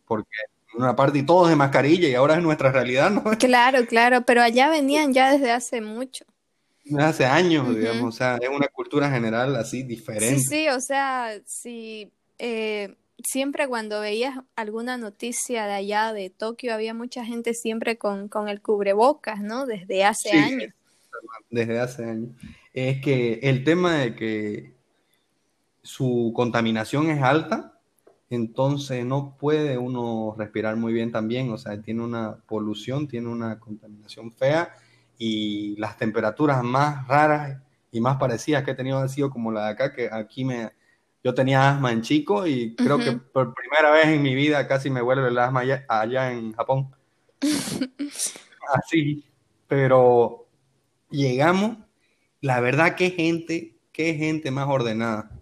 porque 0.06 0.38
una 0.78 0.96
parte 0.96 1.20
y 1.20 1.24
todos 1.24 1.50
de 1.50 1.56
mascarilla 1.56 2.08
y 2.08 2.16
ahora 2.16 2.36
es 2.36 2.44
nuestra 2.44 2.72
realidad, 2.72 3.12
¿no? 3.12 3.24
Claro, 3.40 3.86
claro, 3.86 4.24
pero 4.26 4.42
allá 4.42 4.70
venían 4.70 5.14
ya 5.14 5.32
desde 5.32 5.52
hace 5.52 5.82
mucho. 5.82 6.26
Desde 6.84 7.04
hace 7.04 7.26
años, 7.26 7.76
digamos, 7.76 8.14
o 8.14 8.18
sea, 8.18 8.38
es 8.42 8.50
una 8.50 8.68
cultura 8.68 9.10
general 9.10 9.56
así 9.56 9.84
diferente. 9.84 10.40
Sí, 10.40 10.46
sí, 10.48 10.70
o 10.70 10.80
sea, 10.80 11.40
si 11.46 12.12
eh, 12.38 12.96
siempre 13.24 13.68
cuando 13.68 14.02
veías 14.02 14.38
alguna 14.56 14.98
noticia 14.98 15.66
de 15.66 15.74
allá 15.74 16.14
de 16.14 16.30
Tokio 16.30 16.74
había 16.74 16.94
mucha 16.94 17.26
gente 17.26 17.54
siempre 17.54 17.98
con, 17.98 18.28
con 18.28 18.50
el 18.50 18.62
cubrebocas, 18.62 19.42
¿no? 19.42 19.66
Desde 19.66 20.04
hace 20.04 20.32
años. 20.32 20.74
Desde 21.50 21.80
hace 21.80 22.04
años. 22.06 22.30
Es 22.74 23.02
que 23.02 23.40
el 23.42 23.64
tema 23.64 23.96
de 23.96 24.16
que 24.16 24.74
su 25.82 26.34
contaminación 26.36 27.10
es 27.10 27.22
alta, 27.22 27.75
entonces 28.30 29.06
no 29.06 29.36
puede 29.38 29.78
uno 29.78 30.36
respirar 30.38 30.76
muy 30.76 30.94
bien 30.94 31.12
también, 31.12 31.52
o 31.52 31.58
sea, 31.58 31.80
tiene 31.82 32.04
una 32.04 32.38
polución, 32.48 33.08
tiene 33.08 33.30
una 33.30 33.60
contaminación 33.60 34.32
fea 34.32 34.74
y 35.18 35.76
las 35.78 35.98
temperaturas 35.98 36.64
más 36.64 37.08
raras 37.08 37.62
y 37.92 38.02
más 38.02 38.18
parecidas 38.18 38.64
que 38.64 38.72
he 38.72 38.76
tenido 38.76 38.98
han 38.98 39.10
sido 39.10 39.30
como 39.30 39.52
la 39.52 39.66
de 39.66 39.72
acá, 39.72 39.94
que 39.94 40.10
aquí 40.12 40.44
me, 40.44 40.72
yo 41.24 41.34
tenía 41.34 41.70
asma 41.70 41.92
en 41.92 42.02
chico 42.02 42.48
y 42.48 42.76
creo 42.76 42.98
que 42.98 43.14
por 43.14 43.54
primera 43.54 43.92
vez 43.92 44.08
en 44.08 44.22
mi 44.22 44.34
vida 44.34 44.68
casi 44.68 44.90
me 44.90 45.02
vuelve 45.02 45.28
el 45.28 45.38
asma 45.38 45.64
allá, 45.88 46.32
en 46.32 46.54
Japón. 46.54 46.92
Así, 48.74 49.24
pero 49.68 50.48
llegamos, 51.12 51.78
la 52.42 52.60
verdad 52.60 52.96
que 52.96 53.12
gente, 53.12 53.76
qué 53.92 54.16
gente 54.16 54.50
más 54.50 54.68
ordenada 54.68 55.35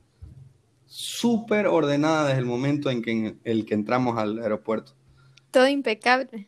súper 0.94 1.66
ordenada 1.66 2.28
desde 2.28 2.40
el 2.40 2.46
momento 2.46 2.92
en 2.92 3.02
que, 3.02 3.36
el 3.44 3.66
que 3.66 3.74
entramos 3.74 4.16
al 4.20 4.38
aeropuerto. 4.38 4.94
Todo 5.50 5.68
impecable. 5.68 6.48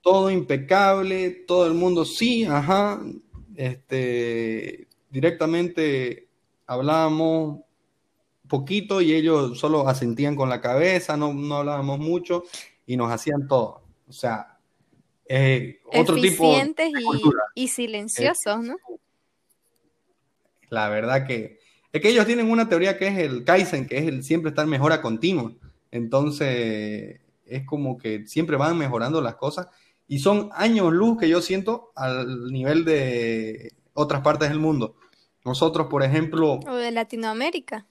Todo 0.00 0.32
impecable, 0.32 1.30
todo 1.46 1.64
el 1.68 1.74
mundo 1.74 2.04
sí, 2.04 2.44
ajá. 2.44 3.00
Este, 3.54 4.88
directamente 5.10 6.26
hablábamos 6.66 7.60
poquito 8.48 9.00
y 9.00 9.12
ellos 9.12 9.60
solo 9.60 9.88
asentían 9.88 10.34
con 10.34 10.48
la 10.48 10.60
cabeza, 10.60 11.16
no, 11.16 11.32
no 11.32 11.58
hablábamos 11.58 12.00
mucho 12.00 12.42
y 12.84 12.96
nos 12.96 13.12
hacían 13.12 13.46
todo. 13.46 13.84
O 14.08 14.12
sea, 14.12 14.58
eh, 15.24 15.82
otro 15.84 16.16
tipo 16.16 16.52
de 16.52 16.74
y, 17.54 17.62
y 17.62 17.68
silenciosos, 17.68 18.60
¿no? 18.60 18.76
La 20.68 20.88
verdad 20.88 21.28
que 21.28 21.57
es 21.92 22.02
que 22.02 22.10
ellos 22.10 22.26
tienen 22.26 22.50
una 22.50 22.68
teoría 22.68 22.98
que 22.98 23.08
es 23.08 23.18
el 23.18 23.44
Kaizen, 23.44 23.86
que 23.86 23.98
es 23.98 24.06
el 24.06 24.22
siempre 24.22 24.50
estar 24.50 24.66
mejora 24.66 25.00
continua. 25.00 25.52
Entonces, 25.90 27.20
es 27.46 27.64
como 27.64 27.96
que 27.96 28.26
siempre 28.26 28.56
van 28.56 28.76
mejorando 28.76 29.20
las 29.20 29.36
cosas 29.36 29.68
y 30.06 30.18
son 30.18 30.50
años 30.52 30.92
luz 30.92 31.18
que 31.18 31.28
yo 31.28 31.40
siento 31.40 31.92
al 31.94 32.50
nivel 32.50 32.84
de 32.84 33.72
otras 33.94 34.22
partes 34.22 34.48
del 34.48 34.58
mundo. 34.58 34.96
Nosotros, 35.44 35.86
por 35.88 36.02
ejemplo... 36.02 36.60
O 36.66 36.74
de 36.76 36.90
Latinoamérica. 36.90 37.86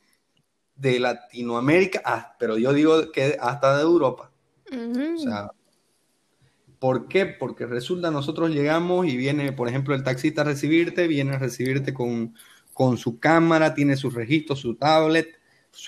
De 0.75 0.99
Latinoamérica, 0.99 2.01
ah, 2.05 2.35
pero 2.39 2.57
yo 2.57 2.73
digo 2.73 3.11
que 3.11 3.37
hasta 3.39 3.77
de 3.77 3.83
Europa. 3.83 4.31
O 4.71 5.17
sea, 5.17 5.51
¿por 6.79 7.07
qué? 7.07 7.25
Porque 7.25 7.65
resulta 7.65 8.11
nosotros 8.11 8.51
llegamos 8.51 9.07
y 9.07 9.17
viene, 9.17 9.53
por 9.53 9.69
ejemplo, 9.69 9.95
el 9.95 10.03
taxista 10.03 10.41
a 10.41 10.45
recibirte, 10.45 11.07
viene 11.07 11.35
a 11.35 11.39
recibirte 11.39 11.93
con 11.93 12.35
con 12.77 12.95
su 12.99 13.17
cámara, 13.19 13.73
tiene 13.73 13.97
sus 13.97 14.13
registros, 14.13 14.59
su 14.59 14.75
tablet, 14.75 15.29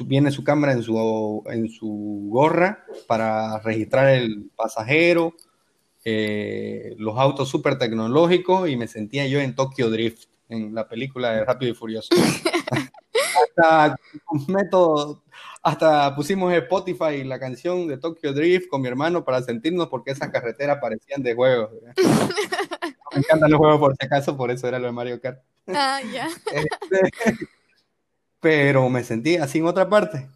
viene 0.07 0.32
su 0.32 0.44
cámara 0.44 0.72
en 0.74 0.82
su, 0.82 1.44
en 1.45 1.70
su 1.70 2.26
gorra 2.32 2.84
para 3.07 3.60
registrar 3.60 4.10
el 4.10 4.49
pasajero, 4.56 5.36
eh, 6.03 6.95
los 6.98 7.16
autos 7.20 7.48
súper 7.48 7.78
tecnológicos 7.78 8.68
y 8.68 8.76
me 8.76 8.88
sentía 8.88 9.28
yo 9.28 9.40
en 9.40 9.53
Tokyo 9.53 9.91
Drift, 9.91 10.30
en 10.49 10.74
la 10.74 10.88
película 10.88 11.32
de 11.34 11.45
Rápido 11.45 11.72
y 11.72 11.76
Furioso. 11.76 12.10
hasta, 13.56 13.95
método, 14.48 15.22
hasta 15.61 16.16
pusimos 16.16 16.52
Spotify 16.53 17.24
la 17.24 17.40
canción 17.40 17.88
de 17.88 17.99
Tokyo 17.99 18.34
Drift 18.34 18.68
con 18.68 18.82
mi 18.82 18.88
hermano 18.88 19.24
para 19.24 19.44
sentirnos 19.44 19.90
porque 19.90 20.10
esas 20.10 20.30
carreteras 20.30 20.80
parecían 20.82 21.22
de 21.22 21.36
juegos. 21.36 21.70
me 23.14 23.20
encantan 23.20 23.52
los 23.52 23.60
juegos 23.60 23.80
por 23.80 23.95
si 23.95 24.07
acaso, 24.07 24.36
por 24.36 24.49
eso 24.49 24.68
era 24.68 24.80
lo 24.80 24.88
de 24.88 24.91
Mario 24.91 25.22
Kart. 25.22 25.40
Ah, 25.74 26.02
ya. 26.12 26.30
Este, 26.52 27.48
pero 28.40 28.90
me 28.90 29.04
sentí 29.04 29.38
así 29.38 29.60
en 29.60 29.66
otra 29.66 29.90
parte. 29.90 30.30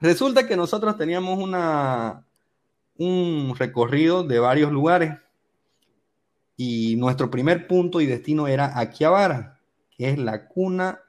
Resulta 0.00 0.46
que 0.46 0.56
nosotros 0.56 0.96
teníamos 0.96 1.38
una, 1.38 2.24
un 2.96 3.54
recorrido 3.58 4.22
de 4.22 4.38
varios 4.38 4.72
lugares 4.72 5.14
y 6.56 6.96
nuestro 6.96 7.30
primer 7.30 7.66
punto 7.66 8.00
y 8.00 8.06
destino 8.06 8.48
era 8.48 8.78
Akihabara, 8.78 9.60
que 9.96 10.10
es 10.10 10.18
la 10.18 10.48
cuna 10.48 11.00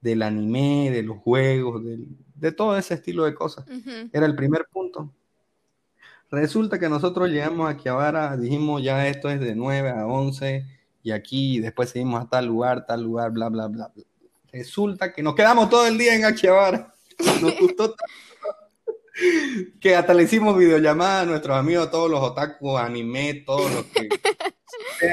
del 0.00 0.22
anime, 0.22 0.90
de 0.90 1.02
los 1.02 1.18
juegos, 1.18 1.82
de 1.84 2.52
todo 2.52 2.76
ese 2.76 2.94
estilo 2.94 3.24
de 3.24 3.34
cosas. 3.34 3.64
Era 4.12 4.26
el 4.26 4.34
primer 4.34 4.66
punto. 4.72 5.12
Resulta 6.30 6.78
que 6.78 6.88
nosotros 6.88 7.28
llegamos 7.28 7.66
a 7.66 7.70
Akihabara, 7.70 8.36
dijimos 8.36 8.82
ya 8.82 9.06
esto 9.06 9.28
es 9.28 9.38
de 9.38 9.54
9 9.54 9.90
a 9.90 10.06
11 10.06 10.66
y 11.02 11.10
aquí 11.10 11.60
después 11.60 11.90
seguimos 11.90 12.22
a 12.22 12.28
tal 12.28 12.46
lugar, 12.46 12.86
tal 12.86 13.02
lugar, 13.02 13.30
bla, 13.30 13.48
bla, 13.48 13.68
bla. 13.68 13.92
Resulta 14.52 15.12
que 15.12 15.22
nos 15.22 15.34
quedamos 15.34 15.70
todo 15.70 15.86
el 15.86 15.98
día 15.98 16.14
en 16.14 16.24
Akihabara. 16.24 16.92
Nos 17.40 17.58
gustó 17.58 17.94
que 19.80 19.94
hasta 19.94 20.14
le 20.14 20.24
hicimos 20.24 20.56
videollamada 20.56 21.22
a 21.22 21.26
nuestros 21.26 21.56
amigos, 21.56 21.90
todos 21.90 22.10
los 22.10 22.20
otaku, 22.20 22.76
anime, 22.76 23.42
todos 23.46 23.72
los 23.72 23.84
que... 23.86 24.08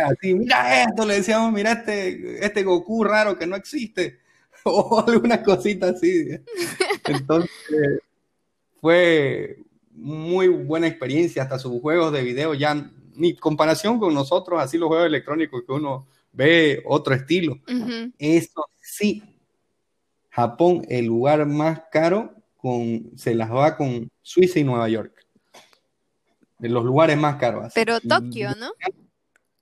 Así, 0.06 0.36
mira 0.36 0.84
esto, 0.84 1.06
le 1.06 1.16
decíamos, 1.16 1.52
mira 1.52 1.72
este, 1.72 2.46
este 2.46 2.64
Goku 2.64 3.04
raro 3.04 3.38
que 3.38 3.48
no 3.48 3.56
existe, 3.56 4.20
o 4.64 5.04
alguna 5.06 5.42
cosita 5.42 5.90
así. 5.90 6.30
Entonces, 7.06 7.50
fue 8.80 9.58
muy 9.92 10.48
buena 10.48 10.88
experiencia, 10.88 11.44
hasta 11.44 11.60
sus 11.60 11.82
juegos 11.82 12.14
de 12.14 12.22
video 12.22 12.54
ya, 12.54 12.90
ni 13.20 13.36
comparación 13.36 14.00
con 14.00 14.14
nosotros, 14.14 14.62
así 14.62 14.78
los 14.78 14.88
juegos 14.88 15.08
electrónicos 15.08 15.64
que 15.66 15.72
uno 15.72 16.08
ve 16.32 16.82
otro 16.86 17.14
estilo. 17.14 17.60
Eso 18.18 18.66
sí, 18.82 19.24
Japón, 20.30 20.86
el 20.90 21.06
lugar 21.06 21.46
más 21.46 21.84
caro, 21.92 22.34
con, 22.58 23.12
se 23.16 23.36
las 23.36 23.52
va 23.52 23.76
con 23.76 24.10
Suiza 24.22 24.60
y 24.60 24.64
Nueva 24.64 24.90
York. 24.90 25.14
De 26.58 26.70
los 26.70 26.84
lugares 26.84 27.18
más 27.18 27.38
caros. 27.38 27.72
Pero 27.74 28.00
Tokio, 28.02 28.50
¿no? 28.56 28.72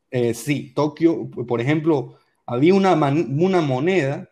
Eh, 0.09 0.33
sí, 0.33 0.71
Tokio, 0.73 1.29
por 1.29 1.61
ejemplo, 1.61 2.17
había 2.45 2.73
una, 2.73 2.93
una 2.93 3.61
moneda, 3.61 4.31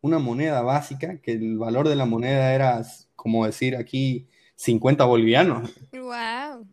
una 0.00 0.18
moneda 0.18 0.62
básica, 0.62 1.18
que 1.20 1.32
el 1.32 1.58
valor 1.58 1.88
de 1.88 1.96
la 1.96 2.06
moneda 2.06 2.54
era, 2.54 2.82
como 3.14 3.46
decir 3.46 3.76
aquí, 3.76 4.28
50 4.56 5.04
bolivianos. 5.04 5.70
Wow. 5.92 6.66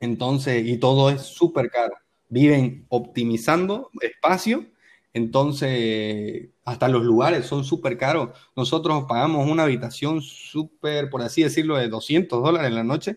Entonces, 0.00 0.66
y 0.66 0.78
todo 0.78 1.10
es 1.10 1.22
súper 1.22 1.70
caro. 1.70 1.94
Viven 2.28 2.86
optimizando 2.88 3.90
espacio, 4.00 4.66
entonces 5.12 6.48
hasta 6.64 6.88
los 6.88 7.04
lugares 7.04 7.46
son 7.46 7.64
súper 7.64 7.96
caros. 7.96 8.30
Nosotros 8.56 9.04
pagamos 9.08 9.48
una 9.48 9.64
habitación 9.64 10.22
súper, 10.22 11.10
por 11.10 11.22
así 11.22 11.42
decirlo, 11.42 11.76
de 11.76 11.88
200 11.88 12.42
dólares 12.42 12.68
en 12.68 12.74
la 12.74 12.84
noche 12.84 13.16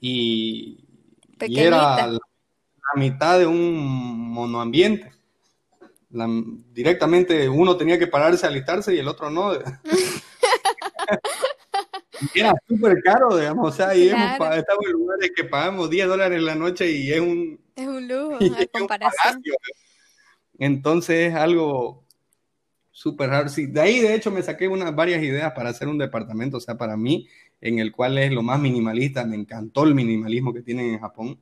y, 0.00 0.84
y 1.40 1.58
era 1.58 2.06
la, 2.06 2.18
mitad 2.96 3.38
de 3.38 3.46
un 3.46 4.30
monoambiente. 4.32 5.12
directamente 6.72 7.48
uno 7.48 7.76
tenía 7.76 7.98
que 7.98 8.06
pararse 8.06 8.46
a 8.46 8.48
alistarse 8.48 8.94
y 8.94 8.98
el 8.98 9.08
otro 9.08 9.30
no. 9.30 9.52
era 12.34 12.54
súper 12.66 13.02
caro, 13.02 13.36
digamos, 13.36 13.68
o 13.68 13.76
sea, 13.76 13.94
y 13.94 14.08
estamos 14.08 14.86
en 14.86 14.92
lugares 14.92 15.32
que 15.34 15.44
pagamos 15.44 15.90
10 15.90 16.08
dólares 16.08 16.38
en 16.38 16.44
la 16.44 16.54
noche 16.54 16.90
y 16.90 17.12
es 17.12 17.20
un... 17.20 17.60
Es 17.76 17.86
un 17.86 18.08
lujo, 18.08 18.38
en 18.40 18.54
comparación. 18.72 19.42
Entonces 20.58 21.30
es 21.30 21.34
algo 21.34 22.04
súper 22.90 23.30
raro. 23.30 23.48
Sí, 23.48 23.66
de 23.66 23.80
ahí, 23.80 24.00
de 24.00 24.14
hecho, 24.14 24.32
me 24.32 24.42
saqué 24.42 24.66
unas 24.66 24.94
varias 24.94 25.22
ideas 25.22 25.52
para 25.52 25.70
hacer 25.70 25.86
un 25.86 25.98
departamento, 25.98 26.56
o 26.56 26.60
sea, 26.60 26.76
para 26.76 26.96
mí, 26.96 27.28
en 27.60 27.78
el 27.78 27.92
cual 27.92 28.18
es 28.18 28.32
lo 28.32 28.42
más 28.42 28.58
minimalista. 28.58 29.24
Me 29.24 29.36
encantó 29.36 29.84
el 29.84 29.94
minimalismo 29.94 30.52
que 30.52 30.62
tienen 30.62 30.94
en 30.94 31.00
Japón. 31.00 31.38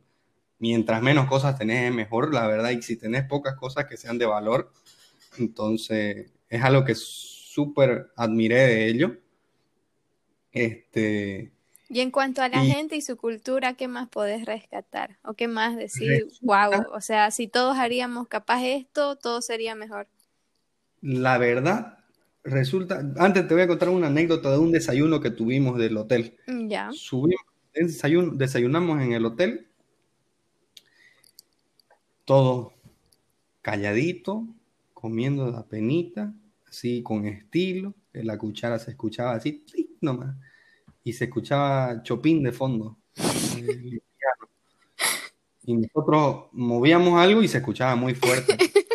Mientras 0.59 1.01
menos 1.01 1.27
cosas 1.27 1.59
tenés, 1.59 1.93
mejor, 1.95 2.35
la 2.35 2.47
verdad. 2.47 2.71
Y 2.71 2.83
si 2.83 2.97
tenés 2.97 3.25
pocas 3.25 3.57
cosas 3.57 3.87
que 3.87 3.97
sean 3.97 4.19
de 4.19 4.27
valor, 4.27 4.71
entonces 5.39 6.31
es 6.49 6.63
algo 6.63 6.85
que 6.85 6.95
súper 6.95 8.09
admiré 8.17 8.67
de 8.67 8.89
ello. 8.89 9.17
Este, 10.57 11.53
y 11.89 12.01
en 12.01 12.11
cuanto 12.11 12.43
a 12.43 12.49
la 12.49 12.65
gente 12.65 12.97
y 12.97 13.01
su 13.01 13.17
cultura, 13.17 13.75
¿qué 13.75 13.87
más 13.87 14.09
podés 14.09 14.45
rescatar? 14.45 15.19
¿O 15.23 15.35
qué 15.35 15.47
más 15.47 15.77
decir, 15.77 16.27
wow, 16.41 16.85
o 16.93 17.01
sea, 17.01 17.31
si 17.31 17.47
todos 17.47 17.79
haríamos 17.79 18.27
capaz 18.27 18.65
esto, 18.65 19.17
todo 19.17 19.41
sería 19.41 19.77
mejor? 19.77 20.09
La 21.01 21.39
verdad, 21.39 21.99
resulta, 22.43 23.01
antes 23.19 23.47
te 23.47 23.55
voy 23.55 23.63
a 23.63 23.69
contar 23.69 23.91
una 23.91 24.09
anécdota 24.09 24.51
de 24.51 24.59
un 24.59 24.73
desayuno 24.73 25.21
que 25.21 25.31
tuvimos 25.31 25.79
del 25.79 25.97
hotel. 25.97 26.37
Mm, 26.49 26.69
ya. 26.69 26.91
Subimos, 26.93 27.45
desayunamos 27.73 29.01
en 29.01 29.13
el 29.13 29.25
hotel, 29.25 29.69
todo 32.25 32.73
calladito, 33.63 34.45
comiendo 34.93 35.53
la 35.53 35.63
penita, 35.63 36.35
así 36.69 37.01
con 37.05 37.27
estilo, 37.27 37.95
la 38.13 38.39
cuchara 38.39 38.81
se 38.81 38.91
escuchaba 38.91 39.35
así, 39.35 39.65
nomás 40.01 40.35
y 41.07 41.13
se 41.13 41.27
escuchaba 41.27 42.03
Chopin 42.03 42.43
de 42.43 42.51
fondo. 42.51 42.99
y 45.65 45.75
nosotros 45.75 46.47
movíamos 46.51 47.21
algo 47.21 47.45
y 47.45 47.49
se 47.49 47.59
escuchaba 47.59 47.95
muy 47.95 48.15
fuerte. 48.15 48.59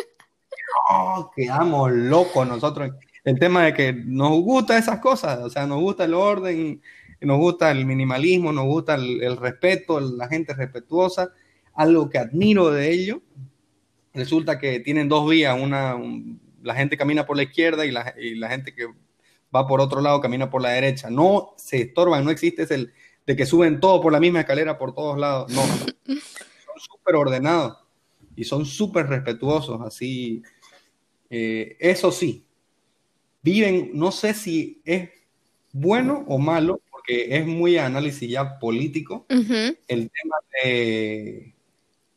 Oh, 0.94 1.30
quedamos 1.34 1.90
locos 1.92 2.46
nosotros. 2.46 2.90
El 3.24 3.38
tema 3.38 3.64
de 3.64 3.72
que 3.72 3.92
nos 3.94 4.32
gusta 4.42 4.76
esas 4.76 4.98
cosas, 4.98 5.38
o 5.38 5.48
sea, 5.48 5.66
nos 5.66 5.80
gusta 5.80 6.04
el 6.04 6.12
orden, 6.12 6.82
nos 7.20 7.38
gusta 7.38 7.70
el 7.70 7.86
minimalismo, 7.86 8.52
nos 8.52 8.66
gusta 8.66 8.96
el, 8.96 9.36
respeto, 9.38 10.00
la 10.00 10.28
gente 10.28 10.52
respetuosa, 10.52 11.30
algo 11.74 12.10
que 12.10 12.18
admiro 12.18 12.70
de 12.70 12.90
ello. 12.90 13.22
Resulta 14.12 14.58
que 14.58 14.80
tienen 14.80 15.08
dos 15.08 15.30
vías, 15.30 15.58
una, 15.58 15.96
la 16.62 16.74
gente 16.74 16.98
camina 16.98 17.24
por 17.24 17.36
la 17.36 17.44
izquierda 17.44 17.86
y 17.86 17.90
la, 17.90 18.14
y 18.20 18.34
la 18.34 18.50
gente 18.50 18.74
que 18.74 18.88
va 19.54 19.66
por 19.66 19.80
otro 19.80 20.00
lado, 20.00 20.20
camina 20.20 20.50
por 20.50 20.62
la 20.62 20.70
derecha. 20.70 21.10
No 21.10 21.54
se 21.56 21.82
estorban, 21.82 22.24
no 22.24 22.30
existe 22.30 22.62
el 22.74 22.92
de 23.26 23.36
que 23.36 23.46
suben 23.46 23.80
todo 23.80 24.00
por 24.00 24.12
la 24.12 24.20
misma 24.20 24.40
escalera 24.40 24.78
por 24.78 24.94
todos 24.94 25.18
lados. 25.18 25.52
No, 25.52 25.62
son 25.62 26.78
súper 26.78 27.14
ordenados 27.14 27.78
y 28.34 28.44
son 28.44 28.66
súper 28.66 29.06
respetuosos. 29.06 29.80
Así, 29.82 30.42
eh, 31.30 31.76
eso 31.78 32.10
sí, 32.10 32.44
viven, 33.42 33.90
no 33.94 34.10
sé 34.10 34.34
si 34.34 34.80
es 34.84 35.10
bueno 35.72 36.24
o 36.28 36.38
malo, 36.38 36.80
porque 36.90 37.36
es 37.36 37.46
muy 37.46 37.78
análisis 37.78 38.28
ya 38.28 38.58
político, 38.58 39.26
el 39.28 40.10
tema 40.10 40.36
de, 40.62 41.54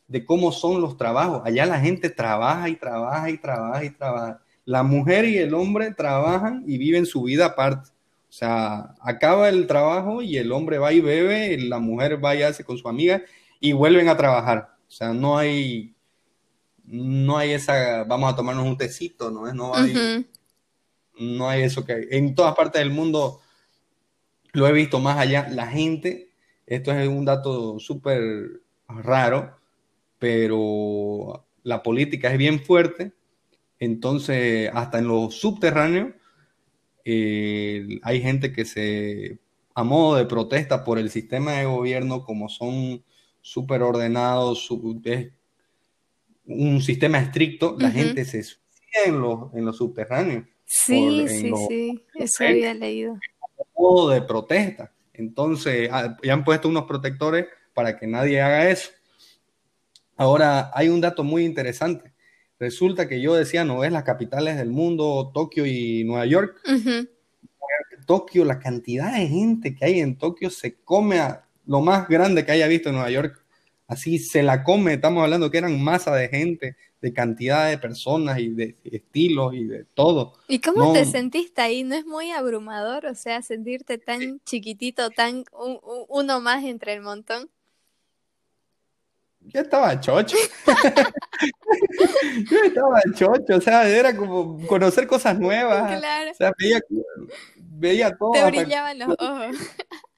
de 0.08 0.26
cómo 0.26 0.52
son 0.52 0.82
los 0.82 0.98
trabajos. 0.98 1.42
Allá 1.46 1.66
la 1.66 1.80
gente 1.80 2.10
trabaja 2.10 2.70
y 2.70 2.76
trabaja 2.76 3.30
y 3.30 3.38
trabaja 3.38 3.84
y 3.86 3.90
trabaja 3.92 4.45
la 4.66 4.82
mujer 4.84 5.26
y 5.26 5.38
el 5.38 5.54
hombre 5.54 5.94
trabajan 5.94 6.64
y 6.68 6.78
viven 6.78 7.06
su 7.06 7.24
vida 7.24 7.46
aparte. 7.46 7.92
O 8.30 8.34
sea, 8.38 8.96
acaba 9.00 9.48
el 9.48 9.68
trabajo 9.68 10.22
y 10.22 10.38
el 10.38 10.52
hombre 10.52 10.80
va 10.80 10.92
y 10.92 11.00
bebe, 11.00 11.58
la 11.58 11.80
mujer 11.80 12.24
va 12.24 12.36
y 12.36 12.42
hace 12.42 12.64
con 12.64 12.78
su 12.78 12.90
amiga 12.90 13.22
y 13.60 13.72
vuelven 13.72 14.10
a 14.10 14.18
trabajar. 14.18 14.76
O 14.88 14.92
sea, 14.92 15.14
no 15.14 15.38
hay, 15.38 15.96
no 16.84 17.38
hay 17.38 17.52
esa, 17.52 18.04
vamos 18.04 18.34
a 18.34 18.36
tomarnos 18.36 18.66
un 18.66 18.78
tecito, 18.78 19.32
¿no? 19.32 19.52
No 19.54 19.76
hay, 19.76 20.26
no 21.18 21.48
hay 21.48 21.62
eso 21.64 21.86
que 21.86 21.94
hay. 21.94 22.04
En 22.10 22.36
todas 22.36 22.56
partes 22.56 22.82
del 22.82 22.92
mundo 22.92 23.40
lo 24.52 24.68
he 24.68 24.74
visto 24.74 25.00
más 25.00 25.18
allá. 25.18 25.48
La 25.50 25.68
gente, 25.68 26.32
esto 26.66 26.92
es 26.92 27.08
un 27.08 27.24
dato 27.24 27.80
súper 27.80 28.62
raro, 28.88 29.56
pero 30.20 31.46
la 31.64 31.84
política 31.84 32.32
es 32.32 32.38
bien 32.38 32.60
fuerte 32.60 33.14
entonces, 33.86 34.70
hasta 34.74 35.00
en 35.00 35.08
los 35.08 35.36
subterráneos, 35.36 36.14
eh, 37.06 38.00
hay 38.02 38.22
gente 38.22 38.52
que 38.52 38.66
se, 38.66 39.40
a 39.74 39.84
modo 39.84 40.16
de 40.16 40.26
protesta 40.26 40.84
por 40.84 40.98
el 40.98 41.10
sistema 41.10 41.54
de 41.54 41.66
gobierno, 41.66 42.24
como 42.24 42.50
son 42.50 43.04
súper 43.42 43.84
ordenados, 43.84 44.68
es 45.04 45.32
un 46.48 46.82
sistema 46.82 47.20
estricto, 47.20 47.76
la 47.80 47.92
gente 47.92 48.26
se 48.26 48.44
suicida 48.44 49.06
en 49.06 49.22
los, 49.22 49.54
en 49.54 49.66
los 49.66 49.78
subterráneos. 49.78 50.46
Sí, 50.66 51.28
sí, 51.28 51.54
sí, 51.68 52.06
eso 52.16 52.44
había 52.44 52.74
leído. 52.74 53.20
modo 53.78 54.10
de 54.10 54.22
protesta. 54.24 54.92
Entonces, 55.14 55.90
ah, 55.92 56.18
ya 56.24 56.34
han 56.34 56.44
puesto 56.44 56.68
unos 56.68 56.86
protectores 56.86 57.46
para 57.74 57.98
que 57.98 58.08
nadie 58.08 58.42
haga 58.42 58.70
eso. 58.70 58.90
Ahora, 60.18 60.72
hay 60.74 60.90
un 60.90 61.02
dato 61.02 61.24
muy 61.24 61.46
interesante. 61.46 62.15
Resulta 62.60 63.08
que 63.10 63.22
yo 63.22 63.36
decía, 63.36 63.66
no 63.66 63.80
ves 63.80 63.92
las 63.92 64.04
capitales 64.04 64.58
del 64.58 64.70
mundo, 64.70 65.32
Tokio 65.34 65.66
y 65.66 66.04
Nueva 66.06 66.26
York. 66.26 66.62
Tokio, 68.06 68.46
la 68.46 68.60
cantidad 68.60 69.14
de 69.14 69.28
gente 69.28 69.76
que 69.76 69.86
hay 69.86 70.00
en 70.00 70.18
Tokio 70.18 70.50
se 70.50 70.76
come 70.76 71.20
a 71.20 71.46
lo 71.66 71.82
más 71.82 72.08
grande 72.08 72.46
que 72.46 72.52
haya 72.52 72.68
visto 72.68 72.90
en 72.90 72.96
Nueva 72.96 73.10
York. 73.10 73.44
Así 73.88 74.18
se 74.20 74.42
la 74.42 74.64
come, 74.64 74.94
estamos 74.94 75.24
hablando 75.24 75.52
que 75.52 75.60
eran 75.60 75.82
masa 75.84 76.16
de 76.16 76.28
gente, 76.30 76.76
de 77.02 77.14
cantidad 77.14 77.70
de 77.70 77.78
personas 77.78 78.40
y 78.40 78.50
de 78.50 78.76
estilos 78.84 79.54
y 79.54 79.66
de 79.66 79.86
todo. 79.94 80.34
¿Y 80.48 80.60
cómo 80.60 80.94
te 80.94 81.06
sentiste 81.06 81.62
ahí? 81.62 81.84
¿No 81.84 81.94
es 81.94 82.06
muy 82.06 82.32
abrumador? 82.32 83.06
O 83.06 83.14
sea, 83.14 83.44
sentirte 83.44 84.00
tan 84.00 84.40
chiquitito, 84.44 85.12
tan 85.12 85.44
uno 86.08 86.42
más 86.42 86.64
entre 86.64 86.94
el 86.94 87.02
montón. 87.02 87.50
Yo 89.48 89.62
estaba 89.62 90.00
chocho. 90.00 90.36
yo 92.52 92.64
estaba 92.64 93.02
chocho, 93.14 93.58
o 93.58 93.62
sea, 93.62 93.88
era 93.88 94.16
como 94.16 94.66
conocer 94.68 95.08
cosas 95.08 95.40
nuevas. 95.40 95.98
Claro. 96.00 96.32
O 96.32 96.34
sea, 96.34 96.52
veía, 96.60 96.80
veía 97.58 98.16
todo. 98.16 98.32
Te 98.34 98.46
brillaban 98.46 99.00
los 99.00 99.10
ojos. 99.20 99.56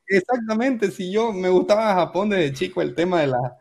Exactamente, 0.08 0.90
si 0.92 1.12
yo 1.12 1.34
me 1.34 1.50
gustaba 1.50 1.94
Japón 1.94 2.30
desde 2.30 2.54
chico, 2.54 2.82
el 2.82 2.96
tema 2.96 3.22
de 3.22 3.28
la, 3.28 3.58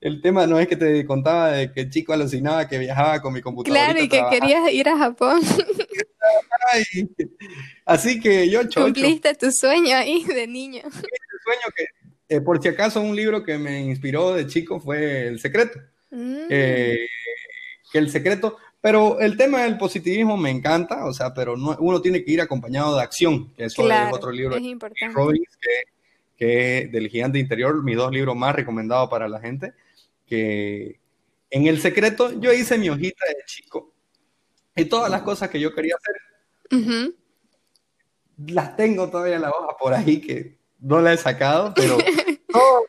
el 0.00 0.22
tema 0.22 0.46
no 0.46 0.58
es 0.58 0.66
que 0.66 0.76
te 0.76 1.04
contaba 1.04 1.52
de 1.52 1.70
que 1.72 1.82
el 1.82 1.90
chico 1.90 2.14
alucinaba 2.14 2.66
que 2.66 2.78
viajaba 2.78 3.20
con 3.20 3.34
mi 3.34 3.42
computadora. 3.42 3.84
Claro, 3.84 4.02
y 4.02 4.08
que 4.08 4.24
querías 4.30 4.72
ir 4.72 4.88
a 4.88 4.96
Japón. 4.96 5.42
así 7.84 8.18
que 8.18 8.48
yo 8.48 8.62
chocho. 8.62 8.84
Cumpliste 8.84 9.34
tu 9.34 9.52
sueño 9.52 9.94
ahí 9.94 10.24
de 10.24 10.46
niño. 10.46 10.80
El 10.84 10.90
sueño 10.90 11.74
que, 11.76 11.84
eh, 12.30 12.40
por 12.40 12.62
si 12.62 12.68
acaso, 12.68 13.00
un 13.00 13.16
libro 13.16 13.42
que 13.42 13.58
me 13.58 13.80
inspiró 13.80 14.32
de 14.32 14.46
chico 14.46 14.78
fue 14.78 15.26
El 15.26 15.40
Secreto. 15.40 15.80
Mm. 16.12 16.46
Eh, 16.48 17.06
que 17.92 17.98
El 17.98 18.08
Secreto, 18.08 18.56
pero 18.80 19.18
el 19.18 19.36
tema 19.36 19.64
del 19.64 19.76
positivismo 19.76 20.36
me 20.36 20.50
encanta, 20.50 21.06
o 21.06 21.12
sea, 21.12 21.34
pero 21.34 21.56
no, 21.56 21.76
uno 21.80 22.00
tiene 22.00 22.22
que 22.22 22.30
ir 22.30 22.40
acompañado 22.40 22.94
de 22.94 23.02
acción, 23.02 23.52
que 23.54 23.64
eso 23.64 23.90
es 23.90 24.12
otro 24.12 24.30
libro 24.30 24.54
es 24.54 24.62
importante. 24.62 25.12
que, 26.36 26.78
es 26.78 26.92
del 26.92 27.08
Gigante 27.08 27.40
Interior, 27.40 27.82
mis 27.82 27.96
dos 27.96 28.12
libros 28.12 28.36
más 28.36 28.54
recomendados 28.54 29.10
para 29.10 29.28
la 29.28 29.40
gente, 29.40 29.72
que 30.24 31.00
en 31.50 31.66
El 31.66 31.80
Secreto 31.80 32.38
yo 32.40 32.52
hice 32.52 32.78
mi 32.78 32.90
hojita 32.90 33.26
de 33.26 33.44
chico 33.44 33.92
y 34.76 34.84
todas 34.84 35.10
las 35.10 35.22
cosas 35.22 35.50
que 35.50 35.58
yo 35.58 35.74
quería 35.74 35.96
hacer, 35.96 37.12
las 38.46 38.76
tengo 38.76 39.10
todavía 39.10 39.34
en 39.34 39.42
la 39.42 39.50
hoja 39.50 39.76
por 39.76 39.94
ahí 39.94 40.20
que 40.20 40.59
no 40.80 41.00
la 41.00 41.12
he 41.12 41.16
sacado, 41.16 41.72
pero 41.74 41.96
todo, 42.52 42.82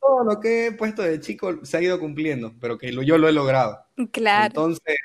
todo, 0.00 0.24
lo 0.24 0.40
que 0.40 0.66
he 0.66 0.72
puesto 0.72 1.02
de 1.02 1.20
chico 1.20 1.64
se 1.64 1.76
ha 1.76 1.82
ido 1.82 1.98
cumpliendo, 1.98 2.54
pero 2.60 2.78
que 2.78 2.92
yo 3.04 3.18
lo 3.18 3.28
he 3.28 3.32
logrado. 3.32 3.78
Claro. 4.12 4.46
Entonces, 4.46 4.96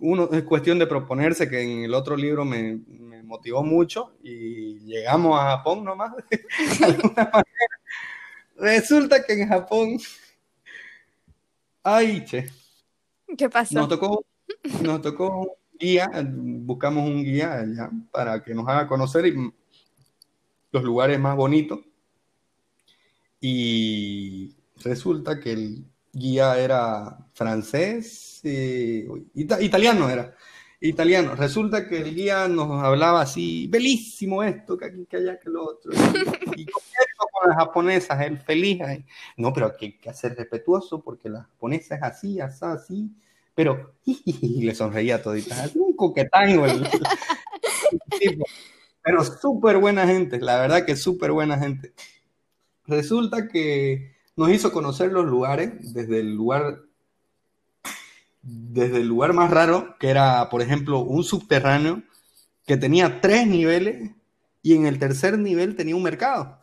uno 0.00 0.28
es 0.32 0.42
cuestión 0.44 0.78
de 0.78 0.86
proponerse, 0.86 1.48
que 1.48 1.60
en 1.60 1.84
el 1.84 1.94
otro 1.94 2.16
libro 2.16 2.44
me, 2.44 2.80
motivó 3.24 3.62
mucho 3.62 4.16
y 4.24 4.80
llegamos 4.80 5.38
a 5.38 5.56
Japón 5.56 5.84
nomás, 5.84 6.12
de 6.30 6.84
alguna 6.84 7.30
manera. 7.32 7.80
Resulta 8.56 9.24
que 9.24 9.34
en 9.34 9.48
Japón, 9.48 9.98
ay, 11.84 12.24
che. 12.24 12.50
¿Qué 13.38 13.48
pasó? 13.48 13.74
Nos 13.74 13.88
tocó, 13.88 14.24
nos 14.82 15.00
tocó 15.00 15.42
un 15.42 15.48
guía, 15.78 16.10
buscamos 16.24 17.08
un 17.08 17.22
guía 17.22 17.64
ya 17.72 17.88
para 18.10 18.42
que 18.42 18.52
nos 18.52 18.66
haga 18.66 18.88
conocer 18.88 19.32
los 20.72 20.82
lugares 20.82 21.18
más 21.18 21.36
bonitos. 21.36 21.80
Y 23.40 24.54
resulta 24.82 25.40
que 25.40 25.52
el 25.52 25.84
guía 26.12 26.58
era 26.58 27.26
francés, 27.32 28.40
eh, 28.44 29.06
italiano 29.34 30.10
era, 30.10 30.34
italiano. 30.80 31.34
Resulta 31.34 31.88
que 31.88 31.98
el 31.98 32.14
guía 32.14 32.48
nos 32.48 32.82
hablaba 32.82 33.22
así, 33.22 33.66
bellísimo 33.68 34.42
esto, 34.42 34.76
que 34.76 34.86
aquí, 34.86 35.06
que 35.06 35.16
allá, 35.16 35.38
que 35.38 35.50
lo 35.50 35.64
otro. 35.64 35.92
Y, 36.56 36.66
con 36.66 37.48
las 37.48 37.56
japonesas, 37.56 38.20
él 38.20 38.38
feliz. 38.38 38.80
No, 39.36 39.52
pero 39.52 39.72
hay 39.80 39.92
que 39.92 40.12
ser 40.12 40.36
respetuoso 40.36 41.00
porque 41.00 41.28
la 41.30 41.44
japonesa 41.44 41.94
es 41.94 42.02
así, 42.02 42.40
así, 42.40 42.64
así. 42.64 43.10
Pero, 43.54 43.94
y, 44.04 44.62
le 44.62 44.74
sonreía 44.74 45.22
todita, 45.22 45.70
un 45.74 45.94
coquetango 45.94 46.66
el, 46.66 46.82
tipo. 48.18 48.44
Pero 49.02 49.24
súper 49.24 49.78
buena 49.78 50.06
gente, 50.06 50.38
la 50.40 50.60
verdad 50.60 50.84
que 50.84 50.96
súper 50.96 51.32
buena 51.32 51.58
gente. 51.58 51.92
Resulta 52.86 53.48
que 53.48 54.16
nos 54.36 54.50
hizo 54.50 54.72
conocer 54.72 55.12
los 55.12 55.24
lugares, 55.26 55.72
desde 55.94 56.20
el 56.20 56.34
lugar, 56.34 56.80
desde 58.42 58.98
el 58.98 59.06
lugar 59.06 59.32
más 59.32 59.50
raro, 59.50 59.96
que 59.98 60.08
era, 60.08 60.48
por 60.50 60.62
ejemplo, 60.62 61.00
un 61.00 61.24
subterráneo 61.24 62.02
que 62.66 62.76
tenía 62.76 63.20
tres 63.20 63.46
niveles 63.46 64.10
y 64.62 64.74
en 64.74 64.86
el 64.86 64.98
tercer 64.98 65.38
nivel 65.38 65.76
tenía 65.76 65.96
un 65.96 66.02
mercado. 66.02 66.60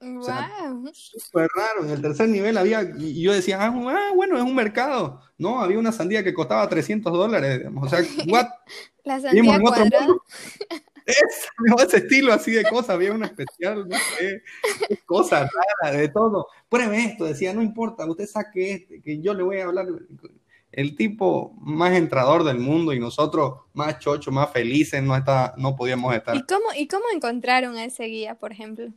Wow. 0.00 0.90
Súper 0.92 1.48
raro. 1.54 1.84
En 1.84 1.90
el 1.90 2.02
tercer 2.02 2.28
nivel 2.28 2.58
había, 2.58 2.82
y 2.98 3.22
yo 3.22 3.32
decía, 3.32 3.58
ah, 3.60 3.72
ah, 3.74 4.12
bueno, 4.14 4.36
es 4.36 4.42
un 4.42 4.54
mercado. 4.54 5.20
No, 5.38 5.60
había 5.60 5.78
una 5.78 5.92
sandía 5.92 6.22
que 6.22 6.34
costaba 6.34 6.68
300 6.68 7.12
dólares. 7.12 7.66
O 7.74 7.88
sea, 7.88 8.00
what? 8.28 8.48
La 9.04 9.20
sandía 9.20 9.60
cuadrada. 9.60 10.06
ese 11.86 11.96
estilo 11.98 12.32
así 12.32 12.52
de 12.52 12.64
cosas, 12.64 12.90
había 12.90 13.12
una 13.12 13.26
especial, 13.26 13.88
no 13.88 13.96
sé, 14.18 14.42
cosas 15.04 15.50
raras, 15.82 15.98
de 15.98 16.08
todo. 16.08 16.48
Pruebe 16.68 17.04
esto, 17.04 17.24
decía, 17.24 17.52
no 17.52 17.62
importa, 17.62 18.06
usted 18.06 18.26
saque 18.26 18.72
este, 18.72 19.02
que 19.02 19.20
yo 19.20 19.34
le 19.34 19.42
voy 19.42 19.58
a 19.58 19.64
hablar. 19.64 19.86
El 20.72 20.96
tipo 20.96 21.54
más 21.60 21.92
entrador 21.92 22.42
del 22.42 22.58
mundo 22.58 22.92
y 22.92 22.98
nosotros 22.98 23.60
más 23.74 24.00
chocho, 24.00 24.32
más 24.32 24.50
felices, 24.50 25.00
no, 25.02 25.16
está, 25.16 25.54
no 25.56 25.76
podíamos 25.76 26.12
estar. 26.14 26.34
¿Y 26.34 26.42
cómo, 26.42 26.66
¿Y 26.76 26.88
cómo 26.88 27.04
encontraron 27.14 27.76
a 27.76 27.84
ese 27.84 28.04
guía, 28.06 28.34
por 28.34 28.50
ejemplo? 28.50 28.92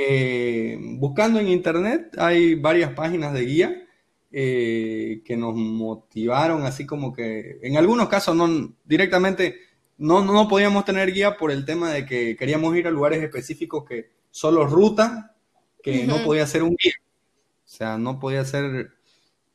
Eh, 0.00 0.76
buscando 0.80 1.40
en 1.40 1.48
internet 1.48 2.14
hay 2.18 2.54
varias 2.54 2.92
páginas 2.92 3.32
de 3.32 3.40
guía 3.40 3.88
eh, 4.30 5.22
que 5.24 5.36
nos 5.36 5.54
motivaron, 5.54 6.64
así 6.64 6.84
como 6.84 7.12
que 7.12 7.58
en 7.62 7.76
algunos 7.76 8.08
casos 8.08 8.36
no 8.36 8.74
directamente 8.84 9.67
no, 9.98 10.24
no 10.24 10.48
podíamos 10.48 10.84
tener 10.84 11.12
guía 11.12 11.36
por 11.36 11.50
el 11.50 11.64
tema 11.64 11.90
de 11.92 12.06
que 12.06 12.36
queríamos 12.36 12.74
ir 12.76 12.86
a 12.86 12.90
lugares 12.90 13.22
específicos 13.22 13.84
que 13.84 14.12
solo 14.30 14.64
ruta, 14.64 15.34
que 15.82 16.06
no 16.06 16.22
podía 16.24 16.46
ser 16.46 16.62
un 16.62 16.76
guía. 16.76 16.94
O 17.00 17.68
sea, 17.68 17.98
no 17.98 18.18
podía 18.18 18.44
ser, 18.44 18.92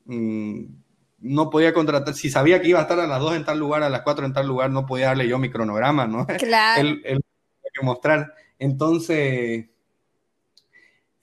mm, 0.06 0.66
no 1.20 1.50
podía 1.50 1.74
contratar, 1.74 2.14
si 2.14 2.30
sabía 2.30 2.62
que 2.62 2.68
iba 2.68 2.80
a 2.80 2.84
estar 2.84 3.00
a 3.00 3.08
las 3.08 3.22
2 3.22 3.38
en 3.38 3.46
tal 3.46 3.58
lugar, 3.58 3.84
a 3.84 3.90
las 3.90 4.02
4 4.02 4.26
en 4.26 4.34
tal 4.34 4.48
lugar, 4.48 4.70
no 4.70 4.86
podía 4.86 5.08
darle 5.08 5.28
yo 5.28 5.40
mi 5.40 5.50
cronograma, 5.50 6.06
¿no? 6.06 6.28
Claro. 6.38 6.82
él, 6.82 7.24
que 7.74 7.86
mostrar. 7.86 8.34
Entonces, 8.60 9.66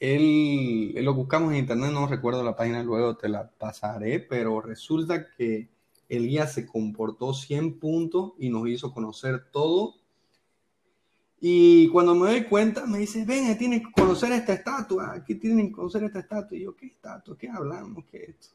él, 0.00 0.92
él, 0.96 1.04
lo 1.04 1.14
buscamos 1.14 1.52
en 1.52 1.58
internet, 1.58 1.92
no 1.92 2.06
recuerdo 2.06 2.42
la 2.42 2.56
página, 2.56 2.82
luego 2.82 3.16
te 3.16 3.28
la 3.28 3.48
pasaré, 3.48 4.18
pero 4.18 4.60
resulta 4.62 5.26
que 5.36 5.68
el 6.10 6.28
guía 6.28 6.46
se 6.48 6.66
comportó 6.66 7.32
100 7.32 7.78
puntos 7.78 8.32
y 8.36 8.50
nos 8.50 8.68
hizo 8.68 8.92
conocer 8.92 9.50
todo. 9.52 9.94
Y 11.40 11.88
cuando 11.88 12.14
me 12.16 12.28
doy 12.28 12.44
cuenta, 12.44 12.84
me 12.84 12.98
dice, 12.98 13.24
ven, 13.24 13.56
tienes 13.56 13.80
que 13.86 13.92
conocer 13.92 14.32
esta 14.32 14.52
estatua, 14.52 15.12
aquí 15.14 15.36
tienen 15.36 15.68
que 15.68 15.76
conocer 15.76 16.02
esta 16.02 16.18
estatua. 16.18 16.58
Y 16.58 16.62
yo, 16.62 16.76
¿qué 16.76 16.86
estatua? 16.86 17.38
¿Qué 17.38 17.48
hablamos? 17.48 18.04
¿Qué 18.10 18.24
es 18.24 18.28
esto? 18.30 18.48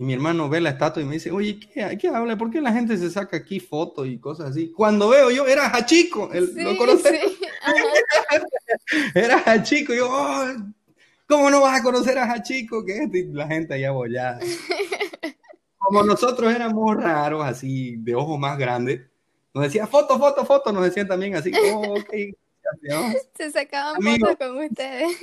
Y 0.00 0.04
mi 0.04 0.12
hermano 0.12 0.48
ve 0.48 0.60
la 0.60 0.70
estatua 0.70 1.00
y 1.00 1.06
me 1.06 1.14
dice, 1.14 1.30
oye, 1.30 1.60
¿qué, 1.60 1.96
qué 1.96 2.08
habla? 2.08 2.36
¿Por 2.36 2.50
qué 2.50 2.60
la 2.60 2.72
gente 2.72 2.96
se 2.98 3.10
saca 3.10 3.36
aquí 3.36 3.60
fotos 3.60 4.08
y 4.08 4.18
cosas 4.18 4.50
así? 4.50 4.72
Cuando 4.72 5.08
veo 5.08 5.30
yo, 5.30 5.46
era 5.46 5.68
Hachiko, 5.68 6.32
el, 6.32 6.54
¿lo 6.56 6.76
conoces? 6.76 7.20
era 9.14 9.38
Hachiko, 9.46 9.94
yo, 9.94 10.08
oh, 10.10 10.44
¿cómo 11.28 11.50
no 11.50 11.60
vas 11.60 11.80
a 11.80 11.82
conocer 11.84 12.18
a 12.18 12.32
Hachiko? 12.32 12.84
¿Qué 12.84 12.98
es? 12.98 13.14
Y 13.14 13.24
la 13.32 13.46
gente 13.46 13.74
allá 13.74 13.92
bollada. 13.92 14.40
como 15.88 16.02
nosotros 16.02 16.54
éramos 16.54 17.02
raros, 17.02 17.42
así, 17.46 17.96
de 17.96 18.14
ojos 18.14 18.38
más 18.38 18.58
grandes, 18.58 19.00
nos 19.54 19.64
decía 19.64 19.86
foto, 19.86 20.18
foto, 20.18 20.44
foto, 20.44 20.70
nos 20.70 20.84
decían 20.84 21.08
también 21.08 21.34
así, 21.34 21.50
oh, 21.72 21.94
ok. 21.98 22.12
Se 23.34 23.50
sacaban 23.50 23.96
fotos 24.02 24.36
con 24.36 24.64
ustedes. 24.64 25.16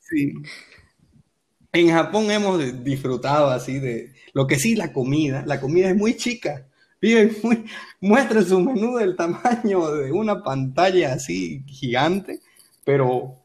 Sí. 0.00 0.32
En 1.72 1.90
Japón 1.90 2.28
hemos 2.32 2.82
disfrutado 2.82 3.50
así 3.50 3.78
de, 3.78 4.12
lo 4.32 4.48
que 4.48 4.58
sí, 4.58 4.74
la 4.74 4.92
comida, 4.92 5.44
la 5.46 5.60
comida 5.60 5.90
es 5.90 5.96
muy 5.96 6.16
chica. 6.16 6.66
Vive 7.00 7.30
muy, 7.44 7.64
muestra 8.00 8.42
su 8.42 8.58
menú 8.58 8.96
del 8.96 9.14
tamaño 9.14 9.94
de 9.94 10.10
una 10.10 10.42
pantalla 10.42 11.12
así 11.12 11.62
gigante, 11.68 12.40
pero 12.82 13.36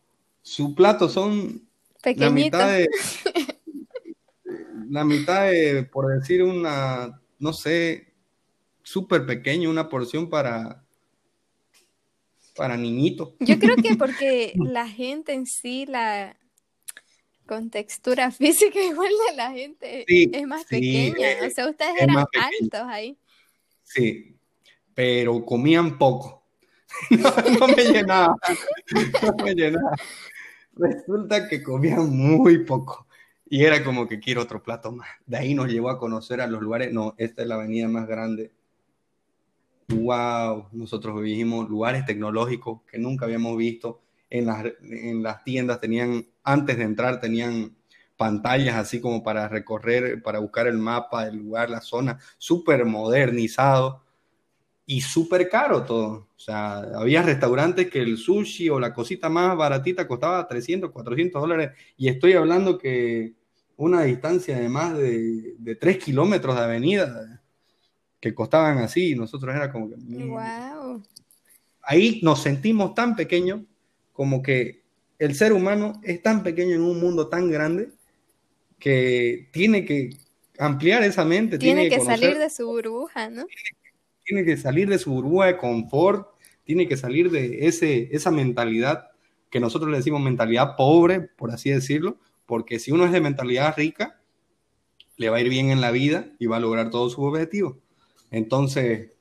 su 0.41 0.73
plato 0.73 1.09
son 1.09 1.61
la 2.03 2.31
mitad 2.31 2.71
de, 2.71 2.89
la 4.89 5.03
mitad 5.03 5.49
de, 5.49 5.83
por 5.83 6.07
decir 6.07 6.43
una, 6.43 7.21
no 7.37 7.53
sé, 7.53 8.13
súper 8.83 9.25
pequeño, 9.25 9.69
una 9.69 9.87
porción 9.87 10.29
para, 10.29 10.83
para 12.55 12.75
niñito. 12.75 13.35
Yo 13.39 13.59
creo 13.59 13.75
que 13.75 13.95
porque 13.97 14.53
la 14.55 14.87
gente 14.87 15.33
en 15.33 15.45
sí, 15.45 15.85
la, 15.85 16.35
con 17.45 17.69
textura 17.69 18.31
física 18.31 18.83
igual 18.83 19.11
de 19.29 19.35
la 19.35 19.51
gente 19.51 20.05
es 20.07 20.47
más 20.47 20.65
pequeña. 20.65 21.27
o 21.45 21.49
sea, 21.49 21.69
ustedes 21.69 21.93
eran 22.01 22.17
altos 22.17 22.81
ahí. 22.87 23.17
Sí, 23.83 24.35
pero 24.93 25.45
comían 25.45 25.97
poco. 25.97 26.43
no, 27.11 27.67
me 27.67 27.83
llenaba. 27.83 28.35
No 29.21 29.43
me 29.43 29.53
llenaba. 29.53 29.95
Resulta 30.73 31.47
que 31.47 31.61
comían 31.61 32.09
muy 32.09 32.65
poco. 32.65 33.07
Y 33.49 33.63
era 33.63 33.83
como 33.83 34.07
que 34.07 34.19
quiero 34.19 34.43
otro 34.43 34.61
plato 34.61 34.91
más. 34.91 35.09
De 35.25 35.37
ahí 35.37 35.55
nos 35.55 35.67
llevó 35.69 35.89
a 35.89 35.97
conocer 35.97 36.39
a 36.39 36.47
los 36.47 36.61
lugares. 36.61 36.93
No, 36.93 37.15
esta 37.17 37.41
es 37.41 37.47
la 37.47 37.55
avenida 37.55 37.87
más 37.87 38.07
grande. 38.07 38.51
Wow, 39.87 40.67
nosotros 40.71 41.19
vivimos 41.19 41.67
lugares 41.67 42.05
tecnológicos 42.05 42.81
que 42.83 42.99
nunca 42.99 43.25
habíamos 43.25 43.57
visto. 43.57 44.01
En 44.29 44.45
las, 44.45 44.63
en 44.83 45.23
las 45.23 45.43
tiendas 45.43 45.81
tenían, 45.81 46.27
antes 46.43 46.77
de 46.77 46.83
entrar, 46.83 47.19
tenían 47.19 47.75
pantallas 48.15 48.75
así 48.75 49.01
como 49.01 49.23
para 49.23 49.47
recorrer, 49.47 50.21
para 50.21 50.37
buscar 50.37 50.67
el 50.67 50.77
mapa, 50.77 51.27
el 51.27 51.37
lugar, 51.37 51.71
la 51.71 51.81
zona, 51.81 52.19
súper 52.37 52.85
modernizado 52.85 54.03
y 54.85 55.01
súper 55.01 55.49
caro 55.49 55.83
todo. 55.85 56.27
O 56.35 56.39
sea, 56.39 56.79
había 56.79 57.23
restaurantes 57.23 57.89
que 57.89 58.01
el 58.01 58.17
sushi 58.17 58.69
o 58.69 58.79
la 58.79 58.93
cosita 58.93 59.29
más 59.29 59.57
baratita 59.57 60.07
costaba 60.07 60.47
300, 60.47 60.91
400 60.91 61.41
dólares 61.41 61.71
y 61.97 62.09
estoy 62.09 62.33
hablando 62.33 62.77
que 62.77 63.38
una 63.79 64.03
distancia 64.03 64.59
de 64.59 64.67
más 64.67 64.97
de, 64.97 65.55
de 65.57 65.75
3 65.75 66.03
kilómetros 66.03 66.55
de 66.55 66.61
avenida 66.61 67.41
que 68.19 68.35
costaban 68.35 68.79
así, 68.79 69.11
y 69.11 69.15
nosotros 69.15 69.55
era 69.55 69.71
como 69.71 69.89
que... 69.89 69.95
Wow. 69.95 70.97
Mm. 70.97 71.03
Ahí 71.83 72.19
nos 72.21 72.43
sentimos 72.43 72.93
tan 72.93 73.15
pequeños 73.15 73.61
como 74.11 74.43
que 74.43 74.83
el 75.17 75.33
ser 75.33 75.53
humano 75.53 75.93
es 76.03 76.21
tan 76.21 76.43
pequeño 76.43 76.75
en 76.75 76.81
un 76.81 76.99
mundo 76.99 77.29
tan 77.29 77.49
grande 77.49 77.89
que 78.77 79.49
tiene 79.53 79.85
que 79.85 80.09
ampliar 80.57 81.03
esa 81.03 81.23
mente. 81.23 81.57
Tiene, 81.57 81.89
que, 81.89 82.01
salir 82.01 82.37
de 82.37 82.49
su 82.49 82.67
burbuja, 82.67 83.29
¿no? 83.29 83.45
Tiene 84.25 84.43
que 84.43 84.57
salir 84.57 84.89
de 84.89 84.99
su 84.99 85.11
burbuja 85.11 85.47
de 85.47 85.57
confort, 85.57 86.27
tiene 86.65 86.85
que 86.85 86.97
salir 86.97 87.31
de 87.31 87.65
ese, 87.67 88.09
esa 88.11 88.29
mentalidad 88.29 89.07
que 89.49 89.61
nosotros 89.61 89.89
le 89.89 89.97
decimos 89.97 90.21
mentalidad 90.21 90.75
pobre, 90.75 91.21
por 91.21 91.51
así 91.51 91.71
decirlo, 91.71 92.19
porque 92.49 92.79
si 92.79 92.91
uno 92.91 93.05
es 93.05 93.11
de 93.11 93.21
mentalidad 93.21 93.75
rica, 93.77 94.19
le 95.17 95.29
va 95.29 95.37
a 95.37 95.39
ir 95.39 95.49
bien 95.49 95.69
en 95.69 95.81
la 95.81 95.91
vida 95.91 96.31
y 96.39 96.47
va 96.47 96.57
a 96.57 96.59
lograr 96.59 96.89
todos 96.89 97.13
sus 97.13 97.23
objetivos. 97.23 97.75
Entonces, 98.31 99.11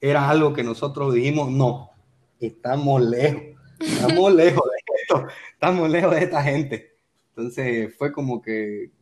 era 0.00 0.30
algo 0.30 0.52
que 0.52 0.62
nosotros 0.62 1.12
dijimos, 1.12 1.50
no, 1.50 1.90
estamos 2.38 3.02
lejos, 3.02 3.42
estamos 3.80 4.32
lejos 4.36 4.62
de 4.64 4.94
esto, 5.02 5.26
estamos 5.52 5.90
lejos 5.90 6.14
de 6.14 6.22
esta 6.22 6.44
gente. 6.44 6.96
Entonces, 7.30 7.92
fue 7.98 8.12
como 8.12 8.40
que 8.40 8.92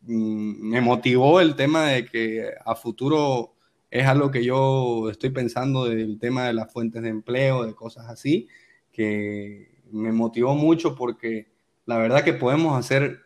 mm, 0.00 0.68
me 0.68 0.80
motivó 0.80 1.40
el 1.40 1.54
tema 1.54 1.90
de 1.90 2.04
que 2.04 2.50
a 2.64 2.74
futuro 2.74 3.54
es 3.92 4.08
algo 4.08 4.32
que 4.32 4.42
yo 4.42 5.08
estoy 5.08 5.30
pensando 5.30 5.84
del 5.84 6.18
tema 6.18 6.48
de 6.48 6.52
las 6.52 6.72
fuentes 6.72 7.00
de 7.02 7.10
empleo, 7.10 7.64
de 7.64 7.76
cosas 7.76 8.08
así, 8.08 8.48
que 8.90 9.82
me 9.92 10.10
motivó 10.10 10.56
mucho 10.56 10.96
porque 10.96 11.57
la 11.88 11.96
verdad 11.96 12.22
que 12.22 12.34
podemos 12.34 12.78
hacer 12.78 13.22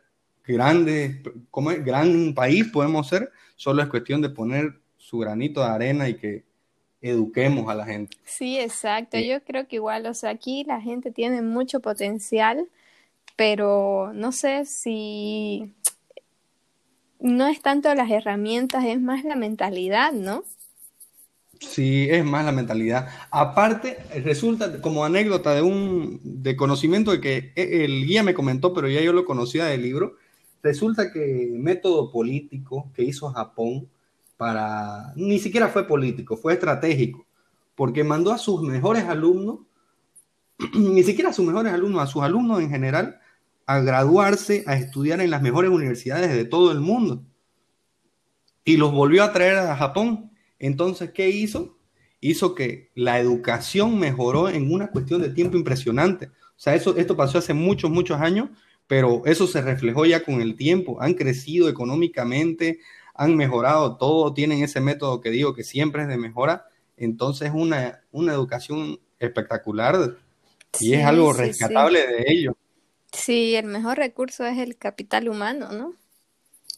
grandes, 0.46 1.16
como 1.50 1.72
es, 1.72 1.84
gran 1.84 2.32
país 2.32 2.64
podemos 2.72 3.08
ser, 3.08 3.32
solo 3.56 3.82
es 3.82 3.88
cuestión 3.88 4.22
de 4.22 4.30
poner 4.30 4.74
su 4.96 5.18
granito 5.18 5.60
de 5.62 5.66
arena 5.66 6.08
y 6.08 6.14
que 6.14 6.44
eduquemos 7.00 7.68
a 7.68 7.74
la 7.74 7.84
gente. 7.84 8.16
Sí, 8.24 8.60
exacto. 8.60 9.18
Yo 9.18 9.42
creo 9.42 9.66
que 9.66 9.76
igual, 9.76 10.06
o 10.06 10.14
sea, 10.14 10.30
aquí 10.30 10.62
la 10.62 10.80
gente 10.80 11.10
tiene 11.10 11.42
mucho 11.42 11.80
potencial, 11.80 12.68
pero 13.34 14.12
no 14.14 14.30
sé 14.30 14.64
si 14.64 15.74
no 17.18 17.48
es 17.48 17.62
tanto 17.62 17.92
las 17.96 18.12
herramientas, 18.12 18.84
es 18.84 19.00
más 19.00 19.24
la 19.24 19.34
mentalidad, 19.34 20.12
¿no? 20.12 20.44
Sí, 21.68 22.08
es 22.10 22.24
más 22.24 22.44
la 22.44 22.52
mentalidad. 22.52 23.08
Aparte, 23.30 23.98
resulta 24.24 24.80
como 24.80 25.04
anécdota 25.04 25.54
de 25.54 25.62
un 25.62 26.20
de 26.22 26.56
conocimiento 26.56 27.12
de 27.12 27.20
que 27.20 27.52
e, 27.54 27.84
el 27.84 28.04
guía 28.04 28.22
me 28.22 28.34
comentó, 28.34 28.74
pero 28.74 28.88
ya 28.88 29.00
yo 29.00 29.12
lo 29.12 29.24
conocía 29.24 29.66
del 29.66 29.82
libro. 29.82 30.16
Resulta 30.62 31.12
que 31.12 31.50
método 31.54 32.10
político 32.10 32.90
que 32.94 33.04
hizo 33.04 33.30
Japón 33.30 33.88
para 34.36 35.12
ni 35.16 35.38
siquiera 35.38 35.68
fue 35.68 35.86
político, 35.86 36.36
fue 36.36 36.54
estratégico, 36.54 37.26
porque 37.74 38.04
mandó 38.04 38.32
a 38.32 38.38
sus 38.38 38.62
mejores 38.62 39.04
alumnos, 39.04 39.60
ni 40.74 41.02
siquiera 41.04 41.30
a 41.30 41.32
sus 41.32 41.46
mejores 41.46 41.72
alumnos, 41.72 42.02
a 42.02 42.06
sus 42.06 42.22
alumnos 42.22 42.60
en 42.60 42.70
general, 42.70 43.20
a 43.66 43.80
graduarse, 43.80 44.64
a 44.66 44.74
estudiar 44.74 45.20
en 45.20 45.30
las 45.30 45.42
mejores 45.42 45.70
universidades 45.70 46.34
de 46.34 46.44
todo 46.44 46.72
el 46.72 46.80
mundo. 46.80 47.22
Y 48.64 48.76
los 48.76 48.92
volvió 48.92 49.22
a 49.24 49.32
traer 49.32 49.58
a 49.58 49.76
Japón 49.76 50.31
entonces, 50.62 51.10
¿qué 51.10 51.28
hizo? 51.28 51.76
Hizo 52.20 52.54
que 52.54 52.90
la 52.94 53.18
educación 53.18 53.98
mejoró 53.98 54.48
en 54.48 54.72
una 54.72 54.90
cuestión 54.90 55.20
de 55.20 55.28
tiempo 55.28 55.56
impresionante. 55.56 56.26
O 56.26 56.30
sea, 56.62 56.76
eso, 56.76 56.96
esto 56.96 57.16
pasó 57.16 57.38
hace 57.38 57.52
muchos, 57.52 57.90
muchos 57.90 58.20
años, 58.20 58.48
pero 58.86 59.22
eso 59.26 59.48
se 59.48 59.60
reflejó 59.60 60.06
ya 60.06 60.22
con 60.22 60.40
el 60.40 60.54
tiempo. 60.54 61.02
Han 61.02 61.14
crecido 61.14 61.68
económicamente, 61.68 62.78
han 63.12 63.36
mejorado 63.36 63.96
todo, 63.96 64.32
tienen 64.34 64.62
ese 64.62 64.80
método 64.80 65.20
que 65.20 65.30
digo 65.30 65.52
que 65.52 65.64
siempre 65.64 66.02
es 66.02 66.08
de 66.08 66.16
mejora. 66.16 66.66
Entonces, 66.96 67.50
una, 67.52 68.04
una 68.12 68.32
educación 68.32 69.00
espectacular 69.18 70.16
y 70.78 70.94
es 70.94 71.04
algo 71.04 71.32
rescatable 71.32 72.06
de 72.06 72.24
ello. 72.28 72.56
Sí, 73.12 73.56
el 73.56 73.66
mejor 73.66 73.98
recurso 73.98 74.46
es 74.46 74.58
el 74.58 74.76
capital 74.76 75.28
humano, 75.28 75.72
¿no? 75.72 75.96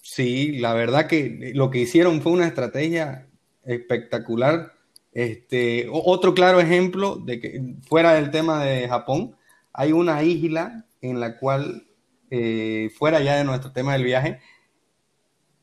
Sí, 0.00 0.52
la 0.52 0.72
verdad 0.72 1.06
que 1.06 1.52
lo 1.54 1.70
que 1.70 1.80
hicieron 1.80 2.22
fue 2.22 2.32
una 2.32 2.46
estrategia 2.46 3.28
espectacular. 3.66 4.72
Este, 5.12 5.86
otro 5.90 6.34
claro 6.34 6.58
ejemplo 6.60 7.16
de 7.16 7.40
que 7.40 7.76
fuera 7.88 8.14
del 8.14 8.30
tema 8.30 8.64
de 8.64 8.88
Japón, 8.88 9.36
hay 9.72 9.92
una 9.92 10.22
isla 10.22 10.86
en 11.00 11.20
la 11.20 11.38
cual, 11.38 11.86
eh, 12.30 12.90
fuera 12.96 13.20
ya 13.20 13.36
de 13.36 13.44
nuestro 13.44 13.72
tema 13.72 13.92
del 13.92 14.04
viaje, 14.04 14.40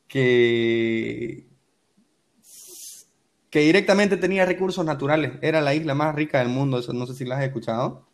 que, 0.08 1.48
que 3.50 3.60
directamente 3.60 4.18
tenía 4.18 4.46
recursos 4.46 4.86
naturales. 4.86 5.34
Era 5.42 5.62
la 5.62 5.74
isla 5.74 5.96
más 5.96 6.16
rica 6.16 6.40
del 6.40 6.50
mundo, 6.50 6.80
eso 6.80 6.94
no 6.94 7.06
sé 7.06 7.14
si 7.14 7.26
la 7.26 7.38
has 7.38 7.44
escuchado. 7.44 8.08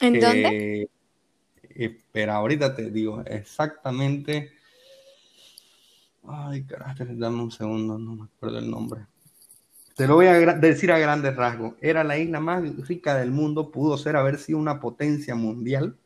¿En 0.00 0.18
dónde? 0.18 0.90
Espera, 1.62 2.36
ahorita 2.36 2.74
te 2.74 2.90
digo 2.90 3.22
exactamente. 3.26 4.50
Ay, 6.26 6.64
carajo, 6.64 7.04
dame 7.08 7.42
un 7.42 7.50
segundo, 7.50 7.98
no 7.98 8.16
me 8.16 8.24
acuerdo 8.24 8.58
el 8.58 8.70
nombre. 8.70 9.06
Te 10.00 10.06
lo 10.06 10.14
voy 10.14 10.28
a 10.28 10.54
decir 10.54 10.90
a 10.92 10.98
grandes 10.98 11.36
rasgos. 11.36 11.74
Era 11.82 12.02
la 12.04 12.16
isla 12.16 12.40
más 12.40 12.62
rica 12.88 13.18
del 13.18 13.30
mundo, 13.30 13.70
pudo 13.70 13.98
ser 13.98 14.16
haber 14.16 14.38
sido 14.38 14.58
una 14.58 14.80
potencia 14.80 15.34
mundial. 15.34 15.98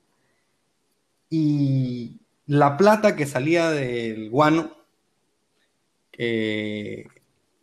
Y 1.31 2.19
la 2.47 2.77
plata 2.77 3.15
que 3.15 3.25
salía 3.25 3.71
del 3.71 4.31
guano 4.31 4.73
eh, 6.11 7.07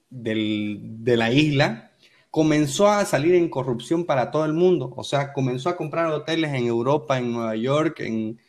de 0.09 1.17
la 1.17 1.33
isla 1.33 1.91
comenzó 2.29 2.87
a 2.87 3.03
salir 3.03 3.35
en 3.35 3.49
corrupción 3.49 4.05
para 4.05 4.31
todo 4.31 4.45
el 4.45 4.53
mundo. 4.53 4.93
O 4.95 5.03
sea, 5.03 5.33
comenzó 5.33 5.67
a 5.67 5.75
comprar 5.75 6.05
hoteles 6.13 6.53
en 6.53 6.65
Europa, 6.65 7.17
en 7.17 7.33
Nueva 7.33 7.57
York, 7.57 7.99
en, 7.99 8.39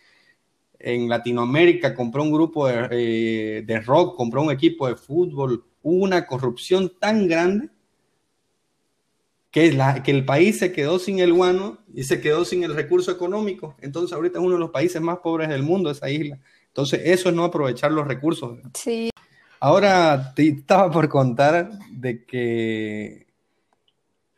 Latinoamérica, 1.08 1.96
compró 1.96 2.22
un 2.22 2.30
grupo 2.30 2.68
de, 2.68 2.86
eh, 2.92 3.62
de 3.62 3.80
rock, 3.80 4.16
compró 4.16 4.40
un 4.40 4.52
equipo 4.52 4.86
de 4.86 4.94
fútbol. 4.94 5.64
Hubo 5.82 6.04
una 6.04 6.26
corrupción 6.28 6.92
tan 7.00 7.26
grande 7.26 7.71
que, 9.52 9.70
la, 9.70 10.02
que 10.02 10.10
el 10.10 10.24
país 10.24 10.58
se 10.58 10.72
quedó 10.72 10.98
sin 10.98 11.20
el 11.20 11.32
guano 11.32 11.78
y 11.94 12.04
se 12.04 12.20
quedó 12.20 12.44
sin 12.44 12.64
el 12.64 12.74
recurso 12.74 13.12
económico. 13.12 13.76
Entonces 13.80 14.14
ahorita 14.14 14.38
es 14.38 14.44
uno 14.44 14.54
de 14.54 14.60
los 14.60 14.70
países 14.70 15.00
más 15.00 15.18
pobres 15.18 15.50
del 15.50 15.62
mundo, 15.62 15.90
esa 15.90 16.10
isla. 16.10 16.40
Entonces 16.68 17.02
eso 17.04 17.28
es 17.28 17.34
no 17.34 17.44
aprovechar 17.44 17.92
los 17.92 18.08
recursos. 18.08 18.58
Sí. 18.72 19.10
Ahora 19.60 20.32
te 20.34 20.48
estaba 20.48 20.90
por 20.90 21.08
contar 21.10 21.70
de 21.90 22.24
que 22.24 23.26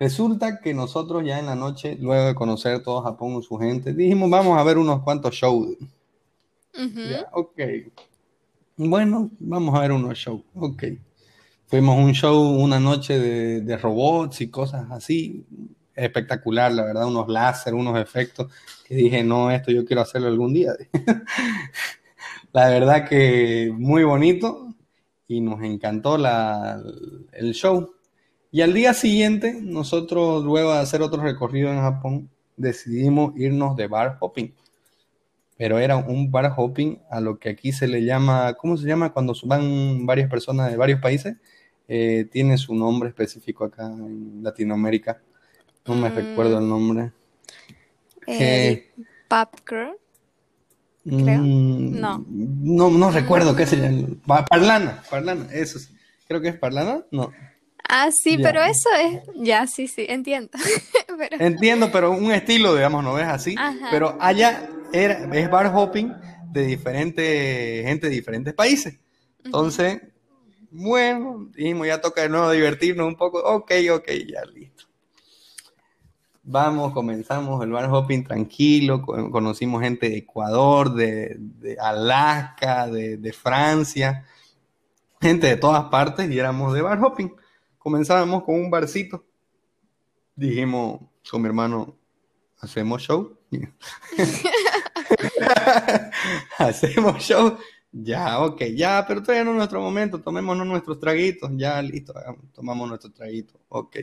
resulta 0.00 0.60
que 0.60 0.74
nosotros 0.74 1.24
ya 1.24 1.38
en 1.38 1.46
la 1.46 1.54
noche, 1.54 1.96
luego 2.00 2.26
de 2.26 2.34
conocer 2.34 2.82
todo 2.82 3.00
Japón 3.00 3.34
y 3.34 3.42
su 3.44 3.56
gente, 3.56 3.94
dijimos 3.94 4.28
vamos 4.28 4.58
a 4.58 4.64
ver 4.64 4.78
unos 4.78 5.02
cuantos 5.02 5.32
shows. 5.32 5.76
ok. 7.32 7.60
Bueno, 8.76 9.30
vamos 9.38 9.76
a 9.76 9.80
ver 9.80 9.92
unos 9.92 10.18
shows. 10.18 10.42
Ok. 10.56 10.82
Fuimos 11.66 11.98
un 11.98 12.12
show 12.12 12.40
una 12.40 12.78
noche 12.78 13.18
de, 13.18 13.76
robots 13.76 14.40
y 14.40 14.50
cosas 14.50 14.90
así. 14.90 15.46
Espectacular, 15.94 16.72
la 16.72 16.84
verdad, 16.84 17.06
unos 17.06 17.28
láser, 17.28 17.74
unos 17.74 17.98
efectos 17.98 18.52
que 18.86 18.94
dije, 18.94 19.22
no, 19.22 19.50
esto 19.50 19.70
yo 19.70 19.84
quiero 19.84 20.02
hacerlo 20.02 20.28
algún 20.28 20.52
día. 20.52 20.72
la 22.52 22.68
verdad 22.68 23.08
que 23.08 23.72
muy 23.76 24.04
bonito 24.04 24.74
y 25.26 25.40
nos 25.40 25.62
encantó 25.62 26.18
la, 26.18 26.82
el 27.32 27.52
show. 27.54 27.94
Y 28.50 28.60
al 28.60 28.72
día 28.72 28.94
siguiente, 28.94 29.58
nosotros, 29.60 30.44
luego 30.44 30.72
de 30.72 30.78
hacer 30.78 31.02
otro 31.02 31.22
recorrido 31.22 31.72
en 31.72 31.80
Japón, 31.80 32.30
decidimos 32.56 33.32
irnos 33.36 33.76
de 33.76 33.88
bar 33.88 34.16
hopping. 34.20 34.54
pero 35.56 35.78
era 35.78 35.96
un 35.96 36.30
bar 36.30 36.52
hopping 36.56 37.00
a 37.10 37.20
lo 37.20 37.38
que 37.38 37.48
aquí 37.50 37.72
se 37.72 37.88
le 37.88 38.04
llama, 38.04 38.54
¿cómo 38.54 38.76
se 38.76 38.86
llama 38.86 39.12
cuando 39.12 39.34
van 39.44 40.06
varias 40.06 40.28
personas 40.28 40.70
de 40.70 40.76
varios 40.76 41.00
países? 41.00 41.36
Eh, 41.86 42.26
tiene 42.30 42.56
su 42.56 42.74
nombre 42.74 43.10
específico 43.10 43.64
acá 43.64 43.86
en 43.86 44.42
Latinoamérica. 44.42 45.20
No 45.86 45.94
me 45.94 46.08
recuerdo 46.08 46.58
el 46.58 46.68
nombre. 46.68 47.12
Eh, 48.26 48.90
Girl. 49.68 49.96
Creo. 51.04 51.40
Mm, 51.42 52.00
no. 52.00 52.24
no. 52.28 52.90
No 52.90 53.10
recuerdo 53.10 53.54
qué 53.54 53.66
se 53.66 53.76
llama. 53.76 54.44
Parlana, 54.46 55.02
Parlana, 55.10 55.46
eso 55.52 55.78
sí. 55.78 55.94
Creo 56.26 56.40
que 56.40 56.48
es 56.48 56.56
Parlana, 56.56 57.04
no. 57.10 57.30
Ah, 57.86 58.08
sí, 58.10 58.38
pero 58.38 58.62
eso 58.62 58.88
es, 58.98 59.22
ya, 59.36 59.66
sí, 59.66 59.88
sí, 59.88 60.06
entiendo. 60.08 60.50
Entiendo, 61.38 61.92
pero 61.92 62.12
un 62.12 62.32
estilo, 62.32 62.74
digamos, 62.74 63.04
no 63.04 63.18
es 63.18 63.26
así. 63.26 63.54
Pero 63.90 64.16
allá 64.20 64.68
era, 64.92 65.28
es 65.32 65.50
bar 65.50 65.70
hopping 65.72 66.12
de 66.50 66.66
diferentes 66.66 67.86
gente 67.86 68.08
de 68.08 68.14
diferentes 68.14 68.54
países. 68.54 68.98
Entonces, 69.44 70.00
bueno, 70.76 71.48
dijimos, 71.54 71.86
ya 71.86 72.00
toca 72.00 72.22
de 72.22 72.28
nuevo 72.28 72.50
divertirnos 72.50 73.06
un 73.06 73.14
poco. 73.16 73.38
Ok, 73.38 73.72
ok, 73.92 74.08
ya 74.28 74.44
listo. 74.52 74.84
Vamos, 76.42 76.92
comenzamos 76.92 77.62
el 77.62 77.70
bar 77.70 77.88
hopping 77.90 78.24
tranquilo, 78.24 79.00
conocimos 79.02 79.82
gente 79.82 80.10
de 80.10 80.18
Ecuador, 80.18 80.92
de, 80.92 81.38
Alaska, 81.80 82.86
de, 82.88 83.16
de 83.16 83.32
Francia, 83.32 84.26
gente 85.20 85.46
de 85.46 85.56
todas 85.56 85.84
partes 85.84 86.30
y 86.30 86.38
éramos 86.38 86.74
de 86.74 86.82
bar 86.82 87.02
hopping 87.02 87.34
comenzábamos 87.84 88.42
con 88.44 88.56
un 88.56 88.70
barcito. 88.70 89.24
Dijimos 90.34 91.00
con 91.30 91.42
mi 91.42 91.48
hermano, 91.48 91.96
hacemos 92.58 93.02
show. 93.02 93.38
hacemos 96.58 97.22
show. 97.22 97.58
Ya, 97.96 98.40
ok, 98.40 98.62
ya, 98.74 99.04
pero 99.06 99.22
todavía 99.22 99.44
no 99.44 99.52
es 99.52 99.56
nuestro 99.56 99.80
momento, 99.80 100.20
tomémonos 100.20 100.66
nuestros 100.66 100.98
traguitos, 100.98 101.50
ya, 101.54 101.80
listo, 101.80 102.12
tomamos 102.52 102.88
nuestro 102.88 103.12
traguito, 103.12 103.54
ok. 103.68 103.96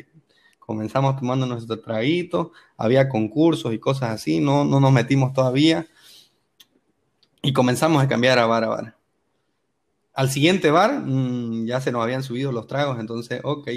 Comenzamos 0.59 1.17
tomando 1.17 1.45
nuestro 1.45 1.77
traguito, 1.79 2.53
había 2.77 3.09
concursos 3.09 3.73
y 3.73 3.79
cosas 3.79 4.11
así, 4.11 4.39
no, 4.39 4.63
no 4.63 4.79
nos 4.79 4.93
metimos 4.93 5.33
todavía. 5.33 5.85
Y 7.41 7.51
comenzamos 7.51 8.01
a 8.01 8.07
cambiar 8.07 8.39
a 8.39 8.45
bar 8.45 8.63
a 8.63 8.67
bar 8.67 9.01
al 10.13 10.29
siguiente 10.29 10.71
bar 10.71 11.01
mm, 11.05 11.65
ya 11.65 11.81
se 11.81 11.91
nos 11.91 12.03
habían 12.03 12.23
subido 12.23 12.51
los 12.51 12.67
tragos, 12.67 12.99
entonces, 12.99 13.41
ok. 13.43 13.69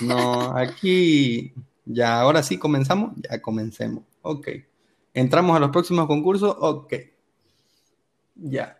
No, 0.00 0.56
aquí 0.56 1.52
ya 1.84 2.20
ahora 2.20 2.42
sí 2.42 2.58
comenzamos, 2.58 3.12
ya 3.16 3.40
comencemos, 3.42 4.04
ok. 4.22 4.48
Entramos 5.12 5.56
a 5.56 5.60
los 5.60 5.70
próximos 5.70 6.06
concursos, 6.06 6.56
ok. 6.58 6.94
Ya. 8.36 8.78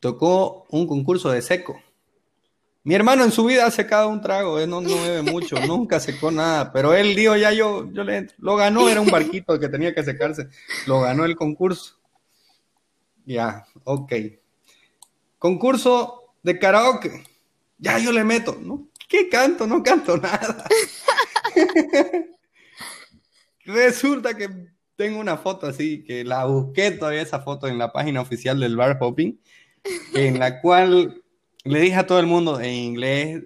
Tocó 0.00 0.66
un 0.70 0.86
concurso 0.86 1.30
de 1.30 1.42
seco. 1.42 1.80
Mi 2.84 2.94
hermano 2.94 3.24
en 3.24 3.32
su 3.32 3.44
vida 3.44 3.66
ha 3.66 3.70
secado 3.70 4.08
un 4.08 4.20
trago, 4.20 4.58
él 4.58 4.70
no, 4.70 4.80
no 4.80 4.94
bebe 5.02 5.22
mucho, 5.22 5.56
nunca 5.66 6.00
secó 6.00 6.30
nada, 6.30 6.72
pero 6.72 6.94
él 6.94 7.14
dijo, 7.14 7.36
ya 7.36 7.52
yo, 7.52 7.90
yo 7.92 8.04
le 8.04 8.28
Lo 8.38 8.56
ganó, 8.56 8.88
era 8.88 9.00
un 9.00 9.10
barquito 9.10 9.58
que 9.58 9.68
tenía 9.68 9.94
que 9.94 10.02
secarse. 10.02 10.48
Lo 10.86 11.00
ganó 11.00 11.24
el 11.24 11.36
concurso. 11.36 11.98
Ya, 13.26 13.66
ok. 13.84 14.12
Concurso 15.38 16.32
de 16.42 16.58
karaoke. 16.58 17.24
Ya 17.78 17.98
yo 17.98 18.10
le 18.10 18.24
meto. 18.24 18.56
¿no? 18.60 18.88
¿Qué 19.08 19.28
canto? 19.28 19.66
No 19.66 19.82
canto 19.82 20.16
nada. 20.16 20.64
Resulta 23.64 24.34
que 24.34 24.48
tengo 24.96 25.20
una 25.20 25.36
foto 25.36 25.66
así, 25.66 26.02
que 26.04 26.24
la 26.24 26.44
busqué 26.46 26.90
todavía 26.90 27.22
esa 27.22 27.40
foto 27.40 27.68
en 27.68 27.78
la 27.78 27.92
página 27.92 28.20
oficial 28.20 28.58
del 28.58 28.76
Bar 28.76 28.96
Hopping, 29.00 29.38
en 30.14 30.38
la 30.38 30.60
cual 30.60 31.22
le 31.64 31.80
dije 31.80 31.96
a 31.96 32.06
todo 32.06 32.20
el 32.20 32.26
mundo 32.26 32.60
en 32.60 32.72
inglés, 32.72 33.42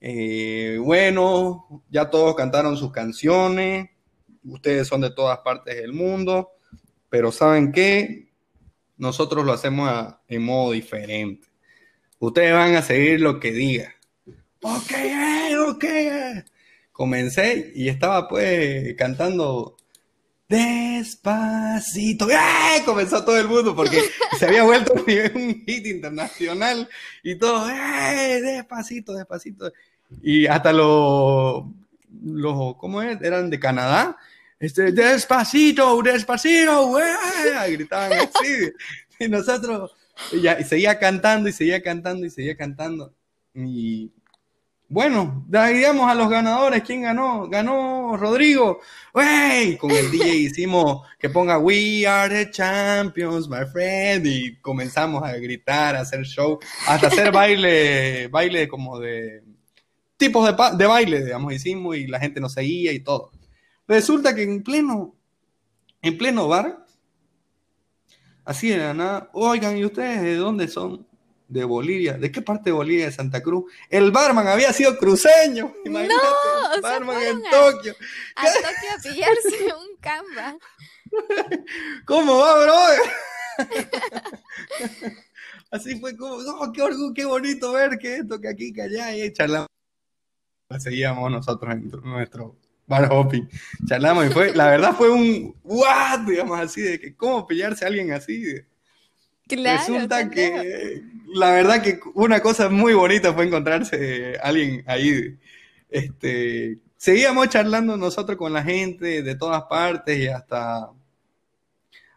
eh, 0.00 0.78
bueno, 0.80 1.82
ya 1.90 2.10
todos 2.10 2.34
cantaron 2.34 2.76
sus 2.76 2.92
canciones, 2.92 3.90
ustedes 4.44 4.88
son 4.88 5.00
de 5.00 5.10
todas 5.10 5.38
partes 5.38 5.76
del 5.76 5.92
mundo, 5.92 6.50
pero 7.08 7.30
¿saben 7.30 7.72
qué? 7.72 8.32
nosotros 9.02 9.44
lo 9.44 9.52
hacemos 9.52 10.14
en 10.28 10.44
modo 10.44 10.70
diferente. 10.70 11.48
Ustedes 12.20 12.52
van 12.52 12.76
a 12.76 12.82
seguir 12.82 13.20
lo 13.20 13.40
que 13.40 13.50
diga. 13.50 13.92
Ok, 14.60 14.92
eh, 14.92 15.56
ok. 15.58 15.84
Eh. 15.84 16.44
Comencé 16.92 17.72
y 17.74 17.88
estaba 17.88 18.28
pues 18.28 18.94
cantando 18.94 19.76
despacito. 20.52 22.30
¡Eh! 22.30 22.82
Comenzó 22.84 23.24
todo 23.24 23.38
el 23.38 23.48
mundo 23.48 23.74
porque 23.74 24.02
se 24.38 24.46
había 24.46 24.62
vuelto 24.62 24.92
un 24.94 25.04
hit 25.06 25.86
internacional 25.86 26.88
y 27.22 27.36
todo, 27.36 27.68
¡eh! 27.70 28.40
Despacito, 28.40 29.14
despacito. 29.14 29.72
Y 30.22 30.46
hasta 30.46 30.72
los, 30.72 31.64
los, 32.24 32.76
¿cómo 32.76 33.02
es? 33.02 33.20
Eran 33.22 33.50
de 33.50 33.58
Canadá 33.58 34.16
este, 34.62 34.92
despacito, 34.92 36.00
despacito, 36.02 36.86
güey, 36.86 37.04
gritaban 37.72 38.12
así. 38.12 38.70
Y 39.18 39.26
nosotros, 39.26 39.90
y, 40.30 40.42
seguía 40.62 41.00
cantando 41.00 41.48
y 41.48 41.52
seguía 41.52 41.82
cantando 41.82 42.24
y 42.24 42.30
seguía 42.30 42.56
cantando. 42.56 43.12
Y 43.54 44.12
bueno, 44.92 45.46
digamos 45.48 46.10
a 46.10 46.14
los 46.14 46.28
ganadores, 46.28 46.82
¿quién 46.82 47.00
ganó? 47.00 47.48
Ganó 47.48 48.14
Rodrigo. 48.18 48.80
¡Wey! 49.14 49.78
Con 49.78 49.90
el 49.90 50.10
DJ 50.10 50.34
hicimos 50.34 51.08
que 51.18 51.30
ponga 51.30 51.58
We 51.58 52.06
are 52.06 52.28
the 52.28 52.50
champions, 52.50 53.48
my 53.48 53.64
friend. 53.72 54.26
Y 54.26 54.56
comenzamos 54.60 55.22
a 55.22 55.32
gritar, 55.38 55.96
a 55.96 56.00
hacer 56.00 56.24
show, 56.24 56.58
hasta 56.86 57.06
hacer 57.06 57.32
baile, 57.32 58.28
baile 58.28 58.68
como 58.68 58.98
de 59.00 59.42
tipos 60.18 60.46
de, 60.46 60.76
de 60.76 60.86
baile, 60.86 61.24
digamos, 61.24 61.54
hicimos 61.54 61.96
y 61.96 62.06
la 62.06 62.20
gente 62.20 62.38
nos 62.38 62.52
seguía 62.52 62.92
y 62.92 63.00
todo. 63.00 63.30
Resulta 63.88 64.34
que 64.34 64.42
en 64.42 64.62
pleno, 64.62 65.16
en 66.02 66.18
pleno 66.18 66.48
bar, 66.48 66.84
así 68.44 68.68
de 68.68 68.76
la 68.76 68.92
nada, 68.92 69.30
oigan, 69.32 69.78
¿y 69.78 69.86
ustedes 69.86 70.20
de 70.20 70.36
dónde 70.36 70.68
son? 70.68 71.06
De 71.52 71.64
Bolivia. 71.64 72.14
¿De 72.14 72.32
qué 72.32 72.40
parte 72.40 72.70
de 72.70 72.72
Bolivia? 72.72 73.04
De 73.04 73.12
Santa 73.12 73.42
Cruz. 73.42 73.70
El 73.90 74.10
barman 74.10 74.48
había 74.48 74.72
sido 74.72 74.96
cruceño. 74.96 75.74
Imagínate, 75.84 76.14
no, 76.14 76.80
barman 76.80 77.22
en 77.22 77.42
Tokio. 77.42 77.94
A, 78.36 78.46
Tokio 78.46 78.90
a 78.96 79.02
pillarse 79.02 79.74
un 79.78 79.96
camba. 80.00 80.56
¿Cómo 82.06 82.38
va, 82.38 82.62
bro? 82.62 82.74
Así 85.70 86.00
fue 86.00 86.16
como, 86.16 86.36
oh, 86.36 86.72
qué, 86.72 86.82
qué 87.14 87.26
bonito 87.26 87.72
ver 87.72 87.98
que 87.98 88.16
esto, 88.16 88.40
que 88.40 88.48
aquí, 88.48 88.72
que 88.72 88.82
allá, 88.82 89.14
y 89.14 89.30
charlamos. 89.32 89.68
Seguíamos 90.78 91.30
nosotros 91.30 91.70
en 91.70 91.90
nuestro 92.02 92.56
bar 92.86 93.08
hopping. 93.12 93.46
Charlamos 93.86 94.26
y 94.26 94.30
fue, 94.30 94.54
la 94.54 94.68
verdad 94.68 94.94
fue 94.94 95.10
un 95.10 95.54
what, 95.64 96.20
digamos 96.20 96.58
así, 96.58 96.80
de 96.80 96.98
que 96.98 97.14
cómo 97.14 97.46
pillarse 97.46 97.84
a 97.84 97.88
alguien 97.88 98.10
así. 98.12 98.42
Claro, 99.48 99.80
Resulta 99.80 100.30
que 100.30 101.02
la 101.32 101.52
verdad 101.52 101.82
que 101.82 102.00
una 102.14 102.40
cosa 102.40 102.68
muy 102.68 102.94
bonita 102.94 103.32
fue 103.32 103.46
encontrarse 103.46 104.38
alguien 104.42 104.84
ahí. 104.86 105.36
Este, 105.90 106.78
seguíamos 106.96 107.48
charlando 107.48 107.96
nosotros 107.96 108.38
con 108.38 108.52
la 108.52 108.62
gente 108.62 109.22
de 109.22 109.34
todas 109.34 109.64
partes 109.64 110.18
y 110.18 110.28
hasta 110.28 110.90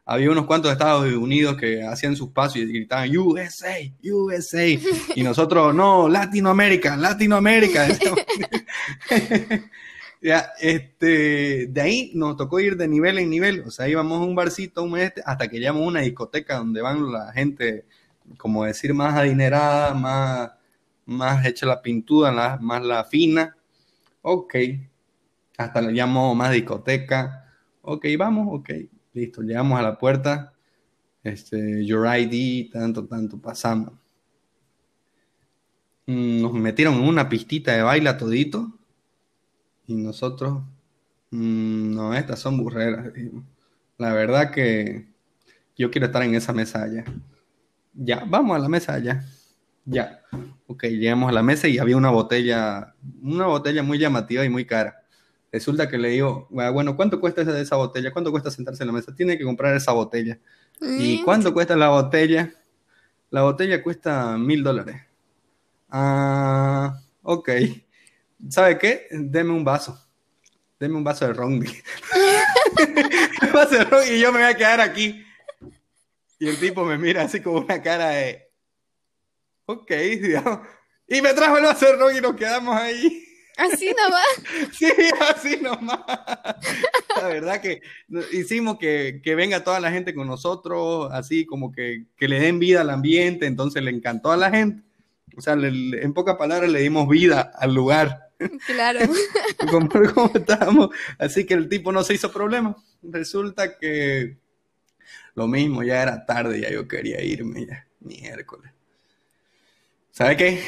había 0.06 0.30
unos 0.32 0.46
cuantos 0.46 0.72
Estados 0.72 1.12
Unidos 1.14 1.58
que 1.58 1.84
hacían 1.84 2.16
sus 2.16 2.30
pasos 2.30 2.58
y 2.58 2.66
gritaban 2.66 3.16
USA, 3.18 3.76
USA. 4.04 4.68
Y 5.16 5.24
nosotros, 5.24 5.74
no, 5.74 6.08
Latinoamérica, 6.08 6.96
Latinoamérica. 6.96 7.88
Ya, 10.26 10.54
este, 10.60 11.68
de 11.68 11.82
ahí 11.82 12.12
nos 12.16 12.36
tocó 12.36 12.60
ir 12.60 12.78
de 12.78 12.88
nivel 12.88 13.20
en 13.20 13.30
nivel, 13.30 13.62
o 13.62 13.70
sea, 13.70 13.88
íbamos 13.88 14.20
a 14.20 14.24
un 14.24 14.34
barcito, 14.34 14.82
un 14.82 14.98
este, 14.98 15.22
hasta 15.24 15.48
que 15.48 15.60
llegamos 15.60 15.84
a 15.84 15.86
una 15.86 16.00
discoteca 16.00 16.58
donde 16.58 16.82
van 16.82 17.12
la 17.12 17.32
gente, 17.32 17.86
como 18.38 18.66
decir, 18.66 18.94
más 18.94 19.16
adinerada, 19.16 19.94
más, 19.94 20.52
más 21.06 21.46
hecha 21.46 21.66
la 21.66 21.82
pintura, 21.82 22.58
más 22.62 22.84
la 22.84 23.04
fina. 23.06 23.56
Ok, 24.22 24.56
hasta 25.58 25.82
le 25.82 25.92
llamo 25.94 26.36
más 26.36 26.52
discoteca. 26.52 27.54
Ok, 27.82 28.06
vamos, 28.18 28.48
ok, 28.60 28.70
listo, 29.14 29.42
llegamos 29.42 29.80
a 29.80 29.84
la 29.84 29.98
puerta. 29.98 30.54
Este, 31.24 31.86
your 31.86 32.08
ID, 32.08 32.72
tanto, 32.72 33.06
tanto, 33.08 33.40
pasamos. 33.40 33.94
Mm, 36.08 36.42
nos 36.42 36.54
metieron 36.54 36.96
en 36.96 37.02
una 37.08 37.28
pistita 37.30 37.74
de 37.74 37.82
baile 37.82 38.14
todito 38.14 38.72
y 39.88 39.96
nosotros, 39.96 40.64
mm, 41.32 41.94
no, 41.96 42.14
estas 42.14 42.40
son 42.40 42.58
burreras. 42.58 43.12
La 43.98 44.14
verdad 44.14 44.52
que 44.52 45.08
yo 45.78 45.92
quiero 45.92 46.08
estar 46.08 46.24
en 46.24 46.36
esa 46.36 46.54
mesa 46.54 46.84
allá. 46.84 47.06
Ya, 47.96 48.24
vamos 48.28 48.56
a 48.56 48.60
la 48.60 48.70
mesa 48.70 48.94
allá. 48.94 49.24
Ya. 49.86 50.22
Ok, 50.68 50.84
llegamos 50.86 51.30
a 51.30 51.34
la 51.34 51.44
mesa 51.44 51.68
y 51.68 51.78
había 51.78 51.96
una 51.96 52.10
botella, 52.10 52.94
una 53.22 53.46
botella 53.46 53.84
muy 53.84 53.98
llamativa 54.00 54.44
y 54.44 54.50
muy 54.50 54.66
cara. 54.66 55.04
Resulta 55.52 55.88
que 55.88 55.98
le 55.98 56.10
digo, 56.10 56.50
"Ah, 56.58 56.70
bueno, 56.72 56.96
¿cuánto 56.98 57.20
cuesta 57.22 57.42
esa, 57.42 57.58
esa 57.60 57.76
botella? 57.78 58.12
¿Cuánto 58.12 58.32
cuesta 58.32 58.52
sentarse 58.52 58.84
en 58.84 58.88
la 58.88 58.94
mesa? 58.94 59.16
Tiene 59.16 59.38
que 59.38 59.44
comprar 59.44 59.76
esa 59.76 59.94
botella. 59.94 60.38
¿Y 60.82 61.24
cuánto 61.24 61.54
cuesta 61.54 61.76
la 61.76 61.90
botella? 61.90 62.54
La 63.30 63.44
botella 63.44 63.82
cuesta 63.82 64.38
mil 64.38 64.64
dólares. 64.64 65.02
Ah, 65.90 67.00
ok. 67.22 67.50
¿Sabe 68.50 68.78
qué? 68.78 69.08
Deme 69.12 69.52
un 69.54 69.64
vaso. 69.64 69.98
Deme 70.80 70.96
un 70.96 71.04
vaso 71.04 71.26
de 71.26 71.34
ron. 71.34 71.54
un 73.44 73.54
vaso 73.54 73.76
de 73.76 73.84
ron 73.86 74.04
y 74.14 74.20
yo 74.20 74.32
me 74.34 74.40
voy 74.40 74.48
a 74.50 74.58
quedar 74.58 74.82
aquí. 74.82 75.25
Y 76.40 76.48
el 76.50 76.58
tipo 76.60 76.84
me 76.86 76.98
mira 76.98 77.24
así 77.24 77.42
con 77.42 77.56
una 77.64 77.82
cara 77.82 78.10
de... 78.10 78.44
Ok, 79.66 79.90
digamos. 79.92 80.60
Y 81.08 81.22
me 81.22 81.34
trajo 81.34 81.58
el 81.58 82.00
ron 82.00 82.16
y 82.18 82.22
nos 82.22 82.36
quedamos 82.36 82.76
ahí. 82.76 83.24
Así 83.58 83.94
nomás. 83.98 84.72
Sí, 84.74 84.92
así 85.34 85.58
nomás. 85.62 86.00
La 87.22 87.28
verdad 87.30 87.62
que 87.62 87.82
hicimos 88.34 88.78
que, 88.78 89.22
que 89.24 89.34
venga 89.36 89.64
toda 89.64 89.80
la 89.80 89.92
gente 89.92 90.14
con 90.14 90.28
nosotros, 90.28 91.10
así 91.14 91.46
como 91.46 91.72
que, 91.72 92.06
que 92.18 92.28
le 92.28 92.40
den 92.40 92.60
vida 92.60 92.82
al 92.82 92.90
ambiente, 92.90 93.46
entonces 93.46 93.82
le 93.82 93.92
encantó 93.92 94.32
a 94.32 94.38
la 94.38 94.52
gente. 94.52 94.84
O 95.38 95.42
sea, 95.42 95.56
le- 95.56 96.04
en 96.04 96.14
pocas 96.14 96.36
palabras 96.36 96.70
le 96.70 96.80
dimos 96.82 97.08
vida 97.08 97.52
al 97.58 97.74
lugar, 97.74 98.22
Claro. 98.68 99.00
como, 99.72 99.88
como 99.90 100.32
estábamos. 100.36 100.90
Así 101.18 101.46
que 101.46 101.54
el 101.54 101.70
tipo 101.70 101.92
no 101.94 102.04
se 102.04 102.14
hizo 102.16 102.32
problema. 102.34 102.76
Resulta 103.02 103.78
que 103.78 104.38
lo 105.36 105.48
mismo, 105.48 105.84
ya 105.84 106.02
era 106.02 106.26
tarde, 106.26 106.62
ya 106.62 106.70
yo 106.72 106.88
quería 106.88 107.22
irme, 107.22 107.66
ya, 107.68 107.88
miércoles. 108.00 108.72
¿Sabe 110.12 110.38
qué? 110.38 110.64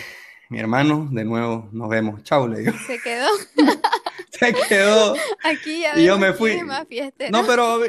Mi 0.49 0.59
hermano, 0.59 1.07
de 1.11 1.23
nuevo, 1.25 1.69
nos 1.71 1.89
vemos. 1.89 2.21
Chao, 2.23 2.47
le 2.47 2.59
digo. 2.59 2.73
Se 2.85 2.99
quedó. 2.99 3.27
Se 4.31 4.53
quedó. 4.69 5.15
Aquí 5.43 5.81
ya 5.81 5.97
Y 5.99 6.05
yo 6.05 6.19
me 6.19 6.31
fui. 6.33 6.59
No, 7.31 7.45
pero 7.47 7.79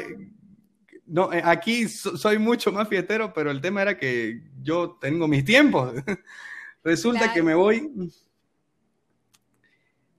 no, 1.05 1.31
eh, 1.31 1.41
aquí 1.45 1.87
so- 1.87 2.17
soy 2.17 2.39
mucho 2.39 2.71
más 2.71 2.87
fiestero, 2.87 3.31
pero 3.33 3.51
el 3.51 3.61
tema 3.61 3.81
era 3.83 3.97
que 3.97 4.41
yo 4.63 4.97
tengo 4.99 5.27
mis 5.27 5.45
tiempos. 5.45 5.93
Resulta 6.83 7.19
Claro. 7.19 7.33
que 7.33 7.43
me 7.43 7.53
voy. 7.55 7.91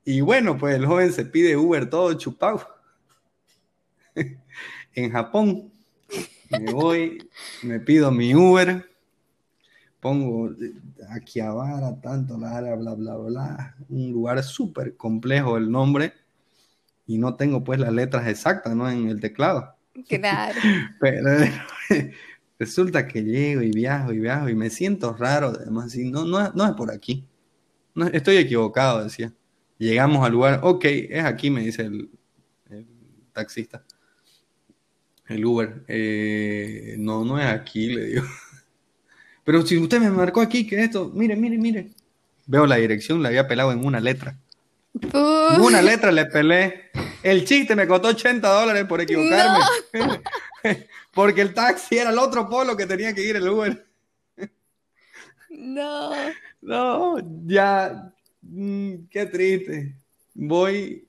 Y 0.04 0.20
bueno, 0.20 0.56
pues 0.56 0.74
el 0.76 0.86
joven 0.86 1.12
se 1.12 1.24
pide 1.24 1.56
Uber 1.56 1.88
todo 1.88 2.12
chupado. 2.14 2.66
En 4.94 5.12
Japón. 5.12 5.69
Me 6.50 6.72
voy, 6.72 7.28
me 7.62 7.78
pido 7.78 8.10
mi 8.10 8.34
Uber, 8.34 8.90
pongo 10.00 10.50
Akihabara, 11.10 12.00
tanto, 12.00 12.36
la 12.38 12.60
bla, 12.60 12.74
bla, 12.74 12.94
bla, 12.94 13.16
bla. 13.16 13.76
Un 13.88 14.10
lugar 14.10 14.42
súper 14.42 14.96
complejo 14.96 15.56
el 15.56 15.70
nombre. 15.70 16.12
Y 17.06 17.18
no 17.18 17.34
tengo 17.34 17.62
pues 17.64 17.78
las 17.80 17.92
letras 17.92 18.26
exactas, 18.28 18.74
¿no? 18.74 18.88
En 18.88 19.08
el 19.08 19.20
teclado. 19.20 19.74
Claro. 20.08 20.58
Pero 21.00 21.30
resulta 22.58 23.06
que 23.06 23.22
llego 23.22 23.62
y 23.62 23.70
viajo 23.70 24.12
y 24.12 24.18
viajo 24.18 24.48
y 24.48 24.54
me 24.54 24.70
siento 24.70 25.14
raro, 25.14 25.48
además, 25.48 25.86
así, 25.86 26.10
no, 26.10 26.24
no, 26.24 26.50
no 26.52 26.66
es 26.66 26.72
por 26.72 26.90
aquí. 26.90 27.24
No, 27.94 28.06
estoy 28.06 28.36
equivocado, 28.36 29.04
decía. 29.04 29.32
Llegamos 29.78 30.24
al 30.24 30.32
lugar, 30.32 30.60
ok, 30.62 30.84
es 30.84 31.24
aquí, 31.24 31.50
me 31.50 31.62
dice 31.62 31.82
el, 31.82 32.10
el 32.70 32.86
taxista. 33.32 33.82
El 35.30 35.44
Uber. 35.44 35.84
"Eh, 35.86 36.96
no, 36.98 37.24
no 37.24 37.38
es 37.38 37.46
aquí, 37.46 37.86
le 37.94 38.04
digo. 38.06 38.24
Pero 39.44 39.64
si 39.64 39.78
usted 39.78 40.00
me 40.00 40.10
marcó 40.10 40.40
aquí, 40.40 40.66
que 40.66 40.82
esto, 40.82 41.10
mire, 41.14 41.36
mire, 41.36 41.56
mire. 41.56 41.90
Veo 42.46 42.66
la 42.66 42.76
dirección, 42.76 43.22
la 43.22 43.28
había 43.28 43.46
pelado 43.46 43.70
en 43.72 43.84
una 43.84 44.00
letra. 44.00 44.36
En 44.92 45.60
una 45.60 45.80
letra 45.80 46.10
le 46.10 46.26
pelé. 46.26 46.90
El 47.22 47.44
chiste 47.44 47.76
me 47.76 47.86
costó 47.86 48.08
80 48.08 48.48
dólares 48.48 48.84
por 48.86 49.00
equivocarme. 49.00 49.64
Porque 51.14 51.42
el 51.42 51.54
taxi 51.54 51.98
era 51.98 52.10
el 52.10 52.18
otro 52.18 52.48
polo 52.48 52.76
que 52.76 52.86
tenía 52.86 53.14
que 53.14 53.24
ir 53.24 53.36
el 53.36 53.48
Uber. 53.48 53.86
No. 55.50 56.10
No, 56.60 57.16
ya, 57.46 58.12
mm, 58.42 58.94
qué 59.10 59.26
triste. 59.26 59.94
Voy 60.34 61.06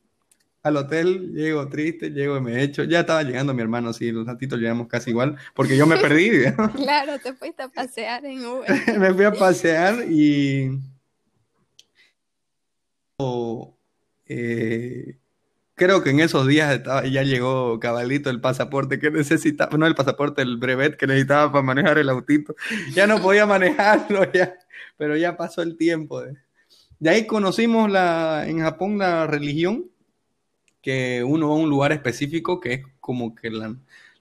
al 0.64 0.78
hotel, 0.78 1.32
llego 1.34 1.68
triste, 1.70 2.10
llego 2.12 2.38
y 2.38 2.42
me 2.42 2.62
echo. 2.64 2.84
Ya 2.84 3.02
estaba 3.02 3.24
llegando 3.24 3.54
mi 3.54 3.62
hermano, 3.62 3.94
sí, 3.94 4.12
los 4.12 4.28
ratitos 4.28 4.60
llegamos 4.60 4.88
casi 4.88 5.10
igual, 5.10 5.38
porque 5.56 5.76
yo 5.78 5.88
me 5.88 5.98
perdí. 6.02 6.30
Claro, 6.76 7.20
te 7.20 7.34
fuiste 7.34 7.64
a 7.64 7.70
pasear 7.70 8.26
en 8.26 8.46
Uber. 8.46 8.70
me 9.00 9.14
fui 9.14 9.26
a 9.26 9.32
pasear 9.34 10.06
y 10.10 10.80
o, 13.18 13.78
eh, 14.28 15.18
creo 15.76 16.04
que 16.04 16.12
en 16.12 16.20
esos 16.22 16.48
días 16.48 16.74
estaba- 16.74 17.06
ya 17.08 17.24
llegó 17.24 17.80
cabalito 17.80 18.30
el 18.30 18.42
pasaporte 18.42 19.00
que 19.00 19.12
necesitaba, 19.12 19.78
no 19.78 19.88
el 19.88 19.96
pasaporte, 19.96 20.42
el 20.42 20.58
brevet 20.58 20.98
que 20.98 21.08
necesitaba 21.08 21.52
para 21.52 21.64
manejar 21.64 21.98
el 21.98 22.10
autito. 22.10 22.56
Ya 22.96 23.08
no 23.08 23.22
podía 23.22 23.46
manejarlo, 23.46 24.24
ya, 24.34 24.56
pero 24.98 25.16
ya 25.18 25.38
pasó 25.38 25.62
el 25.62 25.78
tiempo. 25.78 26.22
De, 26.22 26.36
de 27.00 27.10
ahí 27.10 27.28
conocimos 27.28 27.92
la, 27.92 28.46
en 28.48 28.60
Japón 28.62 28.98
la 28.98 29.28
religión, 29.28 29.91
que 30.82 31.24
uno 31.24 31.50
va 31.50 31.56
a 31.56 31.58
un 31.58 31.70
lugar 31.70 31.92
específico 31.92 32.60
que 32.60 32.74
es 32.74 32.82
como 33.00 33.36
que 33.36 33.50
la, 33.50 33.76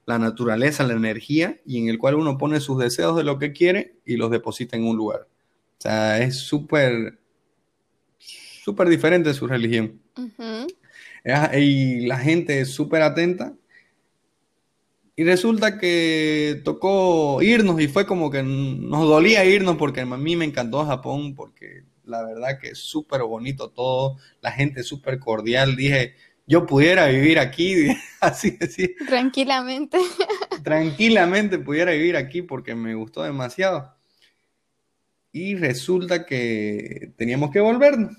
la 0.07 0.19
naturaleza, 0.19 0.87
la 0.87 0.95
energía, 0.95 1.61
y 1.65 1.78
en 1.78 1.89
el 1.89 1.99
cual 1.99 2.16
uno 2.16 2.37
pone 2.39 2.61
sus 2.61 2.78
deseos 2.78 3.16
de 3.16 3.24
lo 3.24 3.39
que 3.39 3.53
quiere 3.53 3.97
y 4.05 4.16
los 4.16 4.31
deposita 4.31 4.77
en 4.77 4.85
un 4.85 4.97
lugar. 4.97 5.28
O 5.78 5.82
sea, 5.82 6.19
es 6.19 6.37
súper, 6.37 7.19
súper 8.19 8.89
diferente 8.89 9.32
su 9.32 9.47
religión. 9.47 10.01
Y 11.57 12.07
la 12.07 12.19
gente 12.19 12.61
es 12.61 12.70
súper 12.70 13.03
atenta. 13.03 13.55
Y 15.16 15.24
resulta 15.24 15.78
que 15.78 16.61
tocó 16.65 17.43
irnos 17.43 17.81
y 17.81 17.89
fue 17.89 18.07
como 18.07 18.31
que 18.31 18.43
nos 18.43 19.07
dolía 19.07 19.45
irnos 19.45 19.77
porque 19.77 20.01
a 20.01 20.07
mí 20.07 20.37
me 20.37 20.47
encantó 20.47 20.85
Japón 20.87 21.35
porque 21.35 21.85
la 22.05 22.23
verdad 22.24 22.59
que 22.59 22.69
es 22.69 22.78
súper 22.78 23.23
bonito 23.23 23.70
todo, 23.70 24.16
la 24.41 24.51
gente 24.51 24.82
súper 24.82 25.19
cordial. 25.19 25.77
Dije, 25.77 26.15
yo 26.51 26.66
pudiera 26.66 27.06
vivir 27.06 27.39
aquí, 27.39 27.97
así, 28.20 28.59
así, 28.60 28.97
Tranquilamente. 29.06 29.98
tranquilamente 30.64 31.60
pudiera 31.60 31.93
vivir 31.93 32.16
aquí 32.16 32.43
porque 32.43 32.74
me 32.74 32.93
gustó 32.97 33.22
demasiado. 33.22 33.94
Y 35.31 35.55
resulta 35.55 36.27
que 36.27 37.12
teníamos 37.16 37.52
que 37.52 37.60
volvernos. 37.60 38.16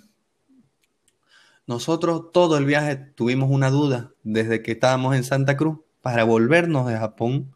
Nosotros 1.67 2.31
todo 2.31 2.57
el 2.57 2.63
viaje 2.63 2.95
tuvimos 2.95 3.51
una 3.51 3.69
duda 3.69 4.13
desde 4.23 4.63
que 4.63 4.71
estábamos 4.71 5.13
en 5.17 5.25
Santa 5.25 5.57
Cruz 5.57 5.79
para 6.01 6.23
volvernos 6.23 6.87
de 6.87 6.97
Japón. 6.97 7.53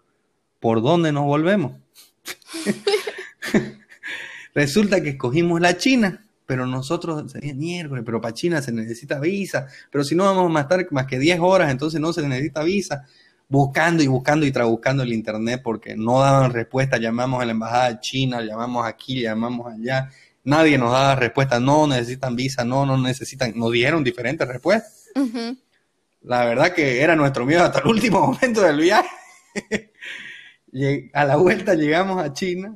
¿Por 0.60 0.82
dónde 0.82 1.14
nos 1.14 1.24
volvemos? 1.24 1.72
Resulta 4.54 5.02
que 5.02 5.12
escogimos 5.12 5.62
la 5.62 5.78
China, 5.78 6.25
pero 6.46 6.66
nosotros 6.66 7.32
sería 7.32 7.54
miércoles, 7.54 8.04
pero 8.06 8.22
para 8.22 8.34
China 8.34 8.62
se 8.62 8.72
necesita 8.72 9.20
visa, 9.20 9.68
pero 9.92 10.04
si 10.04 10.16
no 10.16 10.24
vamos 10.26 10.56
a 10.56 10.62
estar 10.62 10.88
más 10.92 11.06
que 11.06 11.20
10 11.20 11.40
horas, 11.40 11.72
entonces 11.72 12.00
no 12.00 12.14
se 12.14 12.28
necesita 12.28 12.64
visa. 12.64 13.06
Buscando 13.48 14.02
y 14.02 14.08
buscando 14.08 14.46
y 14.46 14.52
trabuscando 14.52 15.04
el 15.04 15.14
internet 15.14 15.62
porque 15.64 15.96
no 15.96 16.20
daban 16.20 16.52
respuesta. 16.52 16.98
Llamamos 16.98 17.44
a 17.44 17.46
la 17.46 17.52
embajada 17.52 18.00
china, 18.00 18.42
llamamos 18.42 18.88
aquí, 18.88 19.22
llamamos 19.22 19.72
allá. 19.72 20.10
Nadie 20.44 20.80
nos 20.80 20.92
daba 20.92 21.16
respuesta. 21.16 21.60
No 21.60 21.86
necesitan 21.86 22.36
visa, 22.36 22.66
no, 22.66 22.88
no 22.88 22.98
necesitan. 22.98 23.54
Nos 23.56 23.72
dieron 23.72 24.04
diferentes 24.04 24.48
respuestas. 24.48 25.12
La 26.22 26.44
verdad 26.46 26.74
que 26.74 27.02
era 27.02 27.16
nuestro 27.16 27.46
miedo 27.46 27.64
hasta 27.64 27.82
el 27.82 27.88
último 27.88 28.20
momento 28.28 28.62
del 28.62 28.80
viaje. 28.80 29.92
A 31.14 31.24
la 31.24 31.36
vuelta 31.36 31.76
llegamos 31.76 32.20
a 32.24 32.34
China 32.34 32.76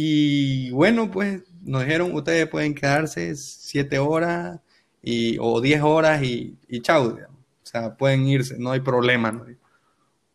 y 0.00 0.70
bueno, 0.70 1.10
pues 1.10 1.42
nos 1.68 1.84
dijeron, 1.84 2.14
ustedes 2.14 2.48
pueden 2.48 2.74
quedarse 2.74 3.36
siete 3.36 3.98
horas 3.98 4.58
y, 5.02 5.36
o 5.38 5.60
diez 5.60 5.82
horas 5.82 6.22
y, 6.22 6.56
y 6.66 6.80
chau, 6.80 7.14
digamos. 7.14 7.36
O 7.62 7.66
sea, 7.66 7.94
pueden 7.94 8.26
irse, 8.26 8.56
no 8.58 8.70
hay 8.72 8.80
problema. 8.80 9.30
¿no? 9.30 9.44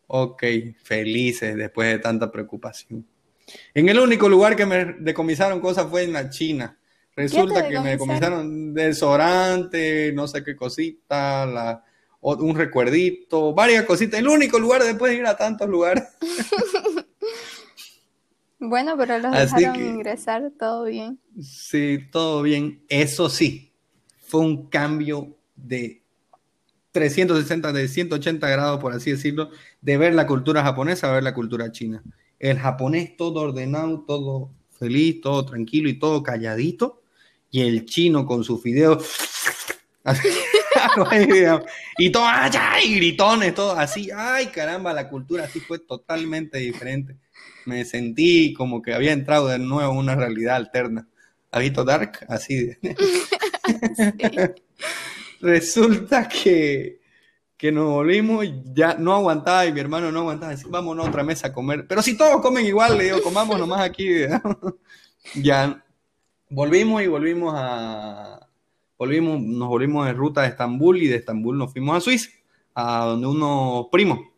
Ok, 0.05 0.43
felices 0.83 1.55
después 1.55 1.91
de 1.91 1.97
tanta 1.97 2.31
preocupación. 2.31 3.05
En 3.73 3.89
el 3.89 3.99
único 3.99 4.29
lugar 4.29 4.55
que 4.55 4.67
me 4.67 4.85
decomisaron 4.99 5.59
cosas 5.59 5.87
fue 5.89 6.03
en 6.03 6.13
la 6.13 6.29
China. 6.29 6.77
Resulta 7.15 7.67
que 7.67 7.79
me 7.79 7.91
decomisaron 7.91 8.73
desodorante, 8.73 10.11
no 10.13 10.27
sé 10.27 10.43
qué 10.43 10.55
cosita, 10.55 11.47
la, 11.47 11.83
un 12.21 12.55
recuerdito, 12.55 13.53
varias 13.53 13.85
cositas. 13.85 14.19
El 14.19 14.27
único 14.27 14.59
lugar 14.59 14.83
después 14.83 15.11
de 15.11 15.17
ir 15.17 15.25
a 15.25 15.35
tantos 15.35 15.67
lugares. 15.67 16.03
Bueno, 18.65 18.95
pero 18.97 19.19
los 19.19 19.33
Así 19.33 19.55
dejaron 19.57 19.81
que- 19.81 19.89
ingresar 19.89 20.51
todo 20.57 20.85
bien. 20.85 21.19
Sí, 21.41 21.99
todo 22.11 22.41
bien. 22.41 22.83
Eso 22.87 23.29
sí, 23.29 23.73
fue 24.19 24.39
un 24.41 24.67
cambio 24.69 25.35
de 25.55 26.01
360, 26.91 27.73
de 27.73 27.87
180 27.87 28.47
grados, 28.49 28.79
por 28.79 28.93
así 28.93 29.11
decirlo, 29.11 29.49
de 29.81 29.97
ver 29.97 30.13
la 30.13 30.27
cultura 30.27 30.63
japonesa 30.63 31.09
a 31.09 31.13
ver 31.15 31.23
la 31.23 31.33
cultura 31.33 31.71
china. 31.71 32.03
El 32.39 32.57
japonés 32.59 33.17
todo 33.17 33.41
ordenado, 33.41 34.03
todo 34.07 34.51
feliz, 34.77 35.19
todo 35.21 35.45
tranquilo 35.45 35.89
y 35.89 35.99
todo 35.99 36.23
calladito. 36.23 37.01
Y 37.51 37.61
el 37.61 37.85
chino 37.85 38.25
con 38.25 38.43
su 38.43 38.57
fideo, 38.59 38.97
así, 40.03 40.27
y 41.97 42.11
todo, 42.11 42.23
¡ay! 42.25 42.95
gritones, 42.95 43.53
todo 43.53 43.73
así, 43.73 44.09
ay 44.15 44.47
caramba, 44.47 44.93
la 44.93 45.09
cultura 45.09 45.43
así 45.45 45.59
fue 45.59 45.79
totalmente 45.79 46.57
diferente. 46.59 47.17
Me 47.65 47.85
sentí 47.85 48.53
como 48.53 48.81
que 48.81 48.93
había 48.93 49.13
entrado 49.13 49.47
de 49.47 49.59
nuevo 49.59 49.91
en 49.93 49.99
una 49.99 50.15
realidad 50.15 50.55
alterna. 50.55 51.07
Habito 51.51 51.83
Dark, 51.83 52.25
así. 52.27 52.71
Resulta 55.41 56.27
que, 56.27 56.99
que 57.57 57.71
nos 57.71 57.89
volvimos, 57.89 58.45
ya 58.73 58.95
no 58.95 59.13
aguantaba 59.13 59.65
y 59.65 59.73
mi 59.73 59.79
hermano 59.79 60.11
no 60.11 60.21
aguantaba, 60.21 60.51
decir, 60.51 60.67
vámonos 60.69 61.05
a 61.05 61.09
otra 61.09 61.23
mesa 61.23 61.47
a 61.47 61.53
comer. 61.53 61.85
Pero 61.87 62.01
si 62.01 62.17
todos 62.17 62.41
comen 62.41 62.65
igual, 62.65 62.97
le 62.97 63.05
digo, 63.05 63.21
comamos 63.21 63.59
nomás 63.59 63.81
aquí. 63.81 64.07
ya 65.35 65.83
volvimos 66.49 67.03
y 67.03 67.07
volvimos 67.07 67.53
a, 67.55 68.47
volvimos, 68.97 69.41
nos 69.41 69.67
volvimos 69.67 70.05
de 70.05 70.13
ruta 70.13 70.41
de 70.41 70.49
Estambul 70.49 71.01
y 71.01 71.07
de 71.07 71.17
Estambul 71.17 71.57
nos 71.57 71.71
fuimos 71.71 71.97
a 71.97 72.01
Suiza, 72.01 72.29
a 72.73 73.05
donde 73.05 73.27
unos 73.27 73.87
primos. 73.91 74.32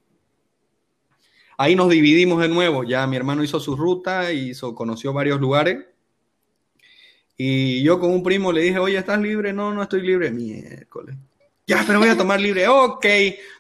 Ahí 1.58 1.76
nos 1.76 1.90
dividimos 1.90 2.42
de 2.42 2.50
nuevo, 2.50 2.84
ya 2.84 3.06
mi 3.08 3.16
hermano 3.16 3.44
hizo 3.44 3.60
su 3.60 3.76
ruta, 3.76 4.32
hizo, 4.32 4.76
conoció 4.76 5.14
varios 5.14 5.40
lugares. 5.40 5.86
Y 7.38 7.84
yo 7.84 8.00
con 8.00 8.12
un 8.12 8.24
primo 8.24 8.52
le 8.52 8.62
dije, 8.62 8.80
oye, 8.80 8.98
¿estás 8.98 9.20
libre? 9.20 9.54
No, 9.54 9.74
no 9.74 9.84
estoy 9.84 10.02
libre. 10.02 10.32
Miércoles. 10.32 11.16
Ya, 11.68 11.84
pero 11.86 12.00
voy 12.00 12.10
a 12.10 12.18
tomar 12.18 12.40
libre. 12.40 12.68
Ok. 12.68 13.06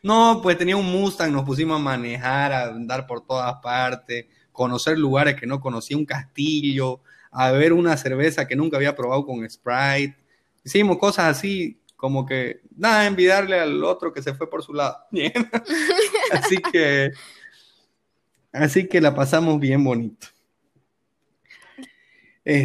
No, 0.03 0.39
pues 0.41 0.57
tenía 0.57 0.77
un 0.77 0.85
Mustang, 0.85 1.31
nos 1.31 1.43
pusimos 1.43 1.77
a 1.77 1.83
manejar, 1.83 2.53
a 2.53 2.67
andar 2.67 3.05
por 3.05 3.25
todas 3.25 3.55
partes, 3.61 4.27
conocer 4.51 4.97
lugares 4.97 5.35
que 5.35 5.45
no 5.45 5.59
conocía, 5.59 5.97
un 5.97 6.05
castillo, 6.05 7.01
a 7.31 7.51
ver 7.51 7.73
una 7.73 7.97
cerveza 7.97 8.47
que 8.47 8.55
nunca 8.55 8.77
había 8.77 8.95
probado 8.95 9.25
con 9.25 9.49
Sprite 9.49 10.25
hicimos 10.65 10.97
cosas 10.97 11.37
así, 11.37 11.79
como 11.95 12.25
que 12.25 12.61
nada, 12.75 13.05
envidiarle 13.05 13.59
al 13.59 13.81
otro 13.83 14.11
que 14.11 14.21
se 14.21 14.33
fue 14.33 14.49
por 14.49 14.63
su 14.63 14.73
lado. 14.73 14.97
así 16.31 16.57
que, 16.71 17.11
así 18.55 18.87
que 18.87 19.01
la 19.01 19.13
pasamos 19.13 19.59
bien 19.59 19.83
bonito. 19.83 20.27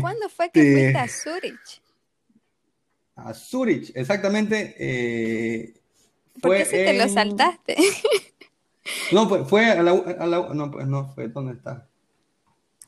¿Cuándo 0.00 0.28
fue 0.28 0.50
que 0.50 0.60
fuiste 0.60 0.98
a 0.98 1.04
este, 1.04 1.30
Zurich? 1.30 1.82
A 3.16 3.34
Zurich, 3.34 3.92
exactamente. 3.94 4.74
Eh, 4.78 5.74
¿Por 6.40 6.56
qué 6.56 6.64
te 6.64 6.98
lo 6.98 7.08
saltaste? 7.08 7.76
no, 9.12 9.28
fue, 9.28 9.44
fue 9.44 9.64
a, 9.66 9.82
la, 9.82 9.92
No, 10.54 10.70
pues 10.70 10.86
no, 10.86 11.12
fue 11.14 11.28
¿dónde 11.28 11.54
está? 11.54 11.88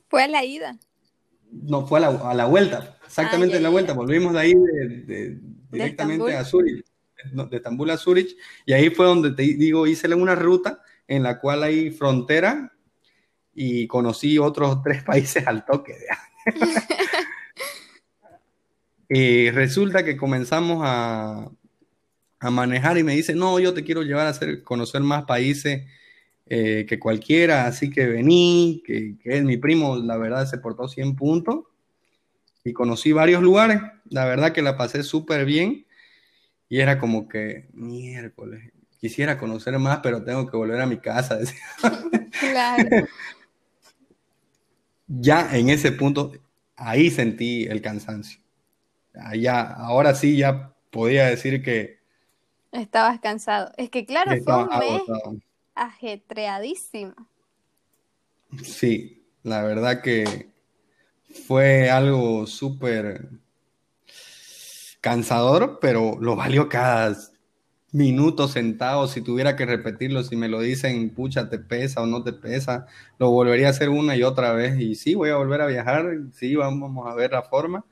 Fue 0.09 0.23
a 0.23 0.29
la 0.29 0.45
ida. 0.45 0.79
No, 1.51 1.87
fue 1.87 1.99
a 1.99 2.03
la, 2.03 2.31
a 2.31 2.35
la 2.35 2.47
vuelta. 2.47 2.99
Exactamente 3.07 3.59
en 3.59 3.63
la 3.63 3.69
vuelta, 3.69 3.93
volvimos 3.93 4.33
de 4.33 4.41
ahí 4.41 4.55
directamente 5.71 6.35
a 6.35 6.45
Zurich, 6.47 6.83
de 7.31 7.57
Estambul 7.59 7.91
a 7.91 7.99
Zurich, 7.99 8.35
y 8.65 8.73
ahí 8.73 8.89
fue 8.89 9.05
donde 9.05 9.33
te 9.33 9.43
digo, 9.43 9.87
hice 9.87 10.13
una 10.15 10.35
ruta 10.35 10.83
en 11.07 11.23
la 11.23 11.39
cual 11.39 11.63
hay 11.63 11.91
frontera 11.91 12.73
y 13.55 13.87
conocí 13.87 14.39
otros 14.39 14.83
tres 14.83 15.03
países 15.05 15.47
al 15.47 15.65
toque. 15.65 15.97
y 19.09 19.51
resulta 19.51 20.05
que 20.05 20.17
comenzamos 20.17 20.81
a, 20.83 21.49
a, 22.41 22.51
manejar 22.51 22.99
y 22.99 23.05
me 23.05 23.15
dice, 23.15 23.35
no, 23.35 23.59
yo 23.61 23.75
te 23.75 23.85
quiero 23.85 24.03
llevar 24.03 24.27
a 24.27 24.31
hacer, 24.31 24.63
conocer 24.63 25.03
más 25.03 25.25
países 25.25 25.87
eh, 26.47 26.87
que 26.89 26.99
cualquiera, 26.99 27.67
así 27.67 27.91
que 27.91 28.07
vení, 28.07 28.83
que, 28.85 29.17
que 29.23 29.39
es 29.39 29.45
mi 29.45 29.57
primo, 29.57 29.97
la 29.97 30.17
verdad 30.17 30.47
se 30.47 30.59
portó 30.59 30.89
100 30.89 31.17
puntos 31.17 31.65
y 32.65 32.73
conocí 32.73 33.13
varios 33.13 33.43
lugares. 33.43 33.81
La 34.09 34.25
verdad 34.25 34.53
que 34.53 34.63
la 34.63 34.77
pasé 34.77 35.03
súper 35.03 35.45
bien 35.45 35.87
y 36.69 36.81
era 36.81 36.99
como 36.99 37.29
que 37.29 37.69
miércoles. 37.73 38.73
Quisiera 38.99 39.39
conocer 39.39 39.79
más, 39.79 39.99
pero 40.03 40.23
tengo 40.23 40.49
que 40.49 40.57
volver 40.57 40.81
a 40.81 40.87
mi 40.87 40.99
casa. 40.99 41.39
Claro. 42.41 43.07
Ya 45.21 45.57
en 45.57 45.69
ese 45.69 45.93
punto, 45.93 46.33
ahí 46.77 47.11
sentí 47.11 47.65
el 47.65 47.83
cansancio. 47.83 48.41
Allá, 49.15 49.63
ahora 49.63 50.15
sí 50.15 50.37
ya 50.37 50.73
podía 50.91 51.27
decir 51.27 51.63
que... 51.63 51.99
Estabas 52.71 53.21
cansado. 53.21 53.73
Es 53.77 53.91
que 53.91 54.07
claro, 54.07 54.33
fue 54.43 54.65
un 54.65 54.79
mes 54.79 55.03
ajetreadísimo. 55.75 57.15
Sí, 58.63 59.23
la 59.43 59.63
verdad 59.63 60.03
que 60.03 60.51
fue 61.47 61.91
algo 61.91 62.47
súper 62.47 63.29
cansador, 65.01 65.79
pero 65.81 66.19
lo 66.21 66.37
valió 66.37 66.69
cada 66.69 67.15
minuto 67.93 68.49
sentado. 68.49 69.07
Si 69.07 69.21
tuviera 69.21 69.55
que 69.55 69.67
repetirlo, 69.67 70.25
si 70.25 70.37
me 70.37 70.49
lo 70.49 70.61
dicen, 70.61 71.11
pucha, 71.11 71.49
te 71.49 71.59
pesa 71.59 72.03
o 72.03 72.07
no 72.07 72.23
te 72.25 72.33
pesa, 72.33 72.87
lo 73.19 73.31
volvería 73.31 73.69
a 73.69 73.71
hacer 73.71 73.91
una 73.91 74.17
y 74.17 74.23
otra 74.23 74.53
vez. 74.53 74.79
Y 74.81 74.95
sí, 74.97 75.15
voy 75.15 75.31
a 75.31 75.37
volver 75.37 75.61
a 75.61 75.67
viajar, 75.67 76.07
sí, 76.33 76.57
vamos 76.57 77.07
a 77.07 77.15
ver 77.15 77.33
la 77.33 77.43
forma, 77.43 77.85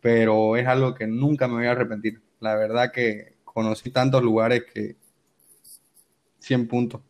pero 0.00 0.56
es 0.56 0.66
algo 0.66 0.94
que 0.94 1.06
nunca 1.06 1.48
me 1.48 1.54
voy 1.54 1.66
a 1.66 1.72
arrepentir. 1.72 2.22
La 2.40 2.54
verdad 2.54 2.92
que 2.92 3.38
conocí 3.44 3.90
tantos 3.90 4.22
lugares 4.22 4.64
que 4.72 4.96
100 6.40 6.68
puntos. 6.68 7.00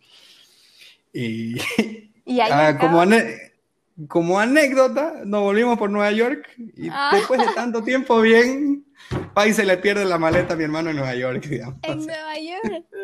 Y, 1.12 1.56
ah, 2.50 2.76
como, 2.80 3.04
como 4.06 4.38
anécdota, 4.38 5.22
nos 5.24 5.42
volvimos 5.42 5.78
por 5.78 5.90
Nueva 5.90 6.12
York 6.12 6.48
y 6.56 6.88
ah. 6.90 7.10
después 7.12 7.40
de 7.40 7.52
tanto 7.54 7.82
tiempo 7.82 8.20
bien, 8.20 8.86
país 9.34 9.56
se 9.56 9.64
le 9.64 9.76
pierde 9.78 10.04
la 10.04 10.18
maleta 10.18 10.54
a 10.54 10.56
mi 10.56 10.64
hermano 10.64 10.90
en 10.90 10.96
Nueva 10.96 11.14
York, 11.16 11.44
digamos. 11.46 11.78
En 11.82 12.06
Nueva 12.06 12.38
York. 12.38 12.84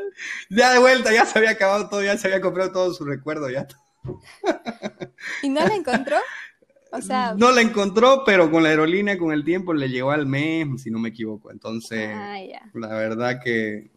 Ya 0.48 0.72
de 0.72 0.78
vuelta, 0.78 1.12
ya 1.12 1.26
se 1.26 1.36
había 1.38 1.50
acabado 1.50 1.88
todo, 1.88 2.00
ya 2.00 2.16
se 2.16 2.28
había 2.28 2.40
comprado 2.40 2.70
todo 2.70 2.94
su 2.94 3.04
recuerdo, 3.04 3.50
ya. 3.50 3.66
¿Y 5.42 5.48
no 5.48 5.66
la 5.66 5.74
encontró? 5.74 6.18
O 6.92 7.00
sea... 7.00 7.34
No 7.36 7.50
la 7.50 7.62
encontró, 7.62 8.22
pero 8.24 8.48
con 8.48 8.62
la 8.62 8.68
aerolínea, 8.68 9.18
con 9.18 9.32
el 9.32 9.44
tiempo, 9.44 9.74
le 9.74 9.88
llegó 9.88 10.12
al 10.12 10.26
mes, 10.26 10.82
si 10.82 10.92
no 10.92 11.00
me 11.00 11.08
equivoco. 11.08 11.50
Entonces, 11.50 12.10
ah, 12.14 12.36
la 12.74 12.88
verdad 12.94 13.40
que, 13.42 13.90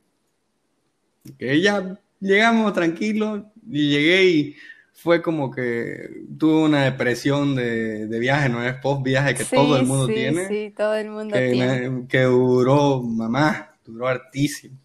que 1.38 1.61
ya 1.61 1.99
llegamos 2.19 2.74
tranquilos 2.74 3.44
y 3.69 3.90
llegué 3.90 4.24
y 4.26 4.57
fue 4.98 5.22
como 5.22 5.52
que 5.52 6.24
tuve 6.40 6.64
una 6.64 6.86
depresión 6.86 7.53
de, 7.56 8.07
viaje, 8.19 8.49
no 8.49 8.64
es 8.65 8.74
post 8.78 9.03
viaje 9.03 9.36
que 9.36 9.45
todo 9.45 9.78
el 9.78 9.86
mundo 9.86 10.07
tiene. 10.07 10.48
Sí, 10.48 10.74
todo 10.76 10.95
el 10.95 11.11
mundo 11.11 11.36
que, 11.36 11.52
tiene. 11.52 12.07
que 12.07 12.24
duró, 12.24 13.03
mamá, 13.03 13.76
duró 13.86 14.07
hartísimo. 14.07 14.76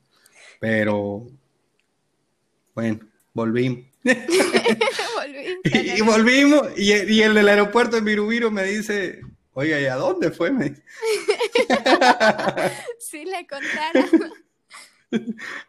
Pero 0.61 1.27
bueno, 2.75 3.01
volvimos. 3.33 3.87
y, 5.65 6.03
volvimos, 6.03 6.69
y, 6.77 6.93
el 6.93 7.33
del 7.33 7.49
aeropuerto 7.49 7.97
de 7.97 8.03
Virubiru 8.03 8.51
me 8.51 8.65
dice, 8.65 9.23
oiga, 9.55 9.81
¿y 9.81 9.87
a 9.87 9.95
dónde 9.95 10.31
fue? 10.31 10.51
sí, 12.99 13.25
le 13.25 13.47
contaron. 13.47 14.35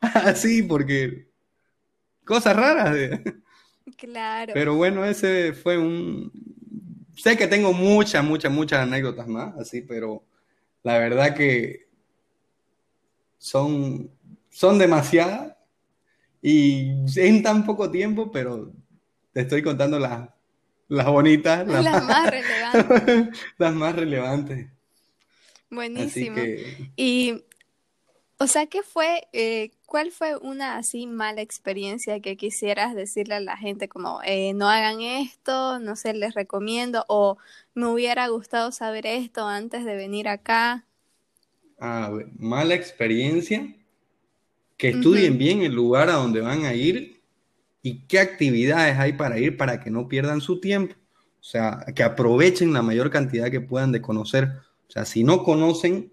Así, 0.01 0.61
ah, 0.63 0.65
porque 0.67 1.29
cosas 2.25 2.57
raras. 2.57 2.93
De... 2.93 3.41
Claro. 3.97 4.53
Pero 4.53 4.75
bueno, 4.75 5.05
ese 5.05 5.53
fue 5.53 5.77
un... 5.77 6.31
Sé 7.15 7.37
que 7.37 7.47
tengo 7.47 7.73
muchas, 7.73 8.23
muchas, 8.23 8.51
muchas 8.51 8.79
anécdotas 8.79 9.27
más, 9.27 9.55
así, 9.57 9.81
pero 9.81 10.23
la 10.81 10.97
verdad 10.97 11.35
que 11.35 11.87
son, 13.37 14.09
son 14.49 14.79
demasiadas 14.79 15.55
y 16.41 16.91
en 17.15 17.43
tan 17.43 17.65
poco 17.65 17.89
tiempo, 17.89 18.31
pero 18.31 18.73
te 19.31 19.41
estoy 19.41 19.63
contando 19.63 19.99
las, 19.99 20.29
las 20.89 21.07
bonitas, 21.07 21.67
las, 21.67 22.03
más, 22.03 22.29
relevantes. 22.29 23.39
las 23.57 23.73
más 23.73 23.95
relevantes. 23.95 24.67
Buenísimo. 25.69 26.37
Y, 26.95 27.43
o 28.37 28.47
sea, 28.47 28.67
¿qué 28.67 28.83
fue, 28.83 29.27
eh, 29.33 29.71
¿Cuál 29.93 30.09
fue 30.09 30.35
una 30.37 30.77
así 30.77 31.05
mala 31.05 31.43
experiencia 31.43 32.19
que 32.19 32.35
quisieras 32.35 32.95
decirle 32.95 33.35
a 33.35 33.39
la 33.39 33.55
gente 33.55 33.87
como 33.87 34.21
eh, 34.25 34.51
no 34.55 34.67
hagan 34.67 35.01
esto, 35.01 35.77
no 35.77 35.95
sé, 35.95 36.15
les 36.15 36.33
recomiendo 36.33 37.05
o 37.07 37.37
me 37.75 37.85
hubiera 37.85 38.27
gustado 38.29 38.71
saber 38.71 39.05
esto 39.05 39.47
antes 39.47 39.85
de 39.85 39.95
venir 39.95 40.27
acá? 40.27 40.83
Ah, 41.79 42.11
mala 42.39 42.73
experiencia. 42.73 43.71
Que 44.77 44.89
estudien 44.89 45.37
bien 45.37 45.61
el 45.61 45.75
lugar 45.75 46.09
a 46.09 46.13
donde 46.13 46.41
van 46.41 46.65
a 46.65 46.73
ir 46.73 47.21
y 47.83 48.07
qué 48.07 48.17
actividades 48.17 48.97
hay 48.97 49.13
para 49.13 49.37
ir 49.37 49.57
para 49.57 49.79
que 49.79 49.91
no 49.91 50.07
pierdan 50.07 50.41
su 50.41 50.59
tiempo. 50.59 50.95
O 51.39 51.43
sea, 51.43 51.85
que 51.95 52.01
aprovechen 52.01 52.73
la 52.73 52.81
mayor 52.81 53.11
cantidad 53.11 53.51
que 53.51 53.61
puedan 53.61 53.91
de 53.91 54.01
conocer. 54.01 54.53
O 54.87 54.91
sea, 54.91 55.05
si 55.05 55.23
no 55.23 55.43
conocen, 55.43 56.11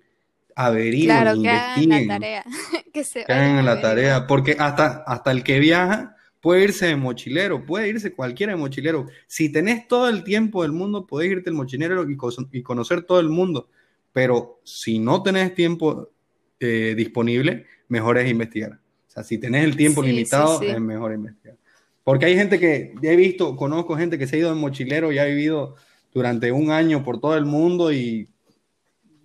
averigüen, 0.56 1.06
claro, 1.06 1.36
investiguen. 1.36 1.90
Que 1.90 1.94
hagan 1.94 2.08
la 2.08 2.14
tarea. 2.14 2.44
que 2.92 3.04
se 3.04 3.22
hagan 3.22 3.64
la 3.64 3.80
tarea, 3.80 4.26
porque 4.26 4.56
hasta, 4.58 5.04
hasta 5.06 5.30
el 5.30 5.42
que 5.42 5.58
viaja 5.58 6.16
puede 6.40 6.64
irse 6.64 6.86
de 6.86 6.96
mochilero, 6.96 7.64
puede 7.64 7.88
irse 7.88 8.12
cualquiera 8.12 8.52
de 8.52 8.58
mochilero. 8.58 9.06
Si 9.26 9.50
tenés 9.50 9.86
todo 9.88 10.08
el 10.08 10.24
tiempo 10.24 10.62
del 10.62 10.72
mundo, 10.72 11.06
podés 11.06 11.30
irte 11.30 11.50
de 11.50 11.56
mochilero 11.56 12.08
y, 12.08 12.16
y 12.52 12.62
conocer 12.62 13.02
todo 13.02 13.20
el 13.20 13.28
mundo. 13.28 13.68
Pero 14.12 14.60
si 14.64 14.98
no 14.98 15.22
tenés 15.22 15.54
tiempo 15.54 16.10
eh, 16.58 16.94
disponible, 16.96 17.66
mejor 17.88 18.18
es 18.18 18.30
investigar. 18.30 18.72
O 18.72 19.10
sea, 19.10 19.22
si 19.22 19.38
tenés 19.38 19.64
el 19.64 19.76
tiempo 19.76 20.02
limitado, 20.02 20.60
es 20.62 20.80
mejor 20.80 21.12
investigar. 21.14 21.56
Porque 22.04 22.26
hay 22.26 22.36
gente 22.36 22.58
que, 22.58 22.94
he 23.02 23.16
visto, 23.16 23.56
conozco 23.56 23.96
gente 23.96 24.18
que 24.18 24.26
se 24.26 24.36
ha 24.36 24.38
ido 24.40 24.52
en 24.52 24.58
mochilero 24.58 25.12
y 25.12 25.18
ha 25.18 25.24
vivido 25.24 25.76
durante 26.12 26.50
un 26.50 26.70
año 26.70 27.04
por 27.04 27.20
todo 27.20 27.36
el 27.36 27.44
mundo 27.44 27.92
y, 27.92 28.28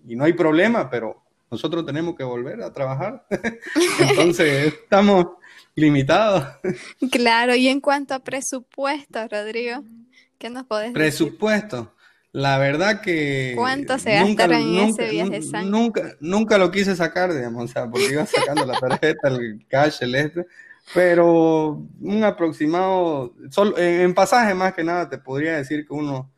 y 0.07 0.15
no 0.15 0.23
hay 0.23 0.33
problema, 0.33 0.89
pero 0.89 1.23
nosotros 1.49 1.85
tenemos 1.85 2.15
que 2.15 2.23
volver 2.23 2.61
a 2.61 2.73
trabajar. 2.73 3.25
Entonces, 3.99 4.73
estamos 4.73 5.27
limitados. 5.75 6.45
Claro, 7.11 7.55
y 7.55 7.67
en 7.67 7.81
cuanto 7.81 8.13
a 8.13 8.19
presupuesto, 8.19 9.27
Rodrigo, 9.27 9.83
¿qué 10.37 10.49
nos 10.49 10.65
podés 10.65 10.93
decir? 10.93 10.95
Presupuesto. 10.95 11.91
La 12.31 12.57
verdad 12.57 12.99
que... 12.99 13.53
¿Cuánto 13.55 13.97
se 13.97 14.13
gastaron 14.13 14.61
en 14.61 14.89
ese 14.89 15.09
viaje 15.09 15.41
sangre? 15.41 15.69
Nunca, 15.69 16.01
nunca 16.19 16.57
lo 16.57 16.69
quise 16.69 16.93
sacar, 16.93 17.33
digamos, 17.33 17.63
o 17.63 17.67
sea, 17.67 17.89
porque 17.89 18.11
iba 18.11 18.25
sacando 18.25 18.65
la 18.65 18.77
tarjeta, 18.77 19.29
el 19.29 19.65
cash, 19.69 19.99
el 20.01 20.15
este, 20.15 20.45
pero 20.93 21.81
un 22.01 22.23
aproximado, 22.25 23.33
solo, 23.49 23.77
en 23.77 24.13
pasaje 24.13 24.53
más 24.53 24.73
que 24.73 24.83
nada, 24.83 25.09
te 25.09 25.17
podría 25.17 25.55
decir 25.55 25.87
que, 25.87 25.93
uno, 25.93 26.29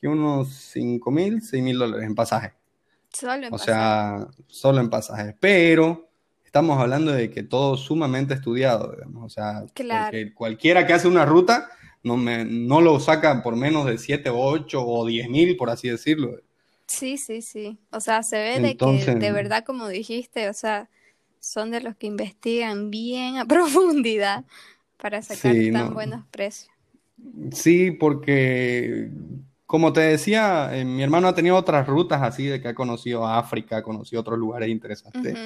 que 0.00 0.06
unos 0.06 0.54
5 0.72 1.10
mil, 1.10 1.42
6 1.42 1.62
mil 1.64 1.78
dólares 1.78 2.06
en 2.06 2.14
pasaje. 2.14 2.52
Solo 3.14 3.46
en 3.46 3.54
o 3.54 3.58
sea, 3.58 4.26
solo 4.48 4.80
en 4.80 4.90
pasaje. 4.90 5.36
Pero 5.38 6.10
estamos 6.44 6.78
hablando 6.78 7.12
de 7.12 7.30
que 7.30 7.44
todo 7.44 7.76
sumamente 7.76 8.34
estudiado, 8.34 8.92
digamos. 8.92 9.24
O 9.24 9.28
sea, 9.28 9.64
cualquiera 10.34 10.86
que 10.86 10.92
hace 10.92 11.08
una 11.08 11.24
ruta 11.24 11.68
no, 12.02 12.16
me, 12.16 12.44
no 12.44 12.80
lo 12.80 13.00
saca 13.00 13.42
por 13.42 13.56
menos 13.56 13.86
de 13.86 13.98
7, 13.98 14.30
8 14.30 14.86
o 14.86 15.06
10 15.06 15.30
mil, 15.30 15.56
por 15.56 15.70
así 15.70 15.88
decirlo. 15.88 16.38
Sí, 16.86 17.16
sí, 17.16 17.40
sí. 17.40 17.78
O 17.90 18.00
sea, 18.00 18.22
se 18.22 18.36
ve 18.36 18.60
de 18.60 18.76
que 18.76 19.14
de 19.14 19.32
verdad, 19.32 19.64
como 19.64 19.88
dijiste, 19.88 20.48
o 20.48 20.52
sea, 20.52 20.90
son 21.40 21.70
de 21.70 21.80
los 21.80 21.96
que 21.96 22.06
investigan 22.06 22.90
bien 22.90 23.38
a 23.38 23.44
profundidad 23.46 24.44
para 24.96 25.22
sacar 25.22 25.54
tan 25.72 25.94
buenos 25.94 26.24
precios. 26.30 26.70
Sí, 27.52 27.90
porque 27.90 29.10
como 29.74 29.92
te 29.92 30.02
decía, 30.02 30.70
eh, 30.72 30.84
mi 30.84 31.02
hermano 31.02 31.26
ha 31.26 31.34
tenido 31.34 31.56
otras 31.56 31.84
rutas 31.88 32.22
así 32.22 32.46
de 32.46 32.62
que 32.62 32.68
ha 32.68 32.74
conocido 32.76 33.26
África, 33.26 33.78
ha 33.78 33.82
conocido 33.82 34.20
otros 34.20 34.38
lugares 34.38 34.68
interesantes. 34.68 35.36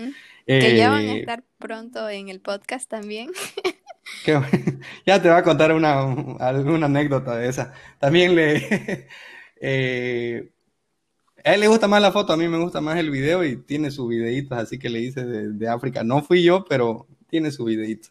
que 0.45 0.77
ya 0.77 0.91
van 0.91 1.07
a 1.07 1.15
eh, 1.15 1.21
estar 1.21 1.45
pronto 1.57 2.07
en 2.11 2.29
el 2.29 2.39
podcast 2.43 2.91
también. 2.91 3.31
ya 5.07 5.23
te 5.23 5.31
va 5.31 5.39
a 5.39 5.43
contar 5.43 5.73
una, 5.73 6.03
alguna 6.41 6.85
anécdota 6.85 7.37
de 7.37 7.49
esa. 7.49 7.73
También 7.99 8.35
le... 8.35 9.09
Eh, 9.61 10.53
a 11.43 11.55
él 11.55 11.61
le 11.61 11.69
gusta 11.69 11.89
más 11.89 12.01
la 12.03 12.13
foto, 12.13 12.33
a 12.35 12.37
mí 12.37 12.47
me 12.47 12.59
gusta 12.59 12.83
más 12.83 12.99
el 12.99 13.11
video 13.11 13.45
y 13.45 13.57
tiene 13.57 13.91
sus 13.91 14.09
videitos, 14.09 14.57
así 14.57 14.79
que 14.79 14.91
le 14.91 15.01
hice 15.01 15.25
de, 15.25 15.49
de 15.49 15.69
África. 15.69 16.05
No 16.05 16.23
fui 16.23 16.45
yo, 16.45 16.67
pero 16.69 17.09
tiene 17.29 17.51
su 17.51 17.65
videito. 17.65 18.11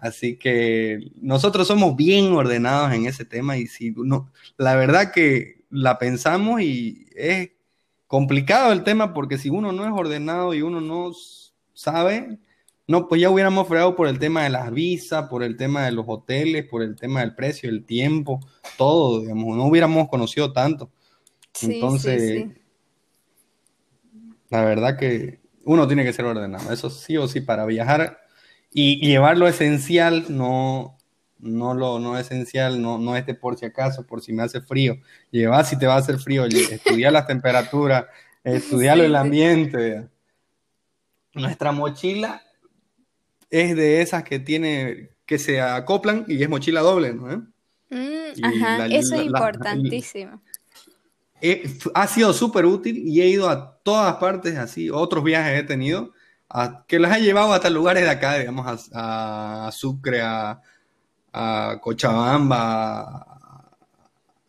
Así 0.00 0.36
que 0.36 1.10
nosotros 1.20 1.66
somos 1.66 1.96
bien 1.96 2.32
ordenados 2.32 2.92
en 2.92 3.06
ese 3.06 3.24
tema 3.24 3.56
y 3.56 3.66
si 3.66 3.92
no, 3.96 4.30
la 4.56 4.76
verdad 4.76 5.12
que 5.12 5.64
la 5.70 5.98
pensamos 5.98 6.60
y 6.62 7.06
es 7.16 7.50
complicado 8.06 8.72
el 8.72 8.84
tema 8.84 9.12
porque 9.12 9.38
si 9.38 9.50
uno 9.50 9.72
no 9.72 9.84
es 9.84 9.92
ordenado 9.92 10.54
y 10.54 10.62
uno 10.62 10.80
no 10.80 11.12
sabe, 11.74 12.38
no, 12.86 13.08
pues 13.08 13.20
ya 13.20 13.30
hubiéramos 13.30 13.68
fregado 13.68 13.96
por 13.96 14.08
el 14.08 14.18
tema 14.18 14.44
de 14.44 14.50
las 14.50 14.72
visas, 14.72 15.28
por 15.28 15.42
el 15.42 15.56
tema 15.56 15.84
de 15.84 15.92
los 15.92 16.06
hoteles, 16.08 16.64
por 16.66 16.82
el 16.82 16.96
tema 16.96 17.20
del 17.20 17.34
precio, 17.34 17.68
el 17.68 17.84
tiempo, 17.84 18.40
todo, 18.76 19.20
digamos, 19.20 19.56
no 19.56 19.66
hubiéramos 19.66 20.08
conocido 20.08 20.52
tanto. 20.52 20.90
Entonces, 21.60 22.46
la 24.48 24.64
verdad 24.64 24.96
que 24.96 25.40
uno 25.64 25.86
tiene 25.86 26.04
que 26.04 26.12
ser 26.12 26.24
ordenado, 26.24 26.72
eso 26.72 26.88
sí 26.88 27.16
o 27.16 27.28
sí, 27.28 27.40
para 27.40 27.66
viajar 27.66 28.20
y, 28.72 29.06
llevar 29.06 29.38
lo 29.38 29.48
esencial, 29.48 30.26
no, 30.28 30.96
no 31.38 31.74
lo 31.74 31.98
no 31.98 32.18
esencial, 32.18 32.80
no, 32.80 32.98
no 32.98 33.16
es 33.16 33.26
de 33.26 33.34
por 33.34 33.58
si 33.58 33.66
acaso, 33.66 34.06
por 34.06 34.20
si 34.20 34.32
me 34.32 34.42
hace 34.42 34.60
frío. 34.60 34.98
Llevar 35.30 35.64
si 35.64 35.78
te 35.78 35.86
va 35.86 35.94
a 35.94 35.98
hacer 35.98 36.18
frío, 36.18 36.44
estudiar 36.70 37.12
las 37.12 37.26
temperaturas, 37.26 38.06
estudiar 38.44 38.98
el 39.00 39.16
ambiente. 39.16 40.08
Nuestra 41.34 41.72
mochila 41.72 42.42
es 43.50 43.76
de 43.76 44.02
esas 44.02 44.24
que 44.24 44.38
tiene, 44.38 45.10
que 45.24 45.38
se 45.38 45.60
acoplan 45.60 46.24
y 46.28 46.42
es 46.42 46.48
mochila 46.48 46.80
doble, 46.80 47.14
¿no? 47.14 47.46
Mm, 47.90 48.44
ajá, 48.44 48.86
eso 48.86 49.14
es 49.14 49.22
importantísimo. 49.22 50.42
ha 51.94 52.06
sido 52.06 52.32
súper 52.32 52.66
útil 52.66 52.98
y 52.98 53.22
he 53.22 53.28
ido 53.28 53.48
a 53.48 53.78
todas 53.82 54.16
partes 54.16 54.56
así, 54.56 54.90
otros 54.90 55.22
viajes 55.24 55.60
he 55.60 55.62
tenido 55.62 56.12
que 56.86 56.98
los 56.98 57.10
ha 57.10 57.18
llevado 57.18 57.52
hasta 57.52 57.70
lugares 57.70 58.04
de 58.04 58.10
acá, 58.10 58.38
digamos, 58.38 58.90
a, 58.92 59.70
Sucre, 59.72 60.20
a, 60.22 60.60
Cochabamba, 61.80 63.26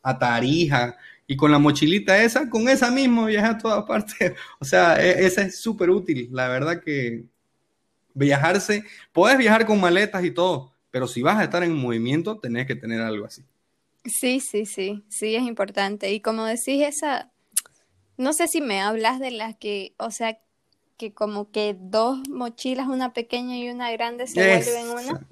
a, 0.01 0.17
Tarija, 0.17 0.97
y 1.27 1.35
con 1.35 1.51
la 1.51 1.59
mochilita 1.59 2.21
esa, 2.23 2.49
con 2.49 2.67
esa 2.69 2.89
misma 2.89 3.27
viaja 3.27 3.51
a 3.51 3.57
todas 3.57 3.83
partes. 3.85 4.33
O 4.59 4.65
sea, 4.65 4.95
e, 5.03 5.25
esa 5.25 5.43
es 5.43 5.59
súper 5.59 5.89
útil. 5.89 6.29
La 6.31 6.47
verdad 6.47 6.81
que 6.83 7.25
viajarse, 8.13 8.83
puedes 9.11 9.37
viajar 9.37 9.65
con 9.65 9.79
maletas 9.79 10.23
y 10.23 10.31
todo, 10.31 10.73
pero 10.91 11.07
si 11.07 11.21
vas 11.21 11.37
a 11.37 11.43
estar 11.43 11.63
en 11.63 11.75
movimiento, 11.75 12.39
tenés 12.39 12.65
que 12.65 12.75
tener 12.75 13.01
algo 13.01 13.25
así. 13.25 13.43
Sí, 14.05 14.39
sí, 14.39 14.65
sí, 14.65 15.03
sí, 15.09 15.35
es 15.35 15.43
importante. 15.43 16.11
Y 16.11 16.21
como 16.21 16.45
decís, 16.45 16.81
esa, 16.81 17.31
no 18.17 18.33
sé 18.33 18.47
si 18.47 18.61
me 18.61 18.81
hablas 18.81 19.19
de 19.19 19.31
las 19.31 19.55
que, 19.57 19.93
o 19.97 20.09
sea, 20.09 20.39
que 20.99 21.13
como 21.13 21.49
que 21.49 21.77
dos 21.79 22.19
mochilas, 22.27 22.89
una 22.89 23.13
pequeña 23.13 23.57
y 23.57 23.69
una 23.69 23.89
grande, 23.91 24.27
se 24.27 24.45
vuelven 24.45 24.89
una. 24.89 25.25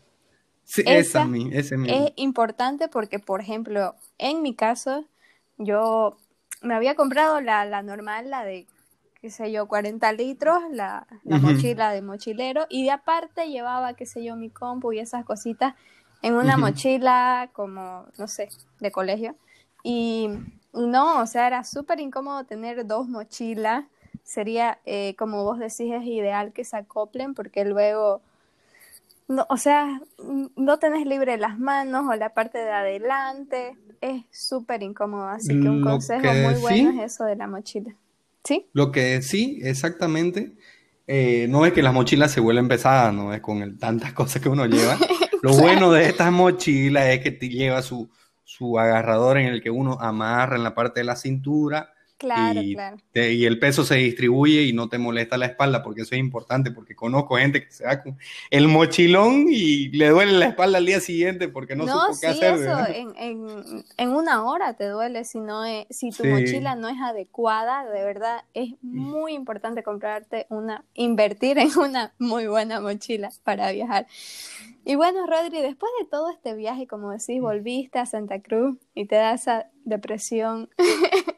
Sí, 0.64 0.82
esa, 0.86 1.24
esa, 1.24 1.30
ese 1.52 1.76
es 1.86 2.14
importante 2.16 2.88
porque, 2.88 3.20
por 3.20 3.42
ejemplo, 3.42 3.94
en 4.18 4.42
mi 4.42 4.56
caso, 4.56 5.06
yo 5.58 6.18
me 6.62 6.74
había 6.74 6.96
comprado 6.96 7.42
la, 7.42 7.66
la 7.66 7.82
normal, 7.84 8.30
la 8.30 8.46
de, 8.46 8.66
qué 9.22 9.30
sé 9.30 9.52
yo, 9.52 9.68
40 9.68 10.12
litros, 10.14 10.64
la, 10.72 11.06
la 11.26 11.38
mochila 11.38 11.92
de 11.92 12.02
mochilero, 12.02 12.66
y 12.70 12.86
de 12.86 12.92
aparte 12.92 13.50
llevaba, 13.50 13.94
qué 13.94 14.06
sé 14.06 14.24
yo, 14.24 14.38
mi 14.38 14.50
compu 14.50 14.94
y 14.94 15.00
esas 15.00 15.26
cositas 15.26 15.76
en 16.22 16.34
una 16.34 16.56
mochila 16.58 17.50
como, 17.52 18.06
no 18.18 18.28
sé, 18.28 18.48
de 18.80 18.92
colegio. 18.92 19.36
Y 19.84 20.30
no, 20.74 21.22
o 21.22 21.26
sea, 21.26 21.48
era 21.48 21.66
súper 21.66 22.00
incómodo 22.00 22.46
tener 22.46 22.88
dos 22.88 23.08
mochilas 23.10 23.84
sería, 24.28 24.80
eh, 24.86 25.16
como 25.18 25.46
vos 25.46 25.58
decís, 25.58 25.94
es 25.94 26.04
ideal 26.04 26.52
que 26.52 26.66
se 26.66 26.76
acoplen 26.76 27.34
porque 27.34 27.64
luego, 27.64 28.22
no, 29.30 29.46
o 29.50 29.56
sea, 29.56 30.02
no 30.58 30.80
tenés 30.80 31.08
libre 31.08 31.38
las 31.38 31.58
manos 31.58 32.06
o 32.10 32.16
la 32.16 32.34
parte 32.34 32.58
de 32.58 32.72
adelante, 32.72 33.78
es 34.02 34.26
súper 34.30 34.84
incómodo, 34.84 35.30
así 35.30 35.60
que 35.60 35.70
un 35.70 35.82
consejo 35.82 36.28
muy 36.28 36.56
bueno 36.56 37.02
es 37.02 37.14
eso 37.14 37.24
de 37.24 37.38
la 37.38 37.48
mochila. 37.48 37.96
¿Sí? 38.44 38.68
Lo 38.74 38.92
que 38.92 39.22
sí, 39.22 39.60
exactamente, 39.64 40.52
eh, 41.08 41.48
no 41.50 41.66
es 41.66 41.72
que 41.72 41.82
las 41.82 41.94
mochilas 41.94 42.32
se 42.32 42.42
vuelven 42.42 42.68
pesadas, 42.68 43.14
no 43.14 43.34
es 43.34 43.40
con 43.40 43.62
el, 43.62 43.80
tantas 43.80 44.12
cosas 44.14 44.42
que 44.42 44.50
uno 44.50 44.66
lleva. 44.66 44.98
Lo 45.42 45.54
bueno 45.54 45.92
de 45.92 46.06
estas 46.06 46.32
mochilas 46.34 47.08
es 47.08 47.20
que 47.22 47.32
te 47.32 47.48
lleva 47.48 47.82
su, 47.82 48.10
su 48.44 48.78
agarrador 48.78 49.38
en 49.38 49.48
el 49.48 49.62
que 49.62 49.70
uno 49.70 49.98
amarra 50.02 50.58
en 50.58 50.64
la 50.64 50.76
parte 50.76 51.00
de 51.00 51.06
la 51.06 51.16
cintura 51.16 51.94
Claro, 52.18 52.62
y, 52.62 52.74
claro. 52.74 52.98
y 53.14 53.46
el 53.46 53.60
peso 53.60 53.84
se 53.84 53.96
distribuye 53.96 54.64
y 54.64 54.74
no 54.74 54.90
te 54.90 54.98
molesta 54.98 55.38
la 55.38 55.46
espalda, 55.46 55.84
porque 55.84 56.02
eso 56.02 56.16
es 56.16 56.20
importante, 56.20 56.72
porque 56.72 56.96
conozco 56.96 57.38
gente 57.38 57.64
que 57.64 57.72
se 57.72 57.84
da 57.84 58.02
con 58.02 58.18
el 58.50 58.68
mochilón 58.68 59.46
y 59.50 59.90
le 59.90 60.10
duele 60.10 60.32
la 60.32 60.48
espalda 60.48 60.80
al 60.80 60.86
día 60.88 61.00
siguiente 61.00 61.48
porque 61.48 61.76
no, 61.76 61.86
supo 61.86 62.20
qué 62.20 62.28
hacer. 62.28 62.56
Eso, 62.56 62.88
en, 62.88 63.16
en, 63.18 63.86
en, 63.98 64.10
una 64.10 64.44
hora 64.46 64.74
te 64.74 64.88
duele 64.88 65.26
si, 65.26 65.40
no 65.40 65.64
es, 65.64 65.86
si 65.92 66.10
tu 66.10 66.26
mochila 66.26 66.76
no 66.76 66.90
es 66.90 67.00
adecuada, 67.00 67.88
de 67.88 68.04
verdad 68.04 68.44
es 68.56 68.72
muy 68.82 69.34
importante 69.34 69.84
comprarte 69.84 70.48
una, 70.50 70.86
invertir 70.96 71.60
en 71.60 71.78
una 71.78 72.14
muy 72.18 72.48
buena 72.48 72.82
mochila 72.82 73.30
para 73.44 73.72
viajar. 73.72 74.08
Y 74.86 74.96
bueno, 74.96 75.28
Rodri, 75.28 75.62
después 75.62 75.92
de 76.00 76.08
todo 76.08 76.32
este 76.32 76.56
viaje, 76.56 76.88
como 76.88 77.12
decís, 77.12 77.42
volviste 77.42 78.00
a 78.00 78.06
Santa 78.06 78.42
Cruz 78.42 78.78
y 78.96 79.06
te 79.06 79.18
da 79.18 79.34
esa 79.34 79.70
depresión 79.84 80.70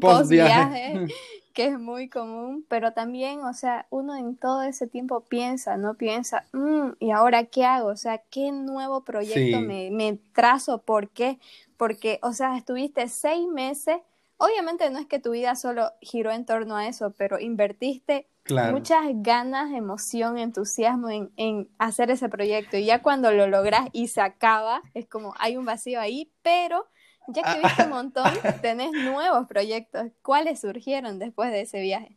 post 0.00 0.30
viaje, 0.30 1.06
que 1.52 1.66
es 1.66 1.78
muy 1.78 2.08
común, 2.08 2.64
pero 2.68 2.92
también, 2.92 3.40
o 3.40 3.52
sea, 3.52 3.86
uno 3.90 4.16
en 4.16 4.36
todo 4.36 4.62
ese 4.62 4.86
tiempo 4.86 5.20
piensa, 5.20 5.76
¿no? 5.76 5.94
Piensa, 5.94 6.46
mm, 6.52 6.92
¿y 6.98 7.10
ahora 7.10 7.44
qué 7.44 7.64
hago? 7.64 7.88
O 7.88 7.96
sea, 7.96 8.18
¿qué 8.30 8.52
nuevo 8.52 9.04
proyecto 9.04 9.60
me, 9.60 9.90
me 9.90 10.18
trazo? 10.32 10.78
¿Por 10.78 11.10
qué? 11.10 11.38
Porque, 11.76 12.18
o 12.22 12.32
sea, 12.32 12.56
estuviste 12.56 13.08
seis 13.08 13.46
meses, 13.48 13.96
obviamente 14.38 14.88
no 14.90 14.98
es 14.98 15.06
que 15.06 15.18
tu 15.18 15.32
vida 15.32 15.54
solo 15.54 15.92
giró 16.00 16.32
en 16.32 16.44
torno 16.44 16.76
a 16.76 16.86
eso, 16.86 17.12
pero 17.16 17.38
invertiste 17.38 18.26
muchas 18.50 19.04
ganas, 19.14 19.72
emoción, 19.72 20.38
entusiasmo 20.38 21.10
en, 21.10 21.30
en, 21.36 21.68
hacer 21.78 22.10
ese 22.10 22.28
proyecto. 22.28 22.76
Y 22.76 22.86
ya 22.86 23.02
cuando 23.02 23.30
lo 23.32 23.46
logras 23.46 23.88
y 23.92 24.08
se 24.08 24.20
acaba, 24.20 24.82
es 24.94 25.06
como 25.06 25.34
hay 25.38 25.56
un 25.56 25.64
vacío 25.64 26.00
ahí, 26.00 26.30
pero 26.42 26.86
ya 27.28 27.42
que 27.42 27.60
viste 27.60 27.84
un 27.84 27.90
montón, 27.90 28.32
tenés 28.60 28.92
nuevos 28.92 29.46
proyectos. 29.46 30.06
¿Cuáles 30.22 30.60
surgieron 30.60 31.18
después 31.18 31.50
de 31.50 31.62
ese 31.62 31.80
viaje? 31.80 32.16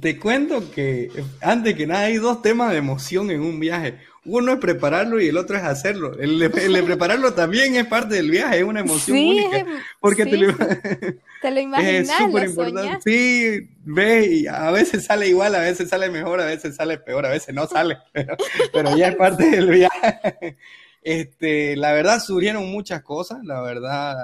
Te 0.00 0.18
cuento 0.18 0.70
que 0.70 1.10
antes 1.40 1.74
que 1.74 1.86
nada 1.86 2.04
hay 2.04 2.16
dos 2.16 2.42
temas 2.42 2.70
de 2.70 2.78
emoción 2.78 3.30
en 3.30 3.40
un 3.40 3.58
viaje. 3.58 3.98
Uno 4.24 4.52
es 4.52 4.58
prepararlo 4.60 5.20
y 5.20 5.26
el 5.26 5.36
otro 5.36 5.56
es 5.56 5.64
hacerlo. 5.64 6.16
El 6.18 6.38
de, 6.38 6.48
prepararlo 6.86 7.34
también 7.34 7.74
es 7.74 7.86
parte 7.86 8.14
del 8.14 8.30
viaje, 8.30 8.58
es 8.58 8.64
una 8.64 8.80
emoción 8.80 9.18
única. 9.18 9.66
Porque 9.98 10.26
te, 10.26 10.36
lo, 10.36 10.54
te 11.42 11.50
lo 11.50 11.60
imaginas, 11.60 12.08
es 12.08 12.16
súper 12.16 12.48
importante. 12.48 12.98
Sí, 13.04 13.68
ve, 13.84 14.26
y 14.26 14.46
a 14.46 14.70
veces 14.70 15.04
sale 15.04 15.26
igual, 15.26 15.56
a 15.56 15.60
veces 15.60 15.88
sale 15.88 16.08
mejor, 16.08 16.40
a 16.40 16.46
veces 16.46 16.76
sale 16.76 16.98
peor, 16.98 17.26
a 17.26 17.30
veces 17.30 17.52
no 17.52 17.66
sale, 17.66 17.98
pero, 18.12 18.36
pero 18.72 18.96
ya 18.96 19.08
es 19.08 19.16
parte 19.16 19.50
del 19.50 19.68
viaje. 19.68 20.56
Este, 21.02 21.76
la 21.76 21.92
verdad 21.92 22.20
surgieron 22.20 22.70
muchas 22.70 23.02
cosas, 23.02 23.44
la 23.44 23.60
verdad, 23.60 24.16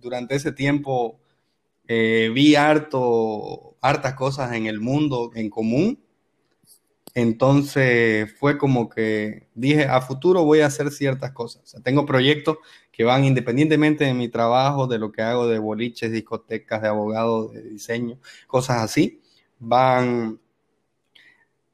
durante 0.00 0.34
ese 0.34 0.52
tiempo 0.52 1.20
eh, 1.86 2.30
vi 2.34 2.54
harto, 2.54 3.76
hartas 3.80 4.14
cosas 4.14 4.52
en 4.52 4.66
el 4.66 4.80
mundo 4.80 5.30
en 5.34 5.50
común. 5.50 5.98
Entonces 7.14 8.32
fue 8.38 8.58
como 8.58 8.88
que 8.88 9.48
dije, 9.54 9.84
a 9.84 10.00
futuro 10.00 10.44
voy 10.44 10.60
a 10.60 10.66
hacer 10.66 10.90
ciertas 10.90 11.32
cosas. 11.32 11.74
tengo 11.82 12.06
proyectos 12.06 12.58
que 12.92 13.04
van 13.04 13.24
independientemente 13.24 14.04
de 14.04 14.14
mi 14.14 14.28
trabajo, 14.28 14.86
de 14.86 14.98
lo 14.98 15.10
que 15.12 15.22
hago 15.22 15.48
de 15.48 15.58
boliches, 15.58 16.12
discotecas, 16.12 16.82
de 16.82 16.88
abogado, 16.88 17.48
de 17.48 17.62
diseño, 17.62 18.18
cosas 18.46 18.82
así, 18.82 19.20
van, 19.58 20.40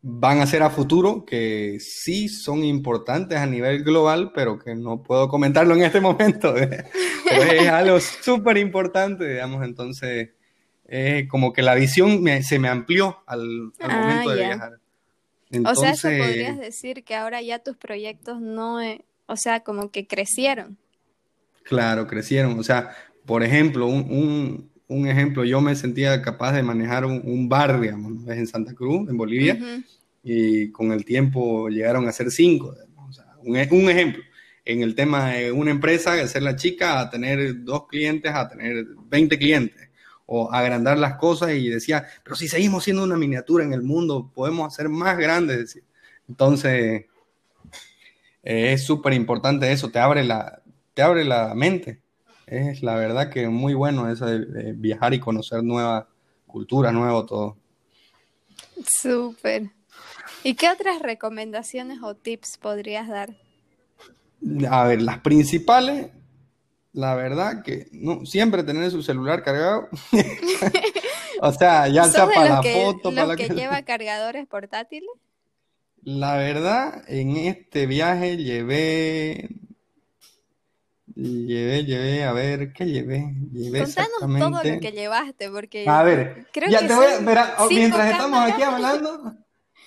van 0.06 0.40
a 0.40 0.46
ser 0.46 0.62
a 0.62 0.68
futuro, 0.68 1.24
que 1.24 1.78
sí 1.80 2.28
son 2.28 2.62
importantes 2.62 3.38
a 3.38 3.46
nivel 3.46 3.82
global, 3.82 4.32
pero 4.34 4.58
que 4.58 4.74
no 4.74 5.02
puedo 5.02 5.28
comentarlo 5.28 5.74
en 5.74 5.82
este 5.82 6.02
momento. 6.02 6.54
pero 7.24 7.42
es 7.42 7.68
algo 7.68 7.98
súper 8.00 8.58
importante, 8.58 9.26
digamos, 9.26 9.64
entonces 9.64 10.28
como 11.28 11.54
que 11.54 11.62
la 11.62 11.74
visión 11.74 12.22
se 12.42 12.58
me 12.58 12.68
amplió 12.68 13.22
al, 13.26 13.72
ah, 13.80 13.88
momento 13.88 14.30
de 14.30 14.36
viajar. 14.36 14.72
o 15.64 15.74
sea, 15.74 15.92
eso 15.92 16.08
podrías 16.08 16.58
decir 16.58 17.02
que 17.02 17.14
ahora 17.14 17.40
ya 17.40 17.60
tus 17.60 17.78
proyectos 17.78 18.42
no, 18.42 18.82
eh, 18.82 19.02
o 19.24 19.36
sea, 19.36 19.60
como 19.60 19.90
que 19.90 20.06
crecieron. 20.06 20.76
Claro, 21.62 22.06
crecieron. 22.06 22.58
O 22.58 22.62
sea, 22.62 22.94
por 23.24 23.42
ejemplo, 23.42 23.86
un, 23.86 24.02
un 24.10 24.70
ejemplo, 24.88 25.44
yo 25.44 25.60
me 25.60 25.74
sentía 25.74 26.20
capaz 26.20 26.52
de 26.52 26.62
manejar 26.62 27.04
un, 27.04 27.48
bar, 27.48 27.80
digamos, 27.80 28.28
en 28.28 28.46
Santa 28.46 28.74
Cruz, 28.74 29.08
en 29.08 29.16
Bolivia, 29.16 29.58
y 30.22 30.70
con 30.70 30.92
el 30.92 31.04
tiempo 31.04 31.68
llegaron 31.68 32.06
a 32.06 32.12
ser 32.12 32.30
cinco. 32.30 32.74
O 32.96 33.12
sea, 33.12 33.26
un, 33.42 33.56
un, 33.56 33.90
ejemplo, 33.90 34.22
en 34.64 34.82
el 34.82 34.94
tema 34.94 35.30
de 35.30 35.52
una 35.52 35.70
empresa, 35.70 36.14
de 36.14 36.28
ser 36.28 36.42
la 36.42 36.56
chica, 36.56 37.00
a 37.00 37.10
tener 37.10 37.64
dos 37.64 37.86
clientes, 37.86 38.32
a 38.34 38.48
tener 38.48 38.86
20 39.08 39.38
clientes, 39.38 39.88
o 40.26 40.52
agrandar 40.52 40.98
las 40.98 41.16
cosas, 41.16 41.52
y 41.52 41.68
decía, 41.68 42.06
pero 42.22 42.36
si 42.36 42.48
seguimos 42.48 42.84
siendo 42.84 43.04
una 43.04 43.16
miniatura 43.16 43.64
en 43.64 43.72
el 43.72 43.82
mundo, 43.82 44.30
podemos 44.34 44.72
hacer 44.72 44.88
más 44.88 45.16
grandes. 45.16 45.80
Entonces, 46.28 47.06
es 48.42 48.84
súper 48.84 49.14
importante 49.14 49.72
eso, 49.72 49.90
te 49.90 49.98
abre 49.98 50.24
la, 50.24 50.62
te 50.92 51.02
abre 51.02 51.24
la 51.24 51.54
mente 51.54 52.03
es 52.46 52.82
la 52.82 52.94
verdad 52.96 53.30
que 53.30 53.48
muy 53.48 53.74
bueno 53.74 54.10
eso 54.10 54.26
de, 54.26 54.72
viajar 54.72 55.14
y 55.14 55.20
conocer 55.20 55.62
nueva 55.62 56.08
cultura, 56.46 56.92
nuevo 56.92 57.24
todo. 57.24 57.56
Súper. 59.00 59.70
¿Y 60.42 60.54
qué 60.54 60.68
otras 60.70 61.00
recomendaciones 61.00 61.98
o 62.02 62.14
tips 62.14 62.58
podrías 62.58 63.08
dar? 63.08 63.34
A 64.70 64.84
ver, 64.84 65.00
las 65.00 65.20
principales, 65.20 66.10
la 66.92 67.14
verdad 67.14 67.62
que 67.62 67.88
no, 67.92 68.26
siempre 68.26 68.62
tener 68.62 68.90
su 68.90 69.02
celular 69.02 69.42
cargado. 69.42 69.88
o 71.40 71.52
sea, 71.52 71.88
ya 71.88 72.04
sea 72.04 72.26
para 72.26 72.62
la 72.62 72.62
foto, 72.62 73.14
para 73.14 73.26
la 73.26 73.36
que 73.36 73.48
lleva 73.48 73.82
cargadores 73.82 74.46
portátiles. 74.46 75.10
La 76.02 76.36
verdad, 76.36 77.02
en 77.08 77.36
este 77.36 77.86
viaje 77.86 78.36
llevé 78.36 79.48
Llevé, 81.16 81.84
llevé, 81.84 82.24
a 82.24 82.32
ver, 82.32 82.72
¿qué 82.72 82.86
llevé? 82.86 83.32
Llevé 83.52 83.84
Contanos 83.84 84.18
todo 84.18 84.50
lo 84.64 84.80
que 84.80 84.90
llevaste, 84.90 85.48
porque... 85.48 85.88
A 85.88 86.02
ver, 86.02 86.46
ya 86.68 86.80
te 86.86 86.94
voy 86.94 87.06
a... 87.06 87.54
Oh, 87.58 87.68
mientras 87.68 88.10
estamos 88.10 88.50
aquí 88.50 88.62
hablando, 88.62 89.34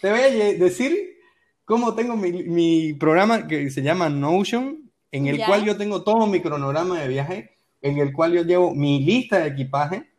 te 0.01 0.09
voy 0.09 0.21
a 0.21 0.29
decir 0.29 1.17
cómo 1.65 1.95
tengo 1.95 2.15
mi, 2.15 2.93
programa 2.93 3.45
que 3.45 3.69
se 3.69 3.81
llama 3.81 4.07
Notion, 4.07 4.89
en 5.11 5.27
el 5.27 5.45
cual 5.45 5.65
yo 5.65 5.75
tengo 5.75 6.03
todo 6.03 6.27
mi 6.27 6.39
cronograma 6.39 7.01
de 7.01 7.09
viaje, 7.09 7.57
en 7.81 7.97
el 7.97 8.13
cual 8.13 8.31
yo 8.31 8.43
llevo 8.43 8.73
mi 8.73 9.03
lista 9.03 9.39
de 9.39 9.49
equipaje, 9.49 10.09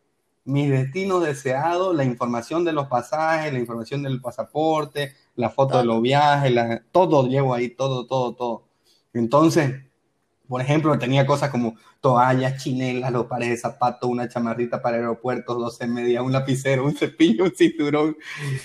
mis 0.45 0.71
destinos 0.71 1.25
deseados, 1.25 1.97
la 1.97 2.05
información 2.05 2.67
de 2.67 2.73
los 2.73 2.87
pasajes, 2.89 3.51
la 3.51 3.59
información 3.59 4.03
del 4.03 4.21
pasaporte, 4.21 5.15
la 5.37 5.49
foto 5.49 5.79
de 5.79 5.85
los 5.85 6.03
viajes, 6.03 6.53
todo 6.93 7.27
llevo 7.27 7.55
ahí, 7.55 7.71
todo, 7.71 8.07
todo, 8.07 8.35
todo. 8.35 8.69
Entonces, 9.15 9.88
por 10.49 10.63
ejemplo, 10.63 10.99
tenía 10.99 11.27
cosas 11.27 11.51
como 11.51 11.77
toallas, 12.01 12.63
chinelas, 12.63 13.13
los 13.13 13.27
pares 13.27 13.51
de 13.51 13.57
zapatos, 13.59 14.09
una 14.09 14.29
chamarrita 14.29 14.81
para 14.81 14.97
aeropuertos, 14.97 15.59
12 15.59 15.87
media, 15.87 16.23
un 16.23 16.33
lapicero, 16.33 16.85
un 16.85 16.97
cepillo, 16.97 17.45
un 17.45 17.55
cinturón, 17.55 18.17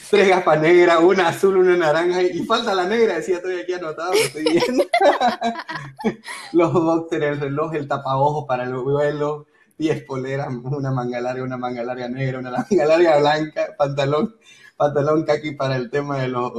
tres 0.10 0.30
gafas 0.30 0.62
negras, 0.62 1.00
una 1.04 1.28
azul, 1.28 1.58
una 1.58 1.76
naranja, 1.76 2.22
y 2.22 2.46
falta 2.46 2.74
la 2.74 2.86
negra, 2.86 3.16
decía, 3.16 3.38
estoy 3.38 3.60
aquí 3.60 3.74
anotado, 3.74 4.14
estoy 4.14 4.44
viendo. 4.44 4.86
los 6.54 6.72
boxers, 6.72 7.24
el 7.24 7.40
reloj, 7.40 7.76
el 7.76 7.88
tapaojos 7.88 8.46
para 8.48 8.64
el 8.64 8.74
vuelo, 8.76 9.48
10 9.78 10.04
poleras, 10.04 10.48
una 10.64 10.92
manga 10.92 11.20
larga, 11.20 11.44
una 11.44 11.58
manga 11.58 11.84
larga 11.84 12.08
negra, 12.08 12.40
una 12.40 12.52
manga 12.52 12.86
larga 12.86 13.20
blanca, 13.20 13.68
pantalón, 13.78 14.36
pantalón 14.78 15.24
kaki 15.26 15.52
para 15.52 15.76
el 15.76 15.90
tema 15.90 16.22
de 16.22 16.30
los 16.30 16.54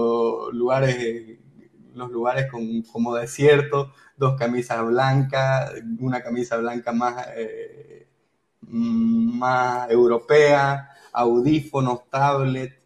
lugares, 0.53 1.39
los 1.95 2.11
lugares 2.11 2.51
con, 2.51 2.83
como 2.83 3.15
desierto, 3.15 3.93
dos 4.17 4.37
camisas 4.39 4.85
blancas, 4.85 5.73
una 5.99 6.23
camisa 6.23 6.57
blanca 6.57 6.93
más, 6.93 7.27
eh, 7.37 8.07
más 8.63 9.91
europea, 9.91 10.91
audífonos, 11.13 12.09
tablet. 12.11 12.81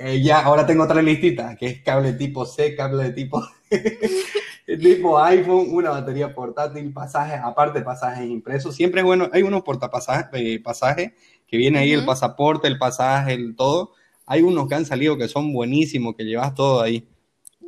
Eh, 0.00 0.22
ya, 0.22 0.40
ahora 0.40 0.66
tengo 0.66 0.84
otra 0.84 1.02
listita, 1.02 1.56
que 1.56 1.66
es 1.66 1.82
cable 1.82 2.12
tipo 2.12 2.44
C, 2.46 2.76
cable 2.76 3.04
de 3.04 3.12
tipo, 3.12 3.42
tipo 4.80 5.18
iPhone, 5.18 5.68
una 5.70 5.90
batería 5.90 6.32
portátil, 6.32 6.92
pasajes, 6.92 7.40
aparte 7.42 7.80
pasajes 7.82 8.28
impresos. 8.28 8.74
Siempre 8.74 9.00
es 9.00 9.04
bueno, 9.04 9.28
hay 9.32 9.42
unos 9.42 9.62
portapasajes 9.62 10.28
eh, 10.34 10.60
pasajes, 10.62 11.12
que 11.46 11.56
viene 11.56 11.78
ahí 11.78 11.92
el 11.92 12.04
pasaporte, 12.04 12.68
el 12.68 12.78
pasaje, 12.78 13.32
el 13.34 13.56
todo. 13.56 13.92
Hay 14.26 14.42
unos 14.42 14.68
que 14.68 14.74
han 14.74 14.84
salido 14.84 15.16
que 15.16 15.26
son 15.26 15.52
buenísimos, 15.52 16.14
que 16.14 16.24
llevas 16.24 16.54
todo 16.54 16.82
ahí. 16.82 17.08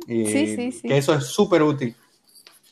Sí, 0.07 0.55
sí, 0.55 0.71
sí. 0.71 0.87
Que 0.87 0.97
eso 0.97 1.13
es 1.13 1.25
súper 1.25 1.63
útil 1.63 1.95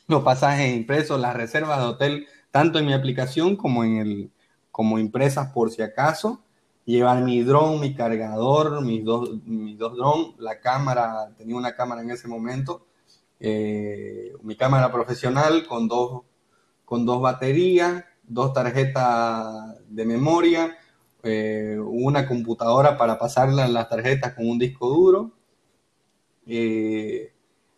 los 0.10 0.24
pasajes 0.24 0.76
impresos, 0.76 1.20
las 1.22 1.36
reservas 1.36 1.80
de 1.80 1.86
hotel, 1.86 2.28
tanto 2.50 2.80
en 2.80 2.88
mi 2.88 2.94
aplicación 2.94 3.56
como 3.56 3.84
en 3.84 3.98
el, 3.98 4.32
como 4.72 4.98
impresas 4.98 5.54
por 5.54 5.70
si 5.70 5.84
acaso. 5.84 6.42
Llevar 6.84 7.22
mi 7.22 7.44
dron, 7.44 7.80
mi 7.80 7.94
cargador, 7.94 8.82
mis 8.82 9.06
dos, 9.06 9.30
mis 9.46 9.78
dos 9.78 9.96
drones, 9.96 10.34
la 10.40 10.60
cámara, 10.60 11.30
tenía 11.38 11.56
una 11.56 11.76
cámara 11.76 12.02
en 12.02 12.10
ese 12.10 12.28
momento, 12.28 12.88
eh, 13.40 14.34
mi 14.42 14.56
cámara 14.56 14.92
profesional 14.92 15.68
con 15.68 15.88
dos, 15.88 16.24
con 16.86 17.06
dos 17.06 17.22
baterías, 17.22 18.04
dos 18.24 18.52
tarjetas 18.52 19.78
de 19.88 20.06
memoria, 20.06 20.76
eh, 21.22 21.78
una 21.80 22.28
computadora 22.28 22.98
para 22.98 23.20
pasarla 23.20 23.68
las 23.68 23.88
tarjetas 23.88 24.34
con 24.34 24.50
un 24.50 24.58
disco 24.58 24.90
duro. 24.90 25.32
Eh, 26.50 27.32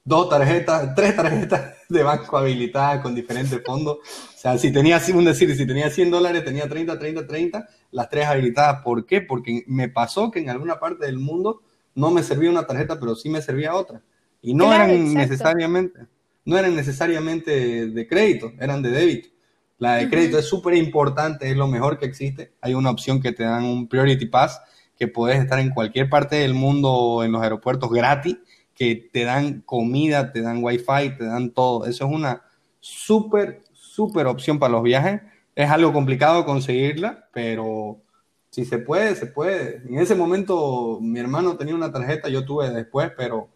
dos 0.03 0.29
tarjetas, 0.29 0.95
tres 0.95 1.15
tarjetas 1.15 1.75
de 1.89 2.03
banco 2.03 2.37
habilitadas 2.37 3.01
con 3.01 3.13
diferentes 3.13 3.61
fondos. 3.65 3.97
O 3.97 4.37
sea, 4.37 4.57
si 4.57 4.71
tenía, 4.71 4.99
un 5.13 5.25
decir, 5.25 5.55
si 5.55 5.67
tenía 5.67 5.89
100 5.89 6.09
dólares, 6.09 6.43
tenía 6.43 6.67
30, 6.67 6.97
30, 6.97 7.27
30, 7.27 7.67
las 7.91 8.09
tres 8.09 8.25
habilitadas. 8.25 8.81
¿Por 8.81 9.05
qué? 9.05 9.21
Porque 9.21 9.63
me 9.67 9.89
pasó 9.89 10.31
que 10.31 10.39
en 10.39 10.49
alguna 10.49 10.79
parte 10.79 11.05
del 11.05 11.19
mundo 11.19 11.61
no 11.93 12.11
me 12.11 12.23
servía 12.23 12.49
una 12.49 12.65
tarjeta, 12.65 12.99
pero 12.99 13.15
sí 13.15 13.29
me 13.29 13.41
servía 13.41 13.75
otra. 13.75 14.01
Y 14.41 14.53
no 14.53 14.73
eran 14.73 15.13
necesariamente, 15.13 15.99
no 16.45 16.57
eran 16.57 16.75
necesariamente 16.75 17.87
de 17.87 18.07
crédito, 18.07 18.53
eran 18.59 18.81
de 18.81 18.89
débito. 18.89 19.29
La 19.77 19.95
de 19.95 20.09
crédito 20.09 20.37
es 20.37 20.45
súper 20.45 20.75
importante, 20.75 21.49
es 21.49 21.57
lo 21.57 21.67
mejor 21.67 21.97
que 21.97 22.05
existe. 22.05 22.53
Hay 22.61 22.75
una 22.75 22.91
opción 22.91 23.19
que 23.19 23.31
te 23.31 23.43
dan 23.43 23.63
un 23.63 23.87
Priority 23.87 24.27
Pass, 24.27 24.61
que 24.95 25.07
puedes 25.07 25.39
estar 25.41 25.59
en 25.59 25.71
cualquier 25.71 26.07
parte 26.07 26.35
del 26.35 26.53
mundo 26.53 27.23
en 27.23 27.31
los 27.31 27.41
aeropuertos 27.41 27.89
gratis 27.91 28.37
que 28.81 29.09
te 29.13 29.25
dan 29.25 29.61
comida, 29.61 30.31
te 30.31 30.41
dan 30.41 30.63
wifi, 30.63 31.15
te 31.15 31.25
dan 31.25 31.51
todo. 31.51 31.85
Eso 31.85 32.07
es 32.07 32.11
una 32.11 32.41
súper, 32.79 33.61
súper 33.73 34.25
opción 34.25 34.57
para 34.57 34.71
los 34.71 34.81
viajes. 34.81 35.21
Es 35.53 35.69
algo 35.69 35.93
complicado 35.93 36.45
conseguirla, 36.45 37.27
pero 37.31 38.01
si 38.49 38.65
se 38.65 38.79
puede, 38.79 39.15
se 39.15 39.27
puede. 39.27 39.83
En 39.87 39.99
ese 39.99 40.15
momento 40.15 40.97
mi 40.99 41.19
hermano 41.19 41.57
tenía 41.57 41.75
una 41.75 41.91
tarjeta, 41.91 42.27
yo 42.27 42.43
tuve 42.43 42.71
después, 42.71 43.11
pero 43.15 43.49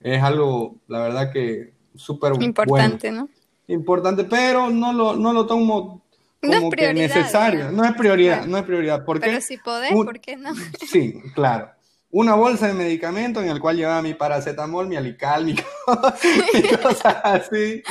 es 0.00 0.20
algo, 0.20 0.78
la 0.88 0.98
verdad 0.98 1.32
que 1.32 1.74
súper 1.94 2.32
importante, 2.42 3.12
¿no? 3.12 3.28
Importante, 3.68 4.24
pero 4.24 4.68
no 4.68 4.92
lo, 4.92 5.14
no 5.14 5.32
lo 5.32 5.46
tomo 5.46 6.02
como 6.44 6.70
que 6.72 6.92
necesario. 6.92 7.70
No 7.70 7.84
es 7.84 7.92
prioridad, 7.92 8.46
no 8.46 8.58
es 8.58 8.64
prioridad. 8.64 9.04
Pero 9.06 9.40
si 9.40 9.58
podés, 9.58 9.92
¿por 9.92 10.18
qué 10.18 10.36
no? 10.36 10.50
Sí, 10.90 11.22
claro. 11.36 11.75
Una 12.18 12.34
bolsa 12.34 12.68
de 12.68 12.72
medicamentos 12.72 13.44
en 13.44 13.50
el 13.50 13.60
cual 13.60 13.76
llevaba 13.76 14.00
mi 14.00 14.14
paracetamol, 14.14 14.88
mi 14.88 14.96
alical, 14.96 15.44
mi, 15.44 15.54
cosas 16.82 17.16
así. 17.22 17.82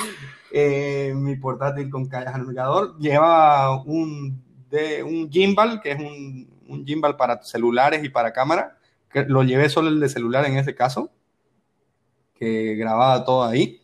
Eh, 0.52 1.14
mi 1.16 1.36
portátil 1.36 1.92
con 1.92 2.08
cargador. 2.08 2.98
Llevaba 2.98 3.84
un, 3.84 4.44
de, 4.72 5.04
un 5.04 5.30
gimbal, 5.30 5.80
que 5.80 5.92
es 5.92 6.00
un, 6.00 6.50
un 6.68 6.84
gimbal 6.88 7.18
para 7.18 7.44
celulares 7.44 8.04
y 8.04 8.10
para 8.10 8.34
cámara. 8.34 8.80
Que 9.12 9.26
lo 9.26 9.44
llevé 9.44 9.70
solo 9.70 9.90
el 9.90 10.00
de 10.00 10.10
celular 10.10 10.44
en 10.46 10.58
ese 10.58 10.74
caso, 10.74 11.12
que 12.34 12.74
grababa 12.74 13.24
todo 13.26 13.44
ahí. 13.44 13.80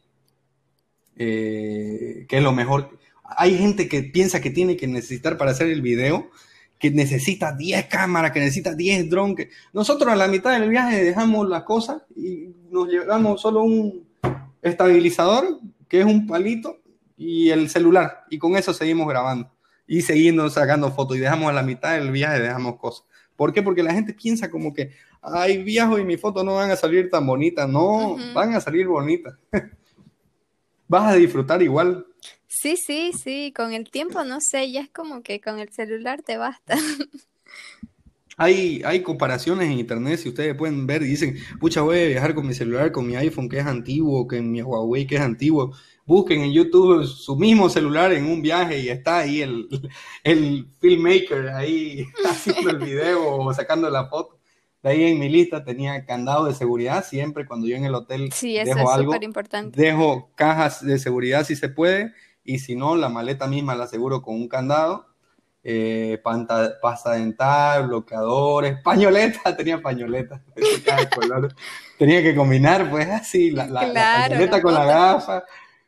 Eh, 1.18 2.26
que 2.27 2.38
es 2.38 2.43
lo 2.43 2.51
mejor 2.51 2.97
hay 3.23 3.59
gente 3.59 3.88
que 3.88 4.01
piensa 4.01 4.41
que 4.41 4.49
tiene 4.49 4.76
que 4.76 4.88
necesitar 4.88 5.38
para 5.38 5.51
hacer 5.51 5.68
el 5.68 5.84
video, 5.84 6.31
que 6.82 6.90
necesita 6.90 7.53
10 7.53 7.86
cámaras, 7.86 8.32
que 8.32 8.40
necesita 8.40 8.74
10 8.74 9.08
drones. 9.08 9.49
Nosotros 9.72 10.12
a 10.12 10.16
la 10.16 10.28
mitad 10.28 10.60
del 10.60 10.68
viaje 10.68 11.03
dejamos 11.03 11.48
las 11.48 11.62
cosas 11.62 12.02
y 12.16 12.56
nos 12.72 12.88
llevamos 12.88 13.40
solo 13.40 13.62
un 13.62 14.08
estabilizador, 14.64 15.60
que 15.88 15.99
es 15.99 16.06
un 16.08 16.26
palito, 16.26 16.82
y 17.16 17.52
el 17.52 17.70
celular. 17.70 18.24
Y 18.32 18.40
con 18.40 18.56
eso 18.56 18.74
seguimos 18.74 19.08
grabando. 19.08 19.52
Y 19.86 20.02
seguimos 20.02 20.53
sacando 20.53 20.91
fotos. 20.91 21.18
Y 21.18 21.20
dejamos 21.20 21.52
a 21.52 21.53
la 21.53 21.62
mitad 21.62 21.94
del 21.94 22.10
viaje, 22.10 22.40
dejamos 22.40 22.78
cosas. 22.78 23.06
¿Por 23.36 23.53
qué? 23.53 23.62
Porque 23.62 23.84
la 23.84 23.94
gente 23.94 24.16
piensa 24.16 24.49
como 24.49 24.74
que, 24.74 24.90
ay, 25.22 25.62
viajo 25.62 25.99
y 25.99 26.03
mi 26.03 26.18
foto 26.18 26.44
no 26.44 26.56
van 26.56 26.72
a 26.72 26.76
salir 26.76 27.12
tan 27.12 27.28
bonitas. 27.28 27.70
No, 27.70 28.18
van 28.34 28.56
a 28.56 28.60
salir 28.60 28.88
bonitas. 28.88 29.36
Vas 30.88 31.14
a 31.14 31.16
disfrutar 31.16 31.62
igual 31.62 32.08
Sí, 32.53 32.76
sí, 32.76 33.11
sí, 33.14 33.53
con 33.56 33.72
el 33.72 33.90
tiempo 33.90 34.26
no 34.26 34.40
sé, 34.41 34.69
ya 34.69 34.82
es 34.82 34.90
como 34.90 35.23
que 35.23 35.40
con 35.40 35.60
el 35.60 35.69
celular 35.69 36.22
te 36.22 36.36
basta. 36.36 36.76
Hay, 38.38 38.82
hay 38.86 39.03
comparaciones 39.03 39.68
en 39.68 39.73
internet, 39.73 40.18
si 40.18 40.30
ustedes 40.30 40.56
pueden 40.56 40.88
ver, 40.88 41.03
y 41.03 41.10
dicen, 41.10 41.36
pucha, 41.60 41.82
voy 41.82 41.99
a 41.99 42.07
viajar 42.07 42.34
con 42.34 42.48
mi 42.48 42.56
celular, 42.56 42.91
con 42.91 43.06
mi 43.06 43.15
iPhone 43.15 43.48
que 43.48 43.60
es 43.60 43.65
antiguo, 43.68 44.28
que 44.28 44.41
mi 44.41 44.64
Huawei 44.64 45.06
que 45.06 45.15
es 45.15 45.22
antiguo. 45.22 45.73
Busquen 46.07 46.41
en 46.41 46.52
YouTube 46.52 47.06
su 47.06 47.36
mismo 47.36 47.69
celular 47.69 48.11
en 48.14 48.26
un 48.26 48.41
viaje 48.41 48.80
y 48.80 48.90
está 48.90 49.19
ahí 49.19 49.41
el, 49.41 49.68
el 50.23 50.65
filmmaker 50.80 51.49
ahí 51.49 52.07
haciendo 52.28 52.72
el 52.72 52.80
video 52.80 53.36
o 53.36 53.53
sacando 53.53 53.91
la 53.91 54.07
foto. 54.07 54.40
De 54.82 54.90
ahí 54.90 55.03
en 55.03 55.19
mi 55.19 55.30
lista 55.30 55.64
tenía 55.64 56.03
candado 56.06 56.45
de 56.45 56.56
seguridad, 56.56 57.06
siempre 57.06 57.45
cuando 57.45 57.68
yo 57.68 57.76
en 57.76 57.86
el 57.86 57.94
hotel 57.94 58.32
sí, 58.34 58.57
eso 58.57 58.73
dejo 58.73 58.90
es 58.90 58.95
algo, 58.95 59.15
importante. 59.22 59.80
dejo 59.80 60.32
cajas 60.34 60.84
de 60.84 60.98
seguridad 60.98 61.45
si 61.45 61.56
se 61.56 61.69
puede 61.69 62.14
y 62.43 62.59
si 62.59 62.76
no, 62.76 62.95
la 62.95 63.09
maleta 63.09 63.47
misma 63.47 63.76
la 63.76 63.85
aseguro 63.85 64.22
con 64.22 64.35
un 64.35 64.47
candado, 64.47 65.07
eh, 65.63 66.19
pasta 66.23 67.11
dental, 67.11 67.88
bloqueadores, 67.88 68.81
pañoleta, 68.81 69.55
tenía 69.57 69.81
pañoleta 69.81 70.41
tenía 71.97 72.23
que 72.23 72.35
combinar, 72.35 72.89
pues 72.89 73.07
así, 73.09 73.51
la, 73.51 73.68
pañoleta 73.68 74.61
con 74.61 74.73
la 74.73 74.85
gafa, 74.85 75.43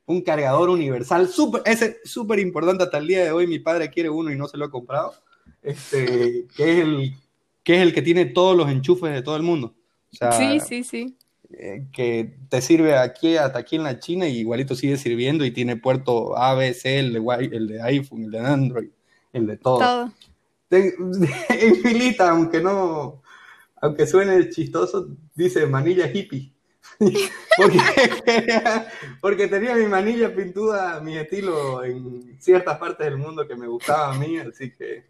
un 0.05 0.21
cargador 0.21 0.69
universal, 0.69 1.27
súper, 1.27 1.63
ese 1.65 1.97
súper 2.03 2.39
importante 2.39 2.84
hasta 2.84 2.99
el 2.99 3.07
día 3.07 3.23
de 3.23 3.31
hoy, 3.31 3.47
mi 3.47 3.59
padre 3.59 3.89
quiere 3.89 4.09
uno 4.09 4.31
y 4.31 4.38
no 4.38 4.47
se 4.47 4.57
lo 4.57 4.65
ha 4.65 4.71
comprado, 4.71 5.15
este, 5.61 6.45
que 6.55 6.71
es 6.71 6.84
el 6.84 7.15
que 7.63 7.75
es 7.77 7.81
el 7.81 7.93
que 7.93 8.01
tiene 8.01 8.25
todos 8.25 8.57
los 8.57 8.69
enchufes 8.69 9.13
de 9.13 9.21
todo 9.21 9.38
el 9.38 9.43
mundo. 9.43 9.73
sí, 10.11 10.59
sí, 10.59 10.84
sí. 10.84 11.17
Eh, 11.55 11.85
que 11.93 12.35
te 12.49 12.61
sirve 12.61 12.97
aquí 12.97 13.38
hasta 13.38 13.59
aquí 13.59 13.75
en 13.75 13.84
la 13.84 13.99
China 13.99 14.27
y 14.27 14.39
igualito 14.39 14.75
sigue 14.75 14.97
sirviendo 14.97 15.45
y 15.45 15.51
tiene 15.51 15.75
puerto 15.75 16.35
A, 16.38 16.55
B, 16.55 16.73
C, 16.73 16.97
el 16.97 17.13
de, 17.13 17.49
el 17.51 17.67
de 17.67 17.81
iPhone, 17.81 18.23
el 18.23 18.31
de 18.31 18.39
Android, 18.39 18.89
el 19.34 19.47
de 19.47 19.57
todo. 19.57 19.80
todo. 19.80 20.11
en 20.71 21.75
filita, 21.84 22.31
aunque 22.31 22.59
no, 22.59 23.21
aunque 23.80 24.07
suene 24.07 24.49
chistoso, 24.49 25.09
dice 25.35 25.67
manilla 25.67 26.07
hippie. 26.11 26.51
porque, 27.57 27.80
porque, 29.21 29.47
tenía 29.47 29.75
mi 29.75 29.85
manilla 29.85 30.34
pintuda, 30.34 30.99
mi 31.01 31.17
estilo 31.17 31.84
en 31.84 32.38
ciertas 32.39 32.77
partes 32.80 33.05
del 33.05 33.17
mundo 33.17 33.47
que 33.47 33.55
me 33.55 33.67
gustaba 33.67 34.13
a 34.13 34.17
mí, 34.17 34.38
así 34.38 34.71
que 34.71 35.05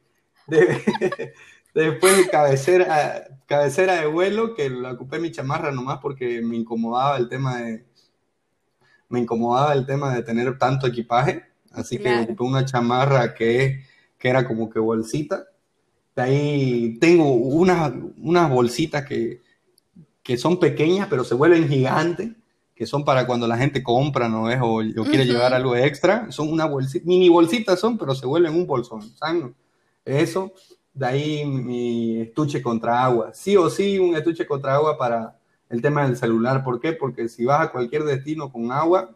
Después 1.73 2.27
cabecera, 2.29 3.39
cabecera 3.45 3.99
de 3.99 4.07
vuelo, 4.07 4.53
que 4.53 4.69
la 4.69 4.91
ocupé 4.91 5.19
mi 5.19 5.31
chamarra 5.31 5.71
nomás 5.71 5.99
porque 6.01 6.41
me 6.41 6.55
incomodaba 6.55 7.17
el 7.17 7.29
tema 7.29 7.57
de 7.57 7.85
me 9.09 9.19
incomodaba 9.19 9.73
el 9.73 9.85
tema 9.85 10.15
de 10.15 10.23
tener 10.23 10.57
tanto 10.57 10.87
equipaje, 10.87 11.43
así 11.71 11.99
que 11.99 12.21
ocupé 12.21 12.43
una 12.43 12.65
chamarra 12.65 13.35
que, 13.35 13.83
que 14.17 14.27
era 14.27 14.47
como 14.47 14.71
que 14.71 14.79
bolsita. 14.79 15.43
De 16.15 16.21
ahí 16.23 16.97
tengo 16.99 17.31
unas, 17.31 17.93
unas 18.17 18.49
bolsitas 18.49 19.05
que, 19.05 19.41
que 20.23 20.35
son 20.37 20.59
pequeñas, 20.59 21.07
pero 21.11 21.23
se 21.23 21.35
vuelven 21.35 21.69
gigantes, 21.69 22.31
que 22.73 22.87
son 22.87 23.05
para 23.05 23.27
cuando 23.27 23.45
la 23.45 23.57
gente 23.57 23.83
compra, 23.83 24.27
¿no 24.27 24.49
es? 24.49 24.57
O, 24.61 24.81
quiere 25.03 25.25
llevar 25.25 25.53
algo 25.53 25.75
extra. 25.75 26.31
Son 26.31 26.51
una 26.51 26.65
bolsita, 26.65 27.05
mini 27.05 27.29
bolsitas 27.29 27.79
son, 27.79 27.99
pero 27.99 28.15
se 28.15 28.25
vuelven 28.25 28.55
un 28.55 28.65
bolsón. 28.65 29.01
¿saben? 29.15 29.55
Eso. 30.03 30.51
De 30.93 31.05
ahí 31.05 31.45
mi 31.45 32.21
estuche 32.21 32.61
contra 32.61 33.03
agua. 33.03 33.33
Sí 33.33 33.57
o 33.57 33.69
sí, 33.69 33.97
un 33.97 34.15
estuche 34.15 34.45
contra 34.45 34.75
agua 34.75 34.97
para 34.97 35.39
el 35.69 35.81
tema 35.81 36.05
del 36.05 36.17
celular. 36.17 36.63
¿Por 36.63 36.79
qué? 36.79 36.93
Porque 36.93 37.27
si 37.27 37.45
vas 37.45 37.61
a 37.61 37.71
cualquier 37.71 38.03
destino 38.03 38.51
con 38.51 38.71
agua, 38.71 39.15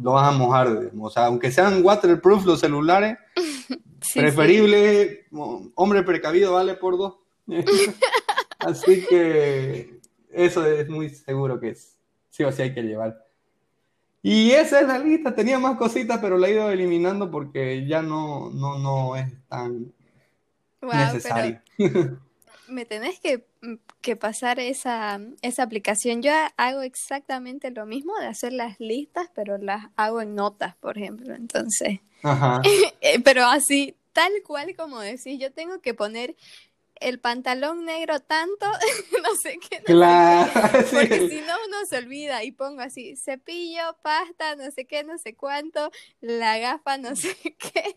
lo 0.00 0.12
vas 0.12 0.28
a 0.28 0.36
mojar. 0.36 0.90
O 0.98 1.10
sea, 1.10 1.26
aunque 1.26 1.52
sean 1.52 1.84
waterproof 1.84 2.44
los 2.44 2.60
celulares, 2.60 3.18
preferible, 4.14 5.26
hombre 5.74 6.02
precavido 6.02 6.54
vale 6.54 6.74
por 6.74 6.98
dos. 6.98 7.14
Así 8.58 9.04
que 9.08 10.00
eso 10.32 10.66
es 10.66 10.88
muy 10.88 11.10
seguro 11.10 11.60
que 11.60 11.70
es. 11.70 11.96
Sí 12.30 12.42
o 12.42 12.50
sí 12.50 12.62
hay 12.62 12.74
que 12.74 12.82
llevar. 12.82 13.24
Y 14.22 14.52
esa 14.52 14.80
es 14.80 14.88
la 14.88 14.98
lista. 14.98 15.34
Tenía 15.34 15.58
más 15.58 15.76
cositas, 15.76 16.18
pero 16.20 16.38
la 16.38 16.48
he 16.48 16.52
ido 16.52 16.70
eliminando 16.70 17.30
porque 17.30 17.86
ya 17.86 18.02
no, 18.02 18.50
no, 18.50 18.78
no 18.78 19.16
es 19.16 19.30
tan 19.48 19.92
necesario. 20.92 21.60
me 22.68 22.84
tenés 22.84 23.20
que, 23.20 23.46
mm, 23.62 23.74
que, 24.00 24.16
pasar 24.16 24.58
esa, 24.60 25.20
esa 25.42 25.62
aplicación. 25.62 26.22
Yo 26.22 26.32
hago 26.56 26.82
exactamente 26.82 27.70
lo 27.70 27.86
mismo 27.86 28.16
de 28.18 28.26
hacer 28.26 28.52
las 28.52 28.78
listas, 28.80 29.30
pero 29.34 29.58
las 29.58 29.86
hago 29.96 30.20
en 30.20 30.34
notas, 30.34 30.76
por 30.76 30.98
ejemplo. 30.98 31.34
Entonces, 31.34 32.00
eh, 33.00 33.20
pero 33.22 33.46
así, 33.46 33.96
tal 34.12 34.32
cual 34.46 34.74
como 34.76 35.00
decís, 35.00 35.38
yo 35.38 35.52
tengo 35.52 35.80
que 35.80 35.94
poner 35.94 36.36
el 37.00 37.18
pantalón 37.20 37.84
negro 37.84 38.20
tanto, 38.20 38.66
no 39.22 39.34
sé 39.34 39.58
qué. 39.58 39.82
claro, 39.82 40.52
porque 40.90 41.28
si 41.28 41.40
no 41.42 41.54
uno 41.66 41.86
se 41.88 41.98
olvida 41.98 42.44
y 42.44 42.52
pongo 42.52 42.80
así, 42.80 43.16
cepillo, 43.16 43.96
pasta, 44.02 44.56
no 44.56 44.70
sé 44.70 44.86
qué, 44.86 45.04
no 45.04 45.18
sé 45.18 45.34
cuánto, 45.34 45.90
la 46.20 46.58
gafa, 46.58 46.96
no 46.98 47.14
sé 47.16 47.36
qué. 47.58 47.96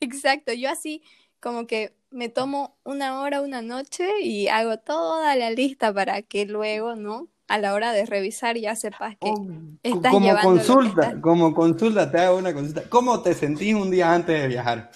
Exacto, 0.00 0.52
yo 0.52 0.70
así 0.70 1.02
como 1.40 1.66
que 1.66 1.94
me 2.10 2.28
tomo 2.28 2.78
una 2.84 3.20
hora, 3.20 3.40
una 3.40 3.62
noche 3.62 4.08
y 4.22 4.48
hago 4.48 4.78
toda 4.78 5.36
la 5.36 5.50
lista 5.50 5.92
para 5.92 6.22
que 6.22 6.46
luego, 6.46 6.96
¿no? 6.96 7.28
A 7.48 7.58
la 7.58 7.74
hora 7.74 7.92
de 7.92 8.06
revisar 8.06 8.56
ya 8.56 8.74
sepas 8.74 9.16
que 9.16 9.30
oh, 9.30 9.46
estás 9.82 10.12
como 10.12 10.36
consulta, 10.40 11.20
como 11.20 11.54
consulta 11.54 12.10
te 12.10 12.18
hago 12.18 12.38
una 12.38 12.52
consulta. 12.52 12.88
¿Cómo 12.88 13.22
te 13.22 13.34
sentís 13.34 13.74
un 13.74 13.90
día 13.90 14.12
antes 14.12 14.40
de 14.40 14.48
viajar? 14.48 14.90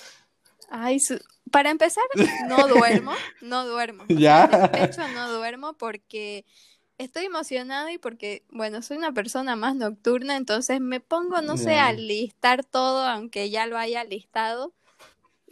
Ay, 0.69 0.99
para 1.51 1.71
empezar, 1.71 2.05
no 2.49 2.67
duermo, 2.69 3.13
no 3.41 3.67
duermo. 3.67 4.05
¿Ya? 4.09 4.47
De 4.47 4.85
hecho, 4.85 5.07
no 5.09 5.31
duermo 5.33 5.75
porque 5.75 6.45
estoy 6.99 7.25
emocionada 7.25 7.93
y 7.93 7.99
porque, 7.99 8.45
bueno, 8.51 8.83
soy 8.83 8.99
una 8.99 9.13
persona 9.13 9.57
más 9.57 9.75
nocturna, 9.75 10.37
entonces 10.37 10.81
me 10.81 11.01
pongo, 11.01 11.41
no 11.41 11.57
sé, 11.57 11.77
a 11.77 11.93
listar 11.93 12.65
todo, 12.65 13.05
aunque 13.05 13.51
ya 13.51 13.67
lo 13.67 13.79
haya 13.79 14.05
listado, 14.05 14.75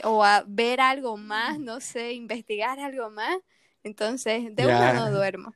o 0.04 0.24
a 0.24 0.44
ver 0.46 0.80
algo 0.80 1.16
más, 1.16 1.58
no 1.58 1.80
sé, 1.80 2.12
investigar 2.12 2.78
algo 2.80 3.10
más. 3.10 3.38
Entonces, 3.84 4.54
de 4.54 4.66
uno 4.66 4.92
no 4.94 5.10
duermo. 5.10 5.54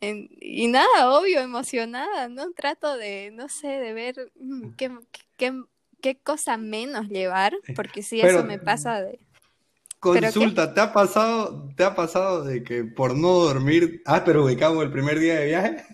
y 0.00 0.68
nada, 0.68 1.10
obvio, 1.10 1.40
emocionada, 1.40 2.28
¿no? 2.28 2.52
Trato 2.52 2.96
de, 2.96 3.30
no 3.32 3.48
sé, 3.48 3.68
de 3.68 3.92
ver 3.92 4.32
mm, 4.36 4.70
qué, 4.76 4.90
qué, 5.36 5.52
qué 6.00 6.16
cosa 6.16 6.56
menos 6.56 7.08
llevar, 7.08 7.54
porque 7.74 8.02
si 8.02 8.20
eso 8.20 8.44
me 8.44 8.58
pasa 8.58 9.02
de... 9.02 9.18
Consulta, 9.98 10.72
¿te 10.72 10.80
ha 10.80 10.92
pasado, 10.92 11.68
te 11.74 11.82
ha 11.82 11.94
pasado 11.94 12.44
de 12.44 12.62
que 12.62 12.84
por 12.84 13.16
no 13.16 13.30
dormir, 13.30 14.02
ah, 14.04 14.22
pero 14.24 14.44
ubicamos 14.44 14.84
el 14.84 14.92
primer 14.92 15.18
día 15.18 15.36
de 15.36 15.46
viaje? 15.46 15.84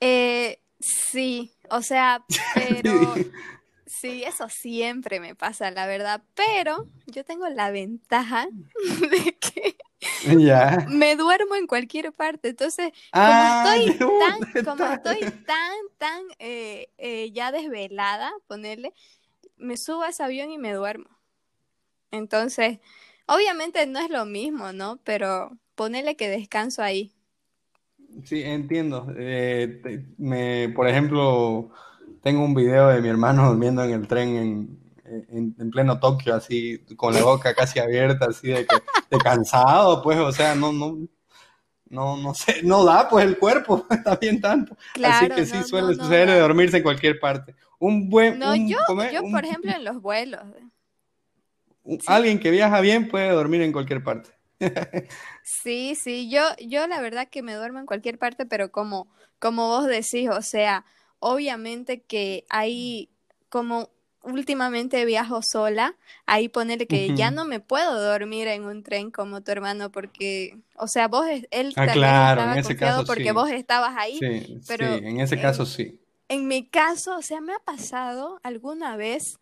Eh, 0.00 0.58
sí, 0.80 1.54
o 1.70 1.80
sea, 1.80 2.24
pero 2.54 3.14
Sí, 4.02 4.24
eso 4.24 4.48
siempre 4.48 5.20
me 5.20 5.36
pasa, 5.36 5.70
la 5.70 5.86
verdad, 5.86 6.24
pero 6.34 6.88
yo 7.06 7.24
tengo 7.24 7.48
la 7.48 7.70
ventaja 7.70 8.48
de 9.12 9.38
que 9.38 9.76
me 10.88 11.14
duermo 11.14 11.54
en 11.54 11.68
cualquier 11.68 12.12
parte, 12.12 12.48
entonces 12.48 12.90
como 13.20 13.44
ah, 13.44 13.64
estoy 13.64 13.96
tan, 14.18 14.64
como 14.64 14.88
estoy 14.88 15.28
tan, 15.46 15.72
tan 15.98 16.20
eh, 16.40 16.88
eh, 16.98 17.30
ya 17.30 17.52
desvelada, 17.52 18.32
ponerle, 18.48 18.92
me 19.56 19.76
subo 19.76 20.02
a 20.02 20.08
ese 20.08 20.24
avión 20.24 20.50
y 20.50 20.58
me 20.58 20.72
duermo. 20.72 21.06
Entonces, 22.10 22.80
obviamente 23.26 23.86
no 23.86 24.00
es 24.00 24.10
lo 24.10 24.24
mismo, 24.24 24.72
¿no? 24.72 24.98
Pero 25.04 25.56
ponele 25.76 26.16
que 26.16 26.28
descanso 26.28 26.82
ahí. 26.82 27.14
Sí, 28.24 28.42
entiendo. 28.42 29.06
Eh, 29.16 29.80
me, 30.18 30.68
por 30.74 30.88
ejemplo, 30.88 31.70
tengo 32.22 32.44
un 32.44 32.54
video 32.54 32.88
de 32.88 33.00
mi 33.00 33.08
hermano 33.08 33.48
durmiendo 33.48 33.82
en 33.84 33.90
el 33.92 34.06
tren 34.06 34.36
en, 34.36 35.54
en, 35.58 35.70
pleno 35.70 35.98
Tokio, 35.98 36.34
así, 36.34 36.78
con 36.96 37.12
la 37.12 37.22
boca 37.22 37.54
casi 37.54 37.78
abierta, 37.78 38.26
así 38.26 38.48
de, 38.48 38.66
que, 38.66 38.76
de 39.10 39.18
cansado, 39.18 40.02
pues, 40.02 40.18
o 40.18 40.32
sea, 40.32 40.54
no, 40.54 40.72
no, 40.72 40.98
no, 41.86 42.16
no 42.16 42.32
sé, 42.32 42.62
no 42.62 42.84
da 42.84 43.08
pues 43.08 43.26
el 43.26 43.38
cuerpo, 43.38 43.86
está 43.90 44.16
bien 44.16 44.40
tanto. 44.40 44.76
Así 45.04 45.28
que 45.28 45.44
sí 45.44 45.62
suele 45.64 45.94
suceder 45.94 46.30
de 46.30 46.38
dormirse 46.38 46.78
en 46.78 46.82
cualquier 46.82 47.20
parte. 47.20 47.54
Un 47.78 48.08
buen... 48.08 48.38
No, 48.38 48.54
yo, 48.54 48.78
yo 49.12 49.22
por 49.30 49.44
ejemplo, 49.44 49.72
en 49.72 49.84
los 49.84 50.00
vuelos. 50.00 50.40
Alguien 52.06 52.38
que 52.38 52.50
viaja 52.50 52.80
bien 52.80 53.08
puede 53.08 53.30
dormir 53.30 53.60
en 53.62 53.72
cualquier 53.72 54.02
parte. 54.04 54.30
sí, 55.42 55.96
sí, 55.96 56.30
yo, 56.30 56.42
yo 56.64 56.86
la 56.86 57.00
verdad 57.00 57.28
que 57.28 57.42
me 57.42 57.54
duermo 57.54 57.80
en 57.80 57.86
cualquier 57.86 58.18
parte, 58.18 58.46
pero 58.46 58.70
como, 58.70 59.08
como 59.40 59.66
vos 59.66 59.86
decís, 59.86 60.30
o 60.30 60.42
sea, 60.42 60.84
obviamente 61.22 62.02
que 62.02 62.44
hay 62.50 63.08
como 63.48 63.90
últimamente 64.24 65.04
viajo 65.04 65.40
sola, 65.42 65.96
ahí 66.26 66.48
ponerle 66.48 66.86
que 66.86 67.14
ya 67.14 67.30
no 67.30 67.44
me 67.44 67.60
puedo 67.60 68.00
dormir 68.00 68.48
en 68.48 68.64
un 68.64 68.82
tren 68.82 69.10
como 69.10 69.42
tu 69.42 69.50
hermano 69.50 69.90
porque, 69.90 70.58
o 70.76 70.86
sea, 70.86 71.08
vos, 71.08 71.26
él 71.50 71.72
ah, 71.76 71.86
claro, 71.86 72.42
en 72.42 72.58
ese 72.58 72.76
caso 72.76 73.04
porque 73.04 73.32
vos 73.32 73.50
estabas 73.50 73.94
ahí, 73.96 74.18
sí, 74.18 74.60
pero 74.66 74.86
en 74.86 75.20
ese 75.20 75.40
caso 75.40 75.66
sí. 75.66 75.98
En 76.28 76.48
mi 76.48 76.66
caso, 76.66 77.16
o 77.16 77.22
sea, 77.22 77.40
me 77.40 77.52
ha 77.52 77.58
pasado 77.58 78.40
alguna 78.42 78.96
vez 78.96 79.38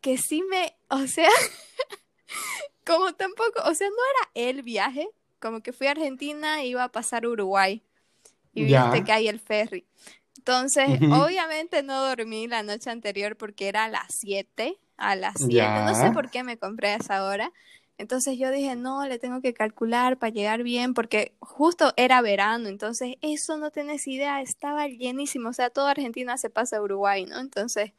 que 0.00 0.16
sí 0.16 0.42
me, 0.48 0.76
o 0.88 1.06
sea, 1.06 1.28
como 2.86 3.12
tampoco, 3.14 3.62
o 3.64 3.74
sea, 3.74 3.88
no 3.88 3.94
era 3.94 4.48
el 4.48 4.62
viaje, 4.62 5.08
como 5.38 5.60
que 5.60 5.72
fui 5.72 5.86
a 5.86 5.92
Argentina 5.92 6.62
e 6.62 6.68
iba 6.68 6.84
a 6.84 6.92
pasar 6.92 7.26
Uruguay 7.26 7.82
y 8.52 8.64
viste 8.64 9.04
que 9.04 9.12
hay 9.12 9.28
el 9.28 9.40
ferry. 9.40 9.86
Entonces, 10.40 10.88
obviamente 11.02 11.82
no 11.82 12.02
dormí 12.02 12.48
la 12.48 12.62
noche 12.62 12.88
anterior 12.88 13.36
porque 13.36 13.68
era 13.68 13.84
a 13.84 13.88
las 13.90 14.06
7, 14.08 14.78
a 14.96 15.14
las 15.14 15.34
7, 15.36 15.60
no 15.84 15.94
sé 15.94 16.12
por 16.12 16.30
qué 16.30 16.42
me 16.42 16.56
compré 16.56 16.88
a 16.88 16.96
esa 16.96 17.26
hora. 17.26 17.52
Entonces 17.98 18.38
yo 18.38 18.50
dije, 18.50 18.74
no, 18.74 19.06
le 19.06 19.18
tengo 19.18 19.42
que 19.42 19.52
calcular 19.52 20.16
para 20.16 20.32
llegar 20.32 20.62
bien, 20.62 20.94
porque 20.94 21.36
justo 21.40 21.92
era 21.98 22.22
verano, 22.22 22.70
entonces 22.70 23.16
eso 23.20 23.58
no 23.58 23.70
tenés 23.70 24.06
idea, 24.06 24.40
estaba 24.40 24.88
llenísimo, 24.88 25.50
o 25.50 25.52
sea, 25.52 25.68
toda 25.68 25.90
Argentina 25.90 26.38
se 26.38 26.48
pasa 26.48 26.78
a 26.78 26.82
Uruguay, 26.82 27.26
¿no? 27.26 27.38
Entonces 27.38 27.92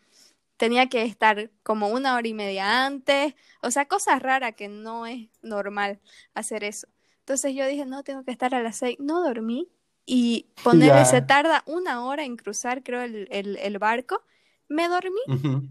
tenía 0.57 0.89
que 0.89 1.03
estar 1.03 1.51
como 1.61 1.89
una 1.89 2.15
hora 2.15 2.27
y 2.27 2.33
media 2.33 2.87
antes, 2.87 3.35
o 3.61 3.69
sea, 3.69 3.85
cosas 3.85 4.19
raras 4.19 4.55
que 4.55 4.67
no 4.67 5.05
es 5.05 5.29
normal 5.43 5.99
hacer 6.33 6.63
eso. 6.63 6.87
Entonces 7.19 7.53
yo 7.53 7.67
dije, 7.67 7.85
no, 7.85 8.01
tengo 8.01 8.23
que 8.23 8.31
estar 8.31 8.55
a 8.55 8.63
las 8.63 8.77
6, 8.77 8.97
no 8.99 9.21
dormí, 9.21 9.69
y 10.05 10.47
ponerle, 10.63 11.05
se 11.05 11.21
tarda 11.21 11.63
una 11.65 12.05
hora 12.05 12.23
en 12.23 12.37
cruzar, 12.37 12.83
creo, 12.83 13.01
el, 13.01 13.27
el, 13.29 13.79
barco. 13.79 14.21
Me 14.67 14.87
dormí, 14.87 15.19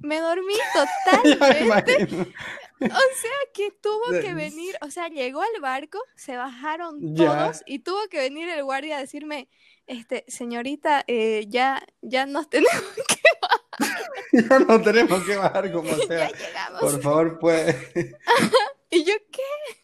me 0.02 0.20
dormí 0.20 0.55
totalmente. 1.09 2.05
o 2.05 2.86
sea, 2.86 3.39
que 3.55 3.70
tuvo 3.81 4.20
que 4.20 4.35
venir, 4.35 4.77
o 4.82 4.90
sea, 4.90 5.09
llegó 5.09 5.40
al 5.40 5.61
barco, 5.61 5.98
se 6.16 6.36
bajaron 6.36 7.15
todos 7.15 7.62
y 7.66 7.78
tuvo 7.81 8.09
que 8.11 8.19
venir 8.19 8.48
el 8.51 8.62
guardia 8.62 8.98
a 8.98 9.01
decirme, 9.01 9.48
este, 9.90 10.24
señorita, 10.28 11.02
eh, 11.09 11.47
ya, 11.48 11.85
ya 12.01 12.24
nos 12.24 12.48
tenemos 12.51 12.82
que 13.09 13.20
bajar. 13.43 14.48
ya 14.48 14.59
no 14.61 14.81
tenemos 14.81 15.24
que 15.24 15.36
bajar 15.36 15.73
como 15.73 15.94
sea. 16.09 16.31
Por 16.78 17.02
favor, 17.02 17.39
pues. 17.40 17.74
¿Y 18.90 19.05
yo 19.05 19.15
qué? 19.32 19.80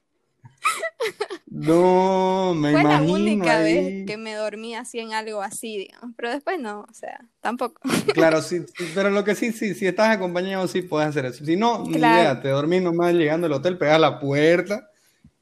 No, 1.47 2.55
me 2.55 2.73
Fue 2.73 2.83
la 2.83 3.01
única 3.01 3.61
vez 3.61 4.07
que 4.07 4.17
me 4.17 4.35
dormí 4.35 4.75
así 4.75 4.99
en 4.99 5.15
algo 5.15 5.41
así, 5.41 5.79
digamos. 5.79 6.15
Pero 6.17 6.31
después 6.31 6.61
no, 6.61 6.87
o 6.89 6.93
sea, 6.93 7.25
tampoco. 7.41 7.81
Claro, 8.15 8.43
sí, 8.43 8.65
pero 8.95 9.11
lo 9.11 9.25
que 9.25 9.35
sí, 9.35 9.53
sí, 9.53 9.75
si 9.75 9.87
estás 9.87 10.11
acompañado, 10.11 10.69
sí 10.69 10.83
puedes 10.83 11.09
hacer 11.09 11.25
eso. 11.27 11.45
Si 11.45 11.57
no, 11.57 11.85
ni 11.85 11.97
idea, 11.97 12.41
te 12.41 12.49
dormís 12.49 12.83
nomás 12.83 13.15
llegando 13.15 13.47
al 13.47 13.55
hotel, 13.55 13.79
pegas 13.79 14.01
la 14.01 14.19
puerta 14.19 14.91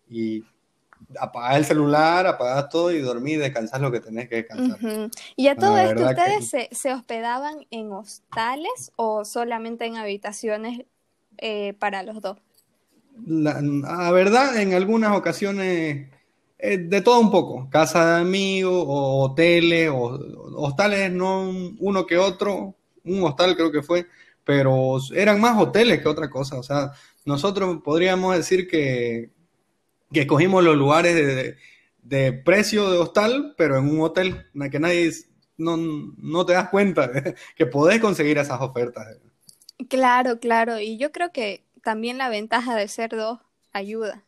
y 0.08 0.44
apagas 1.18 1.56
el 1.56 1.64
celular, 1.64 2.26
apagas 2.26 2.68
todo 2.68 2.92
y 2.92 3.00
dormís, 3.00 3.38
descansas 3.38 3.80
lo 3.80 3.90
que 3.90 4.00
tenés 4.00 4.28
que 4.28 4.36
descansar. 4.36 5.10
Y 5.36 5.48
a 5.48 5.56
todo 5.56 5.76
esto, 5.78 6.06
¿ustedes 6.06 6.48
se, 6.48 6.68
se, 6.72 6.92
hospedaban 6.92 7.66
en 7.70 7.92
hostales 7.92 8.92
o 8.96 9.24
solamente 9.24 9.86
en 9.86 9.96
habitaciones 9.96 10.84
eh, 11.38 11.74
para 11.78 12.02
los 12.02 12.20
dos? 12.20 12.38
La, 13.26 14.10
verdad, 14.12 14.60
en 14.60 14.74
algunas 14.74 15.16
ocasiones, 15.16 16.08
eh, 16.58 16.78
de 16.78 17.00
todo 17.00 17.20
un 17.20 17.30
poco, 17.30 17.68
casa 17.70 18.16
de 18.16 18.20
amigos, 18.22 18.84
o 18.86 19.24
hoteles, 19.24 19.90
o 19.90 20.18
hostales, 20.56 21.12
no 21.12 21.48
uno 21.78 22.06
que 22.06 22.18
otro, 22.18 22.74
un 23.04 23.22
hostal 23.22 23.56
creo 23.56 23.70
que 23.72 23.82
fue, 23.82 24.06
pero 24.44 24.98
eran 25.14 25.40
más 25.40 25.58
hoteles 25.60 26.00
que 26.00 26.08
otra 26.08 26.30
cosa. 26.30 26.58
O 26.58 26.62
sea, 26.62 26.92
nosotros 27.24 27.80
podríamos 27.82 28.36
decir 28.36 28.68
que, 28.68 29.30
que 30.12 30.20
escogimos 30.22 30.62
los 30.64 30.76
lugares 30.76 31.14
de, 31.14 31.56
de, 32.02 32.32
precio 32.32 32.90
de 32.90 32.98
hostal, 32.98 33.54
pero 33.56 33.78
en 33.78 33.88
un 33.88 34.00
hotel, 34.00 34.46
en 34.54 34.70
que 34.70 34.80
nadie 34.80 35.10
no, 35.56 35.76
no 35.76 36.46
te 36.46 36.52
das 36.52 36.68
cuenta 36.68 37.10
que 37.56 37.66
podés 37.66 38.00
conseguir 38.00 38.38
esas 38.38 38.60
ofertas. 38.60 39.06
Claro, 39.88 40.38
claro, 40.38 40.78
y 40.78 40.98
yo 40.98 41.10
creo 41.10 41.32
que 41.32 41.63
también 41.84 42.18
la 42.18 42.28
ventaja 42.28 42.74
de 42.74 42.88
ser 42.88 43.10
dos 43.10 43.40
ayuda. 43.72 44.24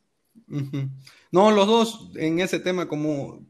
No, 1.33 1.51
los 1.51 1.67
dos 1.67 2.11
en 2.17 2.41
ese 2.41 2.61
tema 2.61 2.89
como 2.89 3.41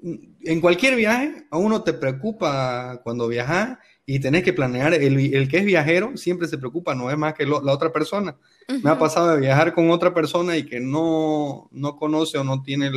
en 0.00 0.60
cualquier 0.60 0.94
viaje 0.94 1.46
a 1.50 1.58
uno 1.58 1.82
te 1.82 1.92
preocupa 1.92 3.00
cuando 3.02 3.26
viajas 3.26 3.78
y 4.06 4.20
tenés 4.20 4.42
que 4.42 4.52
planear, 4.52 4.94
el, 4.94 5.48
que 5.48 5.58
es 5.58 5.64
viajero 5.64 6.16
siempre 6.16 6.48
se 6.48 6.56
preocupa, 6.56 6.94
no 6.94 7.10
es 7.10 7.18
más 7.18 7.34
que 7.34 7.44
la 7.44 7.72
otra 7.72 7.92
persona. 7.92 8.36
Me 8.82 8.90
ha 8.90 8.98
pasado 8.98 9.34
de 9.34 9.40
viajar 9.40 9.74
con 9.74 9.90
otra 9.90 10.14
persona 10.14 10.56
y 10.56 10.64
que 10.64 10.80
no, 10.80 11.68
no 11.72 11.96
conoce 11.96 12.38
o 12.38 12.44
no 12.44 12.62
tiene 12.62 12.90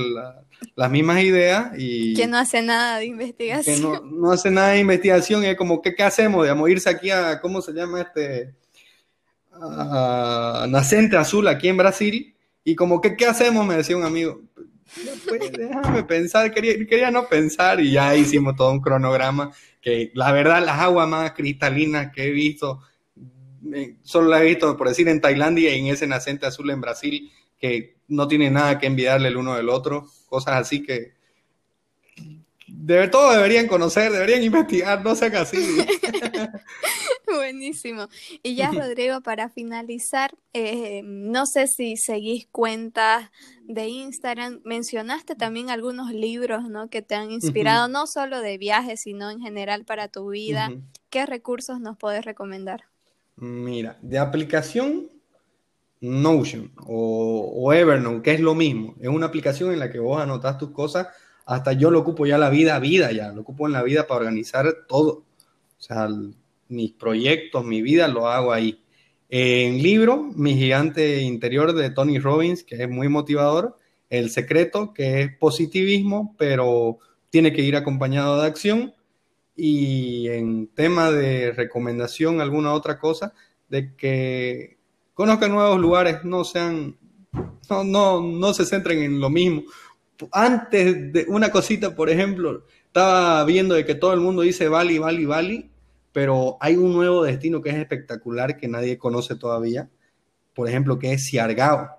las 0.76 0.91
mismas 0.91 1.22
ideas 1.23 1.72
y... 1.78 2.14
Que 2.14 2.28
no 2.28 2.38
hace 2.38 2.61
nada 2.61 2.99
de 2.99 3.06
investigación. 3.06 3.76
Que 3.76 3.82
no, 3.82 4.02
no 4.02 4.32
hace 4.32 4.52
nada 4.52 4.69
de 4.69 4.80
investigación 4.80 5.44
y 5.44 5.48
es 5.48 5.57
como, 5.57 5.82
¿qué, 5.82 5.95
qué 5.95 6.03
hacemos? 6.03 6.44
Digamos, 6.44 6.69
irse 6.69 6.90
aquí 6.90 7.10
a, 7.10 7.41
¿cómo 7.41 7.61
se 7.61 7.73
llama 7.73 8.02
este? 8.02 8.53
Nacente 10.67 11.17
Azul 11.17 11.47
aquí 11.47 11.67
en 11.67 11.77
Brasil 11.77 12.35
y 12.63 12.75
como 12.75 13.01
que, 13.01 13.15
¿qué 13.15 13.25
hacemos? 13.25 13.65
Me 13.65 13.75
decía 13.75 13.97
un 13.97 14.03
amigo. 14.03 14.41
Pues, 15.27 15.51
déjame 15.51 16.03
pensar, 16.03 16.53
quería, 16.53 16.73
quería 16.85 17.11
no 17.11 17.27
pensar 17.27 17.79
y 17.79 17.91
ya 17.91 18.15
hicimos 18.15 18.55
todo 18.55 18.71
un 18.71 18.81
cronograma 18.81 19.51
que 19.81 20.11
la 20.13 20.31
verdad 20.31 20.63
las 20.63 20.79
aguas 20.79 21.07
más 21.07 21.31
cristalinas 21.31 22.11
que 22.11 22.25
he 22.25 22.31
visto, 22.31 22.81
eh, 23.73 23.95
solo 24.03 24.29
la 24.29 24.41
he 24.41 24.45
visto 24.45 24.75
por 24.75 24.89
decir 24.89 25.07
en 25.07 25.21
Tailandia 25.21 25.73
y 25.73 25.79
en 25.79 25.88
ese 25.88 26.07
Nacente 26.07 26.45
Azul 26.45 26.69
en 26.69 26.81
Brasil, 26.81 27.31
que 27.57 27.95
no 28.07 28.27
tiene 28.27 28.51
nada 28.51 28.79
que 28.79 28.88
envidiarle 28.88 29.29
el 29.29 29.38
uno 29.38 29.55
del 29.55 29.69
otro, 29.69 30.07
cosas 30.27 30.55
así 30.55 30.83
que 30.83 31.13
de 32.73 33.07
todo 33.10 33.31
deberían 33.31 33.68
conocer, 33.68 34.11
deberían 34.11 34.43
investigar, 34.43 35.03
no 35.03 35.15
sean 35.15 35.35
así. 35.35 35.57
Buenísimo. 37.27 38.07
Y 38.43 38.56
ya, 38.56 38.72
Rodrigo, 38.72 39.22
para 39.22 39.49
finalizar, 39.49 40.34
eh, 40.53 41.02
no 41.03 41.45
sé 41.45 41.68
si 41.68 41.98
seguís 41.98 42.48
cuentas 42.52 43.30
de 43.64 43.88
Instagram. 43.88 44.61
Mencionaste 44.64 45.35
también 45.35 45.69
algunos 45.69 46.11
libros, 46.11 46.69
¿no? 46.69 46.89
Que 46.89 47.02
te 47.02 47.15
han 47.15 47.31
inspirado, 47.31 47.88
no 47.88 48.07
solo 48.07 48.41
de 48.41 48.57
viajes, 48.57 49.02
sino 49.02 49.30
en 49.30 49.39
general 49.39 49.85
para 49.85 50.07
tu 50.07 50.30
vida. 50.30 50.72
¿Qué 51.10 51.26
recursos 51.26 51.80
nos 51.80 51.98
puedes 51.98 52.26
recomendar? 52.26 52.85
Mira, 53.35 53.98
de 54.02 54.18
aplicación 54.18 55.10
Notion 56.02 56.72
o, 56.88 57.52
o, 57.56 57.73
Evernote, 57.73 58.23
que 58.23 58.31
es 58.31 58.39
lo 58.39 58.56
mismo. 58.56 58.95
Es 58.99 59.07
una 59.07 59.27
aplicación 59.27 59.72
en 59.72 59.80
la 59.80 59.91
que 59.91 59.99
vos 59.99 60.19
anotas 60.19 60.57
tus 60.57 60.72
cosas. 60.72 61.07
Hasta 61.52 61.73
yo 61.73 61.91
lo 61.91 61.99
ocupo 61.99 62.26
ya 62.26 62.38
la 62.38 62.49
vida, 62.49 62.80
vida 62.80 63.11
ya. 63.11 63.34
Lo 63.34 63.41
ocupo 63.41 63.68
en 63.68 63.73
la 63.73 63.84
vida 63.84 64.07
para 64.07 64.22
organizar 64.22 64.73
todo. 64.88 65.26
O 65.78 65.82
sea, 65.82 66.07
mis 66.69 66.94
proyectos, 66.94 67.65
mi 67.65 67.82
vida, 67.82 68.07
lo 68.07 68.30
hago 68.30 68.53
ahí. 68.53 68.82
En 69.28 69.84
libro, 69.84 70.30
Mi 70.34 70.56
gigante 70.56 71.19
interior 71.19 71.73
de 71.73 71.90
Tony 71.90 72.19
Robbins, 72.19 72.64
que 72.64 72.82
es 72.82 72.90
muy 72.90 73.10
motivador. 73.10 73.78
El 74.10 74.30
secreto, 74.30 74.94
que 74.94 75.23
es 75.23 75.38
positivismo, 75.38 76.36
pero 76.38 76.99
tiene 77.30 77.52
que 77.52 77.64
ir 77.64 77.76
acompañado 77.76 78.40
de 78.40 78.48
acción. 78.48 78.94
Y 79.53 80.30
en 80.30 80.68
tema 80.68 81.11
de 81.11 81.52
recomendación, 81.52 82.40
alguna 82.40 82.72
otra 82.72 82.98
cosa, 82.98 83.34
de 83.68 83.94
que 83.98 84.78
conozcan 85.14 85.52
nuevos 85.52 85.82
lugares, 85.82 86.23
no 86.23 86.45
sean, 86.45 86.95
no, 87.69 87.84
no, 87.84 88.22
no 88.22 88.53
se 88.53 88.65
centren 88.65 88.99
en 88.99 89.19
lo 89.19 89.30
mismo. 89.30 89.64
Antes 90.31 91.14
de 91.14 91.26
una 91.27 91.49
cosita, 91.52 91.95
por 91.95 92.10
ejemplo, 92.10 92.65
estaba 92.85 93.43
viendo 93.45 93.76
de 93.76 93.85
que 93.85 93.95
todo 93.95 94.14
el 94.14 94.19
mundo 94.19 94.41
dice 94.41 94.68
Bali, 94.68 94.99
Bali, 94.99 95.26
Bali, 95.26 95.72
pero 96.11 96.57
hay 96.60 96.76
un 96.76 96.93
nuevo 96.93 97.23
destino 97.23 97.61
que 97.61 97.69
es 97.69 97.76
espectacular 97.76 98.57
que 98.57 98.68
nadie 98.68 98.98
conoce 98.98 99.35
todavía, 99.35 99.89
por 100.53 100.68
ejemplo, 100.68 100.99
que 100.99 101.14
es 101.14 101.26
Siargao. 101.26 101.89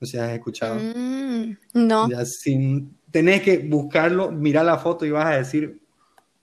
No 0.00 0.06
sé 0.06 0.12
si 0.12 0.18
has 0.18 0.30
escuchado. 0.30 0.76
Mm, 0.76 1.56
no. 1.74 2.08
Ya 2.08 2.24
sin, 2.24 2.96
tenés 3.10 3.42
que 3.42 3.58
buscarlo, 3.58 4.30
mirar 4.30 4.64
la 4.64 4.78
foto 4.78 5.04
y 5.04 5.10
vas 5.10 5.26
a 5.26 5.36
decir, 5.36 5.80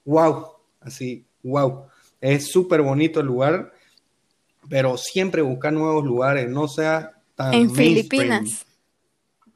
wow, 0.06 0.46
así, 0.80 1.26
wow. 1.44 1.88
Es 2.22 2.52
súper 2.52 2.82
bonito 2.82 3.20
el 3.20 3.26
lugar, 3.26 3.74
pero 4.70 4.98
siempre 4.98 5.42
buscar 5.42 5.74
nuevos 5.74 6.06
lugares, 6.06 6.50
no 6.50 6.68
sea 6.68 7.14
tan... 7.36 7.54
En 7.54 7.74
Filipinas. 7.74 8.66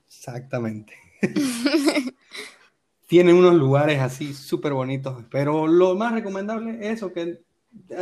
Exactamente. 0.08 1.01
Tienen 3.08 3.36
unos 3.36 3.56
lugares 3.56 4.00
así 4.00 4.34
súper 4.34 4.74
bonitos, 4.74 5.24
pero 5.30 5.68
lo 5.68 5.96
más 5.96 6.14
recomendable 6.14 6.80
es 6.80 6.98
eso, 6.98 7.12
que 7.12 7.42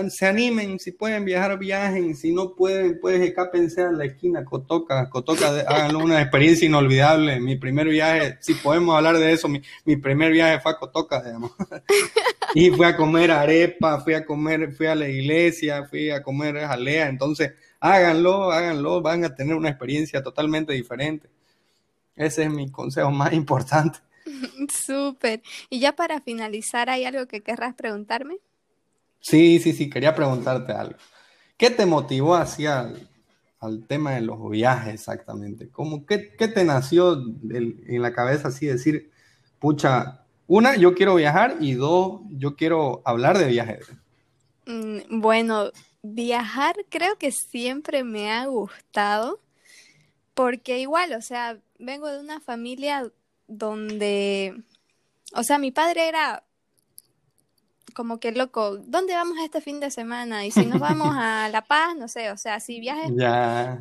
se 0.10 0.26
animen, 0.26 0.80
si 0.80 0.92
pueden 0.92 1.26
viajar, 1.26 1.58
viajen, 1.60 2.16
si 2.16 2.34
no 2.34 2.56
pueden, 2.56 3.00
pues 3.00 3.22
escápense 3.22 3.84
a 3.84 3.92
la 3.92 4.06
esquina, 4.06 4.44
Cotoca, 4.44 5.10
Cotoca, 5.10 5.48
háganlo 5.68 6.00
una 6.00 6.22
experiencia 6.22 6.66
inolvidable. 6.66 7.40
Mi 7.40 7.56
primer 7.56 7.88
viaje, 7.88 8.38
si 8.42 8.56
podemos 8.56 8.96
hablar 8.96 9.18
de 9.18 9.32
eso, 9.32 9.48
mi, 9.48 9.96
primer 9.98 10.32
viaje 10.32 10.60
fue 10.60 10.72
a 10.72 10.78
Cotoca, 10.78 11.22
digamos. 11.24 11.52
y 12.56 12.72
fui 12.72 12.86
a 12.86 12.96
comer 12.96 13.32
arepa, 13.32 14.00
fui 14.02 14.16
a 14.16 14.26
comer, 14.26 14.72
fui 14.72 14.88
a 14.88 14.96
la 14.96 15.08
iglesia, 15.08 15.86
fui 15.86 16.10
a 16.10 16.24
comer 16.24 16.60
jalea, 16.60 17.08
entonces 17.08 17.54
háganlo, 17.80 18.52
háganlo, 18.52 19.02
van 19.02 19.24
a 19.24 19.36
tener 19.36 19.56
una 19.56 19.70
experiencia 19.70 20.24
totalmente 20.24 20.74
diferente. 20.74 21.30
Ese 22.20 22.44
es 22.44 22.52
mi 22.52 22.70
consejo 22.70 23.10
más 23.12 23.32
importante. 23.32 24.00
Súper. 24.86 25.42
Y 25.70 25.80
ya 25.80 25.96
para 25.96 26.20
finalizar, 26.20 26.90
¿hay 26.90 27.06
algo 27.06 27.26
que 27.28 27.40
querrás 27.40 27.76
preguntarme? 27.76 28.40
Sí, 29.22 29.58
sí, 29.60 29.72
sí, 29.72 29.90
quería 29.90 30.14
preguntarte 30.14 30.74
algo. 30.74 30.98
¿Qué 31.56 31.70
te 31.70 31.86
motivó 31.86 32.36
hacia 32.36 32.94
al, 33.62 33.88
tema 33.88 34.12
de 34.12 34.22
los 34.22 34.50
viajes 34.50 34.96
exactamente? 34.96 35.70
¿Cómo, 35.70 36.06
qué, 36.06 36.36
qué 36.38 36.50
te 36.50 36.66
nació 36.66 37.14
en 37.14 38.02
la 38.02 38.12
cabeza 38.12 38.50
así 38.50 38.66
decir, 38.66 39.12
pucha, 39.58 40.26
una, 40.46 40.76
yo 40.76 40.96
quiero 40.96 41.16
viajar 41.16 41.56
y 41.62 41.76
dos, 41.76 42.20
yo 42.32 42.58
quiero 42.58 43.02
hablar 43.06 43.38
de 43.38 43.48
viajes? 43.48 43.94
Mm, 44.66 45.22
bueno, 45.22 45.72
viajar 46.02 46.76
creo 46.90 47.18
que 47.18 47.32
siempre 47.32 48.04
me 48.04 48.30
ha 48.30 48.46
gustado 48.48 49.40
porque 50.40 50.80
igual, 50.80 51.12
o 51.12 51.22
sea, 51.22 51.60
vengo 51.80 52.08
de 52.08 52.18
una 52.18 52.40
familia 52.40 53.12
donde, 53.50 54.64
o 55.34 55.44
sea, 55.44 55.58
mi 55.58 55.70
padre 55.72 56.08
era 56.08 56.46
como 57.94 58.22
que 58.22 58.32
loco, 58.32 58.78
¿dónde 58.78 59.16
vamos 59.16 59.38
este 59.44 59.60
fin 59.60 59.82
de 59.82 59.92
semana? 59.92 60.46
Y 60.46 60.52
si 60.52 60.66
nos 60.66 60.80
vamos 60.80 61.14
a 61.14 61.50
La 61.52 61.66
Paz, 61.66 61.98
no 61.98 62.08
sé, 62.08 62.32
o 62.32 62.38
sea, 62.38 62.62
si 62.62 62.80
viajes 62.80 63.12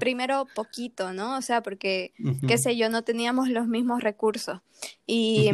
primero 0.01 0.48
poquito, 0.52 1.12
¿no? 1.12 1.36
O 1.36 1.43
sea, 1.43 1.62
porque, 1.62 2.12
qué 2.48 2.59
sé 2.59 2.76
yo, 2.76 2.90
no 2.90 3.05
teníamos 3.05 3.48
los 3.51 3.68
mismos 3.68 4.02
recursos. 4.02 4.59
Y, 5.06 5.52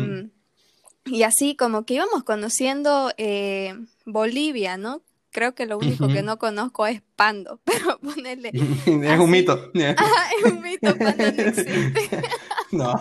y 1.05 1.23
así 1.25 1.55
como 1.55 1.85
que 1.85 1.97
íbamos 1.97 2.25
conociendo 2.25 3.13
eh, 3.19 3.75
Bolivia, 4.07 4.79
¿no? 4.79 5.03
Creo 5.35 5.53
que 5.53 5.67
lo 5.67 5.79
único 5.79 6.07
que 6.07 6.23
no 6.23 6.39
conozco 6.39 6.87
es 6.87 7.03
Pando, 7.17 7.61
pero 7.65 7.99
ponerle... 7.99 8.53
es 8.55 9.19
un 9.19 9.31
mito. 9.31 9.73
es 9.75 10.45
un 10.45 10.63
mito, 10.63 10.97
Pando 10.97 11.25
no 11.25 11.43
existe. 11.43 12.23
no. 12.71 12.95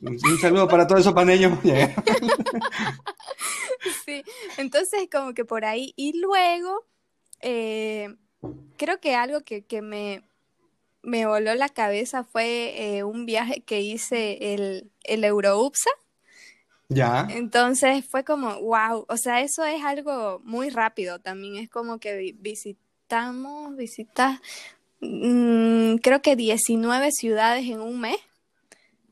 Un 0.00 0.38
saludo 0.40 0.68
para 0.68 0.86
todos 0.86 1.00
esos 1.00 1.14
paneños. 1.14 1.58
sí, 4.04 4.22
entonces 4.56 5.08
como 5.10 5.34
que 5.34 5.44
por 5.44 5.64
ahí. 5.64 5.92
Y 5.96 6.20
luego, 6.20 6.86
eh, 7.40 8.14
creo 8.76 9.00
que 9.00 9.16
algo 9.16 9.40
que, 9.40 9.82
me, 9.82 10.22
me 11.02 11.26
voló 11.26 11.56
la 11.56 11.70
cabeza 11.70 12.22
fue 12.22 12.98
eh, 12.98 13.02
un 13.02 13.26
viaje 13.26 13.62
que 13.62 13.80
hice 13.80 14.54
el, 14.54 14.92
el 15.02 15.24
Euroupsa. 15.24 15.90
Ya. 16.88 17.26
Entonces 17.30 18.04
fue 18.04 18.24
como, 18.24 18.60
wow, 18.60 19.04
o 19.08 19.16
sea, 19.16 19.42
eso 19.42 19.64
es 19.64 19.84
algo 19.84 20.40
muy 20.44 20.70
rápido 20.70 21.18
también, 21.18 21.56
es 21.56 21.68
como 21.68 21.98
que 21.98 22.34
visitamos, 22.38 23.76
visitas, 23.76 24.40
mm, 25.00 25.96
creo 25.96 26.22
que 26.22 26.34
19 26.34 27.12
ciudades 27.12 27.66
en 27.66 27.80
un 27.80 28.00
mes. 28.00 28.16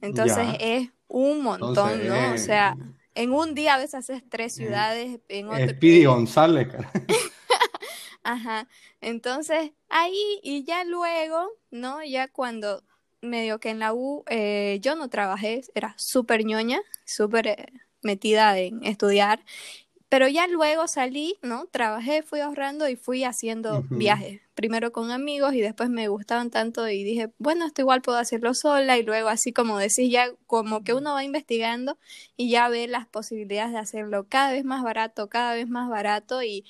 Entonces 0.00 0.46
es 0.60 0.88
un 1.08 1.42
montón, 1.42 2.06
¿no? 2.06 2.32
O 2.34 2.38
sea, 2.38 2.76
en 3.14 3.32
un 3.32 3.54
día 3.54 3.74
a 3.74 3.78
veces 3.78 3.94
haces 3.94 4.22
tres 4.28 4.54
ciudades, 4.54 5.20
en 5.28 5.48
otro... 5.48 5.68
Speedy 5.68 6.04
González, 6.04 6.68
cara. 6.68 6.90
Ajá. 8.22 8.68
Entonces, 9.00 9.72
ahí 9.88 10.40
y 10.42 10.64
ya 10.64 10.84
luego, 10.84 11.48
¿no? 11.70 12.02
Ya 12.04 12.28
cuando 12.28 12.82
medio 13.26 13.58
que 13.60 13.70
en 13.70 13.78
la 13.78 13.92
U 13.92 14.24
eh, 14.28 14.78
yo 14.80 14.96
no 14.96 15.08
trabajé, 15.08 15.62
era 15.74 15.94
súper 15.96 16.44
ñoña, 16.44 16.80
súper 17.04 17.46
eh, 17.46 17.66
metida 18.02 18.58
en 18.58 18.84
estudiar 18.84 19.40
pero 20.08 20.28
ya 20.28 20.46
luego 20.46 20.86
salí, 20.86 21.38
¿no? 21.42 21.66
Trabajé, 21.66 22.22
fui 22.22 22.40
ahorrando 22.40 22.88
y 22.88 22.96
fui 22.96 23.24
haciendo 23.24 23.84
viajes. 23.90 24.40
Primero 24.56 24.90
con 24.90 25.12
amigos 25.12 25.54
y 25.54 25.60
después 25.60 25.88
me 25.90 26.08
gustaban 26.08 26.50
tanto 26.50 26.88
y 26.88 27.04
dije, 27.04 27.30
bueno, 27.38 27.66
esto 27.66 27.82
igual 27.82 28.02
puedo 28.02 28.18
hacerlo 28.18 28.54
sola 28.54 28.98
y 28.98 29.04
luego 29.04 29.28
así 29.28 29.52
como 29.52 29.78
decís, 29.78 30.10
ya 30.10 30.32
como 30.46 30.82
que 30.82 30.94
uno 30.94 31.12
va 31.12 31.22
investigando 31.22 31.96
y 32.36 32.50
ya 32.50 32.68
ve 32.68 32.88
las 32.88 33.06
posibilidades 33.06 33.72
de 33.72 33.78
hacerlo 33.78 34.26
cada 34.28 34.50
vez 34.52 34.64
más 34.64 34.82
barato, 34.82 35.28
cada 35.28 35.54
vez 35.54 35.68
más 35.68 35.88
barato 35.88 36.42
y 36.42 36.64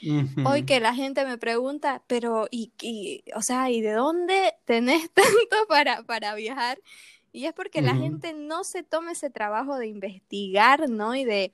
hoy 0.45 0.65
que 0.65 0.81
la 0.81 0.95
gente 0.95 1.25
me 1.25 1.39
pregunta, 1.39 2.03
pero 2.07 2.49
y, 2.51 2.73
y, 2.83 3.23
o 3.35 3.41
sea, 3.41 3.71
¿y 3.71 3.81
de 3.81 3.93
dónde 3.93 4.53
tenés 4.67 5.09
tanto 5.15 5.57
para, 5.69 6.03
para 6.03 6.35
viajar? 6.35 6.79
Y 7.33 7.47
es 7.47 7.53
porque 7.53 7.83
la 7.83 7.95
gente 7.95 8.35
no 8.35 8.65
se 8.65 8.83
toma 8.83 9.13
ese 9.13 9.31
trabajo 9.31 9.79
de 9.79 9.87
investigar, 9.87 10.89
¿no? 10.89 11.15
Y 11.15 11.25
de, 11.25 11.53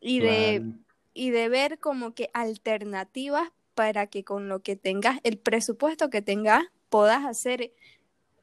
y 0.00 0.20
de 0.20 0.62
y 1.14 1.30
de 1.30 1.48
ver 1.48 1.78
como 1.78 2.12
que 2.12 2.28
alternativas 2.34 3.50
para 3.74 4.06
que 4.06 4.24
con 4.24 4.48
lo 4.48 4.60
que 4.62 4.76
tengas, 4.76 5.20
el 5.24 5.38
presupuesto 5.38 6.10
que 6.10 6.22
tengas, 6.22 6.64
puedas 6.88 7.24
hacer 7.24 7.72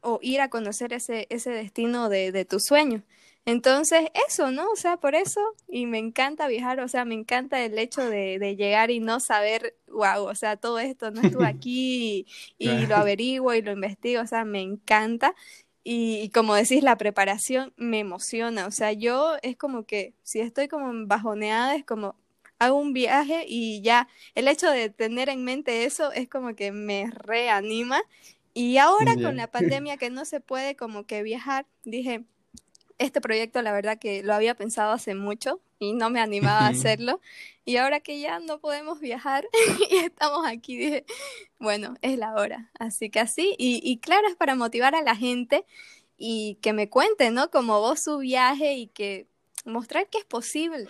o 0.01 0.19
ir 0.21 0.41
a 0.41 0.49
conocer 0.49 0.93
ese, 0.93 1.27
ese 1.29 1.51
destino 1.51 2.09
de, 2.09 2.31
de 2.31 2.45
tu 2.45 2.59
sueño. 2.59 3.03
Entonces, 3.45 4.01
eso, 4.27 4.51
¿no? 4.51 4.69
O 4.71 4.75
sea, 4.75 4.97
por 4.97 5.15
eso, 5.15 5.41
y 5.67 5.87
me 5.87 5.97
encanta 5.97 6.47
viajar, 6.47 6.79
o 6.79 6.87
sea, 6.87 7.05
me 7.05 7.15
encanta 7.15 7.63
el 7.63 7.77
hecho 7.79 8.01
de, 8.07 8.37
de 8.37 8.55
llegar 8.55 8.91
y 8.91 8.99
no 8.99 9.19
saber, 9.19 9.75
wow, 9.87 10.25
o 10.25 10.35
sea, 10.35 10.57
todo 10.57 10.77
esto, 10.79 11.09
no 11.11 11.21
estuve 11.21 11.47
aquí 11.47 12.27
y, 12.59 12.85
lo 12.85 12.95
averiguo 12.95 13.53
y 13.55 13.61
lo 13.63 13.71
investigo, 13.71 14.21
o 14.21 14.27
sea, 14.27 14.45
me 14.45 14.61
encanta. 14.61 15.35
Y, 15.83 16.29
como 16.29 16.53
decís, 16.53 16.83
la 16.83 16.97
preparación 16.97 17.73
me 17.77 17.99
emociona, 17.99 18.67
o 18.67 18.71
sea, 18.71 18.93
yo 18.93 19.37
es 19.41 19.57
como 19.57 19.85
que 19.85 20.13
si 20.23 20.39
estoy 20.39 20.67
como 20.67 20.91
bajoneada, 21.07 21.75
es 21.75 21.83
como, 21.85 22.15
hago 22.61 22.77
un 22.77 22.93
viaje 22.93 23.43
y 23.47 23.81
ya 23.81 24.07
el 24.35 24.47
hecho 24.47 24.69
de 24.69 24.91
tener 24.91 25.29
en 25.29 25.43
mente 25.43 25.85
eso 25.85 26.11
es 26.11 26.29
como 26.29 26.55
que 26.55 26.71
me 26.71 27.09
reanima. 27.09 28.03
Y 28.53 28.77
ahora 28.77 29.15
con 29.15 29.35
la 29.35 29.47
pandemia 29.51 29.97
que 29.97 30.11
no 30.11 30.25
se 30.25 30.41
puede 30.41 30.75
como 30.75 31.07
que 31.07 31.23
viajar, 31.23 31.65
dije, 31.85 32.23
este 32.99 33.19
proyecto 33.19 33.63
la 33.63 33.71
verdad 33.71 33.97
que 33.97 34.21
lo 34.21 34.35
había 34.35 34.53
pensado 34.53 34.91
hace 34.91 35.15
mucho 35.15 35.59
y 35.79 35.93
no 35.93 36.11
me 36.11 36.19
animaba 36.19 36.59
a 36.59 36.67
hacerlo. 36.67 37.19
Y 37.65 37.77
ahora 37.77 37.99
que 37.99 38.19
ya 38.19 38.39
no 38.39 38.59
podemos 38.59 38.99
viajar 38.99 39.47
y 39.89 39.95
estamos 39.97 40.45
aquí, 40.45 40.77
dije, 40.77 41.05
bueno, 41.57 41.95
es 42.03 42.15
la 42.19 42.35
hora. 42.35 42.69
Así 42.77 43.09
que 43.09 43.21
así, 43.21 43.55
y, 43.57 43.81
y 43.83 43.97
claro, 43.97 44.27
es 44.27 44.35
para 44.35 44.53
motivar 44.53 44.93
a 44.93 45.01
la 45.01 45.15
gente 45.15 45.65
y 46.15 46.59
que 46.61 46.73
me 46.73 46.89
cuente, 46.89 47.31
¿no? 47.31 47.49
Como 47.49 47.79
vos 47.79 48.01
su 48.01 48.19
viaje 48.19 48.75
y 48.75 48.85
que 48.85 49.25
mostrar 49.65 50.07
que 50.09 50.19
es 50.19 50.25
posible. 50.25 50.87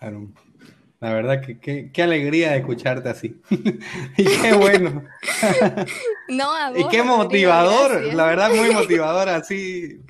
La 0.00 1.14
verdad 1.14 1.40
que 1.40 1.90
qué 1.92 2.02
alegría 2.02 2.52
de 2.52 2.58
escucharte 2.58 3.08
así. 3.08 3.40
y 4.16 4.24
qué 4.24 4.52
bueno. 4.54 5.04
no, 6.28 6.54
a 6.54 6.78
y 6.78 6.86
qué 6.88 7.02
motivador, 7.02 8.02
la 8.14 8.26
verdad 8.26 8.50
muy 8.54 8.70
motivador 8.74 9.28
así. 9.28 10.00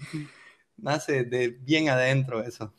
Nace 0.76 1.24
de 1.24 1.48
bien 1.48 1.88
adentro 1.88 2.42
eso. 2.42 2.72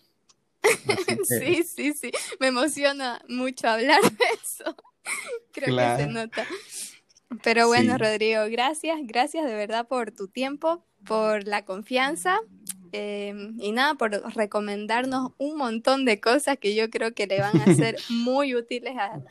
Sí, 1.23 1.63
sí, 1.63 1.93
sí. 1.93 2.11
Me 2.39 2.47
emociona 2.47 3.21
mucho 3.27 3.67
hablar 3.67 4.01
de 4.01 4.25
eso. 4.41 4.75
Creo 5.51 5.75
que 5.75 6.03
se 6.03 6.07
nota. 6.07 6.45
Pero 7.43 7.67
bueno, 7.67 7.97
Rodrigo, 7.97 8.43
gracias, 8.49 8.97
gracias 9.03 9.45
de 9.45 9.55
verdad 9.55 9.87
por 9.87 10.11
tu 10.11 10.27
tiempo, 10.27 10.85
por 11.05 11.47
la 11.47 11.63
confianza 11.63 12.39
Em, 12.91 13.55
y 13.59 13.71
nada, 13.71 13.95
por 13.95 14.11
recomendarnos 14.35 15.31
un 15.37 15.57
montón 15.57 16.05
de 16.05 16.19
cosas 16.19 16.57
que 16.57 16.75
yo 16.75 16.89
creo 16.89 17.13
que 17.13 17.27
le 17.27 17.39
van 17.39 17.61
a 17.61 17.73
ser 17.73 17.95
muy 18.09 18.55
útiles 18.55 18.95
a, 18.97 19.21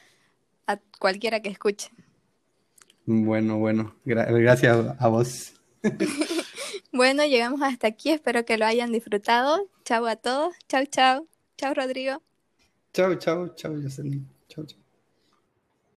cualquiera 0.99 1.41
que 1.41 1.49
escuche. 1.49 1.91
Bueno, 3.05 3.59
bueno, 3.59 3.97
gracias 4.05 4.77
a 4.99 5.09
vos. 5.09 5.55
bueno, 6.93 7.25
llegamos 7.27 7.61
hasta 7.63 7.89
aquí, 7.89 8.11
espero 8.11 8.45
que 8.45 8.57
lo 8.57 8.67
hayan 8.67 8.93
disfrutado. 8.93 9.69
Chao 9.85 10.07
a 10.07 10.17
todos, 10.17 10.55
chao, 10.69 10.85
chao. 10.87 11.27
Chao, 11.57 11.75
Rodrigo. 11.75 12.23
Chao, 12.93 13.15
chao, 13.17 13.49
chao, 13.55 13.75
Jocelyn. 13.83 14.40